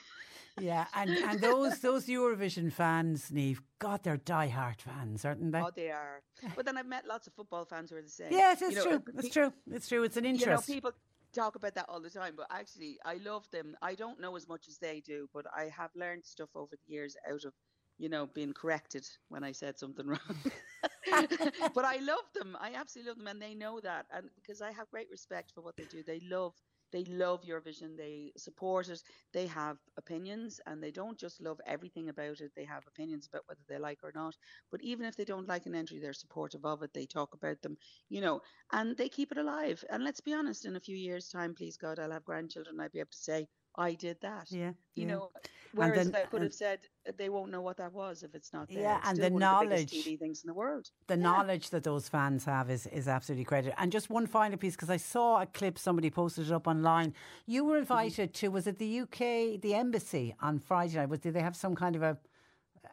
Yeah, 0.61 0.85
and, 0.93 1.09
and 1.09 1.41
those 1.41 1.79
those 1.79 2.05
Eurovision 2.07 2.71
fans, 2.71 3.29
Niamh, 3.29 3.57
God, 3.77 4.03
they're 4.03 4.15
diehard 4.17 4.79
fans, 4.79 5.25
aren't 5.25 5.51
they? 5.51 5.59
oh, 5.59 5.69
they 5.75 5.91
are. 5.91 6.21
But 6.55 6.65
then 6.65 6.77
I've 6.77 6.85
met 6.87 7.05
lots 7.05 7.27
of 7.27 7.33
football 7.33 7.65
fans 7.65 7.89
who 7.89 7.97
are 7.97 8.01
the 8.01 8.07
same. 8.07 8.27
yes, 8.31 8.61
it's 8.61 8.71
You 8.71 8.77
know, 8.77 8.83
true. 8.83 8.93
uh, 8.95 9.19
It's 9.19 9.29
true. 9.33 9.53
It's 9.69 9.89
true. 9.89 10.03
It's 10.05 10.15
an 10.15 10.23
interest. 10.23 10.69
You 10.69 10.75
know, 10.75 10.77
people 10.77 10.91
talk 11.35 11.55
about 11.55 11.75
that 11.75 11.87
all 11.89 12.01
the 12.01 12.09
time, 12.09 12.35
but 12.37 12.47
actually, 12.51 12.99
I 13.05 13.15
love 13.15 13.49
them. 13.51 13.75
I 13.81 13.95
don't 13.95 14.21
know 14.21 14.35
as 14.37 14.47
much 14.47 14.67
as 14.69 14.79
they 14.79 15.01
do, 15.01 15.29
but 15.33 15.45
I 15.55 15.65
have 15.77 15.91
learned 15.95 16.25
stuff 16.25 16.49
over 16.55 16.75
the 16.75 16.93
years 16.93 17.17
out 17.29 17.45
of, 17.45 17.53
you 17.99 18.09
know, 18.09 18.27
being 18.27 18.53
corrected 18.53 19.05
when 19.29 19.43
I 19.43 19.51
said 19.53 19.79
something 19.79 20.07
wrong. 20.13 20.37
but 21.73 21.85
I 21.85 21.97
love 21.97 22.25
them. 22.33 22.57
I 22.59 22.73
absolutely 22.75 23.11
love 23.11 23.17
them, 23.19 23.27
and 23.27 23.41
they 23.41 23.55
know 23.55 23.79
that. 23.81 24.07
And 24.11 24.29
because 24.35 24.61
I 24.61 24.71
have 24.71 24.89
great 24.91 25.09
respect 25.11 25.51
for 25.53 25.61
what 25.61 25.77
they 25.77 25.85
do, 25.85 26.03
they 26.05 26.21
love. 26.29 26.53
They 26.95 27.05
love 27.05 27.43
Eurovision. 27.43 27.97
They 27.97 28.33
support 28.37 28.89
it. 28.89 29.03
They 29.33 29.47
have 29.47 29.77
opinions, 29.97 30.61
and 30.65 30.81
they 30.81 30.91
don't 30.91 31.19
just 31.19 31.41
love 31.41 31.61
everything 31.67 32.09
about 32.09 32.41
it. 32.41 32.53
They 32.55 32.65
have 32.65 32.87
opinions 32.87 33.27
about 33.27 33.43
whether 33.47 33.61
they 33.67 33.77
like 33.77 34.03
or 34.03 34.13
not. 34.15 34.35
But 34.71 34.81
even 34.81 35.05
if 35.05 35.15
they 35.17 35.25
don't 35.25 35.47
like 35.47 35.67
an 35.67 35.75
entry, 35.75 35.99
they're 35.99 36.13
supportive 36.13 36.65
of 36.65 36.83
it. 36.83 36.93
They 36.93 37.05
talk 37.05 37.33
about 37.35 37.61
them, 37.61 37.77
you 38.09 38.21
know, 38.21 38.41
and 38.71 38.97
they 38.97 39.09
keep 39.09 39.31
it 39.33 39.37
alive. 39.37 39.83
And 39.89 40.03
let's 40.03 40.21
be 40.21 40.33
honest, 40.33 40.65
in 40.65 40.75
a 40.77 40.79
few 40.79 40.95
years' 40.97 41.29
time, 41.29 41.53
please 41.55 41.77
God, 41.77 41.99
I'll 41.99 42.11
have 42.11 42.25
grandchildren. 42.25 42.79
I'll 42.79 42.89
be 42.89 42.99
able 42.99 43.11
to 43.11 43.17
say, 43.17 43.47
I 43.77 43.93
did 43.93 44.17
that. 44.21 44.47
Yeah, 44.51 44.69
You 44.95 45.05
yeah. 45.05 45.07
know, 45.07 45.31
whereas 45.73 46.07
then- 46.11 46.15
I 46.23 46.25
could 46.27 46.41
have 46.41 46.53
said 46.53 46.79
uh, 47.07 47.11
they 47.17 47.29
won't 47.29 47.51
know 47.51 47.61
what 47.61 47.77
that 47.77 47.91
was 47.91 48.23
if 48.23 48.33
it's 48.33 48.53
not 48.53 48.69
there. 48.69 48.79
Yeah, 48.81 48.97
It's 48.99 49.07
and 49.09 49.17
the 49.17 49.23
the 49.23 49.29
knowledge- 49.31 49.91
biggest 49.91 50.07
TV 50.07 50.17
things 50.19 50.43
in 50.43 50.47
the 50.47 50.53
world. 50.53 50.89
the 51.07 51.17
knowledge 51.17 51.69
that 51.71 51.83
those 51.83 52.07
fans 52.07 52.45
have 52.45 52.69
is, 52.69 52.87
is 52.87 53.07
absolutely 53.07 53.45
credited. 53.45 53.73
And 53.77 53.91
just 53.91 54.09
one 54.09 54.27
final 54.27 54.57
piece, 54.57 54.75
because 54.75 54.89
I 54.89 54.97
saw 54.97 55.41
a 55.41 55.45
clip, 55.45 55.77
somebody 55.77 56.09
posted 56.09 56.47
it 56.47 56.51
up 56.53 56.67
online. 56.67 57.13
You 57.45 57.61
Mm-hmm. 57.63 57.69
were 57.71 57.77
invited 57.77 58.33
to, 58.35 58.47
was 58.49 58.65
it 58.67 58.77
the 58.79 59.01
UK, 59.01 59.59
the 59.61 59.73
embassy 59.75 60.35
on 60.41 60.59
Friday 60.59 60.95
night? 60.95 61.09
Was, 61.09 61.19
did 61.19 61.33
they 61.33 61.41
have 61.41 61.55
some 61.55 61.75
kind 61.75 61.95
of 61.95 62.03
a 62.03 62.17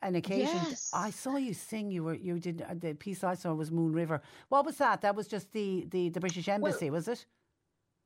an 0.03 0.17
occasion? 0.17 0.59
Yes. 0.69 0.91
I 0.93 1.11
saw 1.11 1.37
you 1.37 1.55
sing. 1.55 1.91
You 1.93 2.03
were 2.03 2.15
you 2.15 2.41
did 2.41 2.63
uh, 2.63 2.75
the 2.75 2.95
piece 2.95 3.23
I 3.23 3.35
saw 3.35 3.53
was 3.55 3.71
Moon 3.71 3.93
River. 3.93 4.21
What 4.49 4.65
was 4.67 4.77
that? 4.79 5.03
That 5.03 5.15
was 5.15 5.29
just 5.29 5.53
the 5.53 5.87
the, 5.91 6.09
the 6.09 6.19
British 6.19 6.49
embassy, 6.49 6.91
was 6.91 7.07
it? 7.07 7.27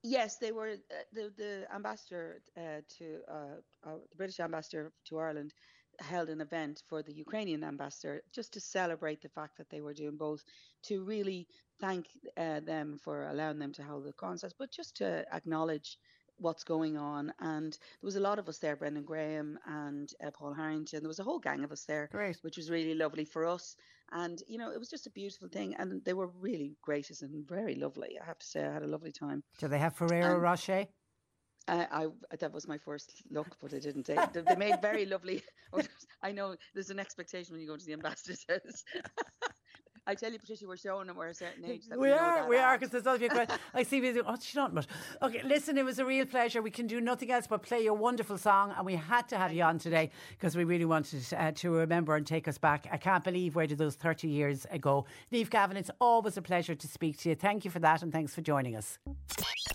Yes, 0.09 0.39
they 0.39 0.53
were 0.53 0.71
uh, 0.71 0.95
the 1.13 1.33
the 1.37 1.67
ambassador 1.75 2.41
uh, 2.57 2.81
to 2.99 3.23
uh, 3.29 3.57
uh, 3.83 3.99
the 4.11 4.17
British 4.17 4.39
ambassador 4.39 4.93
to 5.07 5.19
Ireland 5.19 5.53
held 5.99 6.29
an 6.29 6.41
event 6.41 6.85
for 6.89 7.03
the 7.03 7.13
Ukrainian 7.13 7.65
ambassador 7.65 8.23
just 8.33 8.53
to 8.53 8.61
celebrate 8.61 9.21
the 9.21 9.29
fact 9.29 9.57
that 9.57 9.69
they 9.69 9.81
were 9.81 9.95
doing 9.95 10.17
both, 10.17 10.45
to 10.85 11.03
really 11.03 11.49
thank 11.81 12.07
uh, 12.37 12.61
them 12.61 12.99
for 12.99 13.27
allowing 13.27 13.59
them 13.59 13.73
to 13.73 13.83
hold 13.83 14.05
the 14.05 14.13
concerts, 14.13 14.55
but 14.57 14.71
just 14.71 14.97
to 14.99 15.25
acknowledge 15.35 15.99
what's 16.37 16.65
going 16.65 16.97
on. 16.97 17.33
And 17.41 17.73
there 17.73 18.07
was 18.11 18.17
a 18.17 18.21
lot 18.29 18.39
of 18.39 18.49
us 18.49 18.59
there, 18.59 18.77
Brendan 18.77 19.05
Graham 19.05 19.59
and 19.67 20.09
uh, 20.23 20.31
Paul 20.31 20.55
Harrington. 20.55 21.01
There 21.03 21.09
was 21.09 21.19
a 21.19 21.25
whole 21.25 21.41
gang 21.41 21.65
of 21.65 21.73
us 21.73 21.85
there, 21.85 22.09
Great. 22.13 22.37
which 22.43 22.59
was 22.59 22.71
really 22.71 22.95
lovely 22.95 23.25
for 23.25 23.45
us. 23.47 23.75
And 24.13 24.43
you 24.47 24.59
know, 24.59 24.71
it 24.71 24.79
was 24.79 24.89
just 24.89 25.07
a 25.07 25.11
beautiful 25.11 25.49
thing, 25.49 25.75
and 25.75 26.05
they 26.05 26.15
were 26.15 26.29
really 26.29 26.77
gracious 26.83 27.23
and 27.23 27.47
very 27.47 27.75
lovely. 27.75 28.19
I 28.21 28.25
have 28.25 28.39
to 28.39 28.47
say, 28.47 28.65
I 28.65 28.73
had 28.73 28.83
a 28.83 28.87
lovely 28.87 29.13
time. 29.13 29.43
Do 29.59 29.69
they 29.69 29.79
have 29.79 29.97
Ferrero 29.97 30.37
Um, 30.37 30.41
Rocher? 30.41 30.87
I, 31.69 31.87
I 32.31 32.37
that 32.39 32.53
was 32.53 32.69
my 32.69 32.79
first 32.79 33.23
look, 33.31 33.57
but 33.61 33.75
I 33.75 33.81
didn't. 33.81 34.07
They, 34.07 34.17
they, 34.33 34.43
they 34.43 34.57
made 34.57 34.81
very 34.81 35.05
lovely. 35.15 35.43
I 36.23 36.31
know 36.33 36.55
there's 36.75 36.91
an 36.91 37.01
expectation 37.01 37.53
when 37.53 37.61
you 37.61 37.67
go 37.67 37.77
to 37.77 37.85
the 37.85 37.93
ambassador's 37.93 38.45
house. 38.49 38.85
I 40.09 40.15
tell 40.15 40.31
you, 40.33 40.39
Patricia, 40.39 40.67
we're 40.69 40.77
showing 40.77 41.09
them 41.09 41.17
we're 41.17 41.29
a 41.29 41.35
certain 41.35 41.65
age. 41.65 41.83
That 41.89 41.99
We 41.99 42.09
know 42.09 42.17
are, 42.17 42.37
that 42.37 42.49
we 42.49 42.57
are, 42.57 42.69
art. 42.69 42.81
because 42.81 42.93
there's 42.93 43.07
other 43.07 43.19
people. 43.19 43.45
I 43.75 43.83
see 43.83 44.01
people. 44.01 44.23
Oh, 44.25 44.37
she's 44.41 44.55
not 44.55 44.73
much. 44.73 44.87
Okay, 45.21 45.43
listen, 45.45 45.77
it 45.77 45.85
was 45.85 45.99
a 45.99 46.05
real 46.05 46.25
pleasure. 46.27 46.63
We 46.63 46.71
can 46.71 46.87
do 46.87 47.01
nothing 47.01 47.33
else 47.33 47.49
but 47.49 47.63
play 47.63 47.83
your 47.83 47.95
wonderful 47.95 48.39
song, 48.39 48.73
and 48.77 48.87
we 48.87 48.95
had 48.95 49.29
to 49.31 49.37
have 49.37 49.53
you 49.53 49.65
on 49.65 49.79
today 49.79 50.11
because 50.31 50.57
we 50.57 50.63
really 50.63 50.85
wanted 50.85 51.25
uh, 51.37 51.51
to 51.53 51.71
remember 51.73 52.15
and 52.15 52.25
take 52.25 52.47
us 52.47 52.57
back. 52.57 52.87
I 52.93 52.99
can't 52.99 53.25
believe 53.25 53.57
where 53.57 53.67
did 53.67 53.79
those 53.79 53.97
30 53.97 54.29
years 54.29 54.65
ago. 54.71 55.07
Niamh 55.33 55.51
Gavin, 55.51 55.77
it's 55.77 55.91
always 56.01 56.37
a 56.37 56.43
pleasure 56.43 56.77
to 56.77 56.87
speak 56.87 57.19
to 57.19 57.31
you. 57.31 57.35
Thank 57.35 57.65
you 57.65 57.71
for 57.73 57.81
that, 57.81 58.03
and 58.03 58.13
thanks 58.13 58.33
for 58.35 58.43
joining 58.43 58.77
us. 58.77 58.99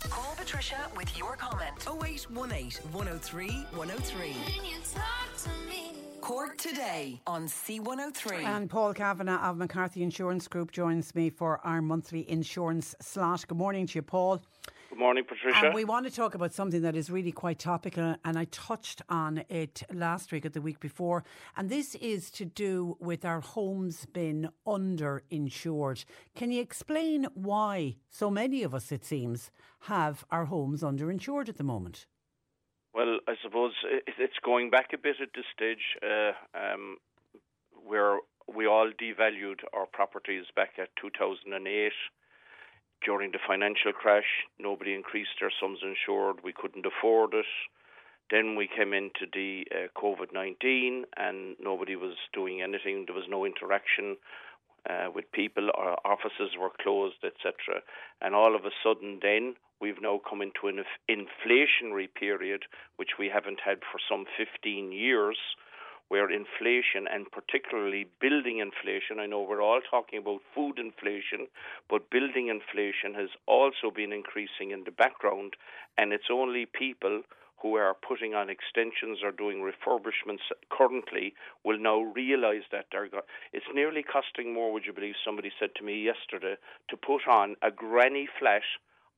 Call 0.09 0.33
Patricia 0.37 0.77
with 0.95 1.17
your 1.17 1.35
comment. 1.35 1.73
0818 1.85 2.91
103 2.93 3.49
103. 3.75 5.70
Cork 6.21 6.55
today 6.57 7.19
on 7.25 7.47
C103. 7.47 8.43
And 8.43 8.69
Paul 8.69 8.93
Kavanagh 8.93 9.49
of 9.49 9.57
McCarthy 9.57 10.03
Insurance 10.03 10.47
Group 10.47 10.71
joins 10.71 11.15
me 11.15 11.31
for 11.31 11.59
our 11.65 11.81
monthly 11.81 12.29
insurance 12.29 12.95
slot. 13.01 13.47
Good 13.47 13.57
morning 13.57 13.87
to 13.87 13.95
you, 13.95 14.01
Paul. 14.03 14.39
Good 14.89 14.99
morning, 14.99 15.23
Patricia. 15.23 15.65
And 15.65 15.73
we 15.73 15.83
want 15.83 16.05
to 16.05 16.11
talk 16.11 16.35
about 16.35 16.53
something 16.53 16.83
that 16.83 16.95
is 16.95 17.09
really 17.09 17.31
quite 17.31 17.57
topical, 17.57 18.15
and 18.23 18.37
I 18.37 18.45
touched 18.45 19.01
on 19.09 19.43
it 19.49 19.81
last 19.91 20.31
week 20.31 20.45
or 20.45 20.49
the 20.49 20.61
week 20.61 20.79
before. 20.79 21.23
And 21.57 21.69
this 21.69 21.95
is 21.95 22.29
to 22.31 22.45
do 22.45 22.97
with 22.99 23.25
our 23.25 23.39
homes 23.39 24.05
being 24.13 24.49
underinsured. 24.67 26.05
Can 26.35 26.51
you 26.51 26.61
explain 26.61 27.27
why 27.33 27.95
so 28.11 28.29
many 28.29 28.61
of 28.61 28.75
us, 28.75 28.91
it 28.91 29.03
seems, 29.03 29.49
have 29.81 30.23
our 30.29 30.45
homes 30.45 30.83
underinsured 30.83 31.49
at 31.49 31.57
the 31.57 31.63
moment? 31.63 32.05
Well, 32.93 33.19
I 33.27 33.35
suppose 33.41 33.71
it's 34.17 34.39
going 34.43 34.69
back 34.69 34.89
a 34.93 34.97
bit 34.97 35.15
at 35.21 35.29
this 35.33 35.45
stage, 35.55 35.95
uh, 36.03 36.33
um, 36.53 36.97
where 37.85 38.17
we 38.53 38.67
all 38.67 38.91
devalued 38.91 39.59
our 39.73 39.85
properties 39.85 40.45
back 40.55 40.71
at 40.77 40.89
2008. 41.01 41.91
during 43.03 43.31
the 43.31 43.39
financial 43.47 43.91
crash, 43.91 44.45
nobody 44.59 44.93
increased 44.93 45.31
their 45.39 45.51
sums 45.59 45.79
insured. 45.81 46.43
We 46.43 46.53
couldn't 46.53 46.85
afford 46.85 47.33
it. 47.33 47.45
Then 48.29 48.55
we 48.55 48.67
came 48.67 48.93
into 48.93 49.25
the 49.33 49.65
uh, 49.71 49.99
COVID 49.99 50.33
19 50.33 51.05
and 51.17 51.55
nobody 51.59 51.95
was 51.95 52.15
doing 52.33 52.61
anything. 52.61 53.05
There 53.05 53.15
was 53.15 53.27
no 53.27 53.43
interaction 53.45 54.17
uh, 54.89 55.09
with 55.13 55.31
people. 55.31 55.69
Our 55.75 55.97
offices 56.05 56.55
were 56.59 56.71
closed, 56.81 57.23
etc. 57.23 57.81
And 58.21 58.35
all 58.35 58.55
of 58.55 58.65
a 58.65 58.71
sudden, 58.83 59.19
then 59.21 59.55
we've 59.81 60.01
now 60.01 60.19
come 60.27 60.41
into 60.41 60.67
an 60.67 60.83
inflationary 61.09 62.07
period, 62.13 62.63
which 62.97 63.17
we 63.17 63.29
haven't 63.33 63.59
had 63.65 63.79
for 63.91 63.99
some 64.09 64.25
15 64.37 64.91
years 64.91 65.37
where 66.11 66.29
inflation 66.29 67.07
and 67.09 67.31
particularly 67.31 68.05
building 68.19 68.59
inflation, 68.59 69.17
I 69.17 69.27
know 69.27 69.47
we're 69.47 69.63
all 69.63 69.79
talking 69.79 70.19
about 70.19 70.41
food 70.53 70.77
inflation, 70.77 71.47
but 71.89 72.09
building 72.09 72.49
inflation 72.49 73.13
has 73.15 73.29
also 73.47 73.95
been 73.95 74.11
increasing 74.11 74.71
in 74.71 74.83
the 74.83 74.91
background, 74.91 75.53
and 75.97 76.11
it's 76.11 76.27
only 76.29 76.65
people 76.65 77.21
who 77.61 77.75
are 77.75 77.93
putting 77.93 78.33
on 78.33 78.49
extensions 78.49 79.19
or 79.23 79.31
doing 79.31 79.63
refurbishments 79.63 80.43
currently 80.69 81.33
will 81.63 81.79
now 81.79 82.01
realise 82.01 82.63
that 82.73 82.87
they're 82.91 83.07
go- 83.07 83.23
it's 83.53 83.71
nearly 83.73 84.03
costing 84.03 84.53
more. 84.53 84.73
Would 84.73 84.85
you 84.85 84.91
believe? 84.91 85.15
Somebody 85.23 85.53
said 85.57 85.75
to 85.75 85.83
me 85.83 86.01
yesterday 86.01 86.57
to 86.89 86.97
put 86.97 87.25
on 87.25 87.55
a 87.61 87.71
granny 87.71 88.27
flat 88.37 88.63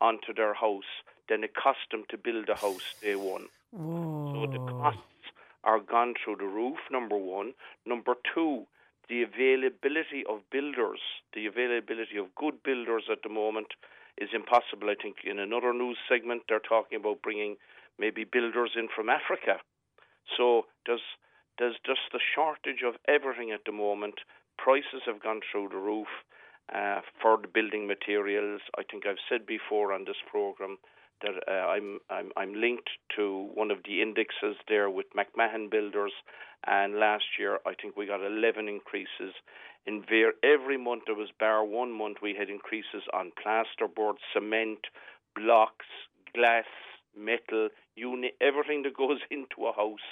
onto 0.02 0.34
their 0.34 0.54
house 0.54 0.92
than 1.30 1.44
it 1.44 1.56
cost 1.56 1.80
them 1.92 2.04
to 2.10 2.18
build 2.18 2.50
a 2.50 2.56
house 2.56 2.96
day 3.02 3.16
one. 3.16 3.48
Whoa. 3.72 4.46
So 4.46 4.52
the 4.52 4.72
costs 4.72 5.02
are 5.64 5.80
gone 5.80 6.14
through 6.24 6.38
the 6.38 6.46
roof. 6.46 6.78
Number 6.92 7.18
one. 7.18 7.54
Number 7.86 8.16
two. 8.34 8.66
The 9.10 9.24
availability 9.24 10.24
of 10.30 10.50
builders, 10.50 11.00
the 11.34 11.46
availability 11.46 12.18
of 12.18 12.34
good 12.36 12.64
builders 12.64 13.04
at 13.12 13.22
the 13.22 13.30
moment 13.30 13.68
is 14.18 14.30
impossible. 14.34 14.90
I 14.90 14.96
think 14.96 15.18
in 15.26 15.40
another 15.40 15.74
news 15.74 15.98
segment 16.08 16.44
they're 16.48 16.60
talking 16.60 17.00
about 17.00 17.22
bringing 17.22 17.58
maybe 18.00 18.24
builders 18.24 18.72
in 18.78 18.88
from 18.96 19.10
Africa. 19.10 19.60
So 20.38 20.66
there's 20.86 21.04
there's 21.60 21.76
just 21.86 22.02
the 22.12 22.20
shortage 22.34 22.82
of 22.86 22.96
everything 23.08 23.52
at 23.52 23.66
the 23.66 23.72
moment. 23.72 24.16
Prices 24.58 25.04
have 25.06 25.22
gone 25.22 25.42
through 25.52 25.70
the 25.70 25.78
roof 25.78 26.08
uh, 26.74 27.02
for 27.22 27.38
the 27.42 27.48
building 27.48 27.88
materials. 27.88 28.62
I 28.78 28.84
think 28.84 29.06
I've 29.06 29.24
said 29.30 29.46
before 29.46 29.94
on 29.94 30.06
this 30.06 30.22
program 30.30 30.78
that 31.22 31.36
uh, 31.48 31.68
I'm, 31.68 32.00
I'm 32.10 32.32
I'm 32.36 32.54
linked 32.54 32.90
to 33.16 33.50
one 33.54 33.72
of 33.72 33.80
the 33.86 34.02
indexes 34.02 34.58
there 34.68 34.90
with 34.90 35.08
McMahon 35.16 35.70
Builders, 35.70 36.14
and 36.68 36.96
last 37.00 37.26
year 37.40 37.60
I 37.66 37.74
think 37.80 37.96
we 37.96 38.06
got 38.06 38.26
11 38.26 38.68
increases. 38.68 39.34
In 39.86 40.04
ver- 40.10 40.34
every 40.44 40.78
month 40.78 41.04
there 41.06 41.16
was 41.16 41.30
bar 41.40 41.66
one 41.66 41.92
month 41.92 42.18
we 42.22 42.36
had 42.38 42.50
increases 42.50 43.04
on 43.14 43.32
plasterboard, 43.44 44.16
cement, 44.34 44.80
blocks, 45.36 45.86
glass, 46.36 46.66
metal, 47.18 47.70
you 47.96 48.30
everything 48.42 48.84
that 48.84 48.98
goes 48.98 49.20
into 49.32 49.68
a 49.68 49.74
house 49.74 50.08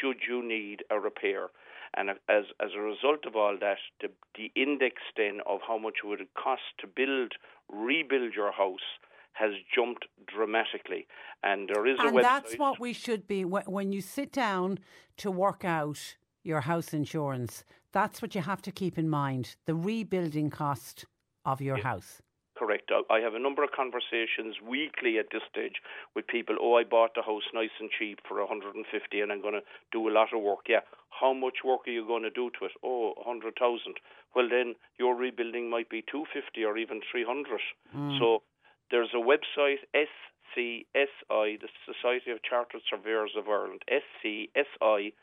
should 0.00 0.18
you 0.28 0.46
need 0.46 0.82
a 0.90 0.98
repair. 0.98 1.48
And 1.96 2.10
as 2.10 2.44
as 2.60 2.70
a 2.76 2.80
result 2.80 3.24
of 3.26 3.36
all 3.36 3.56
that, 3.60 3.78
the, 4.00 4.08
the 4.36 4.50
index 4.60 4.96
then 5.16 5.40
of 5.46 5.60
how 5.66 5.78
much 5.78 5.98
it 6.02 6.06
would 6.06 6.26
cost 6.34 6.62
to 6.80 6.86
build, 6.86 7.32
rebuild 7.68 8.34
your 8.34 8.52
house 8.52 8.88
has 9.34 9.52
jumped 9.74 10.06
dramatically. 10.26 11.06
And 11.42 11.68
there 11.72 11.86
is 11.86 11.98
and 11.98 12.08
a 12.08 12.12
website. 12.12 12.22
that's 12.22 12.54
what 12.54 12.80
we 12.80 12.92
should 12.92 13.26
be 13.26 13.42
wh- 13.42 13.68
when 13.68 13.92
you 13.92 14.00
sit 14.00 14.32
down 14.32 14.78
to 15.18 15.30
work 15.30 15.64
out 15.64 16.16
your 16.42 16.62
house 16.62 16.92
insurance. 16.92 17.64
That's 17.92 18.22
what 18.22 18.34
you 18.34 18.42
have 18.42 18.62
to 18.62 18.72
keep 18.72 18.98
in 18.98 19.08
mind: 19.08 19.56
the 19.66 19.74
rebuilding 19.74 20.50
cost 20.50 21.04
of 21.44 21.60
your 21.60 21.78
house. 21.78 22.22
Correct. 22.56 22.90
I- 23.10 23.20
have 23.20 23.34
a 23.34 23.38
number 23.38 23.64
of 23.64 23.72
conversations 23.72 24.60
weekly 24.60 25.18
at 25.18 25.30
this 25.30 25.42
stage 25.50 25.82
with 26.14 26.26
people. 26.26 26.56
Oh, 26.60 26.74
I 26.76 26.84
bought 26.84 27.14
the 27.14 27.22
house 27.22 27.42
nice 27.52 27.74
and 27.80 27.90
cheap 27.90 28.20
for 28.28 28.40
150, 28.40 29.20
and 29.20 29.32
I'm 29.32 29.40
going 29.40 29.54
to 29.54 29.62
do 29.90 30.08
a 30.08 30.12
lot 30.12 30.32
of 30.32 30.40
work. 30.40 30.68
Yeah. 30.68 30.80
How 31.10 31.32
much 31.32 31.64
work 31.64 31.86
are 31.86 31.90
you 31.90 32.06
going 32.06 32.22
to 32.22 32.30
do 32.30 32.50
to 32.58 32.66
it? 32.66 32.72
Oh, 32.82 33.14
100,000. 33.16 33.98
Well, 34.34 34.48
then 34.48 34.74
your 34.98 35.14
rebuilding 35.16 35.70
might 35.70 35.88
be 35.88 36.02
250 36.02 36.64
or 36.64 36.76
even 36.76 37.00
300. 37.10 37.60
Mm. 37.94 38.18
So 38.18 38.42
there's 38.90 39.14
a 39.14 39.18
website, 39.18 39.78
SCSI, 39.94 41.60
the 41.60 41.68
Society 41.86 42.30
of 42.30 42.42
Chartered 42.42 42.82
Surveyors 42.88 43.32
of 43.36 43.48
Ireland, 43.48 43.82
scsi.ie. 43.90 45.14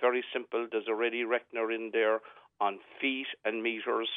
Very 0.00 0.24
simple. 0.32 0.66
There's 0.70 0.88
a 0.88 0.94
ready 0.94 1.24
reckoner 1.24 1.70
in 1.70 1.90
there 1.92 2.20
on 2.60 2.80
feet 3.00 3.28
and 3.44 3.62
meters. 3.62 4.08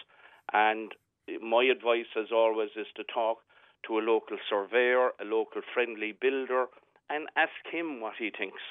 And 0.51 0.93
my 1.41 1.63
advice, 1.63 2.09
as 2.17 2.31
always, 2.31 2.69
is 2.75 2.87
to 2.95 3.03
talk 3.03 3.39
to 3.87 3.99
a 3.99 4.01
local 4.01 4.37
surveyor, 4.49 5.11
a 5.19 5.25
local 5.25 5.61
friendly 5.73 6.11
builder, 6.11 6.65
and 7.09 7.27
ask 7.35 7.51
him 7.71 8.01
what 8.01 8.13
he 8.19 8.31
thinks 8.35 8.61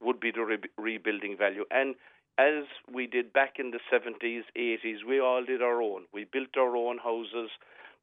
would 0.00 0.20
be 0.20 0.30
the 0.30 0.42
re- 0.42 0.70
rebuilding 0.78 1.36
value. 1.36 1.64
And 1.70 1.94
as 2.38 2.64
we 2.92 3.06
did 3.06 3.32
back 3.32 3.54
in 3.58 3.70
the 3.70 3.80
70s, 3.92 4.42
80s, 4.56 5.04
we 5.08 5.20
all 5.20 5.44
did 5.44 5.62
our 5.62 5.80
own. 5.80 6.02
We 6.12 6.24
built 6.24 6.56
our 6.56 6.76
own 6.76 6.98
houses, 6.98 7.50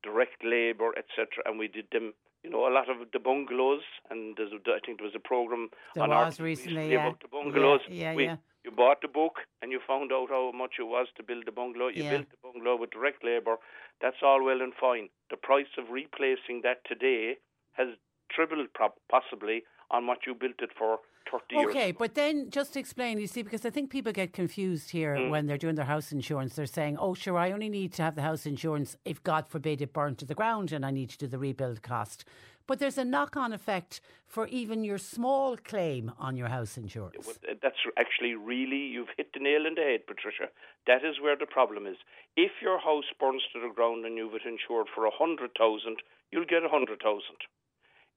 direct 0.04 0.44
labour, 0.44 0.92
etc., 0.98 1.44
and 1.46 1.60
we 1.60 1.68
did 1.68 1.88
them. 1.92 2.14
You 2.44 2.50
know, 2.50 2.68
a 2.68 2.74
lot 2.74 2.90
of 2.90 2.98
the 3.14 3.20
bungalows, 3.20 3.84
and 4.10 4.36
I 4.40 4.80
think 4.84 4.98
there 4.98 5.06
was 5.06 5.14
a 5.16 5.20
program 5.20 5.70
There 5.94 6.04
on 6.04 6.10
was 6.10 6.40
our 6.40 6.44
recently, 6.44 6.92
yeah. 6.92 7.08
about 7.08 7.22
the 7.22 7.28
bungalows. 7.28 7.82
Yeah, 7.88 8.12
yeah, 8.12 8.16
we, 8.16 8.24
yeah. 8.26 8.38
You 8.64 8.72
bought 8.72 9.02
the 9.02 9.08
book 9.08 9.40
and 9.62 9.72
you 9.72 9.80
found 9.88 10.12
out 10.12 10.30
how 10.30 10.52
much 10.52 10.74
it 10.80 10.84
was 10.84 11.08
to 11.18 11.24
build 11.24 11.46
the 11.46 11.52
bungalow. 11.52 11.88
You 11.88 12.04
Yeah. 12.04 12.12
built 12.12 12.30
the 12.30 12.38
bungalow 12.44 12.76
with 12.76 12.92
direct 12.92 13.24
labour. 13.24 13.58
That's 14.00 14.22
all 14.22 14.44
well 14.44 14.62
and 14.62 14.74
fine. 14.76 15.10
The 15.30 15.38
price 15.38 15.78
of 15.78 15.90
replacing 15.90 16.62
that 16.62 16.84
today 16.86 17.38
has 17.74 17.98
tripled, 18.30 18.70
possibly, 19.10 19.66
on 19.90 20.08
what 20.08 20.26
you 20.26 20.36
built 20.36 20.62
it 20.62 20.72
for 20.74 21.00
30 21.30 21.56
years. 21.56 21.70
Okay, 21.70 21.92
but 21.92 22.16
then 22.16 22.50
just 22.50 22.74
to 22.74 22.80
explain, 22.80 23.20
you 23.20 23.28
see, 23.28 23.42
because 23.42 23.66
I 23.66 23.70
think 23.70 23.90
people 23.90 24.12
get 24.12 24.34
confused 24.34 24.92
here 24.92 25.16
Mm. 25.16 25.30
when 25.30 25.46
they're 25.48 25.58
doing 25.58 25.76
their 25.76 25.86
house 25.86 26.12
insurance. 26.12 26.56
They're 26.56 26.66
saying, 26.66 26.98
oh, 26.98 27.14
sure, 27.14 27.38
I 27.38 27.52
only 27.52 27.70
need 27.70 27.94
to 27.94 28.04
have 28.04 28.16
the 28.16 28.22
house 28.22 28.46
insurance 28.46 28.98
if, 29.06 29.24
God 29.24 29.48
forbid, 29.48 29.82
it 29.82 29.94
burned 29.94 30.18
to 30.20 30.26
the 30.26 30.36
ground 30.36 30.72
and 30.72 30.86
I 30.86 30.92
need 30.92 31.10
to 31.12 31.18
do 31.18 31.28
the 31.28 31.38
rebuild 31.38 31.82
cost. 31.82 32.26
But 32.68 32.80
there's 32.80 32.98
a 32.98 33.04
knock 33.04 33.36
on 33.36 33.52
effect 33.54 34.02
for 34.28 34.48
even 34.48 34.84
your 34.84 34.98
small 34.98 35.58
claim 35.58 36.12
on 36.18 36.38
your 36.38 36.48
house 36.48 36.78
insurance. 36.78 37.26
Well, 37.28 37.56
That's 37.62 37.76
actually 37.98 38.36
really, 38.36 38.78
you've 38.78 39.10
hit 39.18 39.34
the 39.34 39.40
nail 39.40 39.66
on 39.68 39.76
the 39.76 39.82
head, 39.82 40.08
Patricia. 40.08 40.48
That 40.88 41.04
is 41.04 41.20
where 41.20 41.36
the 41.36 41.48
problem 41.48 41.86
is. 41.88 41.98
If 42.38 42.52
your 42.62 42.80
house 42.80 43.06
burns 43.20 43.44
to 43.54 43.60
the 43.60 43.74
ground 43.74 44.06
and 44.06 44.16
you've 44.16 44.36
it 44.36 44.44
insured 44.46 44.88
for 44.94 45.06
a 45.06 45.12
hundred 45.12 45.52
thousand, 45.58 45.98
you'll 46.32 46.46
get 46.46 46.64
a 46.64 46.70
hundred 46.70 47.02
thousand. 47.02 47.38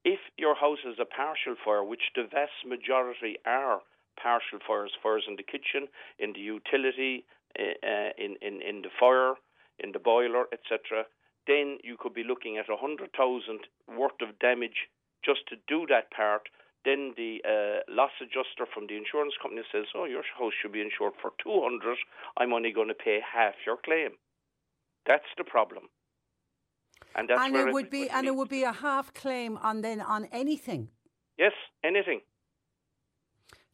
If 0.05 0.20
your 0.36 0.55
house 0.55 0.85
is 0.85 0.98
a 1.01 1.05
partial 1.06 1.56
fire, 1.64 1.82
which 1.82 2.12
the 2.14 2.24
vast 2.31 2.52
majority 2.66 3.39
are 3.47 3.81
partial 4.20 4.59
fires, 4.66 4.93
fires 5.02 5.24
in 5.26 5.36
the 5.36 5.43
kitchen, 5.43 5.89
in 6.18 6.32
the 6.35 6.40
utility, 6.40 7.24
uh, 7.59 8.10
in, 8.18 8.36
in, 8.43 8.60
in 8.60 8.82
the 8.82 8.90
fire, 9.01 9.35
in 9.78 9.93
the 9.93 9.98
boiler, 9.98 10.44
etc., 10.52 11.06
then 11.47 11.78
you 11.85 11.97
could 11.98 12.14
be 12.14 12.24
looking 12.24 12.56
at 12.59 12.68
a 12.70 12.76
hundred 12.76 13.10
thousand 13.16 13.60
worth 13.89 14.20
of 14.22 14.39
damage 14.39 14.89
just 15.24 15.47
to 15.48 15.56
do 15.68 15.86
that 15.89 16.10
part. 16.10 16.48
Then 16.85 17.12
the 17.16 17.40
uh, 17.44 17.81
loss 17.89 18.12
adjuster 18.20 18.66
from 18.72 18.86
the 18.89 18.97
insurance 18.97 19.35
company 19.40 19.62
says, 19.72 19.85
"Oh, 19.94 20.05
your 20.05 20.24
house 20.39 20.52
should 20.60 20.72
be 20.72 20.81
insured 20.81 21.14
for 21.20 21.32
two 21.43 21.60
hundred. 21.62 21.97
I'm 22.36 22.52
only 22.52 22.72
going 22.72 22.89
to 22.89 22.94
pay 22.94 23.20
half 23.20 23.55
your 23.66 23.76
claim." 23.76 24.16
That's 25.06 25.28
the 25.36 25.44
problem, 25.44 25.89
and 27.15 27.28
that's 27.28 27.41
and 27.41 27.57
it 27.57 27.73
would 27.73 27.91
be 27.91 28.09
and 28.09 28.27
it 28.27 28.35
would 28.35 28.49
be 28.49 28.62
a 28.62 28.73
half 28.73 29.12
claim 29.15 29.59
on 29.59 29.82
then 29.82 30.01
on 30.01 30.27
anything. 30.32 30.89
yes, 31.39 31.53
anything. 31.82 32.20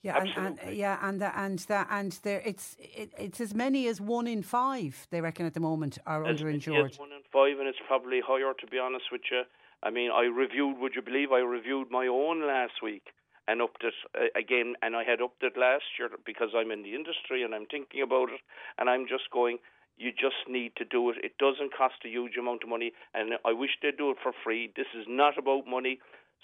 Yeah, 0.02 0.16
and, 0.18 0.58
and 0.58 0.76
yeah, 0.76 0.98
and 1.02 1.20
the, 1.20 1.38
and 1.38 1.58
the, 1.58 1.86
and 1.90 2.12
there 2.22 2.40
it's 2.44 2.74
it, 2.78 3.12
it's 3.18 3.38
as 3.38 3.54
many 3.54 3.86
as 3.86 4.00
one 4.00 4.26
in 4.26 4.42
five 4.42 5.06
they 5.10 5.20
reckon 5.20 5.44
at 5.44 5.52
the 5.52 5.60
moment 5.60 5.98
are 6.06 6.24
As 6.26 6.42
many 6.42 6.58
underinsured. 6.58 6.98
one 6.98 7.12
in 7.12 7.20
five, 7.30 7.58
and 7.58 7.68
it's 7.68 7.78
probably 7.86 8.20
higher 8.26 8.54
to 8.58 8.66
be 8.66 8.78
honest 8.78 9.12
with 9.12 9.20
you. 9.30 9.42
I 9.82 9.90
mean, 9.90 10.10
I 10.10 10.24
reviewed. 10.24 10.78
Would 10.78 10.94
you 10.94 11.02
believe 11.02 11.32
I 11.32 11.40
reviewed 11.40 11.90
my 11.90 12.06
own 12.06 12.46
last 12.46 12.82
week 12.82 13.08
and 13.46 13.60
upped 13.60 13.84
it 13.84 13.94
uh, 14.14 14.38
again, 14.38 14.74
and 14.80 14.96
I 14.96 15.04
had 15.04 15.20
upped 15.20 15.42
it 15.42 15.56
last 15.58 15.84
year 15.98 16.08
because 16.24 16.50
I'm 16.56 16.70
in 16.70 16.82
the 16.82 16.94
industry 16.94 17.42
and 17.42 17.54
I'm 17.54 17.66
thinking 17.66 18.00
about 18.02 18.30
it, 18.30 18.40
and 18.78 18.88
I'm 18.88 19.06
just 19.06 19.30
going. 19.30 19.58
You 20.00 20.12
just 20.16 20.48
need 20.48 20.72
to 20.80 20.84
do 20.88 21.10
it. 21.10 21.20
It 21.22 21.36
doesn't 21.36 21.76
cost 21.76 22.00
a 22.06 22.08
huge 22.08 22.40
amount 22.40 22.64
of 22.64 22.72
money, 22.72 22.92
and 23.12 23.36
I 23.44 23.52
wish 23.52 23.76
they'd 23.82 24.00
do 24.00 24.10
it 24.10 24.16
for 24.22 24.32
free. 24.32 24.72
This 24.74 24.88
is 24.96 25.04
not 25.06 25.36
about 25.36 25.68
money. 25.68 26.00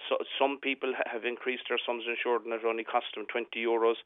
So, 0.08 0.18
some 0.38 0.60
people 0.60 0.92
have 1.10 1.24
increased 1.24 1.64
their 1.72 1.80
sums 1.80 2.04
insured, 2.04 2.44
and 2.44 2.52
it 2.52 2.68
only 2.68 2.84
cost 2.84 3.16
them 3.16 3.24
20 3.32 3.48
euros. 3.56 3.96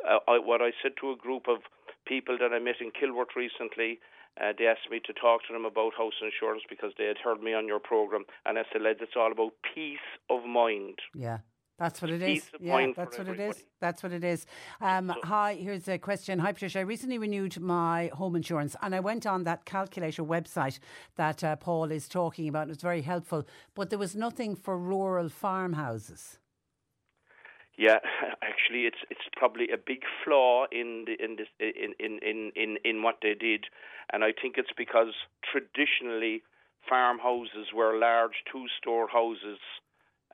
Uh, 0.00 0.24
I, 0.26 0.38
what 0.40 0.62
I 0.62 0.72
said 0.82 0.92
to 1.02 1.12
a 1.12 1.16
group 1.16 1.48
of 1.48 1.58
people 2.06 2.38
that 2.40 2.56
I 2.56 2.58
met 2.58 2.80
in 2.80 2.92
Kilworth 2.96 3.36
recently, 3.36 4.00
uh, 4.40 4.56
they 4.56 4.66
asked 4.66 4.88
me 4.90 5.00
to 5.04 5.12
talk 5.12 5.44
to 5.46 5.52
them 5.52 5.66
about 5.68 6.00
house 6.00 6.16
insurance 6.24 6.62
because 6.68 6.92
they 6.96 7.04
had 7.04 7.18
heard 7.18 7.42
me 7.42 7.52
on 7.52 7.68
your 7.68 7.80
program, 7.80 8.24
and 8.46 8.58
I 8.58 8.64
said, 8.72 8.80
it's 8.82 9.16
all 9.16 9.32
about 9.32 9.52
peace 9.74 10.08
of 10.30 10.44
mind. 10.48 10.98
Yeah. 11.14 11.38
That's 11.78 12.00
what 12.00 12.10
it 12.10 12.22
is. 12.22 12.50
Yeah, 12.60 12.92
that's 12.96 13.18
what 13.18 13.28
it 13.28 13.40
is. 13.40 13.64
That's 13.80 14.02
what 14.02 14.12
it 14.12 14.22
is. 14.22 14.46
Um, 14.80 15.12
hi, 15.24 15.54
here's 15.54 15.88
a 15.88 15.98
question. 15.98 16.38
Hi, 16.38 16.52
Patricia. 16.52 16.78
I 16.78 16.82
recently 16.82 17.18
renewed 17.18 17.58
my 17.60 18.10
home 18.14 18.36
insurance 18.36 18.76
and 18.80 18.94
I 18.94 19.00
went 19.00 19.26
on 19.26 19.42
that 19.44 19.64
calculator 19.64 20.22
website 20.22 20.78
that 21.16 21.42
uh, 21.42 21.56
Paul 21.56 21.90
is 21.90 22.08
talking 22.08 22.48
about. 22.48 22.68
It 22.68 22.70
was 22.70 22.82
very 22.82 23.02
helpful, 23.02 23.44
but 23.74 23.90
there 23.90 23.98
was 23.98 24.14
nothing 24.14 24.54
for 24.54 24.78
rural 24.78 25.28
farmhouses. 25.28 26.38
Yeah, 27.76 27.98
actually, 28.42 28.82
it's 28.82 29.02
it's 29.10 29.28
probably 29.36 29.70
a 29.72 29.76
big 29.76 30.02
flaw 30.24 30.66
in 30.70 31.06
the 31.06 31.22
in 31.22 31.36
this 31.36 31.48
in 31.58 31.92
in 31.98 32.20
in 32.22 32.52
in, 32.54 32.76
in 32.84 33.02
what 33.02 33.16
they 33.20 33.34
did, 33.34 33.66
and 34.12 34.22
I 34.22 34.30
think 34.30 34.54
it's 34.58 34.72
because 34.76 35.12
traditionally 35.42 36.44
farmhouses 36.88 37.72
were 37.74 37.98
large 37.98 38.44
two-store 38.50 39.08
houses 39.08 39.58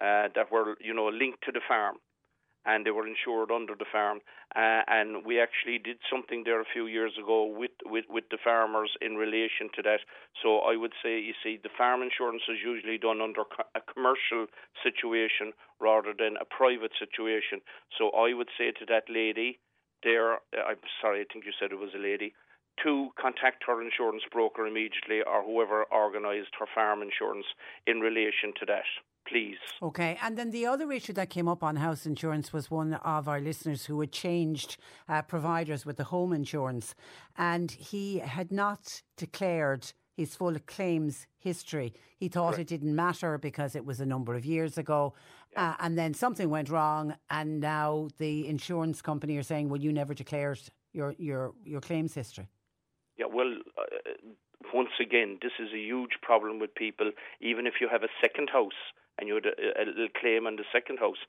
uh, 0.01 0.29
that 0.35 0.51
were 0.51 0.77
you 0.81 0.95
know 0.95 1.09
linked 1.09 1.43
to 1.45 1.53
the 1.53 1.61
farm, 1.67 1.97
and 2.65 2.85
they 2.85 2.91
were 2.91 3.07
insured 3.07 3.51
under 3.51 3.75
the 3.75 3.89
farm. 3.91 4.21
Uh, 4.55 4.83
and 4.89 5.25
we 5.25 5.41
actually 5.41 5.79
did 5.79 5.99
something 6.11 6.43
there 6.45 6.61
a 6.61 6.73
few 6.73 6.87
years 6.87 7.13
ago 7.19 7.47
with, 7.47 7.71
with, 7.87 8.05
with 8.11 8.25
the 8.31 8.39
farmers 8.43 8.91
in 9.01 9.15
relation 9.15 9.71
to 9.75 9.83
that. 9.83 10.01
So 10.43 10.59
I 10.59 10.77
would 10.77 10.93
say, 11.03 11.21
you 11.21 11.35
see, 11.43 11.59
the 11.63 11.71
farm 11.79 12.03
insurance 12.03 12.43
is 12.49 12.59
usually 12.63 12.99
done 12.99 13.21
under 13.21 13.43
a 13.75 13.81
commercial 13.81 14.47
situation 14.83 15.53
rather 15.81 16.13
than 16.17 16.37
a 16.37 16.45
private 16.45 16.93
situation. 16.99 17.63
So 17.97 18.11
I 18.11 18.35
would 18.35 18.51
say 18.59 18.73
to 18.73 18.85
that 18.87 19.05
lady 19.09 19.61
there, 20.03 20.35
uh, 20.35 20.67
I'm 20.69 20.83
sorry, 21.01 21.21
I 21.21 21.25
think 21.33 21.47
you 21.47 21.53
said 21.59 21.73
it 21.73 21.79
was 21.79 21.95
a 21.95 22.03
lady, 22.03 22.35
to 22.85 23.11
contact 23.21 23.65
her 23.67 23.83
insurance 23.83 24.23
broker 24.33 24.67
immediately 24.67 25.21
or 25.27 25.45
whoever 25.45 25.85
organised 25.93 26.57
her 26.59 26.67
farm 26.75 27.03
insurance 27.03 27.47
in 27.87 28.01
relation 28.01 28.53
to 28.59 28.67
that. 28.67 28.89
Please. 29.27 29.59
Okay, 29.81 30.19
and 30.23 30.37
then 30.37 30.51
the 30.51 30.67
other 30.67 30.91
issue 30.91 31.13
that 31.13 31.31
came 31.31 31.47
up 31.47 31.63
on 31.63 31.77
house 31.77 32.05
insurance 32.05 32.53
was 32.53 32.71
one 32.71 32.95
of 32.95 33.29
our 33.29 33.41
listeners 33.41 33.87
who 33.87 34.01
had 34.01 34.13
changed 34.13 34.77
uh, 35.09 35.23
providers 35.23 35.87
with 35.87 35.97
the 35.97 36.05
home 36.05 36.33
insurance, 36.33 36.95
and 37.37 37.71
he 37.71 38.19
had 38.19 38.51
not 38.51 39.03
declared 39.17 39.93
his 40.17 40.35
full 40.35 40.57
claims 40.67 41.27
history. 41.39 41.95
He 42.19 42.29
thought 42.29 42.59
it 42.59 42.67
didn't 42.67 42.95
matter 42.95 43.39
because 43.39 43.77
it 43.77 43.87
was 43.87 44.01
a 44.01 44.07
number 44.07 44.35
of 44.35 44.45
years 44.45 44.77
ago, 44.77 45.15
uh, 45.57 45.75
and 45.79 45.97
then 45.97 46.13
something 46.13 46.51
went 46.51 46.69
wrong, 46.69 47.15
and 47.31 47.61
now 47.61 48.09
the 48.19 48.49
insurance 48.49 49.01
company 49.01 49.37
are 49.37 49.43
saying, 49.43 49.69
"Well, 49.69 49.81
you 49.81 49.93
never 49.93 50.13
declared 50.13 50.61
your 50.93 51.15
your 51.19 51.55
your 51.65 51.81
claims 51.81 52.15
history." 52.15 52.49
Yeah, 53.17 53.27
well, 53.27 53.53
uh, 53.79 53.85
once 54.75 54.95
again, 55.01 55.39
this 55.41 55.53
is 55.59 55.73
a 55.73 55.79
huge 55.79 56.21
problem 56.23 56.59
with 56.59 56.75
people. 56.75 57.13
Even 57.41 57.67
if 57.67 57.75
you 57.81 57.89
have 57.89 58.03
a 58.03 58.13
second 58.21 58.51
house 58.51 58.81
and 59.21 59.29
you 59.29 59.35
had 59.37 59.47
a, 59.47 59.83
a 59.83 59.85
little 59.85 60.09
claim 60.19 60.47
on 60.47 60.57
the 60.57 60.65
second 60.73 60.99
house, 60.99 61.21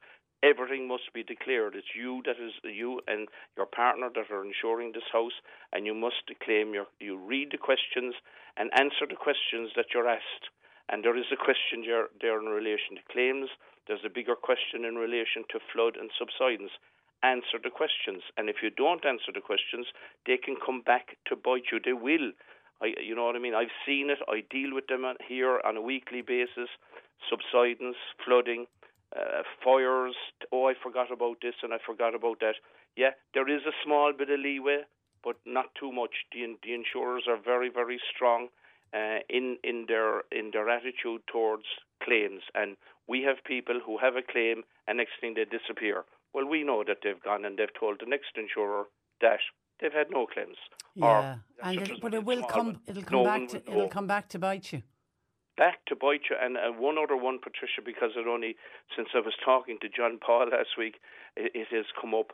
everything 0.42 0.88
must 0.88 1.14
be 1.14 1.24
declared. 1.24 1.76
It's 1.76 1.94
you 1.94 2.24
that 2.26 2.40
is 2.40 2.54
you 2.64 3.02
and 3.08 3.28
your 3.58 3.68
partner 3.68 4.10
that 4.16 4.32
are 4.32 4.46
insuring 4.46 4.94
this 4.94 5.12
house, 5.12 5.36
and 5.74 5.86
you 5.86 5.94
must 5.94 6.24
claim 6.44 6.74
your. 6.74 6.88
You 7.00 7.18
read 7.18 7.52
the 7.52 7.60
questions 7.60 8.16
and 8.58 8.72
answer 8.80 9.06
the 9.08 9.20
questions 9.20 9.72
that 9.76 9.94
you're 9.94 10.10
asked. 10.10 10.50
And 10.90 11.04
there 11.04 11.16
is 11.16 11.30
a 11.32 11.38
question 11.38 11.84
there, 11.86 12.08
there 12.20 12.40
in 12.40 12.48
relation 12.48 12.96
to 12.96 13.12
claims. 13.12 13.50
There's 13.88 14.06
a 14.06 14.10
bigger 14.10 14.36
question 14.36 14.84
in 14.84 14.96
relation 14.96 15.44
to 15.52 15.60
flood 15.72 15.96
and 16.00 16.10
subsidence 16.18 16.72
answer 17.24 17.62
the 17.62 17.70
questions. 17.70 18.24
And 18.38 18.50
if 18.50 18.58
you 18.62 18.70
don't 18.70 19.06
answer 19.06 19.32
the 19.34 19.42
questions, 19.42 19.88
they 20.26 20.38
can 20.38 20.56
come 20.58 20.82
back 20.82 21.18
to 21.28 21.36
bite 21.36 21.70
you. 21.72 21.80
They 21.84 21.94
will. 21.94 22.34
I, 22.82 22.94
you 23.02 23.16
know 23.16 23.26
what 23.26 23.36
I 23.36 23.40
mean? 23.40 23.54
I've 23.56 23.76
seen 23.86 24.10
it. 24.10 24.20
I 24.28 24.44
deal 24.50 24.74
with 24.74 24.88
them 24.88 25.06
here 25.28 25.62
on 25.66 25.78
a 25.78 25.82
weekly 25.82 26.22
basis. 26.22 26.70
Subsidence, 27.30 27.98
flooding, 28.26 28.66
uh, 29.16 29.44
fires. 29.64 30.16
Oh, 30.52 30.68
I 30.68 30.74
forgot 30.82 31.12
about 31.12 31.38
this 31.42 31.56
and 31.64 31.74
I 31.74 31.78
forgot 31.86 32.16
about 32.16 32.40
that. 32.40 32.56
Yeah, 32.96 33.12
there 33.34 33.48
is 33.48 33.62
a 33.68 33.76
small 33.86 34.14
bit 34.18 34.30
of 34.30 34.40
leeway, 34.40 34.82
but 35.24 35.36
not 35.46 35.68
too 35.80 35.92
much. 35.92 36.26
The, 36.34 36.56
the 36.64 36.74
insurers 36.74 37.26
are 37.28 37.38
very, 37.38 37.70
very 37.70 38.00
strong 38.14 38.50
uh, 38.94 39.20
in 39.30 39.58
in 39.64 39.86
their 39.88 40.24
in 40.32 40.52
their 40.52 40.70
attitude 40.70 41.22
towards 41.32 41.64
claims, 42.04 42.42
and 42.56 42.76
we 43.08 43.22
have 43.24 43.44
people 43.46 43.80
who 43.86 43.98
have 43.98 44.16
a 44.16 44.22
claim, 44.22 44.64
and 44.88 44.98
next 44.98 45.14
thing 45.22 45.36
they 45.36 45.46
disappear. 45.46 46.04
Well, 46.34 46.48
we 46.48 46.64
know 46.64 46.84
that 46.86 46.98
they've 47.04 47.22
gone 47.24 47.46
and 47.46 47.58
they've 47.58 47.80
told 47.80 48.00
the 48.00 48.06
next 48.06 48.38
insurer 48.38 48.86
that 49.22 49.40
they've 49.82 49.94
had 49.94 50.08
no 50.10 50.26
claims. 50.26 50.58
Yeah, 50.96 51.38
and 51.64 51.82
it, 51.82 52.02
but 52.02 52.14
it 52.14 52.24
will 52.26 52.44
come. 52.44 52.82
It'll 52.88 53.02
No 53.02 53.08
come 53.08 53.24
back. 53.24 53.50
To, 53.50 53.58
it'll 53.58 53.88
come 53.88 54.08
back 54.08 54.30
to 54.30 54.40
bite 54.40 54.72
you. 54.74 54.84
back 55.58 55.86
to 55.88 55.96
bite 55.96 56.22
you. 56.30 56.36
And 56.42 56.58
uh, 56.58 56.72
one 56.78 56.98
other 56.98 57.16
one, 57.18 57.40
Patricia, 57.40 57.82
because 57.86 58.12
it 58.16 58.28
only 58.28 58.56
since 58.96 59.10
I 59.16 59.20
was 59.20 59.34
talking 59.44 59.78
to 59.82 59.90
John 59.90 60.20
Paul 60.26 60.48
last 60.52 60.78
week, 60.78 60.96
it, 61.36 61.52
it 61.56 61.68
has 61.76 61.86
come 62.00 62.14
up. 62.14 62.32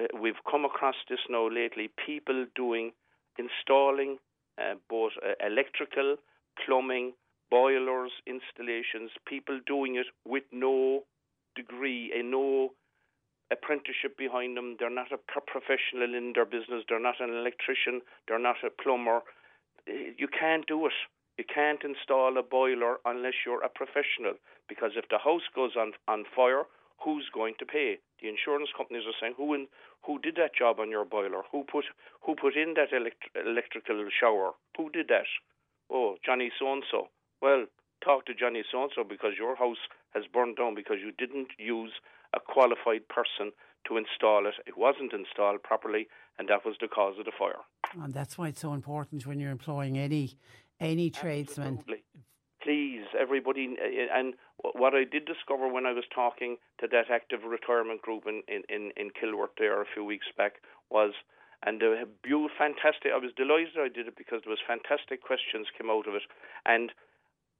Uh, 0.00 0.06
We've 0.20 0.42
come 0.50 0.64
across 0.64 0.96
this 1.08 1.20
now 1.28 1.48
lately. 1.48 1.90
People 2.06 2.46
doing 2.54 2.92
installing 3.38 4.18
uh, 4.58 4.74
both 4.88 5.12
uh, 5.24 5.34
electrical, 5.44 6.16
plumbing, 6.64 7.12
boilers, 7.50 8.12
installations. 8.26 9.10
People 9.26 9.60
doing 9.66 9.96
it 9.96 10.06
with 10.26 10.44
no 10.52 11.04
degree 11.54 12.12
and 12.16 12.30
no 12.30 12.72
apprenticeship 13.52 14.16
behind 14.16 14.56
them. 14.56 14.76
They're 14.78 14.90
not 15.02 15.12
a 15.12 15.18
professional 15.18 16.14
in 16.14 16.32
their 16.34 16.44
business. 16.46 16.84
They're 16.88 17.00
not 17.10 17.20
an 17.20 17.30
electrician. 17.30 18.00
They're 18.26 18.38
not 18.50 18.56
a 18.64 18.70
plumber. 18.70 19.20
Uh, 19.88 19.92
You 20.16 20.28
can't 20.28 20.66
do 20.66 20.86
it. 20.86 20.98
You 21.38 21.44
can't 21.44 21.82
install 21.84 22.36
a 22.38 22.42
boiler 22.42 22.98
unless 23.04 23.34
you're 23.44 23.64
a 23.64 23.68
professional. 23.68 24.34
Because 24.68 24.92
if 24.96 25.08
the 25.08 25.18
house 25.18 25.46
goes 25.54 25.76
on 25.76 25.92
on 26.08 26.24
fire, 26.36 26.64
who's 27.02 27.28
going 27.32 27.54
to 27.58 27.66
pay? 27.66 27.98
The 28.20 28.28
insurance 28.28 28.70
companies 28.76 29.04
are 29.06 29.18
saying 29.20 29.34
who 29.36 29.54
in, 29.54 29.66
who 30.06 30.18
did 30.18 30.36
that 30.36 30.54
job 30.54 30.78
on 30.78 30.90
your 30.90 31.04
boiler? 31.04 31.42
Who 31.50 31.64
put 31.64 31.84
who 32.24 32.34
put 32.34 32.54
in 32.56 32.74
that 32.74 32.92
elect- 32.92 33.34
electrical 33.34 33.98
shower? 34.20 34.52
Who 34.76 34.90
did 34.90 35.08
that? 35.08 35.26
Oh, 35.90 36.16
Johnny 36.24 36.50
so 36.58 36.72
and 36.72 36.84
so. 36.90 37.08
Well, 37.40 37.66
talk 38.04 38.26
to 38.26 38.34
Johnny 38.34 38.62
so 38.70 38.82
and 38.84 38.92
so 38.94 39.02
because 39.04 39.34
your 39.38 39.56
house 39.56 39.82
has 40.14 40.24
burned 40.32 40.56
down 40.56 40.74
because 40.74 40.98
you 41.00 41.12
didn't 41.12 41.48
use 41.58 41.92
a 42.34 42.40
qualified 42.40 43.08
person 43.08 43.52
to 43.86 43.96
install 43.96 44.46
it. 44.46 44.54
It 44.66 44.76
wasn't 44.76 45.12
installed 45.12 45.62
properly, 45.62 46.08
and 46.38 46.48
that 46.48 46.64
was 46.64 46.76
the 46.80 46.88
cause 46.88 47.18
of 47.18 47.24
the 47.24 47.32
fire. 47.36 47.60
And 48.02 48.14
that's 48.14 48.38
why 48.38 48.48
it's 48.48 48.60
so 48.60 48.72
important 48.74 49.26
when 49.26 49.40
you're 49.40 49.50
employing 49.50 49.98
any 49.98 50.36
any 50.80 51.10
tradesman. 51.10 51.78
Absolutely. 51.78 52.02
Please, 52.62 53.04
everybody. 53.18 53.76
uh, 53.80 54.18
And 54.18 54.34
what 54.74 54.94
I 54.94 55.04
did 55.04 55.24
discover 55.26 55.68
when 55.68 55.86
I 55.86 55.92
was 55.92 56.04
talking 56.14 56.56
to 56.80 56.86
that 56.88 57.10
active 57.10 57.40
retirement 57.44 58.02
group 58.02 58.24
in, 58.26 58.42
in, 58.48 58.90
in, 58.96 59.10
Kilworth 59.10 59.54
there 59.58 59.80
a 59.82 59.84
few 59.94 60.04
weeks 60.04 60.26
back 60.36 60.62
was, 60.90 61.12
and 61.64 61.80
they 61.80 61.86
were 61.86 62.04
beautiful, 62.22 62.50
fantastic. 62.56 63.10
I 63.14 63.18
was 63.18 63.32
delighted 63.36 63.78
I 63.78 63.88
did 63.88 64.06
it 64.06 64.16
because 64.16 64.42
there 64.44 64.50
was 64.50 64.62
fantastic 64.66 65.22
questions 65.22 65.66
came 65.76 65.90
out 65.90 66.06
of 66.06 66.14
it. 66.14 66.22
And 66.66 66.92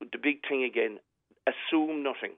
the 0.01 0.19
big 0.19 0.47
thing 0.49 0.63
again, 0.63 0.99
assume 1.47 2.03
nothing. 2.03 2.35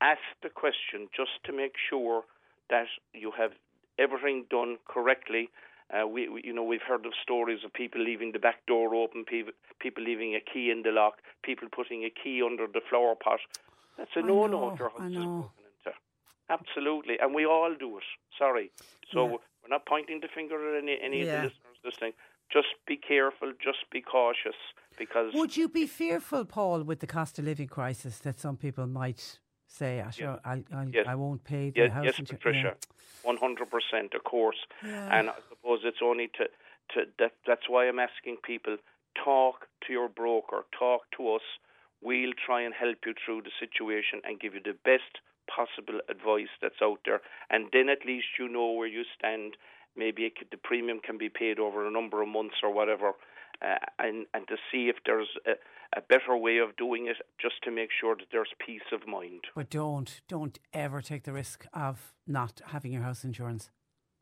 Ask 0.00 0.20
the 0.42 0.48
question 0.50 1.08
just 1.16 1.42
to 1.44 1.52
make 1.52 1.74
sure 1.88 2.24
that 2.70 2.86
you 3.14 3.32
have 3.36 3.52
everything 3.98 4.44
done 4.50 4.76
correctly. 4.86 5.48
Uh, 5.88 6.06
we, 6.06 6.28
we, 6.28 6.42
you 6.44 6.52
know, 6.52 6.64
we've 6.64 6.82
heard 6.86 7.06
of 7.06 7.12
stories 7.22 7.60
of 7.64 7.72
people 7.72 8.02
leaving 8.02 8.32
the 8.32 8.38
back 8.38 8.66
door 8.66 8.94
open, 8.94 9.24
people, 9.24 9.52
people 9.80 10.02
leaving 10.02 10.34
a 10.34 10.40
key 10.40 10.70
in 10.70 10.82
the 10.82 10.90
lock, 10.90 11.18
people 11.42 11.68
putting 11.74 12.04
a 12.04 12.10
key 12.10 12.42
under 12.44 12.66
the 12.66 12.80
flower 12.90 13.14
pot. 13.14 13.38
That's 13.96 14.10
a 14.16 14.22
no-no. 14.22 14.74
your 14.78 14.90
I 14.90 15.02
house 15.02 15.10
is 15.10 15.14
broken 15.14 15.14
into. 15.14 15.92
Absolutely, 16.48 17.18
and 17.20 17.34
we 17.34 17.44
all 17.44 17.74
do 17.78 17.98
it. 17.98 18.04
Sorry, 18.38 18.70
so 19.12 19.26
Yeah. 19.26 19.32
we're 19.62 19.68
not 19.70 19.86
pointing 19.86 20.20
the 20.20 20.28
finger 20.28 20.76
at 20.76 20.82
any 20.82 21.00
any 21.00 21.22
of 21.22 21.28
the 21.28 21.34
listeners 21.48 21.78
listening. 21.84 22.12
Just 22.52 22.68
be 22.86 22.96
careful. 22.96 23.52
Just 23.60 23.90
be 23.90 24.00
cautious 24.00 24.54
because 24.96 25.34
Would 25.34 25.56
you 25.56 25.68
be 25.68 25.86
fearful, 25.86 26.44
Paul, 26.44 26.84
with 26.84 27.00
the 27.00 27.06
cost 27.08 27.38
of 27.40 27.44
living 27.44 27.66
crisis 27.66 28.18
that 28.18 28.38
some 28.38 28.56
people 28.56 28.86
might 28.86 29.40
say, 29.66 30.02
"Ah, 30.04 30.10
sure, 30.10 30.40
I, 30.44 30.62
I, 30.72 30.86
Yes. 30.92 31.06
I 31.08 31.14
won't 31.14 31.44
pay 31.44 31.70
the 31.70 31.80
yes, 31.82 31.92
house 31.92 32.04
yes, 32.04 32.18
insurance." 32.18 32.42
Patricia, 32.42 32.76
one 33.22 33.36
hundred 33.36 33.70
percent, 33.70 34.14
of 34.14 34.24
course. 34.24 34.58
Yeah. 34.84 35.18
And 35.18 35.30
I 35.30 35.34
suppose 35.48 35.80
it's 35.84 36.02
only 36.02 36.28
to 36.38 36.44
to 36.94 37.06
that. 37.18 37.32
That's 37.46 37.68
why 37.68 37.88
I'm 37.88 37.98
asking 37.98 38.38
people 38.44 38.76
talk 39.14 39.66
to 39.86 39.92
your 39.92 40.08
broker, 40.08 40.64
talk 40.78 41.02
to 41.16 41.34
us. 41.34 41.42
We'll 42.02 42.34
try 42.44 42.60
and 42.62 42.74
help 42.74 42.98
you 43.06 43.14
through 43.24 43.42
the 43.42 43.50
situation 43.58 44.20
and 44.24 44.38
give 44.38 44.54
you 44.54 44.60
the 44.62 44.76
best 44.84 45.20
possible 45.48 46.00
advice 46.08 46.52
that's 46.60 46.82
out 46.82 47.00
there. 47.04 47.20
And 47.50 47.68
then 47.72 47.88
at 47.88 48.04
least 48.04 48.26
you 48.38 48.48
know 48.48 48.72
where 48.72 48.86
you 48.86 49.04
stand. 49.18 49.56
Maybe 49.96 50.24
it 50.24 50.36
could, 50.36 50.48
the 50.50 50.58
premium 50.58 51.00
can 51.00 51.16
be 51.16 51.30
paid 51.30 51.58
over 51.58 51.86
a 51.86 51.90
number 51.90 52.20
of 52.20 52.28
months 52.28 52.56
or 52.62 52.70
whatever. 52.72 53.12
Uh, 53.62 53.78
and 53.98 54.26
and 54.34 54.46
to 54.48 54.56
see 54.70 54.88
if 54.90 54.96
there's 55.06 55.30
a, 55.46 55.52
a 55.94 56.00
better 56.00 56.36
way 56.36 56.58
of 56.58 56.76
doing 56.76 57.06
it, 57.06 57.16
just 57.40 57.56
to 57.64 57.70
make 57.70 57.90
sure 58.00 58.16
that 58.16 58.26
there's 58.32 58.48
peace 58.64 58.88
of 58.92 59.06
mind. 59.06 59.44
But 59.54 59.70
don't, 59.70 60.20
don't 60.28 60.58
ever 60.72 61.00
take 61.02 61.24
the 61.24 61.32
risk 61.32 61.66
of 61.72 62.14
not 62.26 62.60
having 62.66 62.92
your 62.92 63.02
house 63.02 63.24
insurance. 63.24 63.70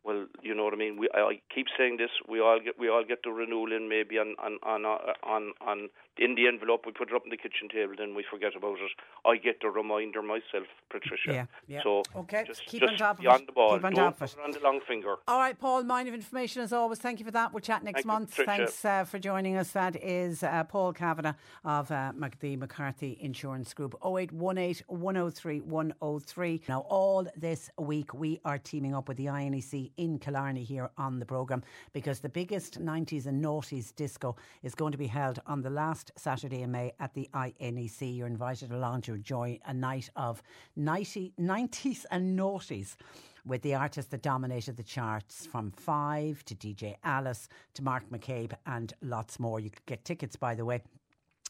Well, 0.04 0.26
you 0.42 0.54
know 0.54 0.64
what 0.64 0.74
I 0.74 0.76
mean. 0.76 0.98
We 0.98 1.08
I 1.14 1.40
keep 1.52 1.66
saying 1.78 1.96
this. 1.96 2.10
We 2.28 2.38
all 2.38 2.60
get 2.62 2.78
we 2.78 2.90
all 2.90 3.04
get 3.08 3.20
the 3.24 3.30
renewal 3.30 3.72
in 3.72 3.88
maybe 3.88 4.18
on 4.18 4.34
on 4.38 4.58
on 4.62 4.84
uh, 4.84 4.98
on, 5.26 5.54
on 5.66 5.88
in 6.18 6.34
the 6.34 6.46
envelope. 6.46 6.84
We 6.86 6.92
put 6.92 7.08
it 7.10 7.14
up 7.14 7.22
on 7.24 7.30
the 7.30 7.36
kitchen 7.36 7.68
table, 7.68 7.94
then 7.96 8.14
we 8.14 8.24
forget 8.28 8.56
about 8.56 8.78
it. 8.78 8.92
I 9.26 9.36
get 9.36 9.60
the 9.60 9.68
reminder 9.68 10.22
myself, 10.22 10.66
Patricia. 10.90 11.32
Yeah, 11.32 11.46
yeah. 11.66 11.82
So 11.82 12.02
Okay, 12.16 12.44
just, 12.46 12.64
keep 12.66 12.80
just 12.80 12.92
on 12.92 12.98
top 12.98 13.16
of 13.18 13.22
be 13.22 13.26
on 13.26 13.42
it. 13.42 13.46
the 13.46 13.52
ball. 13.52 13.74
Keep 13.76 13.84
on 13.84 13.92
Don't 13.92 14.04
top 14.18 14.22
of 14.22 14.30
it 14.30 14.44
on 14.44 14.50
the 14.52 14.60
long 14.60 14.80
finger. 14.86 15.16
All 15.26 15.38
right, 15.38 15.58
Paul, 15.58 15.82
mind 15.84 16.08
of 16.08 16.14
information 16.14 16.62
as 16.62 16.72
always. 16.72 16.98
Thank 16.98 17.18
you 17.18 17.24
for 17.24 17.32
that. 17.32 17.52
We'll 17.52 17.60
chat 17.60 17.82
next 17.82 17.98
Thank 17.98 18.06
month. 18.06 18.30
Patricia. 18.30 18.56
Thanks 18.56 18.84
uh, 18.84 19.04
for 19.04 19.18
joining 19.18 19.56
us. 19.56 19.72
That 19.72 19.96
is 19.96 20.42
uh, 20.42 20.64
Paul 20.64 20.92
Kavanagh 20.92 21.34
of 21.64 21.90
uh, 21.90 22.12
the 22.40 22.56
McCarthy 22.56 23.18
Insurance 23.20 23.74
Group. 23.74 23.94
0818 24.04 24.84
103 24.86 25.60
103. 25.60 26.62
Now, 26.68 26.80
all 26.88 27.26
this 27.36 27.70
week 27.78 28.14
we 28.14 28.40
are 28.44 28.58
teaming 28.58 28.94
up 28.94 29.08
with 29.08 29.16
the 29.16 29.26
INEC 29.26 29.90
in 29.96 30.18
Killarney 30.18 30.64
here 30.64 30.90
on 30.98 31.18
the 31.18 31.26
programme 31.26 31.62
because 31.92 32.20
the 32.20 32.28
biggest 32.28 32.80
90s 32.80 33.26
and 33.26 33.44
noughties 33.44 33.94
disco 33.94 34.36
is 34.62 34.74
going 34.74 34.92
to 34.92 34.98
be 34.98 35.06
held 35.06 35.40
on 35.46 35.62
the 35.62 35.70
last 35.70 36.03
Saturday 36.16 36.62
in 36.62 36.70
May 36.70 36.92
at 37.00 37.14
the 37.14 37.28
INEC. 37.34 38.16
You're 38.16 38.26
invited 38.26 38.72
along 38.72 39.02
to 39.02 39.14
enjoy 39.14 39.58
a 39.66 39.74
night 39.74 40.10
of 40.16 40.42
90, 40.76 41.34
90s 41.40 42.04
and 42.10 42.38
noughties 42.38 42.96
with 43.44 43.62
the 43.62 43.74
artists 43.74 44.10
that 44.10 44.22
dominated 44.22 44.76
the 44.76 44.82
charts 44.82 45.46
from 45.46 45.70
Five 45.70 46.44
to 46.46 46.54
DJ 46.54 46.96
Alice 47.04 47.48
to 47.74 47.82
Mark 47.82 48.08
McCabe 48.10 48.52
and 48.66 48.92
lots 49.02 49.38
more. 49.38 49.60
You 49.60 49.70
could 49.70 49.86
get 49.86 50.04
tickets, 50.04 50.36
by 50.36 50.54
the 50.54 50.64
way. 50.64 50.82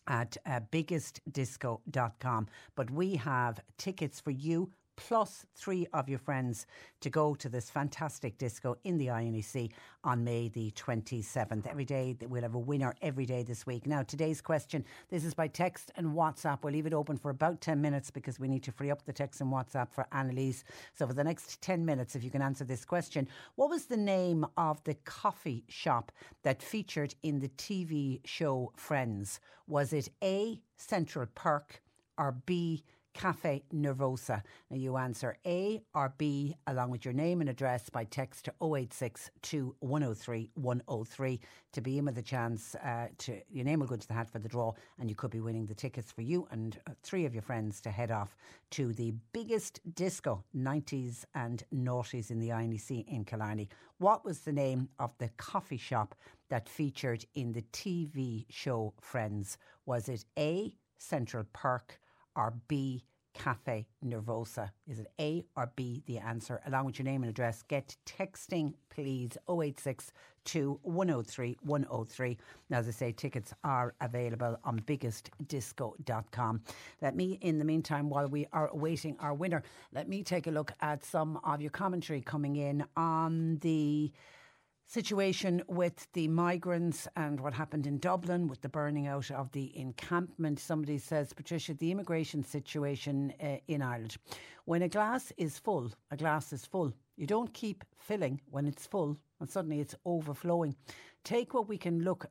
At 0.06 0.36
uh, 0.44 0.60
biggestdisco.com. 0.70 2.48
But 2.74 2.90
we 2.90 3.16
have 3.16 3.60
tickets 3.78 4.20
for 4.20 4.32
you 4.32 4.70
plus 4.96 5.46
three 5.54 5.86
of 5.92 6.08
your 6.08 6.18
friends 6.18 6.66
to 7.00 7.10
go 7.10 7.34
to 7.34 7.48
this 7.48 7.70
fantastic 7.70 8.38
disco 8.38 8.76
in 8.84 8.98
the 8.98 9.08
INEC 9.08 9.70
on 10.04 10.24
May 10.24 10.48
the 10.48 10.70
27th. 10.72 11.66
Every 11.66 11.84
day 11.84 12.16
we'll 12.28 12.42
have 12.42 12.54
a 12.54 12.58
winner 12.58 12.94
every 13.02 13.26
day 13.26 13.42
this 13.42 13.66
week. 13.66 13.86
Now, 13.86 14.02
today's 14.02 14.40
question 14.40 14.84
this 15.10 15.24
is 15.24 15.34
by 15.34 15.48
text 15.48 15.90
and 15.96 16.08
WhatsApp. 16.08 16.62
We'll 16.62 16.72
leave 16.72 16.86
it 16.86 16.94
open 16.94 17.16
for 17.16 17.30
about 17.30 17.60
10 17.60 17.80
minutes 17.80 18.10
because 18.10 18.38
we 18.38 18.48
need 18.48 18.62
to 18.64 18.72
free 18.72 18.90
up 18.90 19.04
the 19.04 19.12
text 19.12 19.40
and 19.40 19.52
WhatsApp 19.52 19.92
for 19.92 20.06
Annalise. 20.12 20.64
So, 20.92 21.06
for 21.06 21.14
the 21.14 21.24
next 21.24 21.60
10 21.62 21.84
minutes, 21.84 22.14
if 22.14 22.24
you 22.24 22.30
can 22.30 22.42
answer 22.42 22.64
this 22.64 22.84
question, 22.84 23.28
what 23.56 23.70
was 23.70 23.86
the 23.86 23.96
name 23.96 24.46
of 24.56 24.82
the 24.84 24.94
coffee 25.04 25.64
shop 25.68 26.12
that 26.42 26.62
featured 26.62 27.14
in 27.22 27.40
the 27.40 27.48
TV 27.48 28.20
show 28.24 28.72
Friends? 28.76 29.40
Was 29.66 29.92
it 29.92 30.08
A, 30.22 30.60
Central 30.76 31.26
Park, 31.34 31.82
or 32.18 32.32
B, 32.46 32.84
Cafe 33.14 33.62
Nervosa. 33.72 34.42
Now 34.70 34.76
you 34.76 34.96
answer 34.96 35.38
A 35.46 35.82
or 35.94 36.12
B 36.18 36.56
along 36.66 36.90
with 36.90 37.04
your 37.04 37.14
name 37.14 37.40
and 37.40 37.48
address 37.48 37.88
by 37.88 38.04
text 38.04 38.44
to 38.46 38.50
0862 38.60 39.74
103 39.78 40.50
103 40.54 41.40
to 41.72 41.80
be 41.80 41.98
in 41.98 42.04
with 42.04 42.18
a 42.18 42.22
chance 42.22 42.74
uh, 42.74 43.06
to 43.18 43.40
your 43.50 43.64
name 43.64 43.80
will 43.80 43.86
go 43.86 43.94
into 43.94 44.08
the 44.08 44.14
hat 44.14 44.28
for 44.28 44.40
the 44.40 44.48
draw 44.48 44.72
and 44.98 45.08
you 45.08 45.16
could 45.16 45.30
be 45.30 45.40
winning 45.40 45.66
the 45.66 45.74
tickets 45.74 46.12
for 46.12 46.22
you 46.22 46.46
and 46.50 46.78
uh, 46.86 46.92
three 47.02 47.24
of 47.24 47.34
your 47.34 47.42
friends 47.42 47.80
to 47.80 47.90
head 47.90 48.10
off 48.10 48.36
to 48.70 48.92
the 48.92 49.14
biggest 49.32 49.80
disco 49.94 50.42
90s 50.56 51.24
and 51.34 51.64
noughties 51.74 52.30
in 52.30 52.40
the 52.40 52.48
INEC 52.48 53.06
in 53.08 53.24
Killarney. 53.24 53.68
What 53.98 54.24
was 54.24 54.40
the 54.40 54.52
name 54.52 54.88
of 54.98 55.16
the 55.18 55.28
coffee 55.36 55.76
shop 55.76 56.14
that 56.48 56.68
featured 56.68 57.24
in 57.34 57.52
the 57.52 57.62
TV 57.72 58.44
show 58.50 58.92
Friends? 59.00 59.56
Was 59.86 60.08
it 60.08 60.24
A 60.36 60.74
Central 60.98 61.44
Perk 61.52 62.00
or 62.36 62.54
B, 62.68 63.04
Cafe 63.34 63.86
Nervosa? 64.04 64.70
Is 64.86 65.00
it 65.00 65.08
A 65.20 65.44
or 65.56 65.72
B, 65.76 66.02
the 66.06 66.18
answer? 66.18 66.60
Along 66.66 66.86
with 66.86 66.98
your 66.98 67.04
name 67.04 67.22
and 67.22 67.30
address, 67.30 67.62
get 67.62 67.96
texting, 68.06 68.74
please, 68.90 69.36
086 69.48 70.12
103 70.82 71.56
103. 71.62 72.38
Now, 72.70 72.78
as 72.78 72.88
I 72.88 72.90
say, 72.90 73.12
tickets 73.12 73.54
are 73.64 73.94
available 74.00 74.58
on 74.64 74.80
biggestdisco.com. 74.80 76.62
Let 77.00 77.16
me, 77.16 77.38
in 77.40 77.58
the 77.58 77.64
meantime, 77.64 78.08
while 78.10 78.28
we 78.28 78.46
are 78.52 78.68
awaiting 78.68 79.16
our 79.20 79.34
winner, 79.34 79.62
let 79.92 80.08
me 80.08 80.22
take 80.22 80.46
a 80.46 80.50
look 80.50 80.72
at 80.80 81.04
some 81.04 81.40
of 81.44 81.60
your 81.60 81.70
commentary 81.70 82.20
coming 82.20 82.56
in 82.56 82.84
on 82.96 83.56
the 83.62 84.12
situation 84.86 85.62
with 85.66 86.06
the 86.12 86.28
migrants 86.28 87.08
and 87.16 87.40
what 87.40 87.54
happened 87.54 87.86
in 87.86 87.98
Dublin 87.98 88.48
with 88.48 88.60
the 88.60 88.68
burning 88.68 89.06
out 89.06 89.30
of 89.30 89.50
the 89.52 89.76
encampment. 89.76 90.58
Somebody 90.58 90.98
says, 90.98 91.32
Patricia, 91.32 91.74
the 91.74 91.90
immigration 91.90 92.42
situation 92.42 93.32
uh, 93.42 93.56
in 93.68 93.82
Ireland. 93.82 94.16
When 94.64 94.82
a 94.82 94.88
glass 94.88 95.32
is 95.36 95.58
full, 95.58 95.90
a 96.10 96.16
glass 96.16 96.52
is 96.52 96.64
full. 96.64 96.92
You 97.16 97.26
don't 97.26 97.52
keep 97.54 97.84
filling 97.98 98.40
when 98.50 98.66
it's 98.66 98.86
full 98.86 99.16
and 99.40 99.50
suddenly 99.50 99.80
it's 99.80 99.94
overflowing. 100.04 100.74
Take 101.24 101.54
what 101.54 101.68
we 101.68 101.78
can 101.78 102.02
look 102.02 102.26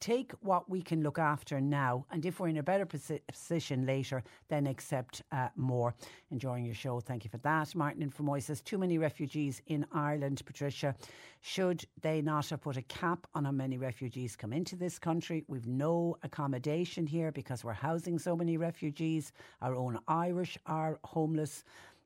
take 0.00 0.32
what 0.40 0.68
we 0.68 0.82
can 0.82 1.02
look 1.02 1.18
after 1.18 1.60
now, 1.60 2.04
and 2.10 2.24
if 2.26 2.40
we're 2.40 2.48
in 2.48 2.58
a 2.58 2.62
better 2.62 2.86
posi- 2.86 3.20
position 3.26 3.86
later, 3.86 4.22
then 4.48 4.66
accept 4.66 5.22
uh, 5.32 5.48
more. 5.56 5.94
Enjoying 6.30 6.64
your 6.64 6.74
show. 6.74 7.00
Thank 7.00 7.24
you 7.24 7.30
for 7.30 7.38
that. 7.38 7.74
Martin 7.74 8.02
in 8.02 8.10
Fermoy 8.10 8.42
says 8.42 8.60
too 8.60 8.78
many 8.78 8.98
refugees 8.98 9.62
in 9.66 9.86
Ireland, 9.92 10.42
Patricia. 10.44 10.94
Should 11.40 11.84
they 12.00 12.22
not 12.22 12.48
have 12.48 12.62
put 12.62 12.76
a 12.76 12.82
cap 12.82 13.26
on 13.34 13.44
how 13.44 13.52
many 13.52 13.76
refugees 13.76 14.34
come 14.34 14.52
into 14.52 14.76
this 14.76 14.98
country? 14.98 15.44
We've 15.46 15.66
no 15.66 16.16
accommodation 16.22 17.06
here 17.06 17.30
because 17.32 17.64
we're 17.64 17.72
housing 17.72 18.18
so 18.18 18.34
many 18.34 18.56
refugees. 18.56 19.32
Our 19.60 19.74
own 19.74 19.98
Irish 20.08 20.58
are 20.66 20.98
homeless. 21.04 21.64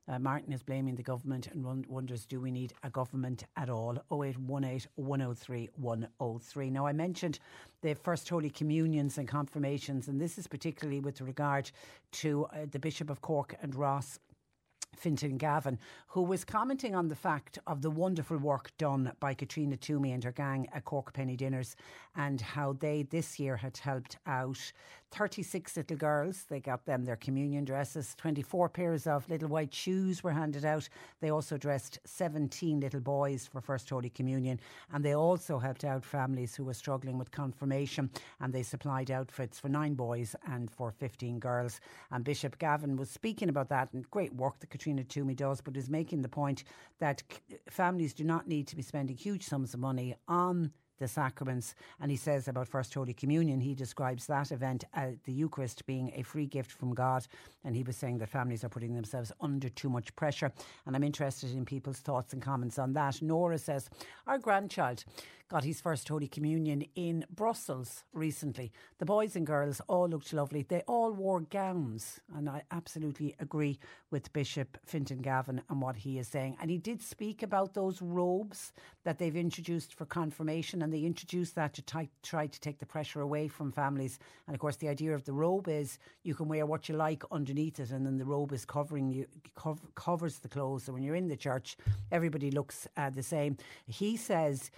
Uh, 0.09 0.17
Martin 0.17 0.51
is 0.51 0.63
blaming 0.63 0.95
the 0.95 1.03
government 1.03 1.47
and 1.47 1.63
won- 1.63 1.85
wonders 1.87 2.25
do 2.25 2.41
we 2.41 2.49
need 2.49 2.73
a 2.81 2.89
government 2.89 3.43
at 3.57 3.69
all? 3.69 3.95
0818 4.11 4.89
103 4.95 5.69
103. 5.75 6.69
Now, 6.71 6.87
I 6.87 6.93
mentioned 6.93 7.37
the 7.81 7.93
First 7.93 8.27
Holy 8.27 8.49
Communions 8.49 9.19
and 9.19 9.27
confirmations, 9.27 10.07
and 10.07 10.19
this 10.19 10.39
is 10.39 10.47
particularly 10.47 10.99
with 10.99 11.21
regard 11.21 11.69
to 12.13 12.45
uh, 12.45 12.65
the 12.71 12.79
Bishop 12.79 13.09
of 13.11 13.21
Cork 13.21 13.55
and 13.61 13.75
Ross. 13.75 14.19
Fintan 14.95 15.37
Gavin, 15.37 15.77
who 16.07 16.23
was 16.23 16.43
commenting 16.43 16.95
on 16.95 17.07
the 17.07 17.15
fact 17.15 17.59
of 17.67 17.81
the 17.81 17.91
wonderful 17.91 18.37
work 18.37 18.71
done 18.77 19.11
by 19.19 19.33
Katrina 19.33 19.77
Twomey 19.77 20.13
and 20.13 20.23
her 20.23 20.31
gang 20.31 20.67
at 20.73 20.83
Cork 20.83 21.13
Penny 21.13 21.37
Dinners 21.37 21.75
and 22.15 22.41
how 22.41 22.73
they 22.73 23.03
this 23.03 23.39
year 23.39 23.55
had 23.55 23.77
helped 23.77 24.17
out 24.25 24.59
36 25.11 25.77
little 25.77 25.97
girls. 25.97 26.45
They 26.49 26.59
got 26.59 26.85
them 26.85 27.05
their 27.05 27.15
communion 27.15 27.65
dresses, 27.65 28.15
24 28.17 28.69
pairs 28.69 29.07
of 29.07 29.29
little 29.29 29.49
white 29.49 29.73
shoes 29.73 30.23
were 30.23 30.31
handed 30.31 30.65
out. 30.65 30.87
They 31.19 31.31
also 31.31 31.57
dressed 31.57 31.99
17 32.05 32.79
little 32.79 32.99
boys 32.99 33.47
for 33.51 33.61
First 33.61 33.89
Holy 33.89 34.09
Communion 34.09 34.59
and 34.93 35.03
they 35.03 35.15
also 35.15 35.59
helped 35.59 35.83
out 35.83 36.05
families 36.05 36.55
who 36.55 36.63
were 36.63 36.73
struggling 36.73 37.17
with 37.17 37.31
confirmation 37.31 38.09
and 38.39 38.53
they 38.53 38.63
supplied 38.63 39.11
outfits 39.11 39.59
for 39.59 39.69
nine 39.69 39.95
boys 39.95 40.35
and 40.47 40.69
for 40.69 40.91
15 40.91 41.39
girls. 41.39 41.81
And 42.11 42.23
Bishop 42.23 42.57
Gavin 42.59 42.95
was 42.95 43.09
speaking 43.09 43.49
about 43.49 43.69
that 43.69 43.91
and 43.93 44.09
great 44.11 44.33
work 44.35 44.59
that 44.59 44.69
Katrina 44.69 45.03
Twomey 45.03 45.35
does, 45.35 45.61
but 45.61 45.77
is 45.77 45.89
making 45.89 46.21
the 46.21 46.29
point 46.29 46.63
that 46.99 47.23
families 47.69 48.13
do 48.13 48.23
not 48.23 48.47
need 48.47 48.67
to 48.67 48.75
be 48.75 48.81
spending 48.81 49.15
huge 49.15 49.43
sums 49.43 49.73
of 49.73 49.79
money 49.79 50.15
on 50.27 50.71
the 50.99 51.07
sacraments. 51.07 51.75
And 51.99 52.11
he 52.11 52.17
says 52.17 52.47
about 52.47 52.67
First 52.67 52.93
Holy 52.93 53.13
Communion, 53.13 53.59
he 53.59 53.73
describes 53.73 54.27
that 54.27 54.51
event, 54.51 54.83
uh, 54.93 55.07
the 55.25 55.33
Eucharist, 55.33 55.85
being 55.85 56.11
a 56.15 56.23
free 56.23 56.45
gift 56.45 56.71
from 56.71 56.93
God. 56.93 57.25
And 57.63 57.75
he 57.75 57.83
was 57.83 57.97
saying 57.97 58.19
that 58.19 58.29
families 58.29 58.63
are 58.63 58.69
putting 58.69 58.93
themselves 58.93 59.31
under 59.41 59.69
too 59.69 59.89
much 59.89 60.15
pressure. 60.15 60.51
And 60.85 60.95
I'm 60.95 61.03
interested 61.03 61.51
in 61.51 61.65
people's 61.65 61.99
thoughts 61.99 62.33
and 62.33 62.41
comments 62.41 62.77
on 62.77 62.93
that. 62.93 63.21
Nora 63.21 63.57
says, 63.57 63.89
Our 64.27 64.37
grandchild 64.37 65.03
got 65.49 65.63
his 65.63 65.81
First 65.81 66.07
Holy 66.07 66.27
Communion 66.27 66.85
in 66.95 67.25
Brussels 67.35 68.03
recently. 68.13 68.71
The 68.99 69.05
boys 69.05 69.35
and 69.35 69.47
girls 69.47 69.81
all 69.87 70.07
looked 70.07 70.31
lovely. 70.31 70.61
They 70.61 70.81
all 70.81 71.11
wore 71.11 71.41
gowns. 71.41 72.19
And 72.35 72.47
I 72.47 72.61
absolutely 72.69 73.35
agree 73.39 73.79
with 74.11 74.31
Bishop 74.31 74.77
Fintan 74.85 75.23
Gavin 75.23 75.61
and 75.67 75.81
what 75.81 75.95
he 75.95 76.19
is 76.19 76.27
saying. 76.27 76.55
And 76.61 76.69
he 76.69 76.77
did 76.77 77.01
speak 77.01 77.41
about 77.41 77.73
those 77.73 77.99
robes 77.99 78.73
that 79.05 79.17
they've 79.17 79.35
introduced 79.35 79.95
for 79.95 80.05
confirmation, 80.05 80.83
and 80.83 80.93
they 80.93 81.01
introduced 81.01 81.55
that 81.55 81.73
to 81.73 81.81
try, 81.81 82.07
try 82.21 82.45
to 82.45 82.59
take 82.59 82.77
the 82.77 82.85
pressure 82.85 83.21
away 83.21 83.47
from 83.47 83.71
families. 83.71 84.19
And 84.45 84.55
of 84.55 84.59
course, 84.59 84.75
the 84.75 84.87
idea 84.87 85.15
of 85.15 85.23
the 85.25 85.33
robe 85.33 85.67
is 85.67 85.97
you 86.23 86.35
can 86.35 86.47
wear 86.47 86.67
what 86.67 86.87
you 86.89 86.95
like 86.95 87.23
underneath 87.31 87.79
it, 87.79 87.89
and 87.89 88.05
then 88.05 88.19
the 88.19 88.25
robe 88.25 88.53
is 88.53 88.65
covering 88.65 89.09
you, 89.09 89.25
cov- 89.55 89.95
covers 89.95 90.37
the 90.37 90.47
clothes. 90.47 90.83
So 90.83 90.93
when 90.93 91.01
you're 91.01 91.15
in 91.15 91.27
the 91.27 91.35
church, 91.35 91.75
everybody 92.11 92.51
looks 92.51 92.87
uh, 92.97 93.09
the 93.09 93.23
same. 93.23 93.57
He 93.87 94.15
says 94.15 94.69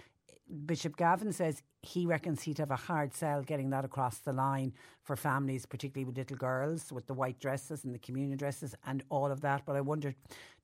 Bishop 0.52 0.96
Gavin 0.96 1.32
says 1.32 1.62
he 1.82 2.06
reckons 2.06 2.42
he'd 2.42 2.58
have 2.58 2.70
a 2.70 2.76
hard 2.76 3.12
sell 3.12 3.42
getting 3.42 3.70
that 3.70 3.84
across 3.84 4.18
the 4.18 4.32
line 4.32 4.72
for 5.02 5.16
families, 5.16 5.66
particularly 5.66 6.04
with 6.04 6.16
little 6.16 6.36
girls, 6.36 6.92
with 6.92 7.06
the 7.08 7.14
white 7.14 7.40
dresses 7.40 7.84
and 7.84 7.92
the 7.92 7.98
communion 7.98 8.38
dresses 8.38 8.74
and 8.86 9.02
all 9.10 9.32
of 9.32 9.40
that. 9.40 9.62
But 9.66 9.74
I 9.74 9.80
wondered, 9.80 10.14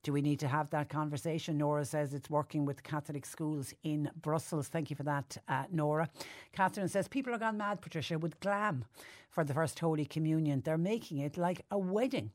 do 0.01 0.13
we 0.13 0.21
need 0.21 0.39
to 0.39 0.47
have 0.47 0.69
that 0.69 0.87
conversation? 0.87 1.57
Nora 1.57 1.83
says 1.83 2.13
it's 2.13 2.29
working 2.29 2.63
with 2.63 2.83
Catholic 2.83 3.25
schools 3.25 3.73
in 3.83 4.09
Brussels. 4.21 4.69
Thank 4.69 4.89
you 4.89 4.95
for 4.95 5.03
that, 5.03 5.37
uh, 5.49 5.65
Nora. 5.71 6.09
Catherine 6.53 6.87
says 6.87 7.09
people 7.09 7.33
are 7.33 7.37
gone 7.37 7.57
mad, 7.57 7.81
Patricia, 7.81 8.17
with 8.17 8.39
glam 8.39 8.85
for 9.29 9.43
the 9.43 9.53
first 9.53 9.79
Holy 9.79 10.05
Communion. 10.05 10.61
They're 10.61 10.77
making 10.77 11.19
it 11.19 11.37
like 11.37 11.65
a 11.69 11.77
wedding, 11.77 12.31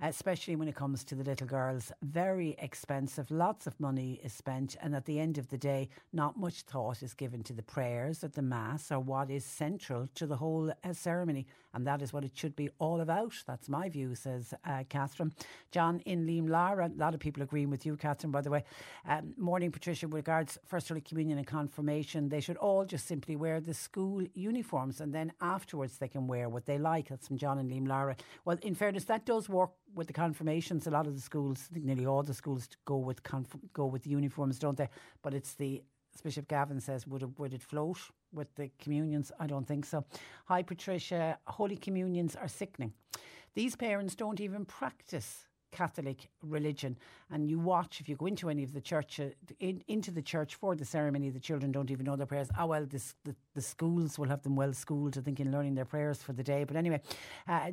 especially 0.00 0.56
when 0.56 0.68
it 0.68 0.74
comes 0.74 1.04
to 1.04 1.14
the 1.14 1.24
little 1.24 1.46
girls. 1.46 1.92
Very 2.02 2.56
expensive, 2.58 3.30
lots 3.30 3.66
of 3.66 3.78
money 3.80 4.20
is 4.22 4.32
spent, 4.32 4.76
and 4.80 4.94
at 4.94 5.04
the 5.04 5.20
end 5.20 5.38
of 5.38 5.48
the 5.48 5.58
day, 5.58 5.88
not 6.12 6.38
much 6.38 6.62
thought 6.62 7.02
is 7.02 7.14
given 7.14 7.42
to 7.44 7.52
the 7.52 7.62
prayers 7.62 8.24
at 8.28 8.34
the 8.34 8.42
Mass 8.42 8.92
or 8.92 9.00
what 9.00 9.30
is 9.30 9.44
central 9.44 10.06
to 10.14 10.26
the 10.26 10.36
whole 10.36 10.70
uh, 10.70 10.92
ceremony. 10.92 11.46
And 11.72 11.86
that 11.86 12.02
is 12.02 12.12
what 12.12 12.24
it 12.24 12.32
should 12.34 12.54
be 12.56 12.68
all 12.78 13.00
about. 13.00 13.32
That's 13.46 13.68
my 13.68 13.88
view, 13.88 14.14
says 14.14 14.52
uh, 14.66 14.84
Catherine. 14.88 15.32
John 15.70 16.00
in 16.00 16.26
Leamlara, 16.26 16.94
a 16.94 16.98
lot 16.98 17.14
of 17.14 17.20
people 17.20 17.42
agreeing 17.42 17.70
with 17.70 17.86
you, 17.86 17.96
Catherine, 17.96 18.30
by 18.30 18.42
the 18.42 18.50
way. 18.50 18.64
Um, 19.08 19.34
morning, 19.38 19.70
Patricia, 19.72 20.06
with 20.06 20.16
regards 20.16 20.58
First 20.66 20.88
Holy 20.88 21.00
Communion 21.00 21.38
and 21.38 21.46
Confirmation, 21.46 22.28
they 22.28 22.40
should 22.40 22.58
all 22.58 22.84
just 22.84 23.06
simply 23.06 23.34
wear 23.34 23.60
the 23.60 23.74
school 23.74 24.22
uniforms 24.34 25.00
and 25.00 25.14
then 25.14 25.32
afterwards 25.40 25.96
they 25.96 26.08
can 26.08 26.26
wear 26.26 26.48
what 26.50 26.66
they 26.66 26.78
like. 26.78 27.08
That's 27.08 27.28
from 27.28 27.38
John 27.38 27.58
and 27.58 27.70
Leamlara. 27.70 28.18
Well, 28.44 28.58
in 28.62 28.74
fairness, 28.74 29.04
that 29.04 29.24
does 29.24 29.48
work 29.48 29.70
with 29.94 30.06
the 30.06 30.12
confirmations. 30.12 30.86
A 30.86 30.90
lot 30.90 31.06
of 31.06 31.14
the 31.14 31.22
schools, 31.22 31.68
nearly 31.72 32.04
all 32.04 32.22
the 32.22 32.34
schools 32.34 32.68
go 32.84 32.96
with 32.96 33.22
conf- 33.22 33.56
go 33.72 33.86
with 33.86 34.06
uniforms, 34.06 34.58
don't 34.58 34.76
they? 34.76 34.88
But 35.22 35.32
it's 35.32 35.54
the 35.54 35.82
as 36.14 36.22
Bishop 36.22 36.48
Gavin 36.48 36.80
says, 36.80 37.06
would 37.06 37.22
it, 37.22 37.38
would 37.38 37.54
it 37.54 37.62
float 37.62 37.98
with 38.32 38.54
the 38.54 38.70
communions? 38.78 39.32
I 39.38 39.46
don't 39.46 39.66
think 39.66 39.84
so. 39.84 40.04
Hi, 40.46 40.62
Patricia. 40.62 41.38
Holy 41.46 41.76
communions 41.76 42.36
are 42.36 42.48
sickening. 42.48 42.92
These 43.54 43.76
parents 43.76 44.14
don't 44.14 44.40
even 44.40 44.64
practice 44.64 45.48
Catholic 45.70 46.28
religion. 46.42 46.96
And 47.30 47.48
you 47.48 47.58
watch, 47.58 48.00
if 48.00 48.08
you 48.08 48.16
go 48.16 48.26
into 48.26 48.48
any 48.48 48.62
of 48.62 48.72
the 48.72 48.80
church, 48.80 49.20
uh, 49.20 49.26
in, 49.60 49.82
into 49.88 50.10
the 50.10 50.22
church 50.22 50.54
for 50.54 50.74
the 50.74 50.84
ceremony, 50.84 51.30
the 51.30 51.40
children 51.40 51.72
don't 51.72 51.90
even 51.90 52.06
know 52.06 52.16
their 52.16 52.26
prayers. 52.26 52.48
Oh, 52.58 52.66
well, 52.66 52.86
this, 52.86 53.14
the, 53.24 53.34
the 53.54 53.60
schools 53.60 54.18
will 54.18 54.28
have 54.28 54.42
them 54.42 54.56
well 54.56 54.72
schooled, 54.72 55.18
I 55.18 55.20
think, 55.20 55.40
in 55.40 55.52
learning 55.52 55.74
their 55.74 55.84
prayers 55.84 56.22
for 56.22 56.32
the 56.32 56.42
day. 56.42 56.64
But 56.64 56.76
anyway, 56.76 57.02
uh, 57.46 57.72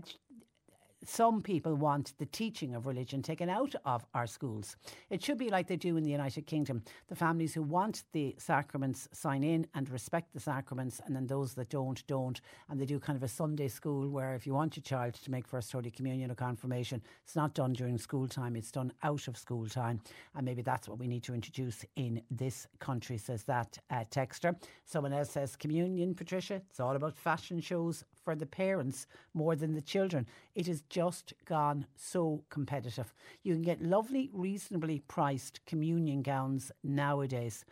some 1.03 1.41
people 1.41 1.75
want 1.75 2.13
the 2.17 2.25
teaching 2.25 2.75
of 2.75 2.85
religion 2.85 3.21
taken 3.21 3.49
out 3.49 3.75
of 3.85 4.05
our 4.13 4.27
schools. 4.27 4.75
It 5.09 5.23
should 5.23 5.37
be 5.37 5.49
like 5.49 5.67
they 5.67 5.75
do 5.75 5.97
in 5.97 6.03
the 6.03 6.11
United 6.11 6.47
Kingdom. 6.47 6.83
The 7.07 7.15
families 7.15 7.53
who 7.53 7.61
want 7.61 8.03
the 8.11 8.35
sacraments 8.37 9.07
sign 9.11 9.43
in 9.43 9.67
and 9.75 9.89
respect 9.89 10.33
the 10.33 10.39
sacraments, 10.39 11.01
and 11.05 11.15
then 11.15 11.27
those 11.27 11.53
that 11.55 11.69
don't, 11.69 12.05
don't. 12.07 12.41
And 12.69 12.79
they 12.79 12.85
do 12.85 12.99
kind 12.99 13.17
of 13.17 13.23
a 13.23 13.27
Sunday 13.27 13.67
school 13.67 14.09
where 14.09 14.35
if 14.35 14.47
you 14.47 14.53
want 14.53 14.75
your 14.75 14.83
child 14.83 15.13
to 15.15 15.31
make 15.31 15.47
First 15.47 15.71
Holy 15.71 15.91
Communion 15.91 16.31
or 16.31 16.35
confirmation, 16.35 17.01
it's 17.23 17.35
not 17.35 17.53
done 17.53 17.73
during 17.73 17.97
school 17.97 18.27
time, 18.27 18.55
it's 18.55 18.71
done 18.71 18.91
out 19.03 19.27
of 19.27 19.37
school 19.37 19.67
time. 19.67 19.99
And 20.35 20.45
maybe 20.45 20.61
that's 20.61 20.87
what 20.87 20.99
we 20.99 21.07
need 21.07 21.23
to 21.23 21.33
introduce 21.33 21.85
in 21.95 22.21
this 22.31 22.67
country, 22.79 23.17
says 23.17 23.43
that 23.43 23.77
uh, 23.89 24.05
texter. 24.11 24.55
Someone 24.85 25.13
else 25.13 25.31
says, 25.31 25.55
Communion, 25.55 26.15
Patricia, 26.15 26.61
it's 26.69 26.79
all 26.79 26.95
about 26.95 27.17
fashion 27.17 27.59
shows 27.59 28.03
for 28.25 28.35
the 28.35 28.47
parents 28.47 29.05
more 29.33 29.55
than 29.55 29.75
the 29.75 29.81
children. 29.81 30.25
It 30.55 30.65
has 30.67 30.81
just 30.89 31.33
gone 31.45 31.85
so 31.95 32.43
competitive. 32.49 33.13
You 33.43 33.53
can 33.53 33.61
get 33.61 33.81
lovely, 33.81 34.29
reasonably 34.33 34.99
priced 35.07 35.63
communion 35.65 36.23
gowns 36.23 36.71
nowadays. 36.83 37.63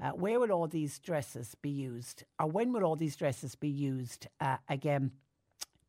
Uh, 0.00 0.10
where 0.10 0.40
will 0.40 0.50
all 0.50 0.66
these 0.66 0.98
dresses 0.98 1.54
be 1.60 1.70
used? 1.70 2.24
Or 2.40 2.46
when 2.46 2.72
will 2.72 2.84
all 2.84 2.96
these 2.96 3.16
dresses 3.16 3.54
be 3.54 3.68
used 3.68 4.26
uh, 4.40 4.56
again? 4.68 5.12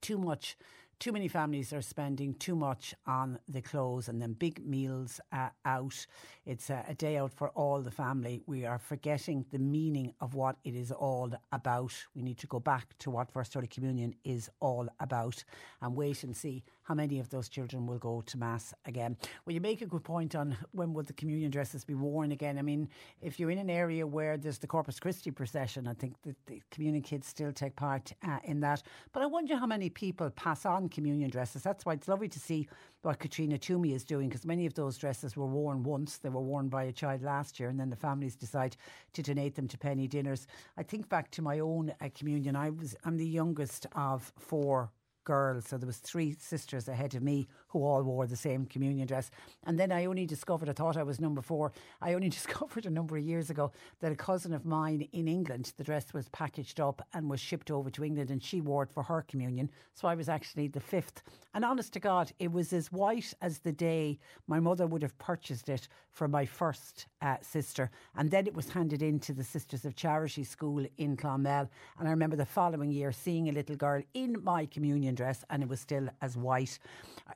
Too 0.01 0.17
much 0.17 0.57
too 0.99 1.13
many 1.13 1.29
families 1.29 1.71
are 1.71 1.81
spending 1.81 2.33
too 2.33 2.55
much 2.55 2.93
on 3.07 3.39
the 3.47 3.61
clothes 3.61 4.09
and 4.09 4.21
then 4.21 4.33
big 4.33 4.65
meals 4.65 5.21
uh, 5.31 5.47
out. 5.63 6.05
It's 6.45 6.69
a, 6.69 6.83
a, 6.89 6.93
day 6.93 7.17
out 7.17 7.31
for 7.31 7.49
all 7.51 7.79
the 7.81 7.91
family. 7.91 8.41
We 8.47 8.65
are 8.65 8.77
forgetting 8.77 9.45
the 9.51 9.59
meaning 9.59 10.13
of 10.19 10.33
what 10.33 10.57
it 10.65 10.75
is 10.75 10.91
all 10.91 11.31
about. 11.53 11.93
We 12.13 12.21
need 12.21 12.37
to 12.39 12.47
go 12.47 12.59
back 12.59 12.97
to 12.99 13.11
what 13.11 13.31
First 13.31 13.53
Holy 13.53 13.67
Communion 13.67 14.13
is 14.25 14.49
all 14.59 14.89
about 14.99 15.41
and 15.81 15.95
wait 15.95 16.23
and 16.23 16.35
see 16.35 16.63
how 16.83 16.95
many 16.95 17.19
of 17.19 17.29
those 17.29 17.47
children 17.47 17.85
will 17.85 17.99
go 17.99 18.21
to 18.25 18.37
Mass 18.37 18.73
again. 18.85 19.15
Well, 19.45 19.53
you 19.53 19.61
make 19.61 19.81
a 19.81 19.85
good 19.85 20.03
point 20.03 20.35
on 20.35 20.57
when 20.71 20.91
would 20.95 21.05
the 21.05 21.13
communion 21.13 21.51
dresses 21.51 21.85
be 21.85 21.93
worn 21.93 22.31
again. 22.31 22.57
I 22.57 22.63
mean, 22.63 22.89
if 23.21 23.39
you're 23.39 23.51
in 23.51 23.59
an 23.59 23.69
area 23.69 24.05
where 24.05 24.37
there's 24.37 24.57
the 24.57 24.67
Corpus 24.67 24.99
Christi 24.99 25.31
procession, 25.31 25.87
I 25.87 25.93
think 25.93 26.15
the 26.23 26.61
communion 26.71 27.03
kids 27.03 27.27
still 27.27 27.53
take 27.53 27.75
part 27.75 28.11
uh, 28.27 28.39
in 28.43 28.59
that. 28.61 28.81
But 29.13 29.21
I 29.21 29.27
wonder 29.27 29.55
how 29.55 29.67
many 29.67 29.89
people 29.89 30.31
pass 30.31 30.65
on 30.65 30.88
communion 30.89 31.29
dresses. 31.29 31.63
That's 31.63 31.85
why 31.85 31.93
it's 31.93 32.07
lovely 32.07 32.27
to 32.29 32.39
see 32.39 32.67
what 33.01 33.19
Katrina 33.19 33.57
Twomey 33.57 33.93
is 33.93 34.03
doing 34.03 34.29
because 34.29 34.45
many 34.45 34.65
of 34.65 34.73
those 34.73 34.97
dresses 34.97 35.37
were 35.37 35.45
worn 35.45 35.83
once. 35.83 36.17
They 36.17 36.29
were 36.29 36.41
worn 36.41 36.67
by 36.69 36.83
a 36.83 36.91
child 36.91 37.21
last 37.21 37.59
year, 37.59 37.69
and 37.69 37.79
then 37.79 37.89
the 37.89 37.95
families 37.95 38.35
decide 38.35 38.75
to 39.13 39.23
donate 39.23 39.55
them 39.55 39.67
to 39.67 39.77
penny 39.77 40.07
dinners. 40.07 40.47
I 40.77 40.83
think 40.83 41.09
back 41.09 41.31
to 41.31 41.41
my 41.41 41.59
own 41.59 41.93
uh, 42.01 42.09
communion. 42.13 42.55
I 42.55 42.69
was 42.69 42.95
I'm 43.05 43.17
the 43.17 43.25
youngest 43.25 43.85
of 43.95 44.31
four 44.37 44.91
girls. 45.29 45.67
So 45.67 45.77
there 45.77 45.85
was 45.85 45.97
three 45.97 46.35
sisters 46.39 46.87
ahead 46.87 47.13
of 47.13 47.21
me 47.21 47.47
who 47.69 47.83
all 47.83 48.03
wore 48.03 48.27
the 48.27 48.35
same 48.35 48.65
communion 48.65 49.07
dress. 49.07 49.31
And 49.65 49.79
then 49.79 49.91
I 49.91 50.05
only 50.05 50.25
discovered, 50.25 50.69
I 50.69 50.73
thought 50.73 50.97
I 50.97 51.03
was 51.03 51.21
number 51.21 51.41
four. 51.41 51.71
I 52.01 52.13
only 52.13 52.29
discovered 52.39 52.85
a 52.85 52.89
number 52.89 53.17
of 53.17 53.23
years 53.23 53.49
ago 53.49 53.71
that 54.01 54.11
a 54.11 54.15
cousin 54.15 54.53
of 54.53 54.65
mine 54.65 55.07
in 55.13 55.27
England, 55.27 55.73
the 55.77 55.83
dress 55.83 56.13
was 56.13 56.29
packaged 56.29 56.79
up 56.79 57.07
and 57.13 57.29
was 57.29 57.39
shipped 57.39 57.71
over 57.71 57.89
to 57.91 58.03
England 58.03 58.31
and 58.31 58.43
she 58.43 58.61
wore 58.61 58.83
it 58.83 58.91
for 58.91 59.03
her 59.03 59.23
communion. 59.27 59.69
So 59.93 60.07
I 60.07 60.15
was 60.15 60.29
actually 60.29 60.67
the 60.67 60.79
fifth. 60.79 61.21
And 61.53 61.63
honest 61.63 61.93
to 61.93 61.99
God, 61.99 62.31
it 62.39 62.51
was 62.51 62.73
as 62.73 62.91
white 62.91 63.33
as 63.41 63.59
the 63.59 63.71
day 63.71 64.19
my 64.47 64.59
mother 64.59 64.87
would 64.87 65.01
have 65.01 65.17
purchased 65.17 65.69
it 65.69 65.87
for 66.11 66.27
my 66.27 66.45
first 66.45 67.07
uh, 67.21 67.37
sister. 67.41 67.91
And 68.15 68.29
then 68.29 68.47
it 68.47 68.55
was 68.55 68.69
handed 68.69 69.01
in 69.01 69.19
to 69.21 69.33
the 69.33 69.43
Sisters 69.43 69.85
of 69.85 69.95
Charity 69.95 70.43
School 70.43 70.85
in 70.97 71.15
Clonmel. 71.15 71.69
And 71.97 72.07
I 72.07 72.11
remember 72.11 72.35
the 72.35 72.45
following 72.45 72.91
year 72.91 73.11
seeing 73.11 73.49
a 73.49 73.51
little 73.51 73.75
girl 73.75 74.01
in 74.13 74.43
my 74.43 74.65
communion 74.65 75.15
dress 75.15 75.43
and 75.49 75.63
it 75.63 75.69
was 75.69 75.79
still 75.79 76.07
as 76.21 76.37
white. 76.37 76.79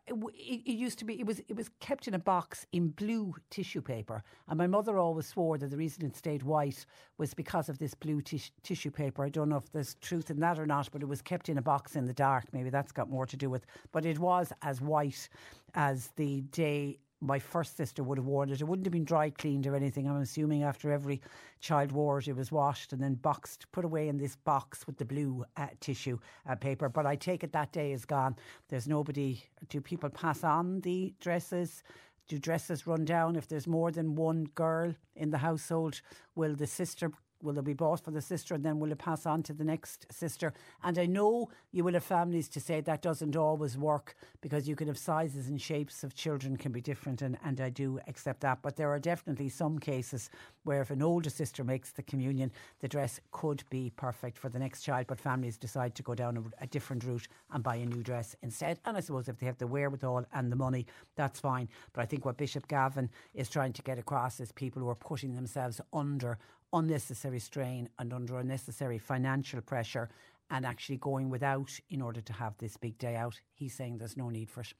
It, 0.08 0.16
it, 0.30 0.62
it, 0.66 0.74
used 0.74 1.00
to 1.00 1.06
be, 1.06 1.20
it 1.20 1.26
was, 1.26 1.40
it 1.40 1.56
was 1.56 1.70
kept 1.80 2.08
in 2.08 2.14
a 2.14 2.20
box 2.20 2.66
in 2.72 2.90
blue 2.90 3.36
tissue 3.50 3.82
paper. 3.82 4.24
And 4.48 4.58
my 4.58 4.68
mother 4.68 4.98
always 4.98 5.28
swore 5.28 5.58
that 5.58 5.70
the 5.70 5.78
reason 5.78 6.06
it 6.06 6.16
stayed 6.16 6.44
white 6.44 6.86
was 7.18 7.34
because 7.34 7.70
of 7.70 7.78
this 7.80 7.94
blue 7.94 8.22
tis- 8.22 8.52
tissue 8.64 8.92
paper. 8.92 9.24
I 9.24 9.30
don't 9.30 9.50
know 9.50 9.58
if 9.58 9.72
there's 9.72 9.96
truth 9.96 10.30
in 10.30 10.40
that 10.40 10.60
or 10.60 10.66
not, 10.66 10.90
but 10.92 11.02
it 11.02 11.08
was 11.08 11.22
kept 11.22 11.50
in 11.50 11.58
a 11.58 11.62
box 11.62 11.96
in 11.96 12.06
the 12.06 12.14
dark. 12.14 12.46
Maybe 12.54 12.70
that's 12.70 12.92
got 12.92 13.10
more 13.10 13.26
to 13.26 13.38
do 13.38 13.50
with, 13.50 13.66
but 13.92 14.06
it 14.06 14.20
was 14.20 14.52
as 14.62 14.82
white 14.82 15.30
as 15.76 16.10
the 16.16 16.42
day 16.52 17.00
my 17.24 17.40
first 17.40 17.78
sister 17.78 18.04
would 18.04 18.18
have 18.18 18.28
worn 18.28 18.50
it. 18.50 18.62
It 18.62 18.66
wouldn't 18.66 18.86
have 18.86 18.92
been 18.92 19.06
dry 19.06 19.30
cleaned 19.30 19.66
or 19.66 19.76
anything. 19.76 20.08
I'm 20.08 20.22
assuming 20.22 20.64
after 20.64 20.92
every 20.92 21.22
child 21.62 21.92
wore 21.92 22.20
it, 22.20 22.28
it 22.28 22.36
was 22.36 22.52
washed 22.52 22.92
and 22.92 23.02
then 23.02 23.16
boxed, 23.16 23.72
put 23.72 23.86
away 23.86 24.10
in 24.10 24.18
this 24.18 24.36
box 24.36 24.86
with 24.86 24.98
the 24.98 25.06
blue 25.06 25.46
uh, 25.56 25.68
tissue 25.80 26.20
uh, 26.48 26.56
paper. 26.56 26.90
But 26.90 27.06
I 27.06 27.16
take 27.16 27.44
it 27.44 27.54
that 27.54 27.72
day 27.72 27.94
is 27.94 28.06
gone. 28.06 28.36
There's 28.68 28.88
nobody. 28.88 29.42
Do 29.70 29.80
people 29.80 30.10
pass 30.10 30.44
on 30.44 30.82
the 30.82 31.14
dresses? 31.22 31.84
Do 32.28 32.38
dresses 32.40 32.88
run 32.88 33.06
down 33.06 33.36
if 33.36 33.48
there's 33.48 33.68
more 33.68 33.92
than 33.92 34.16
one 34.16 34.46
girl 34.56 34.94
in 35.16 35.32
the 35.32 35.38
household? 35.38 36.02
Will 36.36 36.56
the 36.56 36.68
sister 36.68 37.12
will 37.44 37.58
it 37.58 37.66
be 37.66 37.74
bought 37.74 38.04
for 38.04 38.12
the 38.12 38.22
sister 38.22 38.56
and 38.56 38.64
then 38.64 38.80
will 38.80 38.92
it 38.92 38.98
pass 38.98 39.26
on 39.26 39.44
to 39.44 39.54
the 39.54 39.64
next 39.64 40.06
sister? 40.12 40.54
And 40.84 40.98
I 40.98 41.06
know 41.06 41.50
you 41.72 41.84
will 41.84 41.94
have 41.94 42.04
families 42.04 42.48
to 42.50 42.60
say 42.60 42.82
that 42.82 43.02
doesn't 43.02 43.36
always 43.36 43.78
work 43.78 44.16
because 44.42 44.68
you 44.68 44.76
can 44.76 44.88
have 44.88 44.98
sizes 44.98 45.48
and 45.48 45.62
shapes 45.62 46.04
of 46.04 46.16
children 46.16 46.58
can 46.58 46.72
be 46.72 46.82
different 46.82 47.22
and, 47.22 47.38
and 47.44 47.60
I 47.60 47.70
do 47.70 48.00
accept 48.08 48.42
that. 48.42 48.62
But 48.62 48.76
there 48.76 48.92
are 48.92 49.00
definitely 49.00 49.50
some 49.50 49.80
cases 49.80 50.30
where 50.64 50.82
if 50.82 50.92
an 50.92 51.02
older 51.02 51.30
sister 51.30 51.64
makes 51.64 51.92
the 51.92 52.04
communion, 52.04 52.52
the 52.80 52.88
dress 52.88 53.20
could 53.32 53.64
be 53.70 53.92
perfect 53.96 54.38
for 54.38 54.50
the 54.50 54.60
next 54.60 54.82
child, 54.82 55.08
but 55.08 55.20
families 55.20 55.58
decide 55.58 55.96
to 55.96 56.04
go 56.04 56.16
down 56.16 56.38
a, 56.38 56.64
a 56.64 56.68
different 56.68 57.04
route 57.04 57.28
and 57.52 57.64
buy 57.64 57.76
a 57.76 57.86
new 57.86 58.02
dress 58.02 58.36
instead. 58.42 58.80
And 58.86 58.96
I 58.96 59.02
suppose 59.02 59.28
if 59.28 59.38
they 59.38 59.46
have 59.46 59.58
the 59.58 59.68
wherewithal 59.68 60.26
and 60.34 60.52
the 60.52 60.56
money, 60.56 60.86
that's 61.16 61.40
fine. 61.40 61.68
But 61.92 62.02
I 62.02 62.06
think 62.06 62.26
what 62.26 62.38
Bishop 62.38 62.68
Gavin 62.68 63.10
is 63.34 63.50
trying 63.50 63.74
to 63.74 63.82
get 63.82 64.00
across 64.00 64.40
is 64.40 64.52
people 64.52 64.82
who 64.82 64.90
are 64.90 64.96
putting 64.96 65.36
themselves 65.36 65.82
under 65.92 66.38
unnecessary 66.74 67.40
strain 67.40 67.90
and 68.00 68.12
under 68.12 68.38
unnecessary 68.38 68.98
financial 68.98 69.62
pressure 69.62 70.10
and 70.50 70.66
actually 70.66 70.98
going 70.98 71.30
without 71.30 71.80
in 71.90 72.02
order 72.02 72.22
to 72.22 72.34
have 72.34 72.58
this 72.58 72.78
big 72.78 72.98
day 72.98 73.16
out. 73.16 73.40
He's 73.54 73.74
saying 73.74 73.98
there's 73.98 74.18
no 74.18 74.30
need 74.30 74.50
for 74.50 74.62
it. 74.62 74.74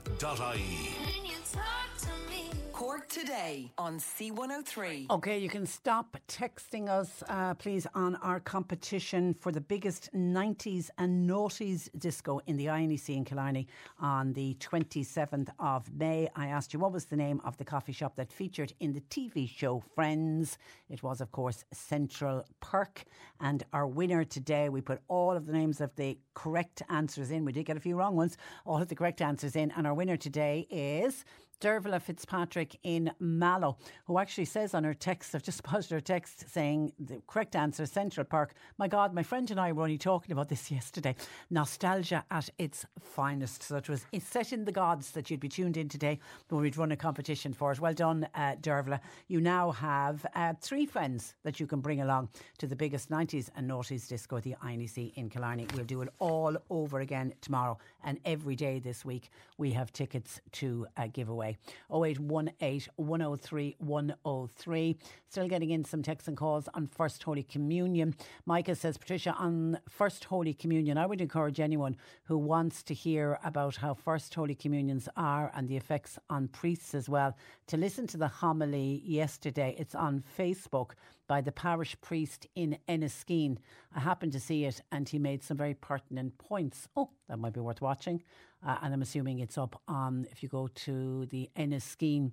Cork 2.76 3.07
Today 3.07 3.72
on 3.77 3.99
C103. 3.99 5.10
Okay, 5.10 5.38
you 5.38 5.47
can 5.47 5.65
stop 5.65 6.18
texting 6.27 6.89
us, 6.89 7.23
uh, 7.30 7.53
please, 7.53 7.88
on 7.95 8.18
our 8.18 8.41
competition 8.41 9.34
for 9.34 9.53
the 9.53 9.61
biggest 9.61 10.10
90s 10.14 10.89
and 10.97 11.26
noughties 11.30 11.88
disco 11.97 12.41
in 12.47 12.57
the 12.57 12.65
INEC 12.65 13.15
in 13.15 13.23
Killarney 13.23 13.69
on 14.02 14.34
the 14.34 14.56
27th 14.56 15.47
of 15.57 15.89
May. 15.93 16.27
I 16.35 16.47
asked 16.47 16.73
you 16.73 16.80
what 16.80 16.91
was 16.91 17.06
the 17.06 17.15
name 17.15 17.39
of 17.45 17.56
the 17.56 17.64
coffee 17.64 17.93
shop 17.93 18.18
that 18.18 18.30
featured 18.30 18.73
in 18.81 18.91
the 18.91 18.99
TV 18.99 19.49
show 19.49 19.81
Friends. 19.95 20.57
It 20.89 21.02
was, 21.02 21.22
of 21.22 21.31
course, 21.31 21.64
Central 21.72 22.43
Perk. 22.60 23.06
And 23.39 23.64
our 23.72 23.88
winner 23.88 24.26
today, 24.26 24.68
we 24.68 24.81
put 24.81 24.99
all 25.07 25.31
of 25.31 25.45
the 25.45 25.53
names 25.53 25.80
of 25.80 25.95
the 25.95 26.18
correct 26.34 26.81
answers 26.89 27.31
in. 27.31 27.45
We 27.45 27.53
did 27.53 27.64
get 27.68 27.77
a 27.77 27.80
few 27.80 27.95
wrong 27.95 28.18
ones, 28.18 28.35
all 28.65 28.81
of 28.81 28.89
the 28.89 28.95
correct 28.95 29.22
answers 29.22 29.56
in. 29.56 29.72
And 29.77 29.88
our 29.88 29.93
winner 29.93 30.18
today 30.18 30.68
is 30.69 31.23
Dervla 31.61 32.02
Fitzpatrick 32.02 32.77
in 32.84 33.11
Mallow, 33.19 33.77
who 34.06 34.19
actually 34.19 34.45
says 34.45 34.73
on 34.73 34.84
her 34.84 34.94
text, 34.94 35.34
I've 35.36 35.44
just 35.44 35.64
posted 35.64 35.95
her 35.95 36.02
text 36.02 36.49
saying 36.52 36.94
the 36.99 37.22
correct 37.27 37.56
answer, 37.56 37.86
Central 37.86 38.26
Park. 38.26 38.53
My 38.77 38.88
God, 38.88 39.14
my 39.14 39.23
friend 39.23 39.49
and 39.52 39.60
I 39.60 39.72
were 39.72 39.84
only 39.84 39.98
talking 39.98 40.32
about 40.32 40.49
this 40.49 40.72
yesterday. 40.80 41.15
Nostalgia 41.49 42.23
at 42.32 42.49
its 42.57 42.86
finest. 42.99 43.64
So 43.64 43.77
it 43.77 43.90
was 43.90 44.06
it's 44.11 44.27
set 44.27 44.53
in 44.53 44.65
the 44.65 44.72
gods 44.72 45.11
that 45.11 45.30
you'd 45.30 45.40
be 45.40 45.49
tuned 45.49 45.77
in 45.77 45.90
today 45.90 46.19
when 46.49 46.61
we'd 46.61 46.77
run 46.77 46.91
a 46.91 46.98
competition 46.98 47.53
for 47.53 47.72
it. 47.72 47.80
Well 47.80 47.94
done, 47.94 48.27
uh, 48.36 48.56
Dervla. 48.61 48.99
You 49.27 49.41
now 49.41 49.72
have 49.72 50.26
uh, 50.36 50.53
three 50.60 50.86
friends 50.86 51.36
that 51.44 51.60
you 51.60 51.68
can 51.68 51.82
bring 51.82 52.02
along 52.02 52.30
to 52.57 52.68
the 52.68 52.76
biggest 52.76 53.10
90s 53.10 53.49
and 53.56 53.69
noughties 53.69 54.07
disco, 54.07 54.40
the 54.40 54.56
INEC 54.64 55.14
in 55.15 55.30
Killarney. 55.30 55.68
We'll 55.76 55.86
do 55.86 56.02
it 56.02 56.10
all 56.19 56.57
over 56.69 56.99
again 56.99 57.34
tomorrow 57.41 57.77
and 58.03 58.19
every 58.26 58.56
day 58.56 58.80
this 58.80 59.06
week. 59.06 59.30
We 59.57 59.72
have 59.72 59.94
tickets 59.94 60.41
to 60.53 60.88
uh, 60.98 61.07
give 61.11 61.30
away. 61.30 61.44
0818 61.91 62.88
103 62.95 63.76
103. 63.80 64.97
Still 65.30 65.47
getting 65.47 65.72
in 65.72 65.84
some 65.84 66.01
texts 66.01 66.27
and 66.27 66.38
calls 66.38 66.67
on 66.73 66.88
First 66.88 67.23
Holy 67.23 67.43
Communion. 67.43 68.15
Micah 68.45 68.76
says, 68.76 68.97
Patricia, 68.97 69.34
on 69.34 69.80
First 69.89 70.23
Holy 70.26 70.53
Communion, 70.53 70.97
I 70.97 71.05
would 71.05 71.22
encourage 71.22 71.59
anyone 71.59 71.95
who 72.23 72.38
wants 72.38 72.84
to 72.84 72.93
hear 72.93 73.39
about 73.43 73.76
how 73.76 73.93
First 73.93 74.34
Holy 74.34 74.55
Communions 74.55 75.09
are 75.17 75.51
and 75.55 75.67
the 75.67 75.77
effects 75.77 76.17
on 76.30 76.47
priests 76.47 76.95
as 76.95 77.09
well 77.09 77.35
to 77.67 77.77
listen 77.77 78.07
to 78.07 78.17
the 78.17 78.27
homily 78.27 79.01
yesterday. 79.05 79.76
It's 79.77 79.95
on 79.95 80.23
Facebook 80.38 80.91
by 81.27 81.41
the 81.41 81.51
parish 81.51 81.95
priest 82.01 82.47
in 82.55 82.77
Enniskeane. 82.88 83.57
I 83.95 83.99
happened 83.99 84.31
to 84.34 84.39
see 84.39 84.65
it 84.65 84.81
and 84.91 85.07
he 85.07 85.19
made 85.19 85.43
some 85.43 85.57
very 85.57 85.73
pertinent 85.73 86.38
points. 86.38 86.88
Oh, 86.95 87.09
that 87.27 87.39
might 87.39 87.53
be 87.53 87.59
worth 87.59 87.81
watching. 87.81 88.23
Uh, 88.65 88.77
and 88.81 88.93
I'm 88.93 89.01
assuming 89.01 89.39
it's 89.39 89.57
up 89.57 89.79
on, 89.87 90.25
if 90.31 90.41
you 90.41 90.49
go 90.49 90.67
to 90.67 91.25
the 91.27 91.49
Enniskeane 91.55 92.31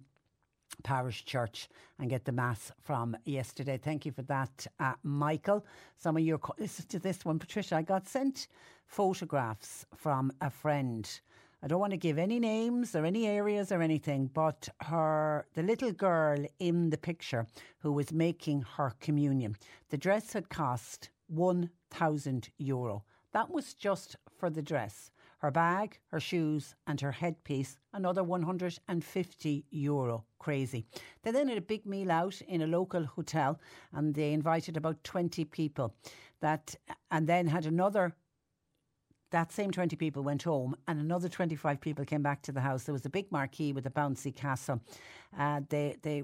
Parish 0.82 1.24
Church 1.24 1.68
and 1.98 2.08
get 2.08 2.24
the 2.24 2.32
Mass 2.32 2.72
from 2.80 3.16
yesterday. 3.24 3.78
Thank 3.82 4.06
you 4.06 4.12
for 4.12 4.22
that, 4.22 4.66
uh, 4.80 4.94
Michael. 5.02 5.64
Some 5.96 6.16
of 6.16 6.22
your, 6.22 6.40
listen 6.58 6.86
to 6.88 6.98
this 6.98 7.24
one, 7.24 7.38
Patricia. 7.38 7.76
I 7.76 7.82
got 7.82 8.08
sent 8.08 8.48
photographs 8.86 9.84
from 9.94 10.32
a 10.40 10.48
friend. 10.48 11.08
I 11.62 11.68
don't 11.68 11.78
want 11.80 11.92
to 11.92 11.98
give 11.98 12.18
any 12.18 12.40
names 12.40 12.96
or 12.96 13.04
any 13.04 13.26
areas 13.26 13.70
or 13.70 13.82
anything, 13.82 14.30
but 14.32 14.68
her, 14.80 15.46
the 15.54 15.62
little 15.62 15.92
girl 15.92 16.44
in 16.58 16.90
the 16.90 16.98
picture 16.98 17.46
who 17.78 17.92
was 17.92 18.12
making 18.12 18.62
her 18.76 18.94
communion, 19.00 19.56
the 19.90 19.98
dress 19.98 20.32
had 20.32 20.48
cost 20.48 21.10
1,000 21.28 22.48
euro. 22.58 23.04
That 23.32 23.50
was 23.50 23.74
just 23.74 24.16
for 24.36 24.50
the 24.50 24.62
dress. 24.62 25.10
Her 25.42 25.50
bag, 25.50 25.98
her 26.12 26.20
shoes, 26.20 26.76
and 26.86 27.00
her 27.00 27.10
headpiece, 27.10 27.76
another 27.92 28.22
150 28.22 29.64
euro. 29.70 30.24
Crazy. 30.38 30.86
They 31.22 31.32
then 31.32 31.48
had 31.48 31.58
a 31.58 31.62
big 31.62 31.84
meal 31.84 32.12
out 32.12 32.40
in 32.42 32.62
a 32.62 32.66
local 32.68 33.04
hotel 33.04 33.58
and 33.92 34.14
they 34.14 34.32
invited 34.32 34.76
about 34.76 35.02
20 35.02 35.44
people. 35.46 35.96
That 36.40 36.76
and 37.10 37.26
then 37.26 37.48
had 37.48 37.66
another 37.66 38.14
that 39.32 39.50
same 39.50 39.72
20 39.72 39.96
people 39.96 40.22
went 40.22 40.44
home 40.44 40.76
and 40.86 41.00
another 41.00 41.28
25 41.28 41.80
people 41.80 42.04
came 42.04 42.22
back 42.22 42.42
to 42.42 42.52
the 42.52 42.60
house. 42.60 42.84
There 42.84 42.92
was 42.92 43.06
a 43.06 43.10
big 43.10 43.32
marquee 43.32 43.72
with 43.72 43.86
a 43.86 43.90
bouncy 43.90 44.32
castle. 44.32 44.80
Uh, 45.36 45.62
they, 45.68 45.96
they, 46.02 46.22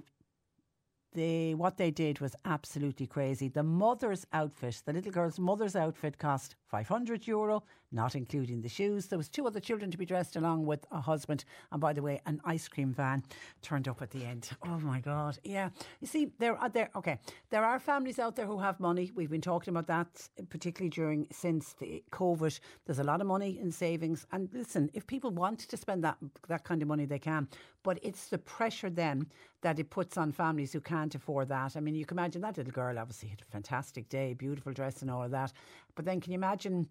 they, 1.14 1.55
what 1.55 1.78
they 1.78 1.90
did 1.90 2.20
was 2.20 2.36
absolutely 2.44 3.06
crazy. 3.06 3.48
The 3.48 3.62
mother's 3.62 4.26
outfit, 4.32 4.82
the 4.85 4.93
little 4.93 5.10
girl's 5.12 5.39
mother's 5.39 5.74
outfit 5.74 6.18
cost 6.18 6.55
500 6.66 7.26
euro, 7.26 7.64
not 7.90 8.14
including 8.14 8.60
the 8.60 8.68
shoes. 8.68 9.06
There 9.06 9.18
was 9.18 9.28
two 9.28 9.47
other 9.47 9.60
children 9.60 9.90
to 9.90 9.97
be 9.97 10.05
dressed 10.05 10.36
along 10.36 10.66
with 10.66 10.85
a 10.90 11.01
husband. 11.01 11.44
And 11.72 11.80
by 11.80 11.94
the 11.94 12.02
way, 12.02 12.20
an 12.26 12.40
ice 12.44 12.68
cream 12.68 12.93
van 12.93 13.22
turned 13.62 13.89
up 13.89 14.02
at 14.02 14.10
the 14.10 14.24
end. 14.24 14.51
Oh 14.62 14.78
my 14.80 15.01
God. 15.01 15.39
Yeah. 15.44 15.70
You 16.01 16.06
see, 16.06 16.32
there 16.39 16.56
are 16.56 16.68
there 16.68 16.90
okay. 16.94 17.18
There 17.48 17.64
are 17.64 17.78
families 17.78 18.18
out 18.18 18.36
there 18.36 18.47
who 18.47 18.59
have 18.59 18.78
money. 18.78 19.10
We've 19.14 19.30
been 19.30 19.40
talking 19.40 19.72
about 19.72 19.86
that 19.86 20.28
particularly 20.51 20.90
during 20.90 21.26
since 21.32 21.72
the 21.74 22.05
COVID. 22.12 22.60
There's 22.85 22.98
a 22.98 23.05
lot 23.05 23.22
of 23.22 23.26
money 23.26 23.59
in 23.59 23.72
savings. 23.72 24.26
And 24.32 24.51
listen, 24.52 24.90
if 24.93 25.06
people 25.06 25.30
want 25.30 25.60
to 25.60 25.76
spend 25.76 26.05
that 26.05 26.18
that 26.48 26.64
kind 26.64 26.82
of 26.82 26.89
money 26.89 27.06
they 27.06 27.18
can. 27.18 27.48
But 27.82 27.98
it's 28.02 28.28
the 28.28 28.39
pressure 28.39 28.90
then 28.90 29.26
that 29.62 29.78
it 29.78 29.90
puts 29.90 30.16
on 30.16 30.32
families 30.32 30.72
who 30.72 30.80
can't 30.80 31.14
afford 31.14 31.48
that. 31.48 31.76
I 31.76 31.80
mean, 31.80 31.94
you 31.94 32.06
can 32.06 32.18
imagine 32.18 32.43
that 32.43 32.56
little 32.56 32.72
girl 32.72 32.98
obviously 32.98 33.28
had 33.28 33.40
a 33.40 33.51
fantastic 33.51 34.09
day, 34.09 34.35
beautiful 34.35 34.72
dress 34.72 35.02
and 35.02 35.10
all 35.10 35.24
of 35.24 35.30
that. 35.32 35.52
But 35.94 36.05
then 36.05 36.20
can 36.20 36.32
you 36.32 36.39
imagine 36.39 36.89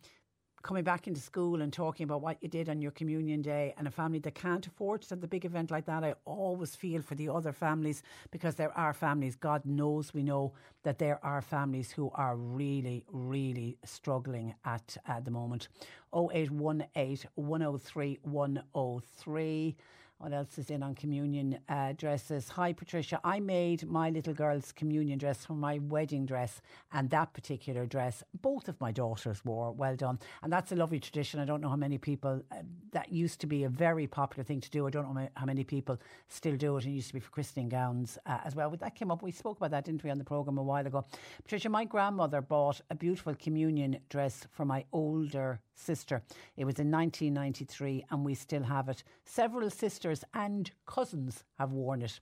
coming 0.63 0.83
back 0.83 1.07
into 1.07 1.21
school 1.21 1.61
and 1.61 1.71
talking 1.71 2.03
about 2.03 2.21
what 2.21 2.37
you 2.41 2.49
did 2.49 2.67
on 2.67 2.81
your 2.81 2.91
communion 2.91 3.41
day 3.41 3.73
and 3.77 3.87
a 3.87 3.91
family 3.91 4.19
that 4.19 4.35
can't 4.35 4.67
afford 4.67 5.01
to 5.01 5.09
have 5.09 5.21
the 5.21 5.27
big 5.27 5.45
event 5.45 5.71
like 5.71 5.85
that, 5.85 6.03
I 6.03 6.15
always 6.25 6.75
feel 6.75 7.01
for 7.01 7.15
the 7.15 7.29
other 7.29 7.53
families 7.53 8.03
because 8.31 8.55
there 8.55 8.77
are 8.77 8.93
families, 8.93 9.35
God 9.35 9.65
knows 9.65 10.13
we 10.13 10.23
know 10.23 10.53
that 10.83 10.97
there 10.97 11.23
are 11.23 11.41
families 11.41 11.91
who 11.91 12.11
are 12.15 12.35
really, 12.35 13.05
really 13.07 13.77
struggling 13.85 14.55
at, 14.65 14.97
at 15.07 15.23
the 15.23 15.31
moment. 15.31 15.69
0818 16.13 17.29
103 17.35 18.19
103. 18.23 19.75
What 20.19 20.33
else 20.33 20.57
is 20.57 20.71
in 20.71 20.81
on 20.81 20.95
communion 20.95 21.59
uh, 21.69 21.93
dresses? 21.95 22.49
Hi, 22.49 22.73
Patricia. 22.73 23.19
I 23.23 23.39
made 23.39 23.85
my 23.85 24.09
little 24.09 24.33
girl's 24.33 24.71
communion 24.71 25.19
dress 25.19 25.45
for 25.45 25.53
my 25.53 25.77
wedding 25.77 26.25
dress, 26.25 26.59
and 26.91 27.07
that 27.11 27.33
particular 27.33 27.85
dress, 27.85 28.23
both 28.41 28.67
of 28.67 28.81
my 28.81 28.91
daughters 28.91 29.45
wore. 29.45 29.71
Well 29.71 29.95
done. 29.95 30.17
And 30.41 30.51
that's 30.51 30.71
a 30.71 30.75
lovely 30.75 30.99
tradition. 30.99 31.39
I 31.39 31.45
don't 31.45 31.61
know 31.61 31.69
how 31.69 31.75
many 31.75 31.99
people, 31.99 32.41
uh, 32.51 32.63
that 32.93 33.11
used 33.11 33.39
to 33.41 33.47
be 33.47 33.63
a 33.63 33.69
very 33.69 34.07
popular 34.07 34.43
thing 34.43 34.59
to 34.61 34.71
do. 34.71 34.87
I 34.87 34.89
don't 34.89 35.13
know 35.13 35.29
how 35.35 35.45
many 35.45 35.63
people 35.63 36.01
still 36.29 36.55
do 36.55 36.77
it. 36.77 36.85
It 36.87 36.89
used 36.89 37.09
to 37.09 37.13
be 37.13 37.19
for 37.19 37.29
christening 37.29 37.69
gowns 37.69 38.17
uh, 38.25 38.39
as 38.43 38.55
well. 38.55 38.71
That 38.71 38.95
came 38.95 39.11
up, 39.11 39.21
we 39.21 39.31
spoke 39.31 39.57
about 39.57 39.69
that, 39.69 39.85
didn't 39.85 40.03
we, 40.03 40.09
on 40.09 40.17
the 40.17 40.23
programme 40.23 40.57
a 40.57 40.63
while 40.63 40.87
ago. 40.87 41.05
Patricia, 41.43 41.69
my 41.69 41.85
grandmother 41.85 42.41
bought 42.41 42.81
a 42.89 42.95
beautiful 42.95 43.35
communion 43.35 43.99
dress 44.09 44.47
for 44.49 44.65
my 44.65 44.83
older 44.91 45.61
sister. 45.79 46.21
It 46.55 46.65
was 46.65 46.79
in 46.79 46.91
1993 46.91 48.05
and 48.09 48.25
we 48.25 48.33
still 48.33 48.63
have 48.63 48.89
it. 48.89 49.03
Several 49.25 49.69
sisters 49.69 50.23
and 50.33 50.71
cousins 50.85 51.43
have 51.57 51.71
worn 51.71 52.01
it. 52.01 52.19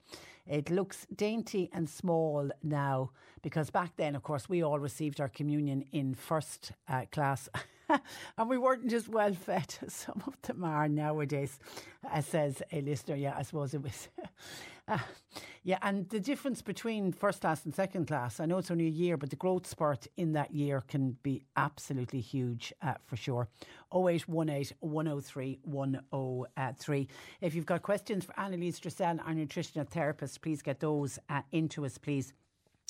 It 0.48 0.70
looks 0.70 1.08
dainty 1.16 1.70
and 1.74 1.90
small 1.90 2.52
now 2.64 3.12
because 3.42 3.70
back 3.70 3.94
then, 3.98 4.16
of 4.16 4.24
course, 4.24 4.48
we 4.48 4.64
all 4.64 4.80
received 4.80 5.20
our 5.20 5.30
communion 5.30 5.86
in 5.92 6.14
first 6.14 6.72
uh, 6.88 7.06
class. 7.12 7.50
and 8.38 8.50
we 8.50 8.58
weren't 8.58 8.92
as 8.92 9.08
well 9.08 9.34
fed 9.34 9.76
some 9.88 10.22
of 10.28 10.42
them 10.42 10.64
are 10.64 10.88
nowadays, 10.88 11.60
uh, 12.12 12.22
says 12.22 12.62
a 12.72 12.82
listener. 12.82 13.16
Yeah, 13.16 13.36
I 13.38 13.44
suppose 13.44 13.74
it 13.74 13.82
was. 13.82 14.10
uh, 14.88 14.98
yeah, 15.64 15.80
and 15.82 16.08
the 16.10 16.20
difference 16.20 16.62
between 16.62 17.12
first 17.12 17.42
class 17.42 17.66
and 17.66 17.74
second 17.74 18.08
class, 18.08 18.40
I 18.40 18.46
know 18.46 18.60
it's 18.60 18.70
only 18.70 18.86
a 18.86 18.90
year, 18.90 19.18
but 19.18 19.30
the 19.30 19.36
growth 19.36 19.66
spurt 19.66 20.08
in 20.16 20.34
that 20.34 20.54
year 20.54 20.84
can 20.88 21.18
be 21.24 21.44
absolutely 21.58 22.22
huge 22.22 22.72
uh, 22.82 22.94
for 23.06 23.16
sure. 23.16 23.48
0818 23.94 24.78
103 24.80 25.60
103. 25.64 27.08
If 27.42 27.56
you've 27.56 27.66
got 27.66 27.82
questions 27.82 28.26
for 28.26 28.40
Annalise 28.40 28.80
Dressel, 28.80 29.20
our 29.26 29.34
nutritional 29.34 29.88
therapist, 29.90 30.42
please 30.42 30.62
get 30.62 30.80
those 30.80 31.18
uh, 31.30 31.42
into 31.52 31.86
us, 31.86 31.98
please 31.98 32.34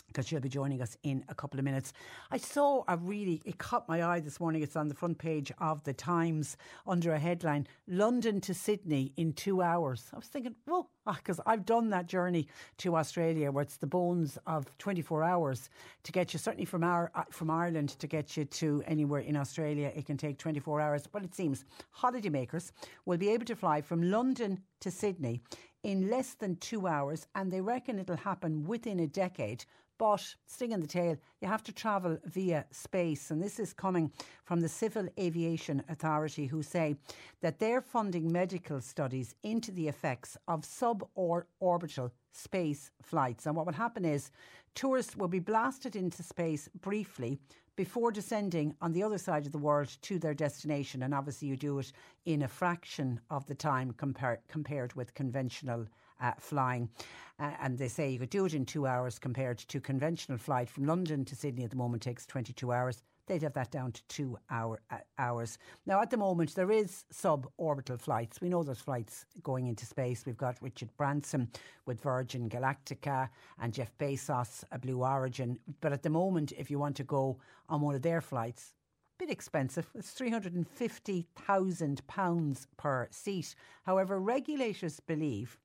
because 0.07 0.27
she'll 0.27 0.39
be 0.39 0.49
joining 0.49 0.81
us 0.81 0.97
in 1.03 1.23
a 1.27 1.35
couple 1.35 1.59
of 1.59 1.65
minutes. 1.65 1.91
I 2.31 2.37
saw 2.37 2.83
a 2.87 2.97
really, 2.97 3.41
it 3.43 3.57
caught 3.57 3.87
my 3.89 4.03
eye 4.03 4.21
this 4.21 4.39
morning. 4.39 4.61
It's 4.61 4.75
on 4.75 4.87
the 4.87 4.95
front 4.95 5.17
page 5.17 5.51
of 5.59 5.83
the 5.83 5.93
Times 5.93 6.57
under 6.87 7.13
a 7.13 7.19
headline 7.19 7.67
London 7.87 8.39
to 8.41 8.53
Sydney 8.53 9.11
in 9.17 9.33
two 9.33 9.61
hours. 9.61 10.09
I 10.13 10.17
was 10.17 10.27
thinking, 10.27 10.55
whoa, 10.65 10.87
because 11.05 11.39
ah, 11.41 11.43
I've 11.47 11.65
done 11.65 11.89
that 11.89 12.07
journey 12.07 12.47
to 12.77 12.95
Australia 12.95 13.51
where 13.51 13.63
it's 13.63 13.77
the 13.77 13.87
bones 13.87 14.37
of 14.47 14.65
24 14.77 15.23
hours 15.23 15.69
to 16.03 16.11
get 16.11 16.33
you, 16.33 16.39
certainly 16.39 16.65
from, 16.65 16.83
our, 16.83 17.11
uh, 17.13 17.23
from 17.29 17.49
Ireland, 17.49 17.89
to 17.99 18.07
get 18.07 18.37
you 18.37 18.45
to 18.45 18.83
anywhere 18.87 19.21
in 19.21 19.35
Australia. 19.35 19.91
It 19.95 20.05
can 20.05 20.17
take 20.17 20.37
24 20.37 20.79
hours. 20.81 21.07
But 21.11 21.23
it 21.23 21.35
seems 21.35 21.65
holidaymakers 21.99 22.71
will 23.05 23.17
be 23.17 23.29
able 23.29 23.45
to 23.45 23.55
fly 23.55 23.81
from 23.81 24.01
London 24.09 24.61
to 24.79 24.91
Sydney 24.91 25.41
in 25.85 26.09
less 26.09 26.33
than 26.33 26.55
two 26.55 26.87
hours, 26.87 27.27
and 27.35 27.51
they 27.51 27.61
reckon 27.61 27.99
it'll 27.99 28.17
happen 28.17 28.63
within 28.63 28.99
a 28.99 29.07
decade 29.07 29.65
but, 29.97 30.35
sting 30.45 30.71
in 30.71 30.81
the 30.81 30.87
tail, 30.87 31.17
you 31.41 31.47
have 31.47 31.63
to 31.63 31.71
travel 31.71 32.17
via 32.25 32.65
space. 32.71 33.31
And 33.31 33.41
this 33.41 33.59
is 33.59 33.73
coming 33.73 34.11
from 34.43 34.61
the 34.61 34.69
Civil 34.69 35.07
Aviation 35.19 35.83
Authority, 35.89 36.45
who 36.45 36.61
say 36.61 36.95
that 37.41 37.59
they're 37.59 37.81
funding 37.81 38.31
medical 38.31 38.81
studies 38.81 39.35
into 39.43 39.71
the 39.71 39.87
effects 39.87 40.37
of 40.47 40.61
suborbital 40.61 42.11
space 42.31 42.91
flights. 43.01 43.45
And 43.45 43.55
what 43.55 43.65
will 43.65 43.73
happen 43.73 44.05
is 44.05 44.31
tourists 44.73 45.15
will 45.15 45.27
be 45.27 45.39
blasted 45.39 45.95
into 45.95 46.23
space 46.23 46.67
briefly 46.81 47.39
before 47.75 48.11
descending 48.11 48.73
on 48.81 48.93
the 48.93 49.03
other 49.03 49.17
side 49.17 49.45
of 49.45 49.51
the 49.51 49.57
world 49.57 49.97
to 50.01 50.17
their 50.17 50.33
destination. 50.33 51.03
And 51.03 51.13
obviously, 51.13 51.47
you 51.47 51.57
do 51.57 51.79
it 51.79 51.91
in 52.25 52.43
a 52.43 52.47
fraction 52.47 53.19
of 53.29 53.45
the 53.47 53.55
time 53.55 53.93
compar- 53.93 54.39
compared 54.47 54.93
with 54.93 55.13
conventional 55.13 55.85
uh, 56.21 56.33
flying. 56.39 56.89
Uh, 57.37 57.51
and 57.61 57.77
they 57.77 57.87
say 57.87 58.09
you 58.09 58.19
could 58.19 58.29
do 58.29 58.45
it 58.45 58.53
in 58.53 58.65
two 58.65 58.87
hours 58.87 59.19
compared 59.19 59.57
to 59.57 59.81
conventional 59.81 60.37
flight 60.37 60.69
from 60.69 60.85
London 60.85 61.25
to 61.25 61.35
Sydney 61.35 61.65
at 61.65 61.69
the 61.69 61.75
moment 61.75 62.03
takes 62.03 62.25
22 62.25 62.71
hours. 62.71 63.03
They'd 63.27 63.41
have 63.41 63.53
that 63.53 63.71
down 63.71 63.91
to 63.91 64.01
two 64.07 64.37
hour, 64.51 64.79
uh, 64.91 64.97
hours. 65.17 65.57
Now, 65.87 65.99
at 66.01 66.11
the 66.11 66.17
moment, 66.17 66.53
there 66.53 66.71
is 66.71 67.05
suborbital 67.11 67.99
flights. 67.99 68.39
We 68.39 68.49
know 68.49 68.61
there's 68.61 68.79
flights 68.79 69.25
going 69.41 69.65
into 69.65 69.85
space. 69.85 70.25
We've 70.25 70.37
got 70.37 70.61
Richard 70.61 70.89
Branson 70.95 71.49
with 71.87 72.01
Virgin 72.01 72.49
Galactica 72.49 73.29
and 73.59 73.73
Jeff 73.73 73.97
Bezos, 73.97 74.63
a 74.71 74.77
Blue 74.77 75.03
Origin. 75.03 75.57
But 75.81 75.91
at 75.91 76.03
the 76.03 76.09
moment, 76.09 76.53
if 76.55 76.69
you 76.69 76.77
want 76.77 76.95
to 76.97 77.03
go 77.03 77.39
on 77.67 77.81
one 77.81 77.95
of 77.95 78.03
their 78.03 78.21
flights, 78.21 78.73
bit 79.17 79.31
expensive. 79.31 79.89
It's 79.95 80.13
£350,000 80.13 82.67
per 82.77 83.07
seat. 83.11 83.55
However, 83.83 84.19
regulators 84.19 84.99
believe 84.99 85.57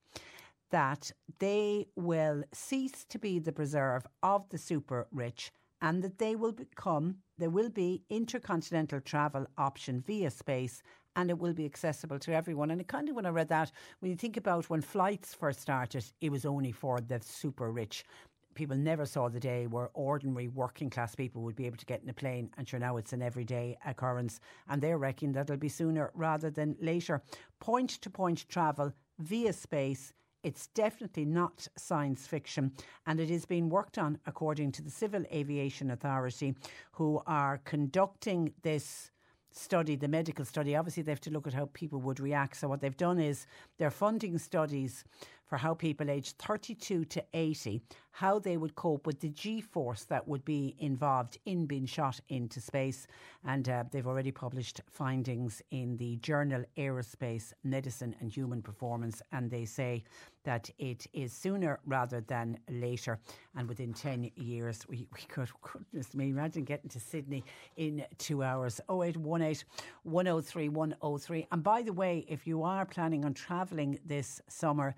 that 0.71 1.11
they 1.39 1.87
will 1.95 2.43
cease 2.53 3.05
to 3.05 3.19
be 3.19 3.39
the 3.39 3.51
preserve 3.51 4.05
of 4.23 4.49
the 4.49 4.57
super 4.57 5.07
rich 5.11 5.51
and 5.81 6.03
that 6.03 6.19
they 6.19 6.35
will 6.35 6.51
become, 6.51 7.15
there 7.37 7.49
will 7.49 7.69
be 7.69 8.03
intercontinental 8.09 9.01
travel 9.01 9.45
option 9.57 10.01
via 10.01 10.29
space 10.29 10.81
and 11.15 11.29
it 11.29 11.37
will 11.37 11.53
be 11.53 11.65
accessible 11.65 12.19
to 12.19 12.33
everyone. 12.33 12.71
And 12.71 12.79
it 12.79 12.87
kind 12.87 13.09
of, 13.09 13.15
when 13.15 13.25
I 13.25 13.29
read 13.29 13.49
that, 13.49 13.71
when 13.99 14.11
you 14.11 14.17
think 14.17 14.37
about 14.37 14.69
when 14.69 14.81
flights 14.81 15.33
first 15.33 15.59
started, 15.59 16.05
it 16.21 16.31
was 16.31 16.45
only 16.45 16.71
for 16.71 17.01
the 17.01 17.19
super 17.21 17.71
rich. 17.71 18.05
People 18.53 18.77
never 18.77 19.05
saw 19.05 19.29
the 19.29 19.39
day 19.39 19.67
where 19.67 19.89
ordinary 19.93 20.47
working 20.47 20.89
class 20.89 21.15
people 21.15 21.41
would 21.41 21.55
be 21.55 21.65
able 21.65 21.77
to 21.77 21.85
get 21.85 22.03
in 22.03 22.09
a 22.09 22.13
plane, 22.13 22.49
and 22.57 22.67
sure 22.67 22.79
now 22.79 22.97
it's 22.97 23.13
an 23.13 23.21
everyday 23.21 23.77
occurrence. 23.85 24.39
And 24.69 24.81
they're 24.81 24.97
reckoning 24.97 25.33
that 25.33 25.49
it'll 25.49 25.57
be 25.57 25.69
sooner 25.69 26.11
rather 26.13 26.49
than 26.49 26.75
later. 26.81 27.21
Point 27.59 27.89
to 28.01 28.09
point 28.09 28.47
travel 28.49 28.91
via 29.19 29.53
space 29.53 30.13
it's 30.43 30.67
definitely 30.67 31.25
not 31.25 31.67
science 31.77 32.27
fiction, 32.27 32.71
and 33.05 33.19
it 33.19 33.29
is 33.29 33.45
being 33.45 33.69
worked 33.69 33.97
on 33.97 34.17
according 34.25 34.71
to 34.73 34.81
the 34.81 34.89
Civil 34.89 35.23
Aviation 35.31 35.91
Authority, 35.91 36.55
who 36.93 37.21
are 37.27 37.59
conducting 37.63 38.53
this 38.61 39.11
study, 39.51 39.95
the 39.95 40.07
medical 40.07 40.45
study. 40.45 40.75
Obviously, 40.75 41.03
they 41.03 41.11
have 41.11 41.21
to 41.21 41.31
look 41.31 41.47
at 41.47 41.53
how 41.53 41.69
people 41.73 41.99
would 41.99 42.19
react. 42.19 42.57
So, 42.57 42.67
what 42.67 42.81
they've 42.81 42.95
done 42.95 43.19
is 43.19 43.45
they're 43.77 43.91
funding 43.91 44.37
studies 44.37 45.03
for 45.51 45.57
how 45.57 45.73
people 45.73 46.09
aged 46.09 46.37
32 46.37 47.03
to 47.03 47.21
80, 47.33 47.81
how 48.11 48.39
they 48.39 48.55
would 48.55 48.73
cope 48.75 49.05
with 49.05 49.19
the 49.19 49.27
G 49.27 49.59
force 49.59 50.05
that 50.05 50.25
would 50.25 50.45
be 50.45 50.77
involved 50.79 51.37
in 51.45 51.65
being 51.65 51.85
shot 51.85 52.21
into 52.29 52.61
space. 52.61 53.05
And 53.45 53.67
uh, 53.67 53.83
they've 53.91 54.07
already 54.07 54.31
published 54.31 54.79
findings 54.89 55.61
in 55.71 55.97
the 55.97 56.15
journal 56.17 56.63
Aerospace 56.77 57.51
Medicine 57.65 58.15
and 58.21 58.31
Human 58.31 58.61
Performance. 58.61 59.21
And 59.33 59.51
they 59.51 59.65
say 59.65 60.05
that 60.43 60.69
it 60.79 61.07
is 61.13 61.33
sooner 61.33 61.79
rather 61.85 62.21
than 62.21 62.57
later. 62.69 63.19
And 63.55 63.67
within 63.67 63.93
10 63.93 64.31
years, 64.35 64.87
we, 64.87 65.07
we 65.13 65.21
could, 65.27 65.49
goodness 65.61 66.13
me, 66.13 66.29
imagine 66.29 66.63
getting 66.63 66.89
to 66.89 66.99
Sydney 66.99 67.43
in 67.77 68.03
two 68.17 68.43
hours. 68.43 68.79
0818 68.89 69.63
103 70.03 70.69
103. 70.69 71.47
And 71.51 71.63
by 71.63 71.81
the 71.81 71.93
way, 71.93 72.25
if 72.27 72.47
you 72.47 72.63
are 72.63 72.85
planning 72.85 73.25
on 73.25 73.33
travelling 73.33 73.99
this 74.05 74.41
summer, 74.47 74.95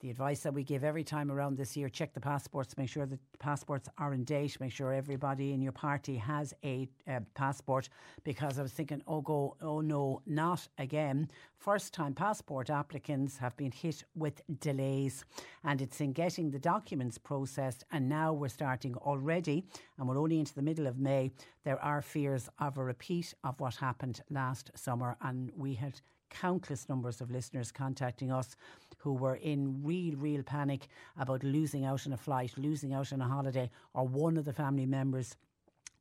the 0.00 0.10
advice 0.10 0.40
that 0.40 0.54
we 0.54 0.64
give 0.64 0.82
every 0.82 1.04
time 1.04 1.30
around 1.30 1.56
this 1.56 1.76
year 1.76 1.88
check 1.88 2.14
the 2.14 2.20
passports, 2.20 2.76
make 2.78 2.88
sure 2.88 3.04
the 3.04 3.18
passports 3.38 3.88
are 3.98 4.14
in 4.14 4.24
date, 4.24 4.58
make 4.58 4.72
sure 4.72 4.92
everybody 4.92 5.52
in 5.52 5.60
your 5.60 5.72
party 5.72 6.16
has 6.16 6.54
a 6.64 6.88
uh, 7.06 7.20
passport. 7.34 7.88
Because 8.24 8.58
I 8.58 8.62
was 8.62 8.72
thinking, 8.72 9.02
oh, 9.06 9.20
go, 9.20 9.56
oh 9.60 9.80
no, 9.80 10.22
not 10.26 10.66
again. 10.78 11.30
First 11.58 11.92
time 11.92 12.14
passport 12.14 12.70
applicants 12.70 13.36
have 13.36 13.56
been 13.58 13.72
hit 13.72 14.04
with 14.14 14.40
delays, 14.60 15.24
and 15.64 15.82
it's 15.82 16.00
in 16.00 16.12
getting 16.12 16.50
the 16.50 16.58
documents 16.58 17.18
processed. 17.18 17.84
And 17.92 18.08
now 18.08 18.32
we're 18.32 18.48
starting 18.48 18.94
already, 18.96 19.64
and 19.98 20.08
we're 20.08 20.18
only 20.18 20.38
into 20.38 20.54
the 20.54 20.62
middle 20.62 20.86
of 20.86 20.98
May. 20.98 21.30
There 21.64 21.82
are 21.82 22.00
fears 22.00 22.48
of 22.58 22.78
a 22.78 22.84
repeat 22.84 23.34
of 23.44 23.60
what 23.60 23.76
happened 23.76 24.22
last 24.30 24.70
summer, 24.74 25.16
and 25.20 25.50
we 25.54 25.74
had 25.74 26.00
countless 26.30 26.88
numbers 26.88 27.20
of 27.20 27.30
listeners 27.30 27.72
contacting 27.72 28.32
us 28.32 28.56
who 29.00 29.14
were 29.14 29.36
in 29.36 29.82
real, 29.82 30.14
real 30.16 30.42
panic 30.42 30.88
about 31.18 31.42
losing 31.42 31.84
out 31.84 32.06
on 32.06 32.12
a 32.12 32.16
flight, 32.16 32.52
losing 32.56 32.92
out 32.92 33.12
on 33.12 33.20
a 33.20 33.28
holiday, 33.28 33.70
or 33.94 34.06
one 34.06 34.36
of 34.36 34.44
the 34.44 34.52
family 34.52 34.86
members 34.86 35.36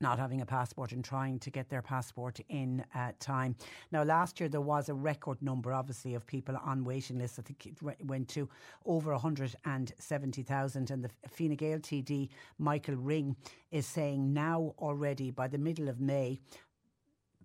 not 0.02 0.18
having 0.18 0.42
a 0.42 0.46
passport 0.46 0.94
and 0.94 1.04
trying 1.04 1.40
to 1.40 1.50
get 1.50 1.70
their 1.70 1.82
passport 1.82 2.40
in 2.48 2.84
uh, 2.96 3.12
time. 3.20 3.56
Now, 3.92 4.04
last 4.04 4.40
year 4.40 4.48
there 4.48 4.62
was 4.62 4.88
a 4.88 4.94
record 4.94 5.42
number, 5.42 5.74
obviously, 5.74 6.16
of 6.16 6.26
people 6.26 6.56
on 6.64 6.86
waiting 6.86 7.18
lists. 7.18 7.38
I 7.38 7.42
think 7.42 7.66
it 7.66 8.06
went 8.06 8.30
to 8.30 8.48
over 8.86 9.12
170,000. 9.12 10.92
And 10.92 11.04
the 11.04 11.10
Fine 11.28 11.56
Gael 11.56 11.80
TD, 11.80 12.30
Michael 12.58 12.96
Ring, 12.96 13.36
is 13.72 13.86
saying 13.86 14.34
now 14.34 14.74
already 14.80 15.32
by 15.32 15.50
the 15.50 15.58
middle 15.58 15.90
of 15.90 16.00
May, 16.00 16.40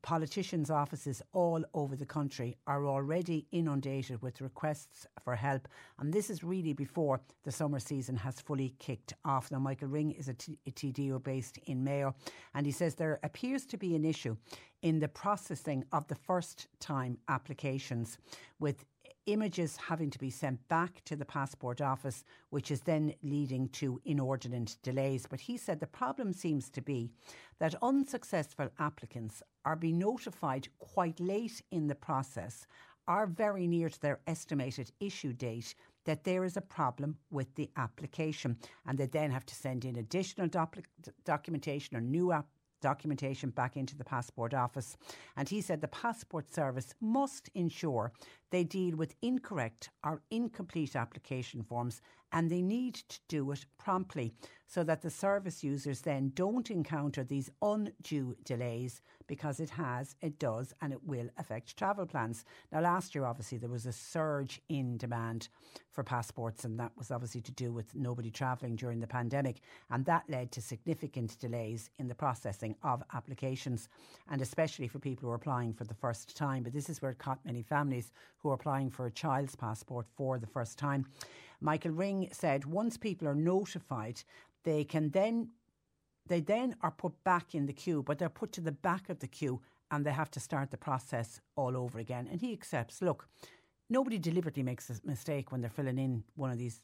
politicians' 0.04 0.70
offices 0.70 1.22
all 1.32 1.64
over 1.72 1.96
the 1.96 2.04
country 2.04 2.58
are 2.66 2.86
already 2.86 3.46
inundated 3.52 4.20
with 4.20 4.42
requests 4.42 5.06
for 5.24 5.34
help, 5.34 5.66
and 5.98 6.12
this 6.12 6.28
is 6.28 6.44
really 6.44 6.74
before 6.74 7.22
the 7.44 7.50
summer 7.50 7.78
season 7.78 8.14
has 8.14 8.38
fully 8.38 8.74
kicked 8.78 9.14
off. 9.24 9.50
Now, 9.50 9.60
Michael 9.60 9.88
Ring 9.88 10.12
is 10.12 10.28
a, 10.28 10.34
t- 10.34 10.58
a 10.66 10.70
TDO 10.70 11.24
based 11.24 11.56
in 11.64 11.82
Mayo, 11.82 12.14
and 12.54 12.66
he 12.66 12.72
says 12.72 12.94
there 12.94 13.18
appears 13.22 13.64
to 13.64 13.78
be 13.78 13.96
an 13.96 14.04
issue 14.04 14.36
in 14.84 14.98
the 15.00 15.08
processing 15.08 15.82
of 15.92 16.06
the 16.08 16.14
first 16.14 16.68
time 16.78 17.16
applications, 17.28 18.18
with 18.60 18.84
images 19.24 19.78
having 19.78 20.10
to 20.10 20.18
be 20.18 20.28
sent 20.28 20.68
back 20.68 21.02
to 21.06 21.16
the 21.16 21.24
passport 21.24 21.80
office, 21.80 22.22
which 22.50 22.70
is 22.70 22.82
then 22.82 23.14
leading 23.22 23.66
to 23.70 23.98
inordinate 24.04 24.76
delays. 24.82 25.26
But 25.26 25.40
he 25.40 25.56
said 25.56 25.80
the 25.80 25.86
problem 25.86 26.34
seems 26.34 26.68
to 26.68 26.82
be 26.82 27.10
that 27.60 27.74
unsuccessful 27.80 28.68
applicants 28.78 29.42
are 29.64 29.74
being 29.74 29.98
notified 29.98 30.68
quite 30.78 31.18
late 31.18 31.62
in 31.70 31.86
the 31.86 31.94
process, 31.94 32.66
are 33.08 33.26
very 33.26 33.66
near 33.66 33.88
to 33.88 34.00
their 34.02 34.20
estimated 34.26 34.92
issue 35.00 35.32
date. 35.32 35.74
That 36.04 36.24
there 36.24 36.44
is 36.44 36.58
a 36.58 36.60
problem 36.60 37.16
with 37.30 37.54
the 37.54 37.70
application, 37.78 38.58
and 38.86 38.98
they 38.98 39.06
then 39.06 39.30
have 39.30 39.46
to 39.46 39.54
send 39.54 39.86
in 39.86 39.96
additional 39.96 40.48
doc- 40.48 40.76
documentation 41.24 41.96
or 41.96 42.02
new 42.02 42.30
app 42.30 42.44
documentation 42.84 43.48
back 43.48 43.76
into 43.76 43.96
the 43.96 44.04
passport 44.04 44.52
office. 44.52 44.96
And 45.36 45.48
he 45.48 45.62
said 45.62 45.80
the 45.80 45.88
passport 45.88 46.52
service 46.52 46.94
must 47.00 47.48
ensure 47.54 48.12
they 48.54 48.62
deal 48.62 48.94
with 48.96 49.16
incorrect 49.20 49.90
or 50.04 50.22
incomplete 50.30 50.94
application 50.94 51.60
forms 51.64 52.00
and 52.34 52.50
they 52.50 52.62
need 52.62 52.94
to 52.94 53.20
do 53.28 53.52
it 53.52 53.64
promptly 53.78 54.32
so 54.66 54.82
that 54.82 55.02
the 55.02 55.10
service 55.10 55.62
users 55.62 56.00
then 56.00 56.32
don't 56.34 56.68
encounter 56.68 57.22
these 57.22 57.48
undue 57.62 58.34
delays 58.44 59.02
because 59.28 59.60
it 59.60 59.70
has, 59.70 60.16
it 60.20 60.38
does, 60.40 60.74
and 60.82 60.92
it 60.92 60.98
will 61.04 61.28
affect 61.38 61.76
travel 61.76 62.04
plans. 62.04 62.44
Now, 62.72 62.80
last 62.80 63.14
year, 63.14 63.24
obviously, 63.24 63.58
there 63.58 63.70
was 63.70 63.86
a 63.86 63.92
surge 63.92 64.60
in 64.68 64.96
demand 64.96 65.48
for 65.92 66.02
passports, 66.02 66.64
and 66.64 66.78
that 66.80 66.90
was 66.98 67.12
obviously 67.12 67.40
to 67.42 67.52
do 67.52 67.72
with 67.72 67.94
nobody 67.94 68.32
travelling 68.32 68.74
during 68.74 68.98
the 68.98 69.06
pandemic, 69.06 69.60
and 69.90 70.04
that 70.06 70.28
led 70.28 70.50
to 70.52 70.60
significant 70.60 71.38
delays 71.38 71.88
in 71.98 72.08
the 72.08 72.14
processing 72.16 72.74
of 72.82 73.02
applications, 73.14 73.88
and 74.28 74.42
especially 74.42 74.88
for 74.88 74.98
people 74.98 75.28
who 75.28 75.32
are 75.32 75.36
applying 75.36 75.72
for 75.72 75.84
the 75.84 75.94
first 75.94 76.36
time. 76.36 76.64
But 76.64 76.72
this 76.72 76.90
is 76.90 77.00
where 77.00 77.12
it 77.12 77.18
caught 77.18 77.44
many 77.44 77.62
families 77.62 78.10
who 78.44 78.50
are 78.50 78.54
applying 78.54 78.90
for 78.90 79.06
a 79.06 79.10
child's 79.10 79.56
passport 79.56 80.06
for 80.16 80.38
the 80.38 80.46
first 80.46 80.78
time. 80.78 81.06
Michael 81.60 81.92
Ring 81.92 82.28
said 82.30 82.66
once 82.66 82.96
people 82.96 83.26
are 83.26 83.34
notified, 83.34 84.22
they 84.62 84.84
can 84.84 85.10
then 85.10 85.48
they 86.26 86.40
then 86.40 86.76
are 86.80 86.90
put 86.90 87.12
back 87.24 87.54
in 87.54 87.66
the 87.66 87.72
queue, 87.72 88.02
but 88.02 88.18
they're 88.18 88.28
put 88.28 88.52
to 88.52 88.60
the 88.60 88.72
back 88.72 89.10
of 89.10 89.18
the 89.18 89.26
queue 89.26 89.60
and 89.90 90.06
they 90.06 90.12
have 90.12 90.30
to 90.30 90.40
start 90.40 90.70
the 90.70 90.76
process 90.76 91.40
all 91.56 91.76
over 91.76 91.98
again. 91.98 92.28
And 92.30 92.40
he 92.40 92.52
accepts, 92.52 93.02
look, 93.02 93.28
nobody 93.90 94.18
deliberately 94.18 94.62
makes 94.62 94.88
a 94.88 94.94
mistake 95.04 95.52
when 95.52 95.60
they're 95.60 95.68
filling 95.68 95.98
in 95.98 96.24
one 96.34 96.50
of 96.50 96.58
these 96.58 96.80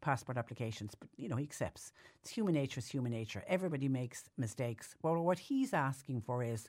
passport 0.00 0.38
applications, 0.38 0.94
but 0.94 1.08
you 1.16 1.28
know, 1.28 1.36
he 1.36 1.44
accepts. 1.44 1.92
It's 2.20 2.30
human 2.30 2.54
nature, 2.54 2.78
it's 2.78 2.90
human 2.90 3.12
nature. 3.12 3.44
Everybody 3.48 3.88
makes 3.88 4.24
mistakes. 4.38 4.94
Well, 5.02 5.20
what 5.22 5.38
he's 5.38 5.72
asking 5.74 6.22
for 6.22 6.42
is 6.42 6.68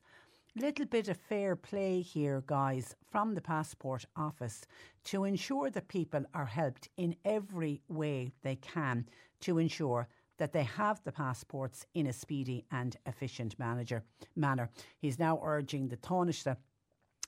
little 0.56 0.86
bit 0.86 1.08
of 1.08 1.18
fair 1.18 1.56
play 1.56 2.02
here, 2.02 2.44
guys, 2.46 2.96
from 3.12 3.34
the 3.34 3.42
passport 3.42 4.06
office 4.16 4.62
to 5.06 5.24
ensure 5.24 5.70
that 5.72 5.88
people 5.88 6.24
are 6.34 6.46
helped 6.46 6.90
in 6.98 7.16
every 7.26 7.82
way 7.88 8.32
they 8.44 8.56
can 8.58 9.08
to 9.42 9.58
ensure 9.58 10.08
that 10.38 10.54
they 10.54 10.64
have 10.64 11.02
the 11.04 11.12
passports 11.12 11.86
in 11.96 12.08
a 12.08 12.14
speedy 12.14 12.66
and 12.72 12.98
efficient 13.06 13.58
manager, 13.58 14.04
manner. 14.36 14.70
He's 15.00 15.20
now 15.20 15.40
urging 15.44 15.88
the 15.88 15.98
Taoiseach 15.98 16.58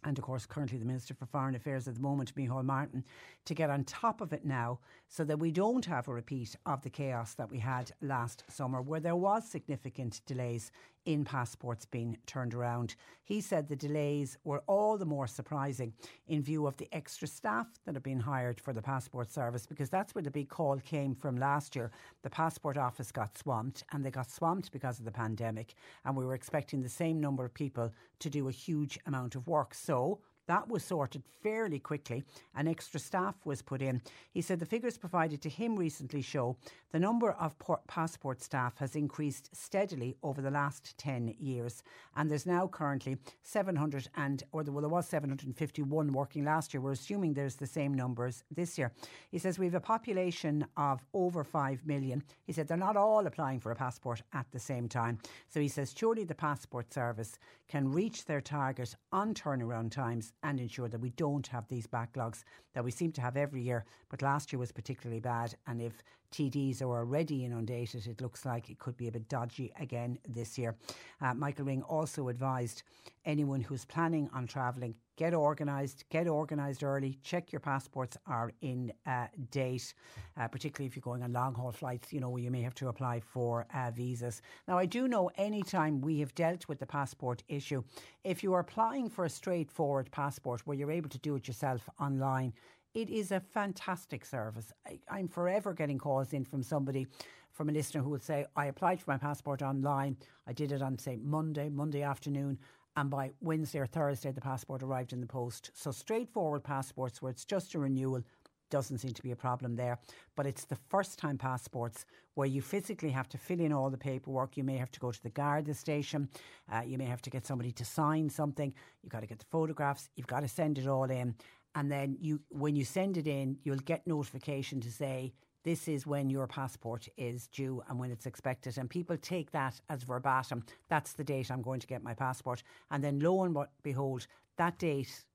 and 0.05 0.17
of 0.17 0.23
course 0.23 0.45
currently 0.45 0.77
the 0.77 0.85
Minister 0.85 1.13
for 1.13 1.25
Foreign 1.25 1.55
Affairs 1.55 1.87
at 1.87 1.95
the 1.95 2.01
moment, 2.01 2.35
Micheál 2.35 2.63
Martin, 2.63 3.03
to 3.45 3.53
get 3.53 3.69
on 3.69 3.83
top 3.83 4.21
of 4.21 4.33
it 4.33 4.45
now 4.45 4.79
so 5.07 5.23
that 5.23 5.39
we 5.39 5.51
don't 5.51 5.85
have 5.85 6.07
a 6.07 6.13
repeat 6.13 6.55
of 6.65 6.81
the 6.83 6.89
chaos 6.89 7.33
that 7.33 7.49
we 7.49 7.59
had 7.59 7.91
last 8.01 8.43
summer 8.47 8.81
where 8.81 8.99
there 8.99 9.15
was 9.15 9.49
significant 9.49 10.21
delays 10.25 10.71
in 11.05 11.23
passports 11.23 11.85
being 11.85 12.17
turned 12.25 12.53
around. 12.53 12.95
He 13.23 13.41
said 13.41 13.67
the 13.67 13.75
delays 13.75 14.37
were 14.43 14.63
all 14.67 14.97
the 14.97 15.05
more 15.05 15.27
surprising 15.27 15.93
in 16.27 16.41
view 16.41 16.67
of 16.67 16.77
the 16.77 16.87
extra 16.91 17.27
staff 17.27 17.67
that 17.85 17.95
have 17.95 18.03
been 18.03 18.19
hired 18.19 18.59
for 18.59 18.73
the 18.73 18.81
passport 18.81 19.31
service 19.31 19.65
because 19.65 19.89
that's 19.89 20.13
where 20.13 20.23
the 20.23 20.31
big 20.31 20.49
call 20.49 20.77
came 20.79 21.15
from 21.15 21.37
last 21.37 21.75
year. 21.75 21.91
The 22.23 22.29
passport 22.29 22.77
office 22.77 23.11
got 23.11 23.37
swamped 23.37 23.83
and 23.91 24.03
they 24.03 24.11
got 24.11 24.29
swamped 24.29 24.71
because 24.71 24.99
of 24.99 25.05
the 25.05 25.11
pandemic 25.11 25.75
and 26.03 26.15
we 26.15 26.25
were 26.25 26.35
expecting 26.35 26.81
the 26.81 26.89
same 26.89 27.19
number 27.19 27.45
of 27.45 27.53
people 27.53 27.91
to 28.19 28.29
do 28.29 28.47
a 28.47 28.51
huge 28.51 28.99
amount 29.05 29.35
of 29.35 29.47
work. 29.47 29.73
So 29.73 30.19
that 30.47 30.67
was 30.67 30.83
sorted 30.83 31.23
fairly 31.41 31.79
quickly 31.79 32.23
and 32.55 32.67
extra 32.67 32.99
staff 32.99 33.35
was 33.45 33.61
put 33.61 33.81
in. 33.81 34.01
He 34.31 34.41
said 34.41 34.59
the 34.59 34.65
figures 34.65 34.97
provided 34.97 35.41
to 35.41 35.49
him 35.49 35.75
recently 35.75 36.21
show 36.21 36.57
the 36.91 36.99
number 36.99 37.31
of 37.31 37.55
passport 37.87 38.41
staff 38.41 38.77
has 38.77 38.95
increased 38.95 39.55
steadily 39.55 40.15
over 40.23 40.41
the 40.41 40.51
last 40.51 40.97
10 40.97 41.35
years 41.39 41.83
and 42.15 42.29
there's 42.29 42.45
now 42.45 42.67
currently 42.67 43.17
700 43.43 44.07
and 44.15 44.43
or 44.51 44.63
there, 44.63 44.73
well, 44.73 44.81
there 44.81 44.89
was 44.89 45.07
751 45.07 46.11
working 46.11 46.45
last 46.45 46.73
year. 46.73 46.81
We're 46.81 46.91
assuming 46.91 47.33
there's 47.33 47.55
the 47.55 47.67
same 47.67 47.93
numbers 47.93 48.43
this 48.51 48.77
year. 48.77 48.91
He 49.31 49.37
says 49.37 49.59
we 49.59 49.65
have 49.65 49.75
a 49.75 49.79
population 49.79 50.65
of 50.77 51.01
over 51.13 51.43
5 51.43 51.85
million. 51.85 52.23
He 52.45 52.53
said 52.53 52.67
they're 52.67 52.77
not 52.77 52.97
all 52.97 53.25
applying 53.25 53.59
for 53.59 53.71
a 53.71 53.75
passport 53.75 54.21
at 54.33 54.45
the 54.51 54.59
same 54.59 54.87
time. 54.87 55.19
So 55.47 55.59
he 55.59 55.67
says 55.67 55.93
surely 55.95 56.23
the 56.23 56.35
passport 56.35 56.93
service 56.93 57.37
can 57.67 57.91
reach 57.91 58.25
their 58.25 58.41
target 58.41 58.95
on 59.11 59.33
turnaround 59.33 59.91
times 59.91 60.33
and 60.43 60.59
ensure 60.59 60.87
that 60.87 61.01
we 61.01 61.09
don't 61.11 61.47
have 61.47 61.67
these 61.67 61.87
backlogs 61.87 62.43
that 62.73 62.83
we 62.83 62.91
seem 62.91 63.11
to 63.13 63.21
have 63.21 63.37
every 63.37 63.61
year. 63.61 63.85
But 64.09 64.21
last 64.21 64.51
year 64.53 64.59
was 64.59 64.71
particularly 64.71 65.19
bad. 65.19 65.55
And 65.67 65.81
if 65.81 66.03
TDs 66.31 66.81
are 66.81 66.97
already 66.97 67.45
inundated, 67.45 68.07
it 68.07 68.21
looks 68.21 68.45
like 68.45 68.69
it 68.69 68.79
could 68.79 68.97
be 68.97 69.07
a 69.07 69.11
bit 69.11 69.29
dodgy 69.29 69.71
again 69.79 70.19
this 70.27 70.57
year. 70.57 70.75
Uh, 71.21 71.33
Michael 71.33 71.65
Ring 71.65 71.81
also 71.83 72.27
advised 72.27 72.83
anyone 73.25 73.61
who's 73.61 73.85
planning 73.85 74.29
on 74.33 74.45
travelling 74.47 74.95
get 75.15 75.33
organised, 75.33 76.05
get 76.09 76.27
organised 76.27 76.83
early, 76.83 77.17
check 77.23 77.51
your 77.51 77.59
passports 77.59 78.17
are 78.27 78.51
in 78.61 78.91
uh, 79.05 79.27
date, 79.51 79.93
uh, 80.37 80.47
particularly 80.47 80.87
if 80.87 80.95
you're 80.95 81.01
going 81.01 81.23
on 81.23 81.31
long 81.31 81.53
haul 81.53 81.71
flights, 81.71 82.11
you 82.11 82.19
know, 82.19 82.29
where 82.29 82.41
you 82.41 82.51
may 82.51 82.61
have 82.61 82.75
to 82.75 82.87
apply 82.87 83.19
for 83.19 83.65
uh, 83.73 83.91
visas. 83.91 84.41
Now, 84.67 84.77
I 84.77 84.85
do 84.85 85.07
know 85.07 85.29
any 85.37 85.63
time 85.63 86.01
we 86.01 86.19
have 86.19 86.35
dealt 86.35 86.67
with 86.67 86.79
the 86.79 86.85
passport 86.85 87.43
issue, 87.47 87.83
if 88.23 88.43
you 88.43 88.53
are 88.53 88.59
applying 88.59 89.09
for 89.09 89.25
a 89.25 89.29
straightforward 89.29 90.11
passport 90.11 90.61
where 90.65 90.77
you're 90.77 90.91
able 90.91 91.09
to 91.09 91.19
do 91.19 91.35
it 91.35 91.47
yourself 91.47 91.89
online, 91.99 92.53
it 92.93 93.09
is 93.09 93.31
a 93.31 93.41
fantastic 93.41 94.25
service. 94.25 94.71
I, 94.87 95.19
am 95.19 95.27
forever 95.27 95.73
getting 95.73 95.97
calls 95.97 96.31
in 96.31 96.45
from 96.45 96.63
somebody, 96.63 97.07
from 97.51 97.67
a 97.69 97.73
listener 97.73 98.01
who 98.01 98.09
would 98.11 98.23
say, 98.23 98.45
I 98.55 98.67
applied 98.67 99.01
for 99.01 99.11
my 99.11 99.17
passport 99.17 99.61
online. 99.61 100.15
I 100.47 100.53
did 100.53 100.71
it 100.71 100.81
on, 100.81 100.97
say, 100.97 101.17
Monday, 101.21 101.69
Monday 101.69 102.03
afternoon. 102.03 102.57
And 102.97 103.09
by 103.09 103.31
Wednesday 103.41 103.79
or 103.79 103.85
Thursday, 103.85 104.31
the 104.31 104.41
passport 104.41 104.81
arrived 104.81 105.13
in 105.13 105.21
the 105.21 105.27
post. 105.27 105.71
So, 105.73 105.91
straightforward 105.91 106.63
passports 106.63 107.21
where 107.21 107.29
it's 107.31 107.45
just 107.45 107.75
a 107.75 107.79
renewal 107.79 108.23
doesn't 108.71 108.97
seem 108.97 109.11
to 109.11 109.21
be 109.21 109.31
a 109.31 109.35
problem 109.35 109.75
there. 109.75 109.99
But 110.35 110.47
it's 110.47 110.65
the 110.65 110.77
first 110.89 111.19
time 111.19 111.37
passports 111.37 112.05
where 112.33 112.47
you 112.47 112.61
physically 112.61 113.11
have 113.11 113.29
to 113.29 113.37
fill 113.37 113.59
in 113.59 113.71
all 113.71 113.89
the 113.89 113.97
paperwork. 113.97 114.57
You 114.57 114.63
may 114.63 114.77
have 114.77 114.91
to 114.91 114.99
go 114.99 115.11
to 115.11 115.23
the 115.23 115.29
Garda 115.29 115.73
station. 115.73 116.29
Uh, 116.71 116.81
you 116.85 116.97
may 116.97 117.05
have 117.05 117.21
to 117.23 117.29
get 117.29 117.45
somebody 117.45 117.71
to 117.73 117.85
sign 117.85 118.29
something. 118.29 118.73
You've 119.03 119.11
got 119.11 119.21
to 119.21 119.27
get 119.27 119.39
the 119.39 119.45
photographs. 119.51 120.09
You've 120.15 120.27
got 120.27 120.41
to 120.41 120.47
send 120.47 120.77
it 120.77 120.87
all 120.87 121.09
in 121.11 121.35
and 121.75 121.91
then 121.91 122.17
you 122.19 122.41
when 122.49 122.75
you 122.75 122.85
send 122.85 123.17
it 123.17 123.27
in 123.27 123.57
you'll 123.63 123.77
get 123.77 124.07
notification 124.07 124.79
to 124.81 124.91
say 124.91 125.33
this 125.65 125.87
is 125.87 126.05
when 126.05 126.29
your 126.29 126.45
passport 126.45 127.09
is 127.17 127.47
due 127.47 127.81
and 127.89 127.99
when 127.99 128.11
it's 128.11 128.27
expected. 128.27 128.77
And 128.77 128.87
people 128.87 129.17
take 129.17 129.51
that 129.51 129.81
as 129.89 130.03
verbatim. 130.03 130.63
That's 130.89 131.13
the 131.13 131.23
date 131.23 131.49
I'm 131.49 131.63
going 131.63 131.79
to 131.79 131.87
get 131.87 132.03
my 132.03 132.13
passport. 132.13 132.61
And 132.91 133.03
then 133.03 133.19
lo 133.19 133.43
and 133.43 133.57
behold 133.83 134.27
that 134.57 134.77
date 134.77 135.25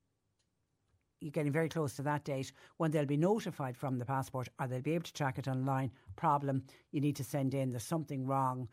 you're 1.21 1.33
getting 1.33 1.53
very 1.53 1.69
close 1.69 1.95
to 1.97 2.03
that 2.03 2.25
date. 2.25 2.51
When 2.79 2.91
they'll 2.91 3.05
be 3.05 3.17
notified 3.17 3.77
from 3.77 3.99
the 3.99 4.07
passport 4.07 4.49
or 4.59 4.67
they'll 4.67 4.81
be 4.81 4.95
able 4.95 5.05
to 5.05 5.13
track 5.13 5.37
it 5.37 5.49
online 5.49 5.91
problem 6.17 6.63
you 6.93 7.01
need 7.01 7.17
to 7.17 7.25
send 7.25 7.53
in 7.53 7.71
there's 7.71 7.83
something 7.83 8.25
wrong. 8.25 8.69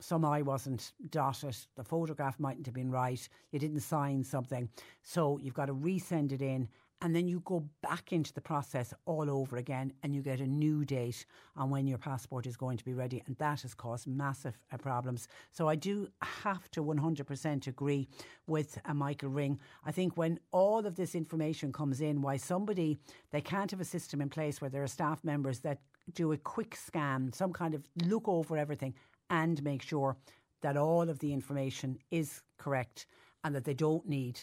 Some 0.00 0.24
I 0.24 0.42
wasn't 0.42 0.92
dotted, 1.10 1.56
the 1.76 1.84
photograph 1.84 2.40
mightn't 2.40 2.66
have 2.66 2.74
been 2.74 2.90
right, 2.90 3.28
you 3.52 3.58
didn't 3.60 3.80
sign 3.80 4.24
something. 4.24 4.68
So 5.02 5.38
you've 5.38 5.54
got 5.54 5.66
to 5.66 5.74
resend 5.74 6.32
it 6.32 6.42
in 6.42 6.68
and 7.02 7.16
then 7.16 7.26
you 7.26 7.40
go 7.40 7.64
back 7.82 8.12
into 8.12 8.32
the 8.32 8.40
process 8.40 8.94
all 9.06 9.28
over 9.28 9.56
again 9.56 9.92
and 10.02 10.14
you 10.14 10.22
get 10.22 10.40
a 10.40 10.46
new 10.46 10.84
date 10.84 11.26
on 11.56 11.68
when 11.68 11.86
your 11.86 11.98
passport 11.98 12.46
is 12.46 12.56
going 12.56 12.78
to 12.78 12.84
be 12.84 12.94
ready 12.94 13.22
and 13.26 13.36
that 13.36 13.62
has 13.62 13.74
caused 13.74 14.06
massive 14.06 14.56
uh, 14.72 14.76
problems. 14.76 15.28
So 15.50 15.68
i 15.68 15.74
do 15.74 16.08
have 16.22 16.70
to 16.70 16.82
100% 16.82 17.66
agree 17.66 18.08
with 18.46 18.78
uh, 18.84 18.94
michael 18.94 19.30
ring. 19.30 19.58
I 19.84 19.92
think 19.92 20.16
when 20.16 20.38
all 20.52 20.86
of 20.86 20.94
this 20.94 21.14
information 21.14 21.72
comes 21.72 22.00
in 22.00 22.22
why 22.22 22.36
somebody 22.36 22.98
they 23.32 23.40
can't 23.40 23.70
have 23.72 23.80
a 23.80 23.84
system 23.84 24.20
in 24.20 24.28
place 24.28 24.60
where 24.60 24.70
there 24.70 24.84
are 24.84 24.88
staff 24.88 25.24
members 25.24 25.60
that 25.60 25.78
do 26.14 26.32
a 26.32 26.36
quick 26.36 26.76
scan 26.76 27.32
some 27.32 27.52
kind 27.52 27.74
of 27.74 27.84
look 28.06 28.28
over 28.28 28.56
everything 28.56 28.94
and 29.30 29.62
make 29.62 29.82
sure 29.82 30.16
that 30.60 30.76
all 30.76 31.08
of 31.08 31.18
the 31.18 31.32
information 31.32 31.98
is 32.10 32.42
correct 32.58 33.06
and 33.42 33.54
that 33.54 33.64
they 33.64 33.74
don't 33.74 34.08
need 34.08 34.40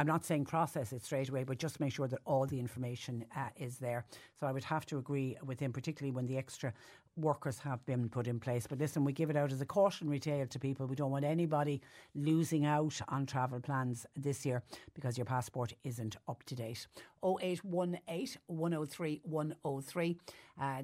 I'm 0.00 0.06
not 0.06 0.24
saying 0.24 0.46
process 0.46 0.94
it 0.94 1.04
straight 1.04 1.28
away, 1.28 1.44
but 1.44 1.58
just 1.58 1.78
make 1.78 1.92
sure 1.92 2.08
that 2.08 2.20
all 2.24 2.46
the 2.46 2.58
information 2.58 3.22
uh, 3.36 3.50
is 3.58 3.76
there. 3.76 4.06
So 4.38 4.46
I 4.46 4.52
would 4.52 4.64
have 4.64 4.86
to 4.86 4.96
agree 4.96 5.36
with 5.44 5.60
him, 5.60 5.74
particularly 5.74 6.10
when 6.10 6.24
the 6.24 6.38
extra 6.38 6.72
workers 7.16 7.58
have 7.58 7.84
been 7.84 8.08
put 8.08 8.26
in 8.26 8.40
place. 8.40 8.66
But 8.66 8.78
listen, 8.78 9.04
we 9.04 9.12
give 9.12 9.28
it 9.28 9.36
out 9.36 9.52
as 9.52 9.60
a 9.60 9.66
cautionary 9.66 10.18
tale 10.18 10.46
to 10.46 10.58
people. 10.58 10.86
We 10.86 10.96
don't 10.96 11.10
want 11.10 11.26
anybody 11.26 11.82
losing 12.14 12.64
out 12.64 12.98
on 13.08 13.26
travel 13.26 13.60
plans 13.60 14.06
this 14.16 14.46
year 14.46 14.62
because 14.94 15.18
your 15.18 15.26
passport 15.26 15.74
isn't 15.84 16.16
up 16.28 16.44
to 16.44 16.54
date. 16.54 16.86
0818 17.22 18.40
103 18.46 19.20
103. 19.22 20.16
Uh, 20.58 20.82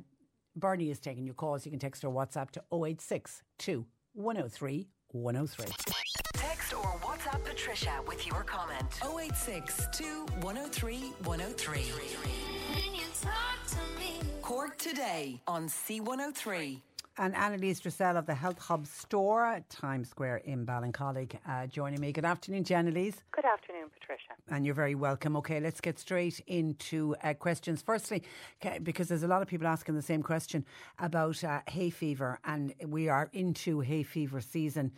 Bernie 0.56 0.90
is 0.90 1.00
taking 1.00 1.24
your 1.24 1.34
calls. 1.34 1.64
You 1.64 1.70
can 1.70 1.80
text 1.80 2.04
or 2.04 2.12
WhatsApp 2.12 2.50
to 2.50 2.62
0862 2.70 3.86
103 4.12 4.88
103. 5.12 6.55
Text 6.66 6.84
or 6.84 6.98
WhatsApp 7.00 7.44
Patricia 7.44 7.92
with 8.06 8.26
your 8.26 8.42
comment. 8.42 8.86
0862 9.02 10.26
103 10.40 11.12
103. 11.24 11.82
Cork 14.42 14.78
today 14.78 15.40
on 15.46 15.66
C103. 15.68 16.80
And 17.18 17.34
Annalise 17.34 17.80
Dressel 17.80 18.18
of 18.18 18.26
the 18.26 18.34
Health 18.34 18.58
Hub 18.58 18.86
store 18.86 19.62
Times 19.70 20.10
Square 20.10 20.38
in 20.44 20.66
Ballincollig 20.66 21.38
uh, 21.48 21.66
joining 21.66 21.98
me. 21.98 22.12
Good 22.12 22.26
afternoon, 22.26 22.64
Annalise. 22.70 23.22
Good 23.32 23.46
afternoon, 23.46 23.88
Patricia. 23.98 24.34
And 24.50 24.66
you're 24.66 24.74
very 24.74 24.94
welcome. 24.94 25.34
Okay, 25.38 25.58
let's 25.58 25.80
get 25.80 25.98
straight 25.98 26.40
into 26.46 27.16
uh, 27.24 27.32
questions. 27.32 27.80
Firstly, 27.80 28.22
because 28.82 29.08
there's 29.08 29.22
a 29.22 29.28
lot 29.28 29.40
of 29.40 29.48
people 29.48 29.66
asking 29.66 29.94
the 29.94 30.02
same 30.02 30.22
question 30.22 30.66
about 30.98 31.42
uh, 31.42 31.60
hay 31.68 31.88
fever, 31.88 32.38
and 32.44 32.74
we 32.84 33.08
are 33.08 33.30
into 33.32 33.80
hay 33.80 34.02
fever 34.02 34.42
season. 34.42 34.92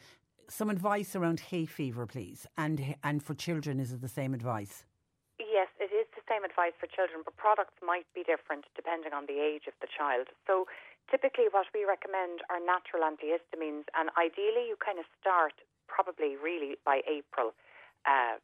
Some 0.49 0.71
advice 0.71 1.15
around 1.15 1.53
hay 1.53 1.67
fever, 1.67 2.07
please, 2.07 2.47
and 2.57 2.97
and 3.05 3.23
for 3.23 3.35
children, 3.35 3.79
is 3.79 3.93
it 3.93 4.01
the 4.01 4.09
same 4.09 4.33
advice? 4.33 4.89
Yes, 5.37 5.69
it 5.77 5.93
is 5.93 6.09
the 6.17 6.25
same 6.25 6.43
advice 6.43 6.73
for 6.81 6.89
children, 6.89 7.21
but 7.21 7.37
products 7.37 7.77
might 7.85 8.09
be 8.17 8.25
different 8.25 8.65
depending 8.75 9.13
on 9.13 9.29
the 9.29 9.45
age 9.45 9.69
of 9.69 9.77
the 9.85 9.87
child. 9.87 10.33
So 10.49 10.65
typically 11.13 11.53
what 11.53 11.69
we 11.77 11.85
recommend 11.85 12.41
are 12.49 12.65
natural 12.65 13.05
antihistamines 13.05 13.93
and 13.93 14.09
ideally 14.17 14.73
you 14.73 14.81
kind 14.81 14.97
of 14.99 15.05
start 15.21 15.53
probably 15.87 16.35
really 16.41 16.81
by 16.81 17.05
April. 17.05 17.53
Uh, 18.09 18.41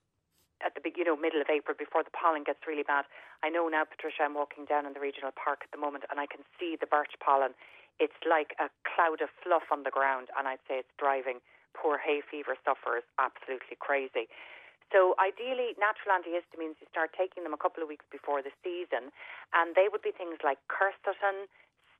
at 0.62 0.76
the 0.76 0.80
big, 0.80 0.96
you 0.96 1.04
know, 1.04 1.16
middle 1.16 1.40
of 1.40 1.50
April 1.50 1.74
before 1.76 2.04
the 2.04 2.14
pollen 2.14 2.44
gets 2.44 2.62
really 2.68 2.86
bad. 2.86 3.04
I 3.42 3.50
know 3.50 3.66
now, 3.68 3.84
Patricia, 3.84 4.22
I'm 4.22 4.38
walking 4.38 4.64
down 4.64 4.86
in 4.86 4.92
the 4.92 5.02
regional 5.02 5.32
park 5.34 5.66
at 5.66 5.72
the 5.72 5.80
moment 5.80 6.04
and 6.08 6.20
I 6.20 6.28
can 6.28 6.44
see 6.60 6.76
the 6.78 6.86
birch 6.86 7.16
pollen. 7.18 7.56
It's 7.98 8.16
like 8.22 8.54
a 8.60 8.70
cloud 8.86 9.20
of 9.20 9.28
fluff 9.42 9.70
on 9.70 9.82
the 9.82 9.90
ground, 9.90 10.26
and 10.34 10.48
I'd 10.48 10.62
say 10.66 10.82
it's 10.82 10.94
driving 10.98 11.38
poor 11.74 11.98
hay 11.98 12.22
fever 12.22 12.56
sufferers 12.64 13.04
absolutely 13.18 13.76
crazy. 13.78 14.30
So 14.92 15.18
ideally, 15.18 15.74
natural 15.74 16.14
antihistamines, 16.14 16.78
you 16.78 16.86
start 16.86 17.10
taking 17.18 17.42
them 17.42 17.52
a 17.52 17.58
couple 17.58 17.82
of 17.82 17.88
weeks 17.90 18.06
before 18.14 18.40
the 18.40 18.54
season, 18.62 19.10
and 19.50 19.74
they 19.74 19.90
would 19.90 20.02
be 20.02 20.14
things 20.14 20.38
like 20.46 20.62
quercetin, 20.70 21.50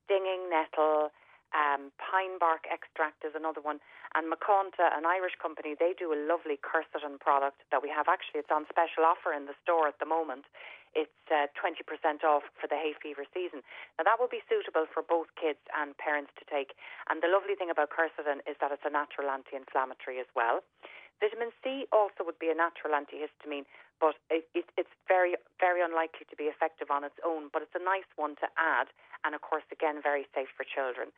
stinging 0.07 0.47
nettle, 0.47 1.11
um, 1.55 1.91
pine 1.99 2.35
bark 2.35 2.67
extract 2.67 3.23
is 3.23 3.31
another 3.35 3.63
one, 3.63 3.79
and 4.15 4.27
Maconta, 4.27 4.91
an 4.91 5.07
Irish 5.07 5.39
company, 5.39 5.75
they 5.77 5.95
do 5.95 6.11
a 6.11 6.19
lovely 6.19 6.59
quercetin 6.59 7.19
product 7.19 7.63
that 7.71 7.83
we 7.83 7.87
have. 7.87 8.07
Actually, 8.11 8.43
it's 8.43 8.51
on 8.51 8.67
special 8.67 9.07
offer 9.07 9.31
in 9.31 9.45
the 9.47 9.55
store 9.63 9.87
at 9.87 9.99
the 9.99 10.05
moment. 10.07 10.47
It's 10.95 11.11
uh, 11.27 11.51
20% 11.59 11.83
off 12.23 12.47
for 12.55 12.71
the 12.71 12.79
hay 12.79 12.95
fever 12.95 13.27
season. 13.35 13.59
Now, 13.99 14.07
that 14.07 14.17
will 14.17 14.31
be 14.31 14.39
suitable 14.47 14.87
for 14.87 15.03
both 15.03 15.27
kids 15.35 15.59
and 15.75 15.91
parents 15.99 16.31
to 16.39 16.47
take. 16.47 16.71
And 17.11 17.19
the 17.19 17.27
lovely 17.27 17.59
thing 17.59 17.67
about 17.67 17.91
quercetin 17.91 18.39
is 18.47 18.55
that 18.63 18.71
it's 18.71 18.87
a 18.87 18.93
natural 18.93 19.27
anti-inflammatory 19.27 20.23
as 20.23 20.31
well. 20.31 20.63
Vitamin 21.19 21.51
C 21.63 21.87
also 21.91 22.23
would 22.27 22.39
be 22.39 22.51
a 22.51 22.57
natural 22.57 22.95
antihistamine, 22.95 23.67
but 23.99 24.19
it, 24.27 24.47
it, 24.51 24.67
it's 24.75 24.91
very, 25.07 25.35
very 25.59 25.79
unlikely 25.79 26.27
to 26.27 26.35
be 26.35 26.51
effective 26.51 26.91
on 26.91 27.03
its 27.03 27.15
own. 27.23 27.47
But 27.51 27.63
it's 27.63 27.75
a 27.75 27.83
nice 27.83 28.07
one 28.15 28.35
to 28.43 28.47
add, 28.59 28.91
and 29.23 29.35
of 29.35 29.39
course, 29.39 29.63
again, 29.71 30.03
very 30.03 30.27
safe 30.35 30.51
for 30.55 30.67
children. 30.67 31.11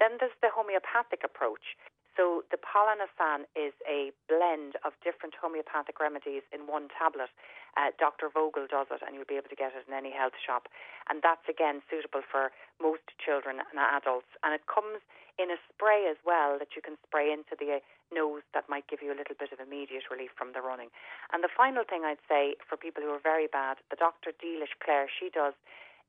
Then 0.00 0.16
there's 0.20 0.36
the 0.40 0.48
homeopathic 0.48 1.20
approach. 1.24 1.76
So 2.16 2.44
the 2.52 2.60
Pollinosan 2.60 3.48
is 3.56 3.72
a 3.88 4.12
blend 4.28 4.76
of 4.84 4.92
different 5.00 5.32
homeopathic 5.40 5.96
remedies 5.96 6.44
in 6.52 6.68
one 6.68 6.92
tablet. 6.92 7.32
Uh, 7.72 7.88
Dr. 7.96 8.28
Vogel 8.28 8.68
does 8.68 8.92
it, 8.92 9.00
and 9.00 9.16
you'll 9.16 9.28
be 9.28 9.40
able 9.40 9.48
to 9.48 9.56
get 9.56 9.72
it 9.72 9.88
in 9.88 9.96
any 9.96 10.12
health 10.12 10.36
shop. 10.36 10.68
And 11.08 11.24
that's 11.24 11.44
again 11.48 11.80
suitable 11.88 12.20
for 12.20 12.52
most 12.76 13.16
children 13.16 13.64
and 13.64 13.76
adults. 13.80 14.28
And 14.44 14.52
it 14.52 14.68
comes 14.68 15.00
in 15.40 15.48
a 15.48 15.56
spray 15.72 16.04
as 16.04 16.20
well 16.20 16.60
that 16.60 16.76
you 16.76 16.84
can 16.84 17.00
spray 17.08 17.32
into 17.32 17.56
the 17.56 17.80
nose 18.12 18.44
that 18.52 18.68
might 18.68 18.84
give 18.92 19.00
you 19.00 19.08
a 19.08 19.16
little 19.16 19.36
bit 19.38 19.48
of 19.48 19.56
immediate 19.56 20.12
relief 20.12 20.36
from 20.36 20.52
the 20.52 20.60
running. 20.60 20.92
And 21.32 21.40
the 21.40 21.48
final 21.48 21.88
thing 21.88 22.04
I'd 22.04 22.20
say 22.28 22.60
for 22.60 22.76
people 22.76 23.00
who 23.00 23.16
are 23.16 23.24
very 23.24 23.48
bad, 23.48 23.80
the 23.88 23.96
Dr. 23.96 24.36
Dilis 24.36 24.76
Clare, 24.84 25.08
she 25.08 25.32
does 25.32 25.56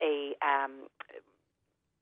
a 0.03 0.35
um, 0.43 0.91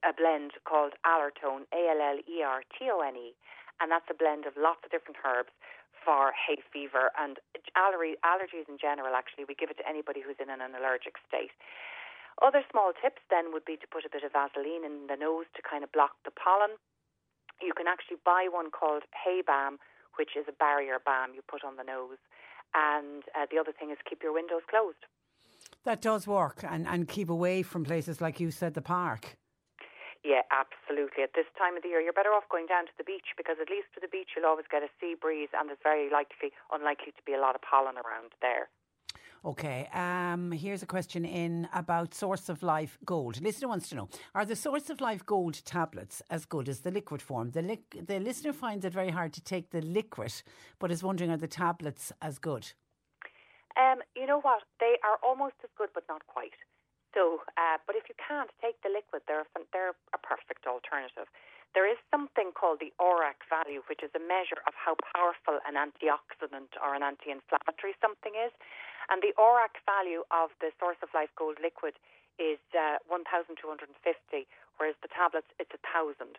a 0.02 0.14
blend 0.18 0.58
called 0.66 0.98
Allertone, 1.06 1.70
A 1.70 1.94
L 1.94 2.02
L 2.02 2.18
E 2.26 2.42
R 2.42 2.66
T 2.74 2.90
O 2.90 3.06
N 3.06 3.14
E 3.14 3.38
and 3.82 3.90
that's 3.90 4.08
a 4.08 4.16
blend 4.16 4.46
of 4.46 4.54
lots 4.54 4.86
of 4.86 4.94
different 4.94 5.18
herbs 5.26 5.50
for 6.06 6.34
hay 6.34 6.62
fever 6.70 7.10
and 7.18 7.38
allergy, 7.78 8.18
allergies 8.22 8.70
in 8.70 8.78
general. 8.78 9.14
Actually, 9.14 9.46
we 9.46 9.58
give 9.58 9.70
it 9.70 9.78
to 9.78 9.88
anybody 9.90 10.22
who's 10.22 10.38
in 10.42 10.50
an 10.50 10.62
allergic 10.62 11.18
state. 11.26 11.54
Other 12.42 12.64
small 12.72 12.94
tips 12.94 13.22
then 13.30 13.54
would 13.54 13.66
be 13.66 13.78
to 13.78 13.88
put 13.90 14.06
a 14.06 14.10
bit 14.10 14.24
of 14.24 14.34
Vaseline 14.34 14.86
in 14.86 15.06
the 15.10 15.18
nose 15.18 15.46
to 15.54 15.62
kind 15.62 15.84
of 15.84 15.92
block 15.92 16.18
the 16.26 16.34
pollen. 16.34 16.78
You 17.62 17.74
can 17.78 17.86
actually 17.86 18.18
buy 18.26 18.50
one 18.50 18.72
called 18.72 19.04
Hay 19.14 19.42
Balm, 19.46 19.78
which 20.18 20.34
is 20.34 20.46
a 20.50 20.56
barrier 20.56 20.98
balm 21.04 21.34
you 21.36 21.42
put 21.46 21.64
on 21.64 21.78
the 21.78 21.84
nose. 21.84 22.18
And 22.74 23.24
uh, 23.38 23.46
the 23.52 23.60
other 23.60 23.74
thing 23.74 23.92
is 23.92 23.98
keep 24.10 24.24
your 24.24 24.34
windows 24.34 24.66
closed. 24.70 25.06
That 25.84 26.02
does 26.02 26.26
work, 26.26 26.64
and, 26.68 26.88
and 26.88 27.08
keep 27.08 27.30
away 27.30 27.62
from 27.64 27.84
places 27.84 28.22
like 28.22 28.40
you 28.40 28.50
said, 28.50 28.74
the 28.74 28.82
park. 28.82 29.38
Yeah, 30.24 30.46
absolutely. 30.54 31.24
At 31.24 31.34
this 31.34 31.50
time 31.58 31.76
of 31.76 31.84
the 31.84 31.90
year, 31.90 32.00
you're 32.00 32.14
better 32.14 32.30
off 32.30 32.46
going 32.50 32.68
down 32.68 32.86
to 32.86 32.96
the 32.98 33.04
beach 33.04 33.34
because 33.38 33.58
at 33.60 33.70
least 33.70 33.90
to 33.96 34.00
the 34.00 34.08
beach 34.08 34.30
you'll 34.36 34.46
always 34.46 34.70
get 34.70 34.84
a 34.84 34.90
sea 35.00 35.16
breeze, 35.20 35.50
and 35.58 35.68
there's 35.68 35.82
very 35.82 36.10
likely 36.12 36.54
unlikely 36.72 37.12
to 37.18 37.24
be 37.26 37.34
a 37.34 37.42
lot 37.42 37.56
of 37.56 37.62
pollen 37.62 37.96
around 37.98 38.32
there. 38.42 38.70
Okay, 39.44 39.90
um, 39.92 40.52
here's 40.52 40.84
a 40.84 40.86
question 40.86 41.26
in 41.26 41.68
about 41.74 42.14
Source 42.14 42.48
of 42.50 42.62
Life 42.62 43.00
Gold. 43.04 43.42
Listener 43.42 43.70
wants 43.70 43.90
to 43.90 43.96
know 43.96 44.10
Are 44.36 44.46
the 44.46 44.56
Source 44.56 44.92
of 44.92 45.02
Life 45.02 45.26
Gold 45.26 45.66
tablets 45.66 46.22
as 46.30 46.46
good 46.46 46.70
as 46.70 46.82
the 46.82 46.92
liquid 46.92 47.24
form? 47.24 47.50
The, 47.50 47.64
li- 47.64 48.04
the 48.06 48.20
listener 48.20 48.54
finds 48.54 48.86
it 48.86 48.94
very 48.94 49.10
hard 49.10 49.34
to 49.34 49.42
take 49.42 49.72
the 49.72 49.82
liquid, 49.82 50.32
but 50.78 50.92
is 50.92 51.02
wondering 51.02 51.32
are 51.32 51.38
the 51.38 51.48
tablets 51.48 52.12
as 52.22 52.38
good? 52.38 52.72
Um, 53.76 54.02
you 54.16 54.28
know 54.28 54.42
what? 54.42 54.62
They 54.80 54.98
are 55.04 55.18
almost 55.28 55.56
as 55.64 55.72
good, 55.76 55.90
but 55.96 56.04
not 56.08 56.28
quite. 56.28 56.54
So, 57.12 57.44
uh, 57.60 57.78
but 57.84 58.00
if 58.00 58.08
you 58.08 58.16
can't 58.16 58.52
take 58.64 58.80
the 58.82 58.92
liquid, 58.92 59.24
they're 59.28 59.48
they're 59.76 59.96
a 60.16 60.20
perfect 60.24 60.64
alternative. 60.64 61.28
There 61.72 61.88
is 61.88 62.00
something 62.12 62.52
called 62.52 62.84
the 62.84 62.92
ORAC 63.00 63.48
value, 63.48 63.80
which 63.88 64.04
is 64.04 64.12
a 64.12 64.20
measure 64.20 64.60
of 64.68 64.76
how 64.76 65.00
powerful 65.16 65.64
an 65.64 65.80
antioxidant 65.80 66.76
or 66.84 66.96
an 66.96 67.04
anti-inflammatory 67.04 67.96
something 68.04 68.36
is, 68.36 68.52
and 69.08 69.24
the 69.24 69.32
ORAC 69.40 69.80
value 69.88 70.28
of 70.36 70.52
the 70.60 70.76
Source 70.80 71.00
of 71.00 71.08
Life 71.16 71.32
Gold 71.40 71.64
liquid 71.64 71.96
is 72.36 72.60
uh, 72.76 73.00
1,250, 73.08 73.56
whereas 74.76 74.96
the 75.00 75.12
tablets 75.12 75.48
it's 75.60 75.72
a 75.72 75.82
thousand. 75.84 76.36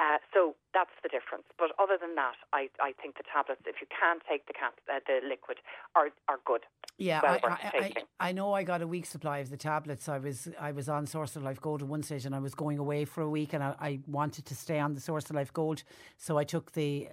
Uh, 0.00 0.16
so 0.32 0.54
that's 0.72 0.90
the 1.02 1.10
difference. 1.10 1.44
But 1.58 1.72
other 1.78 1.98
than 2.00 2.14
that, 2.14 2.36
I, 2.54 2.70
I 2.80 2.92
think 3.02 3.18
the 3.18 3.24
tablets, 3.30 3.60
if 3.66 3.76
you 3.82 3.86
can 3.88 4.18
take 4.26 4.46
the 4.46 4.54
cap, 4.54 4.74
uh, 4.88 5.00
the 5.06 5.20
liquid, 5.28 5.58
are 5.94 6.08
are 6.26 6.38
good. 6.46 6.62
Yeah, 6.96 7.20
well 7.22 7.38
I, 7.42 7.48
I, 7.48 7.78
I, 7.78 8.28
I, 8.28 8.32
know 8.32 8.54
I 8.54 8.62
got 8.62 8.80
a 8.80 8.86
week's 8.86 9.10
supply 9.10 9.38
of 9.38 9.50
the 9.50 9.58
tablets. 9.58 10.08
I 10.08 10.16
was 10.18 10.48
I 10.58 10.72
was 10.72 10.88
on 10.88 11.06
Source 11.06 11.36
of 11.36 11.42
Life 11.42 11.60
Gold 11.60 11.82
at 11.82 11.88
one 11.88 12.02
stage, 12.02 12.24
and 12.24 12.34
I 12.34 12.38
was 12.38 12.54
going 12.54 12.78
away 12.78 13.04
for 13.04 13.20
a 13.20 13.28
week, 13.28 13.52
and 13.52 13.62
I, 13.62 13.74
I 13.78 14.00
wanted 14.06 14.46
to 14.46 14.54
stay 14.54 14.78
on 14.78 14.94
the 14.94 15.00
Source 15.00 15.28
of 15.28 15.36
Life 15.36 15.52
Gold, 15.52 15.82
so 16.16 16.38
I 16.38 16.44
took 16.44 16.72
the 16.72 17.08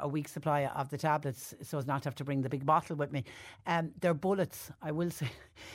a 0.00 0.08
week's 0.08 0.32
supply 0.32 0.66
of 0.66 0.88
the 0.90 0.98
tablets 0.98 1.54
so 1.62 1.78
as 1.78 1.86
not 1.86 2.02
to 2.02 2.08
have 2.08 2.14
to 2.16 2.24
bring 2.24 2.42
the 2.42 2.48
big 2.48 2.64
bottle 2.64 2.96
with 2.96 3.12
me. 3.12 3.24
Um, 3.66 3.92
they're 4.00 4.14
bullets, 4.14 4.70
I 4.82 4.92
will 4.92 5.10
say. 5.10 5.30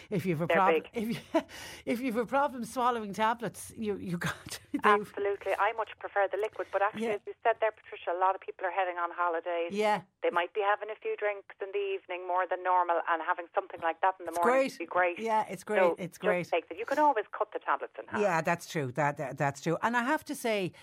If 0.10 0.26
you've 0.26 0.42
a 0.42 0.48
problem, 0.48 0.84
if 0.94 1.10
you 1.10 1.42
if 1.86 2.02
you've 2.02 2.18
a 2.26 2.26
problem 2.26 2.66
swallowing 2.66 3.14
tablets, 3.14 3.72
you 3.78 3.96
you 3.98 4.18
got 4.30 4.60
absolutely. 4.84 5.54
I 5.58 5.72
much 5.78 5.90
prefer 6.00 6.28
the 6.32 6.38
liquid, 6.38 6.68
but 6.74 6.82
actually, 6.82 7.08
yeah. 7.08 7.14
as 7.14 7.22
you 7.26 7.34
said 7.44 7.56
there, 7.62 7.72
Patricia, 7.72 8.12
a 8.12 8.20
lot 8.20 8.36
of 8.36 8.42
people 8.42 8.66
are 8.66 8.72
heading 8.72 8.98
on 8.98 9.10
holidays. 9.16 9.72
Yeah, 9.72 10.02
they 10.22 10.32
might 10.32 10.54
be 10.54 10.62
having 10.62 10.90
a 10.90 11.00
few 11.00 11.16
drinks 11.16 11.56
in 11.62 11.70
the 11.72 11.80
evening 11.80 12.28
more 12.28 12.44
than 12.50 12.64
normal, 12.64 13.00
and 13.10 13.22
having 13.26 13.46
something 13.56 13.80
like 13.82 14.02
that 14.02 14.16
in 14.20 14.26
the 14.26 14.32
it's 14.32 14.40
morning 14.40 14.68
great. 14.68 14.72
would 14.74 14.80
be 14.80 14.86
great. 14.86 15.20
Yeah, 15.20 15.46
it's 15.50 15.64
great. 15.64 15.80
So 15.80 15.96
it's 15.98 16.18
great. 16.18 16.50
It. 16.52 16.78
You 16.78 16.86
can 16.86 17.00
always 17.00 17.26
cut 17.32 17.54
the 17.54 17.60
tablets 17.60 17.94
in 17.98 18.06
half. 18.08 18.22
Yeah, 18.22 18.42
that's 18.42 18.68
true. 18.68 18.92
That, 18.94 19.18
that 19.18 19.38
that's 19.38 19.62
true. 19.62 19.78
And 19.82 19.96
I 19.96 20.04
have 20.04 20.26
to 20.26 20.36
say, 20.36 20.74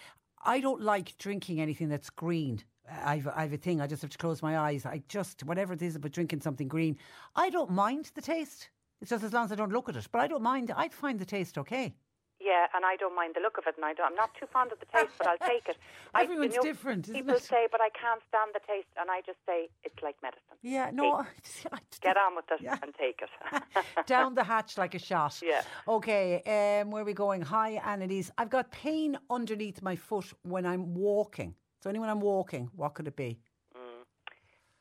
I 0.44 0.60
don't 0.60 0.80
like 0.80 1.18
drinking 1.18 1.60
anything 1.60 1.88
that's 1.88 2.10
green. 2.10 2.62
I've, 2.90 3.28
I've 3.34 3.52
a 3.52 3.56
thing. 3.56 3.80
I 3.80 3.86
just 3.86 4.02
have 4.02 4.10
to 4.10 4.18
close 4.18 4.42
my 4.42 4.58
eyes. 4.58 4.86
I 4.86 5.02
just 5.08 5.44
whatever 5.44 5.72
it 5.72 5.82
is 5.82 5.96
about 5.96 6.12
drinking 6.12 6.40
something 6.40 6.68
green, 6.68 6.98
I 7.34 7.50
don't 7.50 7.70
mind 7.70 8.10
the 8.14 8.22
taste. 8.22 8.70
It's 9.00 9.10
just 9.10 9.24
as 9.24 9.32
long 9.32 9.44
as 9.44 9.52
I 9.52 9.56
don't 9.56 9.72
look 9.72 9.88
at 9.88 9.96
it. 9.96 10.06
But 10.10 10.20
I 10.20 10.26
don't 10.26 10.42
mind. 10.42 10.72
I 10.74 10.88
find 10.88 11.18
the 11.18 11.26
taste 11.26 11.58
okay. 11.58 11.94
Yeah, 12.38 12.66
and 12.74 12.84
I 12.84 12.96
don't 12.96 13.16
mind 13.16 13.32
the 13.34 13.40
look 13.40 13.56
of 13.56 13.64
it, 13.66 13.74
and 13.76 13.84
I 13.84 13.94
don't, 13.94 14.06
I'm 14.08 14.14
not 14.14 14.34
too 14.38 14.46
fond 14.52 14.70
of 14.70 14.78
the 14.78 14.86
taste, 14.86 15.12
but 15.16 15.26
I'll 15.26 15.48
take 15.48 15.68
it. 15.68 15.76
Everyone's 16.14 16.52
I, 16.52 16.56
you 16.56 16.62
know, 16.62 16.62
different, 16.62 17.06
isn't 17.08 17.14
People 17.14 17.34
it? 17.34 17.42
say, 17.42 17.66
but 17.72 17.80
I 17.80 17.88
can't 17.88 18.20
stand 18.28 18.50
the 18.52 18.60
taste, 18.60 18.88
and 19.00 19.10
I 19.10 19.22
just 19.24 19.38
say 19.46 19.68
it's 19.84 20.02
like 20.02 20.16
medicine. 20.22 20.42
Yeah, 20.62 20.90
no, 20.92 21.24
Get 22.02 22.16
on 22.16 22.36
with 22.36 22.44
it 22.50 22.60
and 22.82 22.94
take 22.94 23.22
it. 23.22 24.06
down 24.06 24.34
the 24.34 24.44
hatch 24.44 24.76
like 24.76 24.94
a 24.94 24.98
shot. 24.98 25.40
Yeah. 25.42 25.62
Okay, 25.88 26.80
um, 26.82 26.90
where 26.90 27.02
are 27.02 27.06
we 27.06 27.14
going? 27.14 27.40
Hi, 27.40 27.80
Annalise. 27.84 28.30
I've 28.36 28.50
got 28.50 28.70
pain 28.70 29.18
underneath 29.30 29.80
my 29.80 29.96
foot 29.96 30.32
when 30.42 30.66
I'm 30.66 30.94
walking. 30.94 31.54
So, 31.86 31.94
when 31.94 32.10
I'm 32.10 32.18
walking, 32.18 32.66
what 32.74 32.98
could 32.98 33.06
it 33.06 33.14
be? 33.14 33.38
Mm. 33.70 34.02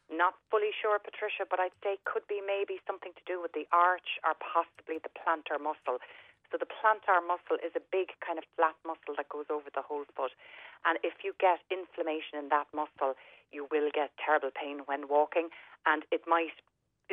Not 0.09 0.33
fully 0.49 0.73
sure, 0.73 0.97
Patricia, 0.97 1.45
but 1.45 1.61
I'd 1.61 1.77
say 1.85 2.01
could 2.01 2.25
be 2.25 2.41
maybe 2.41 2.81
something 2.89 3.13
to 3.13 3.21
do 3.29 3.37
with 3.37 3.53
the 3.53 3.69
arch 3.69 4.17
or 4.25 4.33
possibly 4.41 4.97
the 4.97 5.13
plantar 5.13 5.61
muscle. 5.61 6.01
So 6.49 6.57
the 6.57 6.65
plantar 6.65 7.21
muscle 7.21 7.61
is 7.61 7.77
a 7.77 7.83
big 7.93 8.17
kind 8.25 8.41
of 8.41 8.45
flat 8.57 8.73
muscle 8.81 9.13
that 9.21 9.29
goes 9.29 9.45
over 9.53 9.69
the 9.69 9.85
whole 9.85 10.09
foot. 10.17 10.33
And 10.81 10.97
if 11.05 11.21
you 11.21 11.37
get 11.37 11.61
inflammation 11.69 12.41
in 12.41 12.49
that 12.49 12.73
muscle, 12.73 13.13
you 13.53 13.69
will 13.69 13.93
get 13.93 14.09
terrible 14.17 14.49
pain 14.49 14.81
when 14.89 15.05
walking. 15.05 15.53
And 15.85 16.09
it 16.09 16.25
might, 16.25 16.57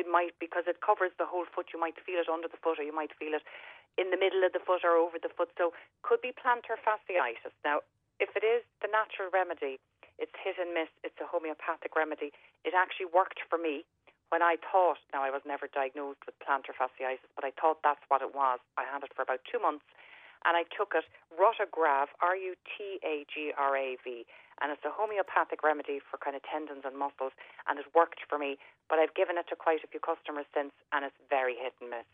it 0.01 0.09
might, 0.09 0.33
because 0.41 0.65
it 0.65 0.81
covers 0.81 1.13
the 1.21 1.29
whole 1.29 1.45
foot, 1.45 1.69
you 1.69 1.77
might 1.77 2.01
feel 2.01 2.17
it 2.17 2.25
under 2.25 2.49
the 2.49 2.57
foot 2.57 2.81
or 2.81 2.85
you 2.85 2.97
might 2.97 3.13
feel 3.13 3.37
it 3.37 3.45
in 4.01 4.09
the 4.09 4.17
middle 4.17 4.41
of 4.41 4.57
the 4.57 4.63
foot 4.65 4.81
or 4.81 4.97
over 4.97 5.21
the 5.21 5.29
foot. 5.29 5.53
So 5.53 5.69
could 6.01 6.25
be 6.25 6.33
plantar 6.33 6.81
fasciitis. 6.81 7.53
Now, 7.61 7.85
if 8.19 8.35
it 8.35 8.45
is 8.45 8.61
the 8.81 8.89
natural 8.89 9.29
remedy, 9.33 9.79
it's 10.21 10.33
hit 10.37 10.61
and 10.61 10.73
miss. 10.73 10.89
It's 11.01 11.17
a 11.21 11.27
homeopathic 11.27 11.95
remedy. 11.97 12.31
It 12.63 12.73
actually 12.77 13.09
worked 13.09 13.41
for 13.49 13.57
me 13.57 13.85
when 14.29 14.41
I 14.41 14.57
thought, 14.57 14.97
now 15.13 15.21
I 15.21 15.29
was 15.29 15.45
never 15.45 15.69
diagnosed 15.69 16.25
with 16.25 16.33
plantar 16.41 16.73
fasciitis, 16.73 17.21
but 17.37 17.45
I 17.45 17.53
thought 17.53 17.85
that's 17.85 18.01
what 18.09 18.21
it 18.25 18.33
was. 18.33 18.57
I 18.77 18.85
had 18.85 19.05
it 19.05 19.13
for 19.13 19.21
about 19.21 19.45
two 19.45 19.61
months 19.61 19.85
and 20.45 20.55
I 20.59 20.63
took 20.67 20.91
it, 20.95 21.07
Rutagrav, 21.31 22.11
R 22.21 22.35
U 22.35 22.55
T 22.67 22.99
A 23.03 23.25
G 23.31 23.51
R 23.55 23.75
A 23.75 23.95
V, 24.03 24.27
and 24.61 24.71
it's 24.71 24.83
a 24.83 24.91
homeopathic 24.91 25.63
remedy 25.63 25.99
for 26.03 26.19
kind 26.19 26.35
of 26.35 26.43
tendons 26.43 26.83
and 26.85 26.95
muscles, 26.95 27.31
and 27.67 27.79
it 27.79 27.87
worked 27.95 28.27
for 28.27 28.37
me. 28.37 28.59
But 28.91 28.99
I've 28.99 29.15
given 29.15 29.39
it 29.39 29.47
to 29.49 29.55
quite 29.55 29.83
a 29.83 29.87
few 29.87 30.03
customers 30.03 30.45
since, 30.51 30.75
and 30.91 31.07
it's 31.07 31.17
very 31.31 31.55
hit 31.55 31.73
and 31.79 31.89
miss. 31.89 32.07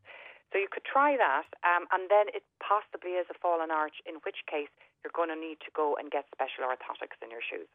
So 0.52 0.58
you 0.58 0.68
could 0.72 0.84
try 0.84 1.16
that, 1.16 1.46
um, 1.62 1.86
and 1.94 2.10
then 2.10 2.26
it 2.34 2.42
possibly 2.58 3.12
is 3.12 3.28
a 3.30 3.38
fallen 3.38 3.70
arch, 3.70 4.02
in 4.06 4.16
which 4.26 4.42
case 4.50 4.70
you're 5.04 5.14
going 5.14 5.30
to 5.30 5.36
need 5.36 5.62
to 5.62 5.72
go 5.76 5.96
and 6.00 6.10
get 6.10 6.26
special 6.34 6.66
orthotics 6.66 7.22
in 7.22 7.30
your 7.30 7.46
shoes. 7.46 7.70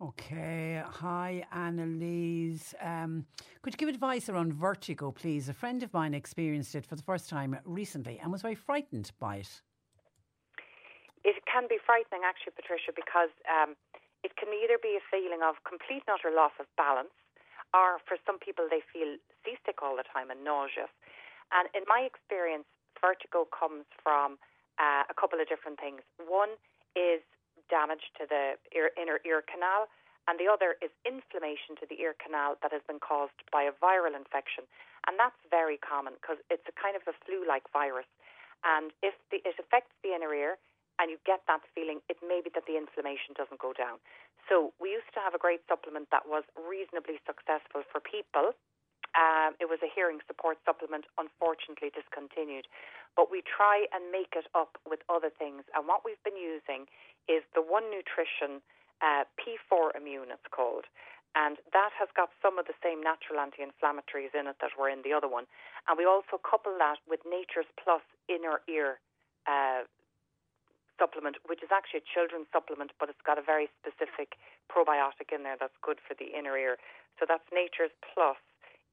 Okay. 0.00 0.80
Hi, 0.84 1.42
Annalise. 1.50 2.74
Um, 2.80 3.26
could 3.62 3.72
you 3.72 3.78
give 3.78 3.88
advice 3.88 4.28
around 4.28 4.52
vertigo, 4.52 5.10
please? 5.10 5.48
A 5.48 5.54
friend 5.54 5.82
of 5.82 5.92
mine 5.92 6.14
experienced 6.14 6.76
it 6.76 6.86
for 6.86 6.94
the 6.94 7.02
first 7.02 7.28
time 7.28 7.58
recently 7.64 8.20
and 8.22 8.30
was 8.30 8.42
very 8.42 8.54
frightened 8.54 9.10
by 9.18 9.36
it. 9.36 9.62
It 11.24 11.42
can 11.50 11.66
be 11.68 11.78
frightening, 11.84 12.22
actually, 12.22 12.52
Patricia, 12.54 12.92
because 12.94 13.32
um, 13.50 13.74
it 14.22 14.36
can 14.36 14.54
either 14.54 14.78
be 14.80 14.94
a 14.94 15.02
feeling 15.10 15.42
of 15.42 15.56
complete 15.66 16.04
and 16.06 16.14
utter 16.14 16.30
loss 16.30 16.52
of 16.60 16.66
balance, 16.76 17.16
or 17.74 17.98
for 18.06 18.16
some 18.24 18.38
people, 18.38 18.68
they 18.70 18.86
feel 18.92 19.18
seasick 19.42 19.82
all 19.82 19.96
the 19.96 20.06
time 20.06 20.30
and 20.30 20.44
nauseous. 20.44 20.92
And 21.52 21.68
in 21.72 21.84
my 21.88 22.04
experience, 22.04 22.68
vertigo 23.00 23.48
comes 23.48 23.86
from 24.02 24.36
uh, 24.76 25.08
a 25.08 25.14
couple 25.14 25.40
of 25.40 25.48
different 25.48 25.80
things. 25.80 26.02
One 26.20 26.58
is 26.94 27.22
damage 27.70 28.10
to 28.20 28.26
the 28.28 28.56
ear, 28.74 28.90
inner 28.96 29.20
ear 29.26 29.42
canal, 29.44 29.88
and 30.28 30.36
the 30.36 30.46
other 30.46 30.76
is 30.84 30.92
inflammation 31.08 31.72
to 31.80 31.88
the 31.88 31.96
ear 32.04 32.12
canal 32.20 32.60
that 32.60 32.68
has 32.68 32.84
been 32.84 33.00
caused 33.00 33.36
by 33.48 33.64
a 33.64 33.72
viral 33.80 34.12
infection. 34.12 34.68
And 35.08 35.16
that's 35.16 35.38
very 35.48 35.80
common 35.80 36.20
because 36.20 36.36
it's 36.52 36.68
a 36.68 36.74
kind 36.76 36.92
of 36.92 37.02
a 37.08 37.16
flu 37.24 37.48
like 37.48 37.64
virus. 37.72 38.08
And 38.60 38.92
if 39.00 39.16
the, 39.32 39.40
it 39.46 39.56
affects 39.56 39.94
the 40.04 40.12
inner 40.12 40.34
ear 40.36 40.60
and 41.00 41.08
you 41.08 41.16
get 41.24 41.46
that 41.48 41.64
feeling, 41.72 42.04
it 42.12 42.20
may 42.20 42.44
be 42.44 42.52
that 42.52 42.68
the 42.68 42.76
inflammation 42.76 43.32
doesn't 43.32 43.62
go 43.62 43.72
down. 43.72 44.02
So 44.52 44.76
we 44.76 44.92
used 44.92 45.08
to 45.16 45.20
have 45.24 45.32
a 45.32 45.40
great 45.40 45.64
supplement 45.64 46.12
that 46.12 46.28
was 46.28 46.44
reasonably 46.56 47.20
successful 47.24 47.86
for 47.88 48.00
people. 48.02 48.52
Um, 49.16 49.56
it 49.60 49.70
was 49.70 49.80
a 49.80 49.90
hearing 49.90 50.20
support 50.26 50.58
supplement, 50.64 51.08
unfortunately 51.16 51.88
discontinued. 51.92 52.68
But 53.16 53.32
we 53.32 53.42
try 53.42 53.88
and 53.92 54.12
make 54.12 54.36
it 54.36 54.46
up 54.52 54.76
with 54.84 55.00
other 55.08 55.32
things. 55.32 55.64
And 55.72 55.88
what 55.88 56.04
we've 56.04 56.20
been 56.22 56.38
using 56.38 56.86
is 57.26 57.44
the 57.56 57.64
One 57.64 57.88
Nutrition 57.88 58.60
uh, 59.00 59.24
P4 59.40 59.96
Immune, 59.96 60.30
it's 60.34 60.50
called. 60.50 60.84
And 61.36 61.60
that 61.76 61.92
has 62.00 62.08
got 62.16 62.32
some 62.40 62.58
of 62.58 62.66
the 62.66 62.76
same 62.82 63.04
natural 63.04 63.38
anti 63.38 63.60
inflammatories 63.60 64.32
in 64.32 64.48
it 64.48 64.56
that 64.64 64.74
were 64.80 64.88
in 64.88 65.04
the 65.04 65.12
other 65.12 65.28
one. 65.28 65.44
And 65.86 65.94
we 66.00 66.08
also 66.08 66.40
couple 66.40 66.72
that 66.80 66.98
with 67.04 67.20
Nature's 67.28 67.68
Plus 67.76 68.02
Inner 68.26 68.64
Ear 68.66 68.98
uh, 69.46 69.84
supplement, 70.98 71.38
which 71.46 71.62
is 71.62 71.70
actually 71.70 72.02
a 72.02 72.08
children's 72.10 72.50
supplement, 72.50 72.90
but 72.98 73.08
it's 73.08 73.22
got 73.22 73.38
a 73.38 73.44
very 73.46 73.70
specific 73.78 74.36
probiotic 74.66 75.30
in 75.30 75.46
there 75.46 75.56
that's 75.56 75.78
good 75.80 76.02
for 76.02 76.18
the 76.18 76.34
inner 76.34 76.58
ear. 76.58 76.76
So 77.16 77.24
that's 77.24 77.46
Nature's 77.54 77.94
Plus 78.02 78.36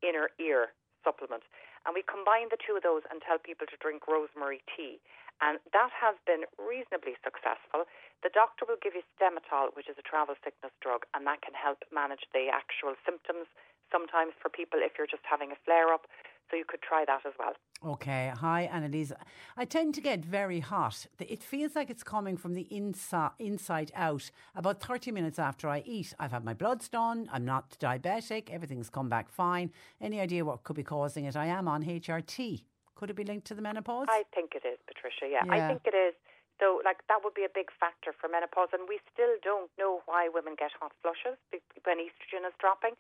Inner 0.02 0.32
Ear 0.40 0.74
supplement. 1.04 1.44
And 1.86 1.94
we 1.94 2.02
combine 2.02 2.50
the 2.50 2.58
two 2.58 2.76
of 2.76 2.84
those 2.84 3.06
and 3.14 3.22
tell 3.22 3.38
people 3.38 3.70
to 3.70 3.78
drink 3.78 4.10
rosemary 4.10 4.66
tea. 4.66 4.98
And 5.44 5.62
that 5.76 5.94
has 5.94 6.18
been 6.26 6.50
reasonably 6.58 7.20
successful. 7.22 7.86
The 8.24 8.34
doctor 8.34 8.66
will 8.66 8.82
give 8.82 8.98
you 8.98 9.06
Stemetil, 9.14 9.76
which 9.78 9.92
is 9.92 10.00
a 10.00 10.06
travel 10.08 10.34
sickness 10.42 10.74
drug, 10.82 11.06
and 11.14 11.28
that 11.30 11.46
can 11.46 11.54
help 11.54 11.86
manage 11.94 12.26
the 12.34 12.50
actual 12.50 12.98
symptoms 13.06 13.46
sometimes 13.94 14.34
for 14.42 14.50
people 14.50 14.82
if 14.82 14.98
you're 14.98 15.12
just 15.12 15.28
having 15.28 15.54
a 15.54 15.60
flare 15.62 15.94
up. 15.94 16.10
So 16.50 16.58
you 16.58 16.66
could 16.68 16.82
try 16.82 17.04
that 17.08 17.26
as 17.26 17.34
well. 17.40 17.54
Okay. 17.94 18.32
Hi, 18.36 18.64
Annalise. 18.64 19.12
I 19.58 19.66
tend 19.66 19.94
to 19.96 20.02
get 20.02 20.24
very 20.24 20.60
hot. 20.60 21.06
It 21.20 21.44
feels 21.44 21.76
like 21.76 21.90
it's 21.90 22.04
coming 22.04 22.38
from 22.38 22.54
the 22.54 22.68
inside, 22.72 23.32
inside 23.40 23.92
out 23.96 24.30
about 24.56 24.82
30 24.82 25.12
minutes 25.12 25.40
after 25.40 25.68
I 25.68 25.84
eat. 25.86 26.14
I've 26.20 26.32
had 26.32 26.46
my 26.46 26.54
bloods 26.54 26.88
done. 26.88 27.30
I'm 27.32 27.46
not 27.46 27.78
diabetic. 27.80 28.50
Everything's 28.50 28.90
come 28.90 29.10
back 29.10 29.30
fine. 29.30 29.72
Any 30.00 30.20
idea 30.20 30.46
what 30.46 30.64
could 30.64 30.76
be 30.76 30.84
causing 30.84 31.26
it? 31.26 31.36
I 31.36 31.48
am 31.48 31.68
on 31.68 31.84
HRT. 31.84 32.64
Could 32.96 33.10
it 33.10 33.16
be 33.16 33.26
linked 33.26 33.46
to 33.48 33.56
the 33.56 33.62
menopause? 33.62 34.08
I 34.10 34.24
think 34.34 34.54
it 34.56 34.66
is, 34.66 34.80
Patricia. 34.88 35.28
Yeah, 35.30 35.44
Yeah. 35.46 35.52
I 35.54 35.68
think 35.68 35.82
it 35.86 35.96
is. 35.96 36.16
So, 36.60 36.80
like, 36.86 37.04
that 37.12 37.20
would 37.24 37.34
be 37.34 37.44
a 37.44 37.52
big 37.54 37.68
factor 37.78 38.16
for 38.16 38.30
menopause, 38.30 38.70
and 38.72 38.88
we 38.88 39.00
still 39.12 39.36
don't 39.44 39.70
know 39.78 40.00
why 40.06 40.30
women 40.32 40.56
get 40.58 40.72
hot 40.80 40.94
flushes 41.04 41.36
when 41.84 42.00
estrogen 42.00 42.48
is 42.48 42.56
dropping. 42.64 42.96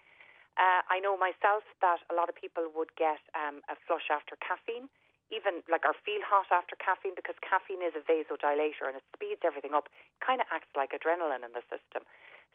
Uh, 0.55 0.81
I 0.87 1.03
know 1.03 1.19
myself 1.19 1.67
that 1.83 1.99
a 2.07 2.15
lot 2.15 2.31
of 2.31 2.35
people 2.35 2.71
would 2.71 2.95
get 2.95 3.19
um, 3.35 3.59
a 3.67 3.75
flush 3.87 4.07
after 4.07 4.39
caffeine, 4.39 4.87
even 5.27 5.59
like 5.67 5.83
or 5.83 5.95
feel 6.07 6.23
hot 6.23 6.47
after 6.47 6.79
caffeine 6.79 7.11
because 7.11 7.35
caffeine 7.43 7.83
is 7.83 7.91
a 7.91 8.03
vasodilator 8.07 8.87
and 8.87 8.95
it 8.95 9.05
speeds 9.11 9.43
everything 9.43 9.75
up. 9.75 9.91
Kind 10.23 10.39
of 10.39 10.47
acts 10.47 10.71
like 10.71 10.95
adrenaline 10.95 11.43
in 11.43 11.51
the 11.51 11.65
system. 11.67 12.07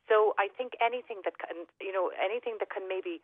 So 0.08 0.32
I 0.40 0.48
think 0.48 0.74
anything 0.80 1.20
that 1.28 1.36
can, 1.36 1.68
you 1.76 1.92
know, 1.92 2.08
anything 2.16 2.56
that 2.58 2.72
can 2.72 2.88
maybe 2.88 3.20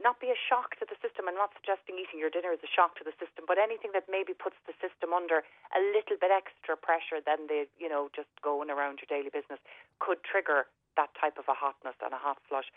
not 0.00 0.22
be 0.22 0.32
a 0.32 0.38
shock 0.38 0.78
to 0.80 0.86
the 0.88 0.96
system. 1.02 1.28
I'm 1.28 1.36
not 1.36 1.52
suggesting 1.58 2.00
eating 2.00 2.22
your 2.22 2.32
dinner 2.32 2.54
is 2.54 2.62
a 2.62 2.70
shock 2.70 2.96
to 3.02 3.04
the 3.04 3.12
system, 3.20 3.44
but 3.44 3.58
anything 3.58 3.92
that 3.92 4.08
maybe 4.08 4.32
puts 4.32 4.56
the 4.64 4.74
system 4.80 5.12
under 5.12 5.42
a 5.74 5.80
little 5.92 6.16
bit 6.16 6.32
extra 6.32 6.78
pressure 6.78 7.20
than 7.20 7.50
the, 7.50 7.68
you 7.76 7.90
know, 7.90 8.08
just 8.14 8.30
going 8.40 8.70
around 8.70 9.02
your 9.02 9.10
daily 9.10 9.28
business 9.28 9.58
could 9.98 10.22
trigger 10.22 10.70
that 10.94 11.12
type 11.18 11.38
of 11.38 11.46
a 11.50 11.56
hotness 11.56 11.98
and 12.02 12.14
a 12.14 12.20
hot 12.20 12.38
flush. 12.48 12.70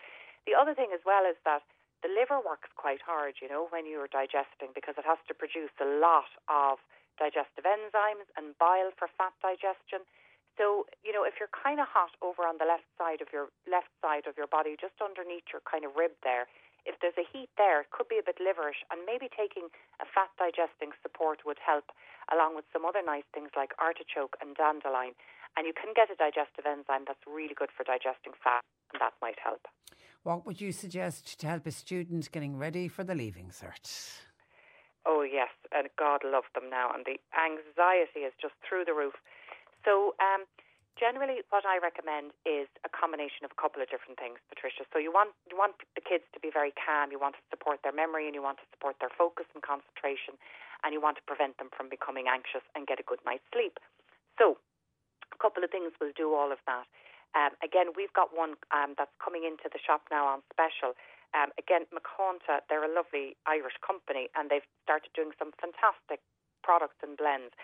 The 0.46 0.56
other 0.56 0.76
thing 0.76 0.92
as 0.94 1.04
well 1.08 1.24
is 1.24 1.40
that 1.48 1.64
the 2.04 2.12
liver 2.12 2.44
works 2.44 2.68
quite 2.76 3.00
hard, 3.00 3.40
you 3.40 3.48
know, 3.48 3.72
when 3.72 3.88
you're 3.88 4.12
digesting 4.12 4.76
because 4.76 5.00
it 5.00 5.08
has 5.08 5.20
to 5.32 5.34
produce 5.34 5.72
a 5.80 5.88
lot 5.88 6.28
of 6.52 6.84
digestive 7.16 7.64
enzymes 7.64 8.28
and 8.36 8.58
bile 8.60 8.92
for 9.00 9.08
fat 9.16 9.32
digestion. 9.40 10.04
So, 10.60 10.86
you 11.02 11.16
know, 11.16 11.24
if 11.24 11.40
you're 11.40 11.50
kind 11.50 11.80
of 11.80 11.88
hot 11.88 12.14
over 12.22 12.44
on 12.46 12.60
the 12.60 12.68
left 12.68 12.86
side 13.00 13.24
of 13.24 13.32
your 13.32 13.50
left 13.66 13.90
side 14.04 14.28
of 14.28 14.38
your 14.38 14.52
body, 14.52 14.76
just 14.78 15.00
underneath 15.02 15.48
your 15.50 15.64
kind 15.66 15.88
of 15.88 15.96
rib 15.96 16.14
there, 16.22 16.46
if 16.84 17.00
there's 17.00 17.18
a 17.18 17.24
heat 17.24 17.48
there, 17.56 17.88
it 17.88 17.96
could 17.96 18.12
be 18.12 18.20
a 18.20 18.26
bit 18.26 18.44
liverish, 18.44 18.84
and 18.92 19.08
maybe 19.08 19.32
taking 19.32 19.72
a 20.04 20.06
fat 20.06 20.30
digesting 20.36 20.92
support 21.00 21.48
would 21.48 21.64
help, 21.64 21.96
along 22.28 22.60
with 22.60 22.68
some 22.76 22.84
other 22.84 23.00
nice 23.00 23.26
things 23.32 23.56
like 23.56 23.72
artichoke 23.80 24.36
and 24.44 24.60
dandelion. 24.60 25.16
And 25.56 25.64
you 25.64 25.72
can 25.72 25.96
get 25.96 26.12
a 26.12 26.20
digestive 26.20 26.68
enzyme 26.68 27.08
that's 27.08 27.24
really 27.24 27.56
good 27.56 27.72
for 27.72 27.88
digesting 27.88 28.36
fat, 28.36 28.68
and 28.92 29.00
that 29.00 29.16
might 29.24 29.40
help. 29.40 29.64
What 30.24 30.48
would 30.48 30.64
you 30.64 30.72
suggest 30.72 31.36
to 31.44 31.48
help 31.52 31.68
a 31.68 31.72
student 31.76 32.32
getting 32.32 32.56
ready 32.56 32.88
for 32.88 33.04
the 33.04 33.12
leaving 33.12 33.52
cert? 33.52 34.24
Oh, 35.04 35.20
yes, 35.20 35.52
and 35.76 35.92
God 36.00 36.24
love 36.24 36.48
them 36.56 36.72
now, 36.72 36.96
and 36.96 37.04
the 37.04 37.20
anxiety 37.36 38.24
is 38.24 38.32
just 38.40 38.56
through 38.64 38.88
the 38.88 38.96
roof. 38.96 39.20
So, 39.84 40.16
um, 40.24 40.48
generally, 40.96 41.44
what 41.52 41.68
I 41.68 41.76
recommend 41.76 42.32
is 42.48 42.72
a 42.88 42.92
combination 42.96 43.44
of 43.44 43.52
a 43.52 43.60
couple 43.60 43.84
of 43.84 43.92
different 43.92 44.16
things, 44.16 44.40
Patricia. 44.48 44.88
So, 44.96 44.98
you 45.04 45.12
want 45.12 45.36
you 45.52 45.60
want 45.60 45.76
the 45.92 46.00
kids 46.00 46.24
to 46.32 46.40
be 46.40 46.48
very 46.48 46.72
calm, 46.72 47.12
you 47.12 47.20
want 47.20 47.36
to 47.36 47.44
support 47.52 47.84
their 47.84 47.92
memory, 47.92 48.24
and 48.24 48.32
you 48.32 48.40
want 48.40 48.64
to 48.64 48.68
support 48.72 49.04
their 49.04 49.12
focus 49.12 49.52
and 49.52 49.60
concentration, 49.60 50.40
and 50.88 50.96
you 50.96 51.04
want 51.04 51.20
to 51.20 51.26
prevent 51.28 51.60
them 51.60 51.68
from 51.76 51.92
becoming 51.92 52.32
anxious 52.32 52.64
and 52.80 52.88
get 52.88 52.96
a 52.96 53.04
good 53.04 53.20
night's 53.28 53.44
sleep. 53.52 53.76
So, 54.40 54.56
a 55.36 55.40
couple 55.44 55.68
of 55.68 55.70
things 55.76 55.92
will 56.00 56.16
do 56.16 56.32
all 56.32 56.56
of 56.56 56.64
that. 56.64 56.88
Um, 57.34 57.58
again, 57.66 57.98
we've 57.98 58.14
got 58.14 58.30
one 58.34 58.56
um, 58.70 58.94
that's 58.98 59.14
coming 59.18 59.44
into 59.44 59.70
the 59.70 59.82
shop 59.82 60.06
now 60.14 60.30
on 60.30 60.46
special. 60.54 60.94
Um, 61.34 61.50
again, 61.58 61.90
McConta, 61.90 62.62
they're 62.70 62.86
a 62.86 62.94
lovely 62.94 63.34
Irish 63.50 63.78
company, 63.82 64.30
and 64.38 64.54
they've 64.54 64.66
started 64.86 65.10
doing 65.18 65.34
some 65.42 65.50
fantastic 65.58 66.22
products 66.62 67.02
and 67.02 67.18
blends. 67.18 67.58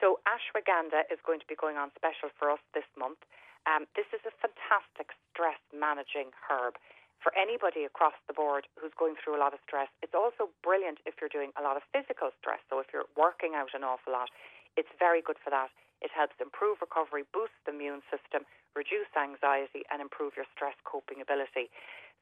So 0.00 0.24
ashwagandha 0.24 1.04
is 1.12 1.20
going 1.20 1.44
to 1.44 1.48
be 1.48 1.54
going 1.54 1.76
on 1.76 1.92
special 1.92 2.32
for 2.32 2.48
us 2.48 2.64
this 2.72 2.88
month. 2.96 3.20
Um, 3.68 3.84
this 3.92 4.08
is 4.16 4.24
a 4.24 4.32
fantastic 4.40 5.12
stress 5.28 5.60
managing 5.68 6.32
herb 6.48 6.80
for 7.20 7.36
anybody 7.36 7.84
across 7.84 8.16
the 8.24 8.32
board 8.32 8.64
who's 8.80 8.96
going 8.96 9.20
through 9.20 9.36
a 9.36 9.42
lot 9.42 9.52
of 9.52 9.60
stress. 9.68 9.92
It's 10.00 10.16
also 10.16 10.48
brilliant 10.64 11.04
if 11.04 11.20
you're 11.20 11.28
doing 11.28 11.52
a 11.60 11.62
lot 11.62 11.76
of 11.76 11.84
physical 11.92 12.32
stress. 12.40 12.64
So 12.72 12.80
if 12.80 12.88
you're 12.96 13.12
working 13.12 13.52
out 13.52 13.76
an 13.76 13.84
awful 13.84 14.16
lot, 14.16 14.32
it's 14.80 14.88
very 14.96 15.20
good 15.20 15.36
for 15.36 15.52
that. 15.52 15.68
It 16.00 16.08
helps 16.08 16.40
improve 16.40 16.80
recovery, 16.80 17.28
boost 17.28 17.52
the 17.68 17.76
immune 17.76 18.00
system, 18.08 18.48
reduce 18.74 19.10
anxiety, 19.16 19.84
and 19.90 20.00
improve 20.00 20.34
your 20.36 20.46
stress 20.54 20.76
coping 20.84 21.20
ability. 21.20 21.70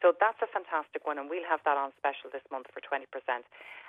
So 0.00 0.14
that's 0.14 0.38
a 0.38 0.50
fantastic 0.50 1.02
one, 1.04 1.18
and 1.18 1.26
we'll 1.26 1.46
have 1.50 1.60
that 1.66 1.74
on 1.74 1.90
special 1.98 2.30
this 2.30 2.46
month 2.54 2.70
for 2.70 2.78
20%. 2.78 3.02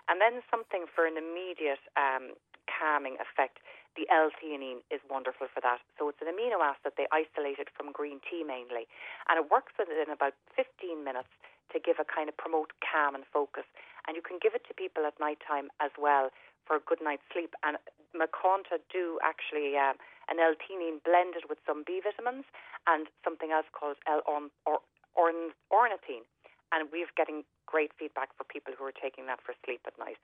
And 0.09 0.17
then 0.17 0.41
something 0.49 0.89
for 0.89 1.05
an 1.05 1.21
immediate 1.21 1.81
um, 1.93 2.33
calming 2.65 3.17
effect. 3.21 3.61
The 3.97 4.09
L-theanine 4.09 4.85
is 4.89 5.01
wonderful 5.09 5.49
for 5.49 5.61
that. 5.61 5.81
So 5.97 6.09
it's 6.09 6.21
an 6.21 6.29
amino 6.29 6.61
acid 6.61 6.93
they 6.97 7.09
isolated 7.13 7.69
from 7.73 7.91
green 7.91 8.21
tea 8.25 8.45
mainly, 8.45 8.89
and 9.29 9.37
it 9.37 9.49
works 9.49 9.73
within 9.77 10.09
about 10.09 10.33
15 10.55 11.03
minutes 11.03 11.29
to 11.73 11.77
give 11.77 12.01
a 12.01 12.07
kind 12.07 12.29
of 12.29 12.37
promote 12.37 12.73
calm 12.81 13.13
and 13.13 13.25
focus. 13.29 13.65
And 14.07 14.17
you 14.17 14.25
can 14.25 14.41
give 14.41 14.57
it 14.57 14.65
to 14.69 14.73
people 14.73 15.05
at 15.05 15.13
night 15.21 15.37
time 15.45 15.69
as 15.77 15.93
well 15.93 16.33
for 16.65 16.75
a 16.77 16.83
good 16.83 16.99
night's 17.01 17.25
sleep. 17.31 17.53
And 17.63 17.77
Maconta 18.15 18.81
do 18.91 19.19
actually 19.23 19.77
um, 19.77 19.95
an 20.29 20.39
L-theanine 20.39 21.03
blended 21.03 21.49
with 21.49 21.59
some 21.65 21.83
B 21.85 22.01
vitamins 22.01 22.45
and 22.87 23.07
something 23.23 23.51
else 23.51 23.67
called 23.71 23.97
L-ornithine. 24.07 24.51
Or, 24.65 24.79
orn, 25.17 25.51
ornithine. 25.73 26.25
and 26.71 26.87
we're 26.93 27.09
getting 27.17 27.43
great 27.65 27.91
feedback 27.97 28.29
for 28.37 28.45
people 28.45 28.73
who 28.77 28.85
are 28.85 28.95
taking 28.95 29.25
that 29.25 29.41
for 29.41 29.53
sleep 29.65 29.81
at 29.85 29.97
night. 29.97 30.17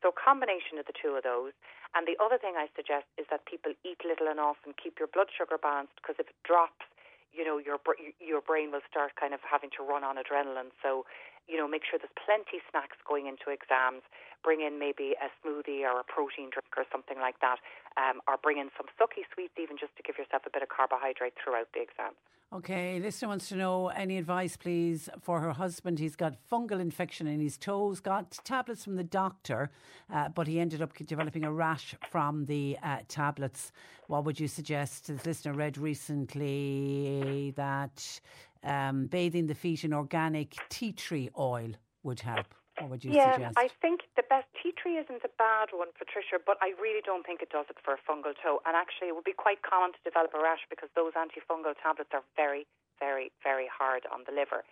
So 0.00 0.08
combination 0.08 0.80
of 0.80 0.88
the 0.88 0.96
two 0.96 1.12
of 1.12 1.24
those. 1.24 1.52
And 1.92 2.08
the 2.08 2.16
other 2.16 2.40
thing 2.40 2.56
I 2.56 2.72
suggest 2.72 3.04
is 3.20 3.28
that 3.28 3.44
people 3.44 3.76
eat 3.84 4.00
little 4.00 4.32
and 4.32 4.72
keep 4.80 4.96
your 4.96 5.08
blood 5.12 5.28
sugar 5.28 5.60
balanced 5.60 6.00
because 6.00 6.16
if 6.16 6.32
it 6.32 6.38
drops, 6.44 6.88
you 7.32 7.44
know 7.44 7.58
your 7.58 7.78
your 8.18 8.40
brain 8.40 8.72
will 8.72 8.82
start 8.90 9.14
kind 9.14 9.34
of 9.34 9.40
having 9.46 9.70
to 9.78 9.84
run 9.86 10.02
on 10.02 10.16
adrenaline. 10.16 10.74
So, 10.82 11.06
you 11.48 11.56
know, 11.56 11.68
make 11.68 11.82
sure 11.88 11.98
there's 11.98 12.12
plenty 12.14 12.62
snacks 12.70 12.96
going 13.06 13.26
into 13.26 13.50
exams. 13.50 14.02
Bring 14.42 14.60
in 14.60 14.78
maybe 14.78 15.14
a 15.20 15.28
smoothie 15.40 15.84
or 15.84 16.00
a 16.00 16.04
protein 16.04 16.48
drink 16.48 16.72
or 16.76 16.84
something 16.90 17.20
like 17.20 17.40
that, 17.40 17.60
um, 18.00 18.24
or 18.26 18.40
bring 18.40 18.58
in 18.58 18.70
some 18.76 18.88
sucky 18.96 19.28
sweets 19.34 19.54
even 19.60 19.76
just 19.76 19.96
to 19.96 20.02
give 20.02 20.16
yourself 20.16 20.42
a 20.46 20.50
bit 20.50 20.62
of 20.62 20.68
carbohydrate 20.68 21.34
throughout 21.36 21.68
the 21.74 21.82
exams. 21.84 22.16
Okay, 22.52 22.98
listener 22.98 23.28
wants 23.28 23.48
to 23.50 23.54
know 23.54 23.88
any 23.90 24.18
advice, 24.18 24.56
please, 24.56 25.08
for 25.20 25.38
her 25.40 25.52
husband. 25.52 26.00
He's 26.00 26.16
got 26.16 26.34
fungal 26.50 26.80
infection 26.80 27.28
in 27.28 27.38
his 27.38 27.56
toes, 27.56 28.00
got 28.00 28.32
tablets 28.42 28.82
from 28.82 28.96
the 28.96 29.04
doctor, 29.04 29.70
uh, 30.12 30.30
but 30.30 30.48
he 30.48 30.58
ended 30.58 30.82
up 30.82 30.92
developing 31.06 31.44
a 31.44 31.52
rash 31.52 31.94
from 32.10 32.46
the 32.46 32.76
uh, 32.82 32.98
tablets. 33.06 33.70
What 34.08 34.24
would 34.24 34.40
you 34.40 34.48
suggest? 34.48 35.06
This 35.06 35.24
listener 35.24 35.52
read 35.52 35.78
recently 35.78 37.52
that 37.54 38.20
um, 38.64 39.06
bathing 39.06 39.46
the 39.46 39.54
feet 39.54 39.84
in 39.84 39.92
organic 39.92 40.56
tea 40.68 40.92
tree 40.92 41.30
oil 41.38 41.72
would 42.02 42.20
help. 42.20 42.54
What 42.80 42.90
would 42.90 43.04
you 43.04 43.12
yeah, 43.12 43.36
suggest? 43.36 43.58
I 43.60 43.68
think 43.84 44.08
the 44.16 44.24
best 44.24 44.48
tea 44.56 44.72
tree 44.72 44.96
isn't 44.96 45.20
a 45.20 45.32
bad 45.36 45.68
one, 45.76 45.92
Patricia, 45.92 46.40
but 46.40 46.56
I 46.64 46.72
really 46.80 47.04
don't 47.04 47.26
think 47.28 47.44
it 47.44 47.52
does 47.52 47.68
it 47.68 47.76
for 47.84 47.92
a 47.92 48.00
fungal 48.08 48.32
toe. 48.32 48.64
And 48.64 48.72
actually, 48.72 49.12
it 49.12 49.14
would 49.14 49.28
be 49.28 49.36
quite 49.36 49.60
common 49.60 49.92
to 49.92 50.00
develop 50.00 50.32
a 50.32 50.40
rash 50.40 50.64
because 50.72 50.88
those 50.96 51.12
antifungal 51.12 51.76
tablets 51.76 52.08
are 52.16 52.24
very, 52.40 52.64
very, 52.96 53.32
very 53.44 53.68
hard 53.68 54.08
on 54.08 54.24
the 54.24 54.32
liver. 54.32 54.64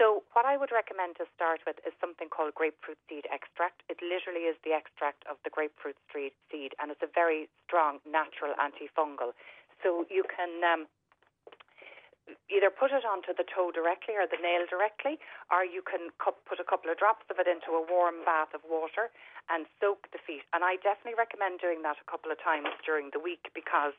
So, 0.00 0.24
what 0.32 0.48
I 0.48 0.56
would 0.56 0.72
recommend 0.72 1.20
to 1.20 1.28
start 1.36 1.60
with 1.68 1.76
is 1.84 1.92
something 2.00 2.32
called 2.32 2.56
grapefruit 2.56 2.96
seed 3.12 3.28
extract. 3.28 3.84
It 3.92 4.00
literally 4.00 4.48
is 4.48 4.56
the 4.64 4.72
extract 4.72 5.20
of 5.28 5.36
the 5.44 5.52
grapefruit 5.52 6.00
seed, 6.08 6.72
and 6.80 6.88
it's 6.88 7.04
a 7.04 7.12
very 7.12 7.52
strong 7.68 8.00
natural 8.08 8.56
antifungal. 8.56 9.36
So, 9.84 10.08
you 10.08 10.24
can 10.24 10.64
um, 10.64 10.88
either 12.46 12.70
put 12.70 12.94
it 12.94 13.02
onto 13.02 13.34
the 13.34 13.46
toe 13.46 13.74
directly 13.74 14.14
or 14.14 14.26
the 14.30 14.38
nail 14.38 14.62
directly, 14.68 15.18
or 15.50 15.66
you 15.66 15.82
can 15.82 16.14
put 16.18 16.60
a 16.60 16.66
couple 16.66 16.90
of 16.90 16.98
drops 16.98 17.26
of 17.30 17.42
it 17.42 17.50
into 17.50 17.74
a 17.74 17.82
warm 17.82 18.22
bath 18.22 18.54
of 18.54 18.62
water 18.62 19.10
and 19.50 19.66
soak 19.82 20.06
the 20.14 20.22
feet. 20.22 20.46
And 20.54 20.62
I 20.62 20.78
definitely 20.78 21.18
recommend 21.18 21.58
doing 21.58 21.82
that 21.82 21.98
a 21.98 22.06
couple 22.06 22.30
of 22.30 22.38
times 22.38 22.70
during 22.86 23.10
the 23.10 23.18
week 23.18 23.50
because 23.56 23.96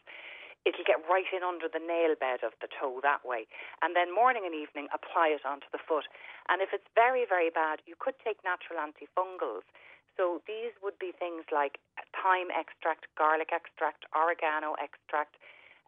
it'll 0.63 0.87
get 0.87 1.03
right 1.11 1.27
in 1.35 1.43
under 1.43 1.67
the 1.67 1.83
nail 1.83 2.15
bed 2.15 2.39
of 2.39 2.55
the 2.63 2.71
toe 2.71 3.03
that 3.03 3.27
way. 3.27 3.47
And 3.83 3.95
then 3.95 4.15
morning 4.15 4.47
and 4.47 4.55
evening, 4.55 4.87
apply 4.95 5.35
it 5.35 5.43
onto 5.43 5.67
the 5.75 5.83
foot. 5.83 6.07
And 6.47 6.63
if 6.63 6.71
it's 6.71 6.87
very, 6.95 7.27
very 7.27 7.51
bad, 7.51 7.83
you 7.83 7.99
could 7.99 8.15
take 8.23 8.39
natural 8.47 8.79
antifungals. 8.79 9.67
So 10.15 10.39
these 10.47 10.71
would 10.79 10.95
be 11.01 11.11
things 11.11 11.43
like 11.51 11.81
thyme 12.15 12.53
extract, 12.53 13.11
garlic 13.17 13.51
extract, 13.51 14.05
oregano 14.15 14.77
extract, 14.79 15.35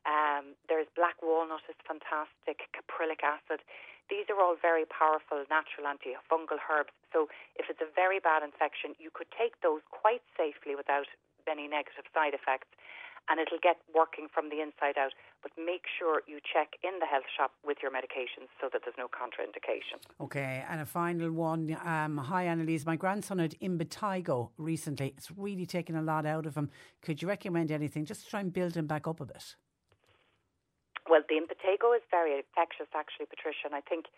um, 0.06 0.54
there's 0.70 0.88
black 0.94 1.18
walnut 1.22 1.66
is 1.68 1.78
fantastic, 1.82 2.70
caprylic 2.72 3.26
acid. 3.26 3.66
These 4.10 4.30
are 4.30 4.38
all 4.38 4.54
very 4.54 4.86
powerful 4.86 5.42
natural 5.50 5.90
antifungal 5.90 6.62
herbs. 6.70 6.94
So 7.10 7.26
if 7.58 7.74
it's 7.74 7.82
a 7.82 7.90
very 7.90 8.22
bad 8.22 8.46
infection, 8.46 8.94
you 9.02 9.10
could 9.10 9.34
take 9.34 9.58
those 9.66 9.82
quite 9.90 10.22
safely 10.38 10.78
without 10.78 11.10
any 11.50 11.68
negative 11.68 12.06
side 12.14 12.38
effects 12.38 12.70
and 13.30 13.40
it'll 13.40 13.62
get 13.62 13.78
working 13.94 14.28
from 14.32 14.50
the 14.50 14.62
inside 14.62 14.98
out. 14.98 15.14
But 15.42 15.52
make 15.58 15.86
sure 15.98 16.22
you 16.28 16.40
check 16.42 16.78
in 16.84 17.00
the 17.00 17.06
health 17.06 17.26
shop 17.36 17.52
with 17.66 17.78
your 17.82 17.92
medications 17.92 18.50
so 18.62 18.70
that 18.72 18.82
there's 18.84 18.98
no 18.98 19.08
contraindication. 19.08 19.98
Okay, 20.22 20.64
and 20.70 20.82
a 20.82 20.86
final 20.86 21.32
one. 21.32 21.76
Um, 21.84 22.18
hi, 22.18 22.46
Annalise. 22.46 22.86
My 22.86 22.96
grandson 22.96 23.40
had 23.40 23.56
impetigo 23.60 24.50
recently. 24.58 25.14
It's 25.18 25.32
really 25.36 25.66
taken 25.66 25.96
a 25.96 26.02
lot 26.02 26.26
out 26.26 26.46
of 26.46 26.56
him. 26.56 26.70
Could 27.02 27.22
you 27.22 27.28
recommend 27.28 27.72
anything 27.72 28.06
just 28.06 28.24
to 28.26 28.30
try 28.30 28.40
and 28.40 28.54
build 28.54 28.76
him 28.76 28.88
back 28.88 29.08
up 29.08 29.22
a 29.22 29.26
bit? 29.26 29.56
Well, 31.06 31.22
the 31.22 31.38
impetigo 31.38 31.94
is 31.94 32.02
very 32.10 32.34
infectious, 32.34 32.90
actually, 32.98 33.30
Patricia, 33.30 33.70
and 33.70 33.78
I 33.78 33.82
think 33.86 34.10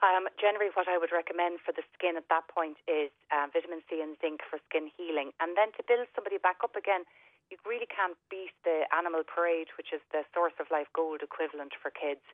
um, 0.00 0.32
generally 0.40 0.72
what 0.72 0.88
I 0.88 0.96
would 0.96 1.12
recommend 1.12 1.60
for 1.60 1.76
the 1.76 1.84
skin 1.92 2.16
at 2.16 2.24
that 2.32 2.48
point 2.48 2.80
is 2.88 3.12
uh, 3.28 3.52
vitamin 3.52 3.84
C 3.84 4.00
and 4.00 4.16
zinc 4.16 4.40
for 4.48 4.56
skin 4.64 4.88
healing. 4.96 5.36
And 5.44 5.60
then 5.60 5.76
to 5.76 5.84
build 5.84 6.08
somebody 6.16 6.40
back 6.40 6.64
up 6.64 6.72
again, 6.72 7.04
you 7.52 7.60
really 7.68 7.84
can't 7.84 8.16
beat 8.32 8.56
the 8.64 8.88
animal 8.96 9.28
parade, 9.28 9.68
which 9.76 9.92
is 9.92 10.00
the 10.08 10.24
source 10.32 10.56
of 10.56 10.72
life 10.72 10.88
gold 10.96 11.20
equivalent 11.20 11.76
for 11.76 11.92
kids. 11.92 12.24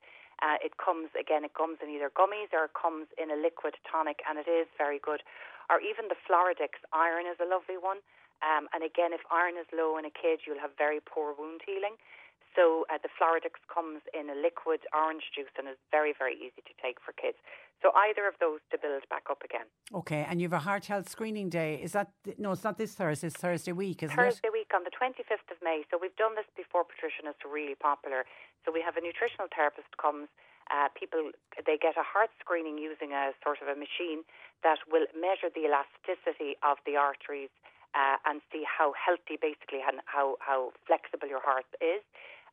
Uh, 0.45 0.61
it 0.63 0.79
comes 0.79 1.11
again, 1.19 1.43
it 1.43 1.57
comes 1.59 1.81
in 1.83 1.89
either 1.91 2.13
gummies 2.13 2.53
or 2.53 2.71
it 2.71 2.77
comes 2.77 3.09
in 3.17 3.35
a 3.35 3.39
liquid 3.41 3.75
tonic, 3.89 4.21
and 4.29 4.39
it 4.39 4.47
is 4.47 4.69
very 4.79 5.01
good. 5.01 5.25
Or 5.67 5.83
even 5.83 6.07
the 6.07 6.21
Floradix 6.23 6.79
iron 6.95 7.27
is 7.27 7.41
a 7.43 7.49
lovely 7.49 7.81
one. 7.81 8.05
Um, 8.45 8.69
and 8.77 8.85
again, 8.85 9.17
if 9.17 9.25
iron 9.33 9.57
is 9.57 9.67
low 9.73 9.97
in 9.97 10.05
a 10.05 10.13
kid, 10.13 10.45
you'll 10.45 10.61
have 10.61 10.77
very 10.77 11.01
poor 11.01 11.33
wound 11.33 11.65
healing. 11.65 11.97
So 12.57 12.89
uh, 12.89 12.97
the 13.05 13.13
Floradix 13.13 13.61
comes 13.69 14.01
in 14.17 14.33
a 14.33 14.35
liquid 14.35 14.81
orange 14.97 15.29
juice 15.37 15.53
and 15.61 15.69
is 15.69 15.77
very, 15.93 16.17
very 16.17 16.35
easy 16.35 16.65
to 16.65 16.75
take 16.81 16.97
for 17.05 17.13
kids. 17.13 17.37
So 17.85 17.93
either 17.93 18.25
of 18.25 18.41
those 18.41 18.65
to 18.73 18.81
build 18.81 19.05
back 19.13 19.29
up 19.29 19.45
again. 19.45 19.69
Okay, 19.93 20.25
and 20.25 20.41
you 20.41 20.49
have 20.49 20.57
a 20.57 20.65
heart 20.65 20.89
health 20.89 21.09
screening 21.13 21.53
day. 21.53 21.77
Is 21.77 21.93
that 21.93 22.09
no? 22.41 22.57
It's 22.57 22.65
not 22.65 22.81
this 22.81 22.97
Thursday. 22.97 23.29
It's 23.29 23.37
Thursday 23.37 23.77
week, 23.77 24.03
isn't 24.03 24.17
Thursday 24.17 24.49
it? 24.49 24.57
week 24.57 24.73
on 24.73 24.83
the 24.89 24.95
twenty 24.97 25.23
fifth 25.29 25.45
of 25.53 25.61
May. 25.61 25.85
So 25.93 26.01
we've 26.01 26.17
done 26.17 26.35
this 26.35 26.49
before, 26.57 26.89
Patricia, 26.89 27.21
and 27.21 27.29
it's 27.29 27.45
really 27.45 27.77
popular. 27.77 28.25
So 28.65 28.73
we 28.73 28.81
have 28.81 28.97
a 28.97 29.05
nutritional 29.05 29.53
therapist 29.53 29.93
comes. 30.01 30.33
Uh, 30.73 30.89
people 30.99 31.31
they 31.69 31.77
get 31.77 31.95
a 32.01 32.03
heart 32.03 32.33
screening 32.41 32.81
using 32.81 33.13
a 33.13 33.37
sort 33.45 33.61
of 33.61 33.69
a 33.69 33.77
machine 33.77 34.25
that 34.65 34.81
will 34.91 35.07
measure 35.15 35.53
the 35.53 35.69
elasticity 35.69 36.57
of 36.65 36.81
the 36.89 36.97
arteries 36.97 37.53
uh, 37.93 38.17
and 38.25 38.41
see 38.51 38.65
how 38.67 38.97
healthy, 38.97 39.37
basically, 39.37 39.85
and 39.85 40.01
how 40.09 40.41
how 40.41 40.73
flexible 40.89 41.29
your 41.29 41.45
heart 41.45 41.69
is. 41.85 42.01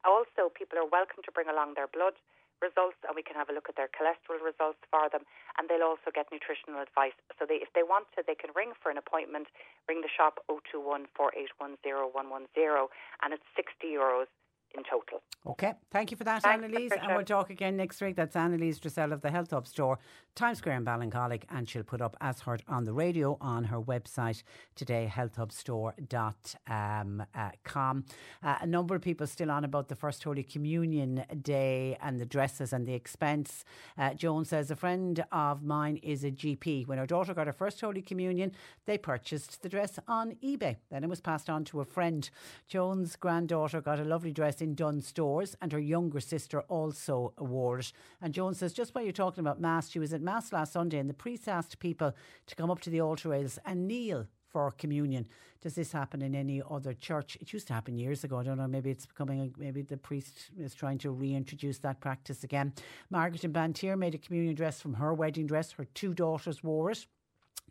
Also, 0.04 0.52
people 0.52 0.78
are 0.78 0.88
welcome 0.88 1.24
to 1.24 1.32
bring 1.32 1.48
along 1.48 1.74
their 1.76 1.88
blood 1.88 2.20
results 2.64 2.96
and 3.04 3.12
we 3.16 3.24
can 3.24 3.36
have 3.36 3.52
a 3.52 3.56
look 3.56 3.68
at 3.68 3.76
their 3.76 3.92
cholesterol 3.92 4.40
results 4.40 4.80
for 4.88 5.12
them 5.12 5.28
and 5.60 5.68
they'll 5.68 5.84
also 5.84 6.12
get 6.16 6.32
nutritional 6.32 6.80
advice. 6.80 7.16
So 7.40 7.44
they, 7.44 7.60
if 7.60 7.72
they 7.76 7.84
want 7.84 8.08
to, 8.16 8.24
they 8.24 8.40
can 8.40 8.56
ring 8.56 8.72
for 8.80 8.88
an 8.88 8.96
appointment, 8.96 9.52
ring 9.88 10.00
the 10.00 10.12
shop 10.12 10.40
021 10.48 11.12
4810110 11.12 12.88
and 13.24 13.36
it's 13.36 13.48
60 13.56 13.84
euros 13.92 14.32
in 14.76 14.84
total. 14.84 15.22
Okay, 15.46 15.74
thank 15.92 16.10
you 16.10 16.16
for 16.16 16.24
that, 16.24 16.42
Thanks, 16.42 16.64
Annalise. 16.64 16.90
Patricia. 16.90 17.04
And 17.04 17.16
we'll 17.18 17.26
talk 17.26 17.50
again 17.50 17.76
next 17.76 18.00
week. 18.02 18.16
That's 18.16 18.34
Annalise 18.36 18.80
Dressel 18.80 19.12
of 19.12 19.22
the 19.22 19.30
Health 19.30 19.52
Hub 19.52 19.68
store, 19.68 20.00
Times 20.36 20.60
Square 20.60 20.78
in 20.78 20.86
Ballincollig, 20.86 21.44
and 21.50 21.68
she'll 21.68 21.84
put 21.84 22.02
up 22.02 22.16
as 22.22 22.40
heard 22.40 22.64
on 22.70 22.86
the 22.86 22.94
radio 22.94 23.38
on 23.42 23.66
her 23.66 23.82
website 23.82 24.42
today, 24.74 25.12
healthhubstore.com. 25.14 27.26
Uh, 27.36 27.50
com. 27.66 28.06
uh, 28.42 28.56
a 28.62 28.66
number 28.66 28.96
of 28.96 29.02
people 29.02 29.28
still 29.28 29.52
on 29.52 29.66
about 29.66 29.90
the 29.90 29.96
First 29.96 30.24
Holy 30.24 30.44
Communion 30.44 31.26
Day 31.42 31.98
and 32.02 32.20
the 32.22 32.26
dresses 32.26 32.72
and 32.72 32.88
the 32.88 32.94
expense. 32.94 33.66
Uh, 33.98 34.14
Joan 34.14 34.46
says, 34.46 34.72
A 34.72 34.76
friend 34.78 35.26
of 35.32 35.62
mine 35.62 35.98
is 35.98 36.24
a 36.24 36.32
GP. 36.32 36.88
When 36.88 36.98
her 36.98 37.06
daughter 37.06 37.34
got 37.34 37.48
her 37.48 37.54
First 37.54 37.82
Holy 37.82 38.02
Communion, 38.02 38.54
they 38.86 38.98
purchased 38.98 39.62
the 39.62 39.68
dress 39.70 40.00
on 40.08 40.38
eBay. 40.44 40.78
Then 40.90 41.04
it 41.04 41.10
was 41.10 41.20
passed 41.20 41.50
on 41.50 41.66
to 41.66 41.82
a 41.82 41.86
friend. 41.86 42.30
Joan's 42.68 43.18
granddaughter 43.18 43.82
got 43.82 44.00
a 44.00 44.06
lovely 44.06 44.32
dress 44.32 44.62
in 44.64 44.74
Dunnes 44.74 45.06
Stores, 45.06 45.56
and 45.62 45.72
her 45.72 45.80
younger 45.80 46.20
sister 46.20 46.62
also 46.62 47.34
wore 47.38 47.80
it. 47.80 47.94
And 48.22 48.34
Joan 48.34 48.56
says, 48.56 48.74
just 48.74 48.96
while 48.96 49.04
you're 49.04 49.14
talking 49.14 49.42
about 49.42 49.62
Mass, 49.62 49.90
she 49.90 50.00
was 50.00 50.14
at 50.14 50.22
Mass 50.22 50.52
last 50.52 50.74
Sunday, 50.74 50.98
and 50.98 51.10
the 51.10 51.14
priest 51.14 51.48
asked 51.48 51.78
people 51.80 52.16
to 52.48 52.56
come 52.56 52.72
up 52.72 52.82
to 52.82 52.90
the 52.90 53.02
altar 53.02 53.30
rails 53.30 53.60
and 53.66 53.88
kneel 53.88 54.28
for 54.48 54.72
communion. 54.72 55.28
Does 55.62 55.76
this 55.76 55.92
happen 55.92 56.22
in 56.22 56.36
any 56.36 56.62
other 56.70 56.94
church? 56.94 57.38
It 57.42 57.54
used 57.54 57.68
to 57.68 57.74
happen 57.74 57.98
years 57.98 58.24
ago. 58.24 58.38
I 58.38 58.44
don't 58.44 58.58
know. 58.58 58.68
Maybe 58.68 58.92
it's 58.92 59.06
becoming. 59.06 59.54
Maybe 59.58 59.82
the 59.82 59.98
priest 59.98 60.52
is 60.60 60.76
trying 60.76 60.98
to 61.00 61.12
reintroduce 61.12 61.80
that 61.80 62.02
practice 62.02 62.44
again. 62.44 62.74
Margaret 63.10 63.44
and 63.44 63.54
Bantry 63.54 63.96
made 63.96 64.14
a 64.14 64.18
communion 64.18 64.56
dress 64.56 64.80
from 64.80 64.96
her 64.96 65.14
wedding 65.14 65.48
dress. 65.48 65.72
Her 65.72 65.86
two 65.86 66.14
daughters 66.14 66.64
wore 66.64 66.92
it. 66.92 67.08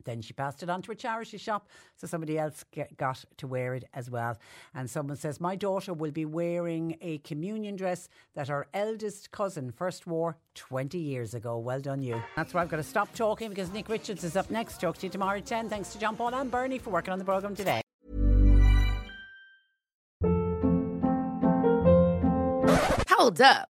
Then 0.04 0.20
she 0.20 0.32
passed 0.32 0.62
it 0.62 0.70
on 0.70 0.82
to 0.82 0.92
a 0.92 0.94
charity 0.94 1.38
shop, 1.38 1.68
so 1.96 2.06
somebody 2.06 2.38
else 2.38 2.64
get, 2.72 2.96
got 2.96 3.24
to 3.36 3.46
wear 3.46 3.74
it 3.74 3.84
as 3.94 4.10
well. 4.10 4.36
And 4.74 4.90
someone 4.90 5.16
says, 5.16 5.40
My 5.40 5.56
daughter 5.56 5.92
will 5.92 6.10
be 6.10 6.24
wearing 6.24 6.96
a 7.00 7.18
communion 7.18 7.76
dress 7.76 8.08
that 8.34 8.48
her 8.48 8.66
eldest 8.74 9.30
cousin 9.30 9.70
first 9.70 10.06
wore 10.06 10.36
20 10.54 10.98
years 10.98 11.34
ago. 11.34 11.58
Well 11.58 11.80
done, 11.80 12.02
you. 12.02 12.20
That's 12.36 12.52
where 12.54 12.62
I've 12.62 12.68
got 12.68 12.78
to 12.78 12.82
stop 12.82 13.14
talking 13.14 13.48
because 13.48 13.72
Nick 13.72 13.88
Richards 13.88 14.24
is 14.24 14.36
up 14.36 14.50
next. 14.50 14.80
Talk 14.80 14.98
to 14.98 15.06
you 15.06 15.10
tomorrow 15.10 15.38
at 15.38 15.46
10. 15.46 15.68
Thanks 15.68 15.92
to 15.92 15.98
John 15.98 16.16
Paul 16.16 16.34
and 16.34 16.50
Bernie 16.50 16.78
for 16.78 16.90
working 16.90 17.12
on 17.12 17.18
the 17.18 17.24
programme 17.24 17.54
today. 17.54 17.80
Hold 23.08 23.40
up. 23.40 23.71